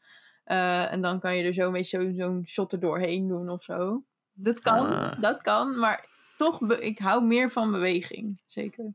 Uh, 0.51 0.91
en 0.91 1.01
dan 1.01 1.19
kan 1.19 1.37
je 1.37 1.43
er 1.43 1.53
zo 1.53 1.71
beetje 1.71 2.13
zo'n 2.17 2.45
shot 2.45 2.71
er 2.71 2.79
doorheen 2.79 3.27
doen 3.27 3.49
of 3.49 3.63
zo. 3.63 4.03
Dat 4.33 4.59
kan, 4.59 4.87
ah. 4.87 5.21
dat 5.21 5.41
kan. 5.41 5.79
Maar 5.79 6.07
toch, 6.37 6.71
ik 6.71 6.99
hou 6.99 7.23
meer 7.23 7.49
van 7.49 7.71
beweging. 7.71 8.41
Zeker. 8.45 8.93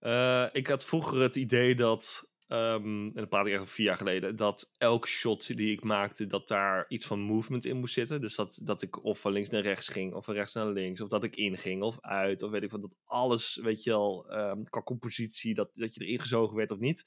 Uh, 0.00 0.46
ik 0.52 0.66
had 0.66 0.84
vroeger 0.84 1.20
het 1.20 1.36
idee 1.36 1.74
dat 1.74 2.28
Um, 2.52 3.06
en 3.06 3.12
dat 3.14 3.28
praat 3.28 3.46
ik 3.46 3.52
even 3.52 3.66
vier 3.66 3.86
jaar 3.86 3.96
geleden, 3.96 4.36
dat 4.36 4.70
elk 4.78 5.06
shot 5.06 5.56
die 5.56 5.72
ik 5.72 5.82
maakte, 5.82 6.26
dat 6.26 6.48
daar 6.48 6.84
iets 6.88 7.06
van 7.06 7.20
movement 7.20 7.64
in 7.64 7.76
moest 7.76 7.94
zitten. 7.94 8.20
Dus 8.20 8.34
dat, 8.34 8.58
dat 8.62 8.82
ik 8.82 9.04
of 9.04 9.20
van 9.20 9.32
links 9.32 9.48
naar 9.48 9.62
rechts 9.62 9.88
ging, 9.88 10.14
of 10.14 10.24
van 10.24 10.34
rechts 10.34 10.54
naar 10.54 10.66
links, 10.66 11.00
of 11.00 11.08
dat 11.08 11.24
ik 11.24 11.36
inging 11.36 11.82
of 11.82 12.00
uit, 12.00 12.42
of 12.42 12.50
weet 12.50 12.62
ik 12.62 12.70
wat, 12.70 12.80
dat 12.80 12.94
alles, 13.04 13.60
weet 13.62 13.82
je 13.82 13.90
wel, 13.90 14.26
um, 14.32 14.64
qua 14.64 14.82
compositie, 14.82 15.54
dat, 15.54 15.70
dat 15.74 15.94
je 15.94 16.00
erin 16.00 16.20
gezogen 16.20 16.56
werd 16.56 16.70
of 16.70 16.78
niet. 16.78 17.04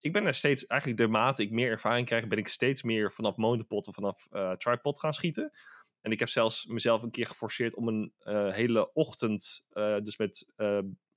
Ik 0.00 0.12
ben 0.12 0.26
er 0.26 0.34
steeds, 0.34 0.66
eigenlijk 0.66 1.00
naarmate 1.00 1.42
ik 1.42 1.50
meer 1.50 1.70
ervaring 1.70 2.06
krijg, 2.06 2.26
ben 2.26 2.38
ik 2.38 2.48
steeds 2.48 2.82
meer 2.82 3.12
vanaf 3.12 3.36
monopod 3.36 3.86
of 3.86 3.94
vanaf 3.94 4.26
uh, 4.30 4.52
tripod 4.52 5.00
gaan 5.00 5.14
schieten. 5.14 5.52
En 6.00 6.12
ik 6.12 6.18
heb 6.18 6.28
zelfs 6.28 6.66
mezelf 6.66 7.02
een 7.02 7.10
keer 7.10 7.26
geforceerd 7.26 7.74
om 7.74 7.88
een 7.88 8.12
uh, 8.24 8.52
hele 8.52 8.92
ochtend, 8.92 9.64
uh, 9.72 9.98
dus 9.98 10.16
met 10.16 10.46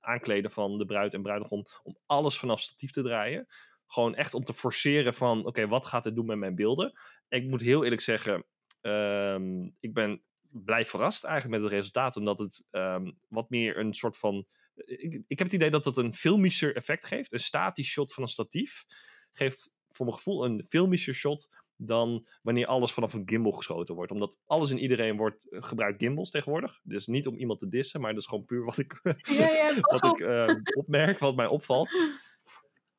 aankleden 0.00 0.50
van 0.50 0.78
de 0.78 0.84
bruid 0.84 1.14
en 1.14 1.22
bruidegom, 1.22 1.66
om 1.82 1.98
alles 2.06 2.38
vanaf 2.38 2.60
statief 2.60 2.90
te 2.90 3.02
draaien. 3.02 3.46
Gewoon 3.86 4.14
echt 4.14 4.34
om 4.34 4.44
te 4.44 4.54
forceren 4.54 5.14
van, 5.14 5.46
oké, 5.46 5.68
wat 5.68 5.86
gaat 5.86 6.04
het 6.04 6.14
doen 6.14 6.26
met 6.26 6.38
mijn 6.38 6.54
beelden? 6.54 6.92
ik 7.28 7.44
moet 7.44 7.60
heel 7.60 7.82
eerlijk 7.82 8.00
zeggen, 8.00 8.44
um, 8.80 9.76
ik 9.80 9.94
ben 9.94 10.22
blij 10.48 10.86
verrast 10.86 11.24
eigenlijk 11.24 11.54
met 11.54 11.70
het 11.70 11.78
resultaat, 11.78 12.16
omdat 12.16 12.38
het 12.38 12.64
um, 12.70 13.18
wat 13.28 13.50
meer 13.50 13.78
een 13.78 13.94
soort 13.94 14.18
van... 14.18 14.46
Ik, 14.74 15.22
ik 15.26 15.38
heb 15.38 15.46
het 15.46 15.56
idee 15.56 15.70
dat 15.70 15.84
het 15.84 15.96
een 15.96 16.14
filmischer 16.14 16.76
effect 16.76 17.04
geeft. 17.04 17.32
Een 17.32 17.40
statisch 17.40 17.88
shot 17.88 18.12
van 18.12 18.22
een 18.22 18.28
statief 18.28 18.84
geeft 19.32 19.72
voor 19.90 20.06
mijn 20.06 20.18
gevoel 20.18 20.44
een 20.44 20.64
filmischer 20.68 21.14
shot 21.14 21.48
dan 21.76 22.26
wanneer 22.42 22.66
alles 22.66 22.92
vanaf 22.92 23.12
een 23.12 23.28
gimbal 23.28 23.52
geschoten 23.52 23.94
wordt. 23.94 24.12
Omdat 24.12 24.38
alles 24.46 24.70
en 24.70 24.78
iedereen 24.78 25.16
wordt 25.16 25.50
eh, 25.50 25.62
gebruikt 25.62 26.02
gimbals 26.02 26.30
tegenwoordig. 26.30 26.80
Dus 26.82 27.06
niet 27.06 27.26
om 27.26 27.36
iemand 27.36 27.58
te 27.58 27.68
dissen, 27.68 28.00
maar 28.00 28.12
dat 28.12 28.22
is 28.22 28.28
gewoon 28.28 28.44
puur 28.44 28.64
wat 28.64 28.78
ik, 28.78 29.00
ja, 29.38 29.48
ja, 29.48 29.80
wat 29.80 30.04
ik 30.04 30.18
uh, 30.18 30.54
opmerk, 30.80 31.18
wat 31.18 31.36
mij 31.36 31.46
opvalt. 31.46 31.94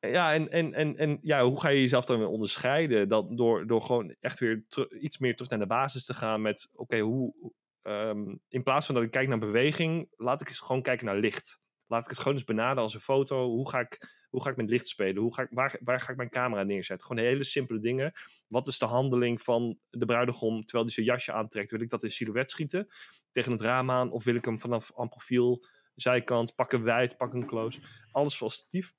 Ja, 0.00 0.34
en, 0.34 0.50
en, 0.50 0.74
en, 0.74 0.96
en 0.96 1.18
ja, 1.22 1.44
hoe 1.44 1.60
ga 1.60 1.68
je 1.68 1.80
jezelf 1.80 2.04
dan 2.04 2.18
weer 2.18 2.28
onderscheiden? 2.28 3.08
Dat 3.08 3.36
door, 3.36 3.66
door 3.66 3.82
gewoon 3.82 4.14
echt 4.20 4.38
weer 4.38 4.64
iets 5.00 5.18
meer 5.18 5.34
terug 5.34 5.50
naar 5.50 5.58
de 5.60 5.66
basis 5.66 6.04
te 6.04 6.14
gaan 6.14 6.42
met... 6.42 6.68
Oké, 6.72 6.98
hoe... 6.98 7.52
Um, 7.82 8.40
in 8.48 8.62
plaats 8.62 8.86
van 8.86 8.94
dat 8.94 9.04
ik 9.04 9.10
kijk 9.10 9.28
naar 9.28 9.38
beweging, 9.38 10.08
laat 10.16 10.40
ik 10.40 10.48
eens 10.48 10.60
gewoon 10.60 10.82
kijken 10.82 11.06
naar 11.06 11.16
licht. 11.16 11.60
Laat 11.86 12.04
ik 12.04 12.10
het 12.10 12.18
gewoon 12.18 12.34
eens 12.34 12.44
benaderen 12.44 12.82
als 12.82 12.94
een 12.94 13.00
foto. 13.00 13.48
Hoe 13.48 13.68
ga 13.68 13.80
ik 13.80 14.24
hoe 14.36 14.44
ga 14.44 14.50
ik 14.50 14.56
met 14.56 14.70
licht 14.70 14.88
spelen? 14.88 15.22
Hoe 15.22 15.34
ga 15.34 15.42
ik, 15.42 15.48
waar, 15.50 15.78
waar 15.80 16.00
ga 16.00 16.10
ik 16.10 16.16
mijn 16.16 16.30
camera 16.30 16.62
neerzetten? 16.62 17.06
Gewoon 17.06 17.24
hele 17.24 17.44
simpele 17.44 17.80
dingen. 17.80 18.12
Wat 18.48 18.66
is 18.66 18.78
de 18.78 18.84
handeling 18.84 19.42
van 19.42 19.78
de 19.90 20.04
bruidegom 20.04 20.60
terwijl 20.60 20.84
hij 20.84 20.92
zijn 20.92 21.06
jasje 21.06 21.32
aantrekt? 21.32 21.70
Wil 21.70 21.80
ik 21.80 21.90
dat 21.90 22.02
in 22.02 22.10
silhouet 22.10 22.50
schieten 22.50 22.88
tegen 23.30 23.52
het 23.52 23.60
raam 23.60 23.90
aan? 23.90 24.10
Of 24.10 24.24
wil 24.24 24.34
ik 24.34 24.44
hem 24.44 24.58
vanaf 24.58 24.92
aan 24.96 25.08
profiel, 25.08 25.66
zijkant, 25.94 26.54
pakken 26.54 26.82
wijd, 26.82 27.16
pakken 27.16 27.46
close? 27.46 27.80
Alles 28.10 28.36
voor 28.36 28.50
statief. 28.50 28.94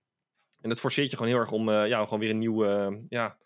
En 0.62 0.70
dat 0.70 0.80
forceert 0.80 1.10
je 1.10 1.16
gewoon 1.16 1.32
heel 1.32 1.42
erg 1.42 1.52
om 1.52 1.70
uh, 1.70 1.88
ja, 1.88 2.04
gewoon 2.04 2.20
weer 2.20 2.30
een 2.30 2.38
nieuwe, 2.38 3.06
ja, 3.10 3.38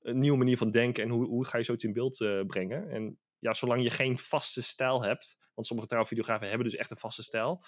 een 0.00 0.18
nieuwe 0.18 0.38
manier 0.38 0.56
van 0.56 0.70
denken. 0.70 1.04
En 1.04 1.10
hoe, 1.10 1.26
hoe 1.26 1.44
ga 1.44 1.58
je 1.58 1.64
zoiets 1.64 1.84
in 1.84 1.92
beeld 1.92 2.20
uh, 2.20 2.46
brengen? 2.46 2.90
En 2.90 3.18
ja, 3.38 3.52
zolang 3.52 3.82
je 3.82 3.90
geen 3.90 4.18
vaste 4.18 4.62
stijl 4.62 5.02
hebt. 5.02 5.36
Want 5.54 5.66
sommige 5.66 5.88
trouwvideografen 5.88 6.48
hebben 6.48 6.66
dus 6.66 6.78
echt 6.78 6.90
een 6.90 6.96
vaste 6.96 7.22
stijl 7.22 7.64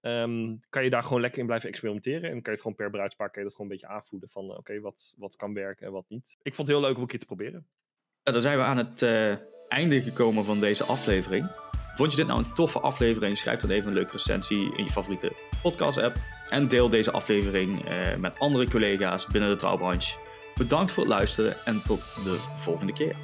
ehm, 0.00 0.56
kan 0.68 0.84
je 0.84 0.90
daar 0.90 1.02
gewoon 1.02 1.20
lekker 1.20 1.40
in 1.40 1.46
blijven 1.46 1.68
experimenteren. 1.68 2.22
En 2.22 2.30
kan 2.30 2.42
je 2.42 2.50
het 2.50 2.60
gewoon 2.60 2.76
per 2.76 2.90
bruidspaar 2.90 3.32
dat 3.32 3.52
gewoon 3.52 3.56
een 3.56 3.68
beetje 3.68 3.86
aanvoelen 3.86 4.28
van, 4.28 4.50
eh, 4.50 4.56
oké, 4.56 4.80
wat, 4.80 5.14
wat 5.16 5.36
kan 5.36 5.54
werken 5.54 5.86
en 5.86 5.92
wat 5.92 6.08
niet. 6.08 6.36
Ik 6.42 6.54
vond 6.54 6.68
het 6.68 6.76
heel 6.76 6.86
leuk 6.86 6.96
om 6.96 7.02
een 7.02 7.08
keer 7.08 7.18
te 7.18 7.26
proberen. 7.26 7.66
Dan 8.22 8.40
zijn 8.40 8.58
we 8.58 8.64
aan 8.64 8.76
het 8.76 9.02
eh, 9.02 9.34
einde 9.68 10.02
gekomen 10.02 10.44
van 10.44 10.60
deze 10.60 10.84
aflevering. 10.84 11.50
Vond 11.94 12.10
je 12.10 12.16
dit 12.16 12.26
nou 12.26 12.38
een 12.38 12.54
toffe 12.54 12.80
aflevering? 12.80 13.38
Schrijf 13.38 13.60
dan 13.60 13.70
even 13.70 13.88
een 13.88 13.94
leuke 13.94 14.12
recensie 14.12 14.76
in 14.76 14.84
je 14.84 14.90
favoriete 14.90 15.32
podcast-app. 15.62 16.16
En 16.48 16.68
deel 16.68 16.88
deze 16.88 17.10
aflevering 17.10 17.84
eh, 17.84 18.16
met 18.16 18.38
andere 18.38 18.70
collega's 18.70 19.26
binnen 19.26 19.50
de 19.50 19.56
trouwbranche. 19.56 20.18
Bedankt 20.54 20.92
voor 20.92 21.02
het 21.02 21.12
luisteren 21.12 21.64
en 21.64 21.82
tot 21.82 22.02
de 22.02 22.36
volgende 22.56 22.92
keer. 22.92 23.16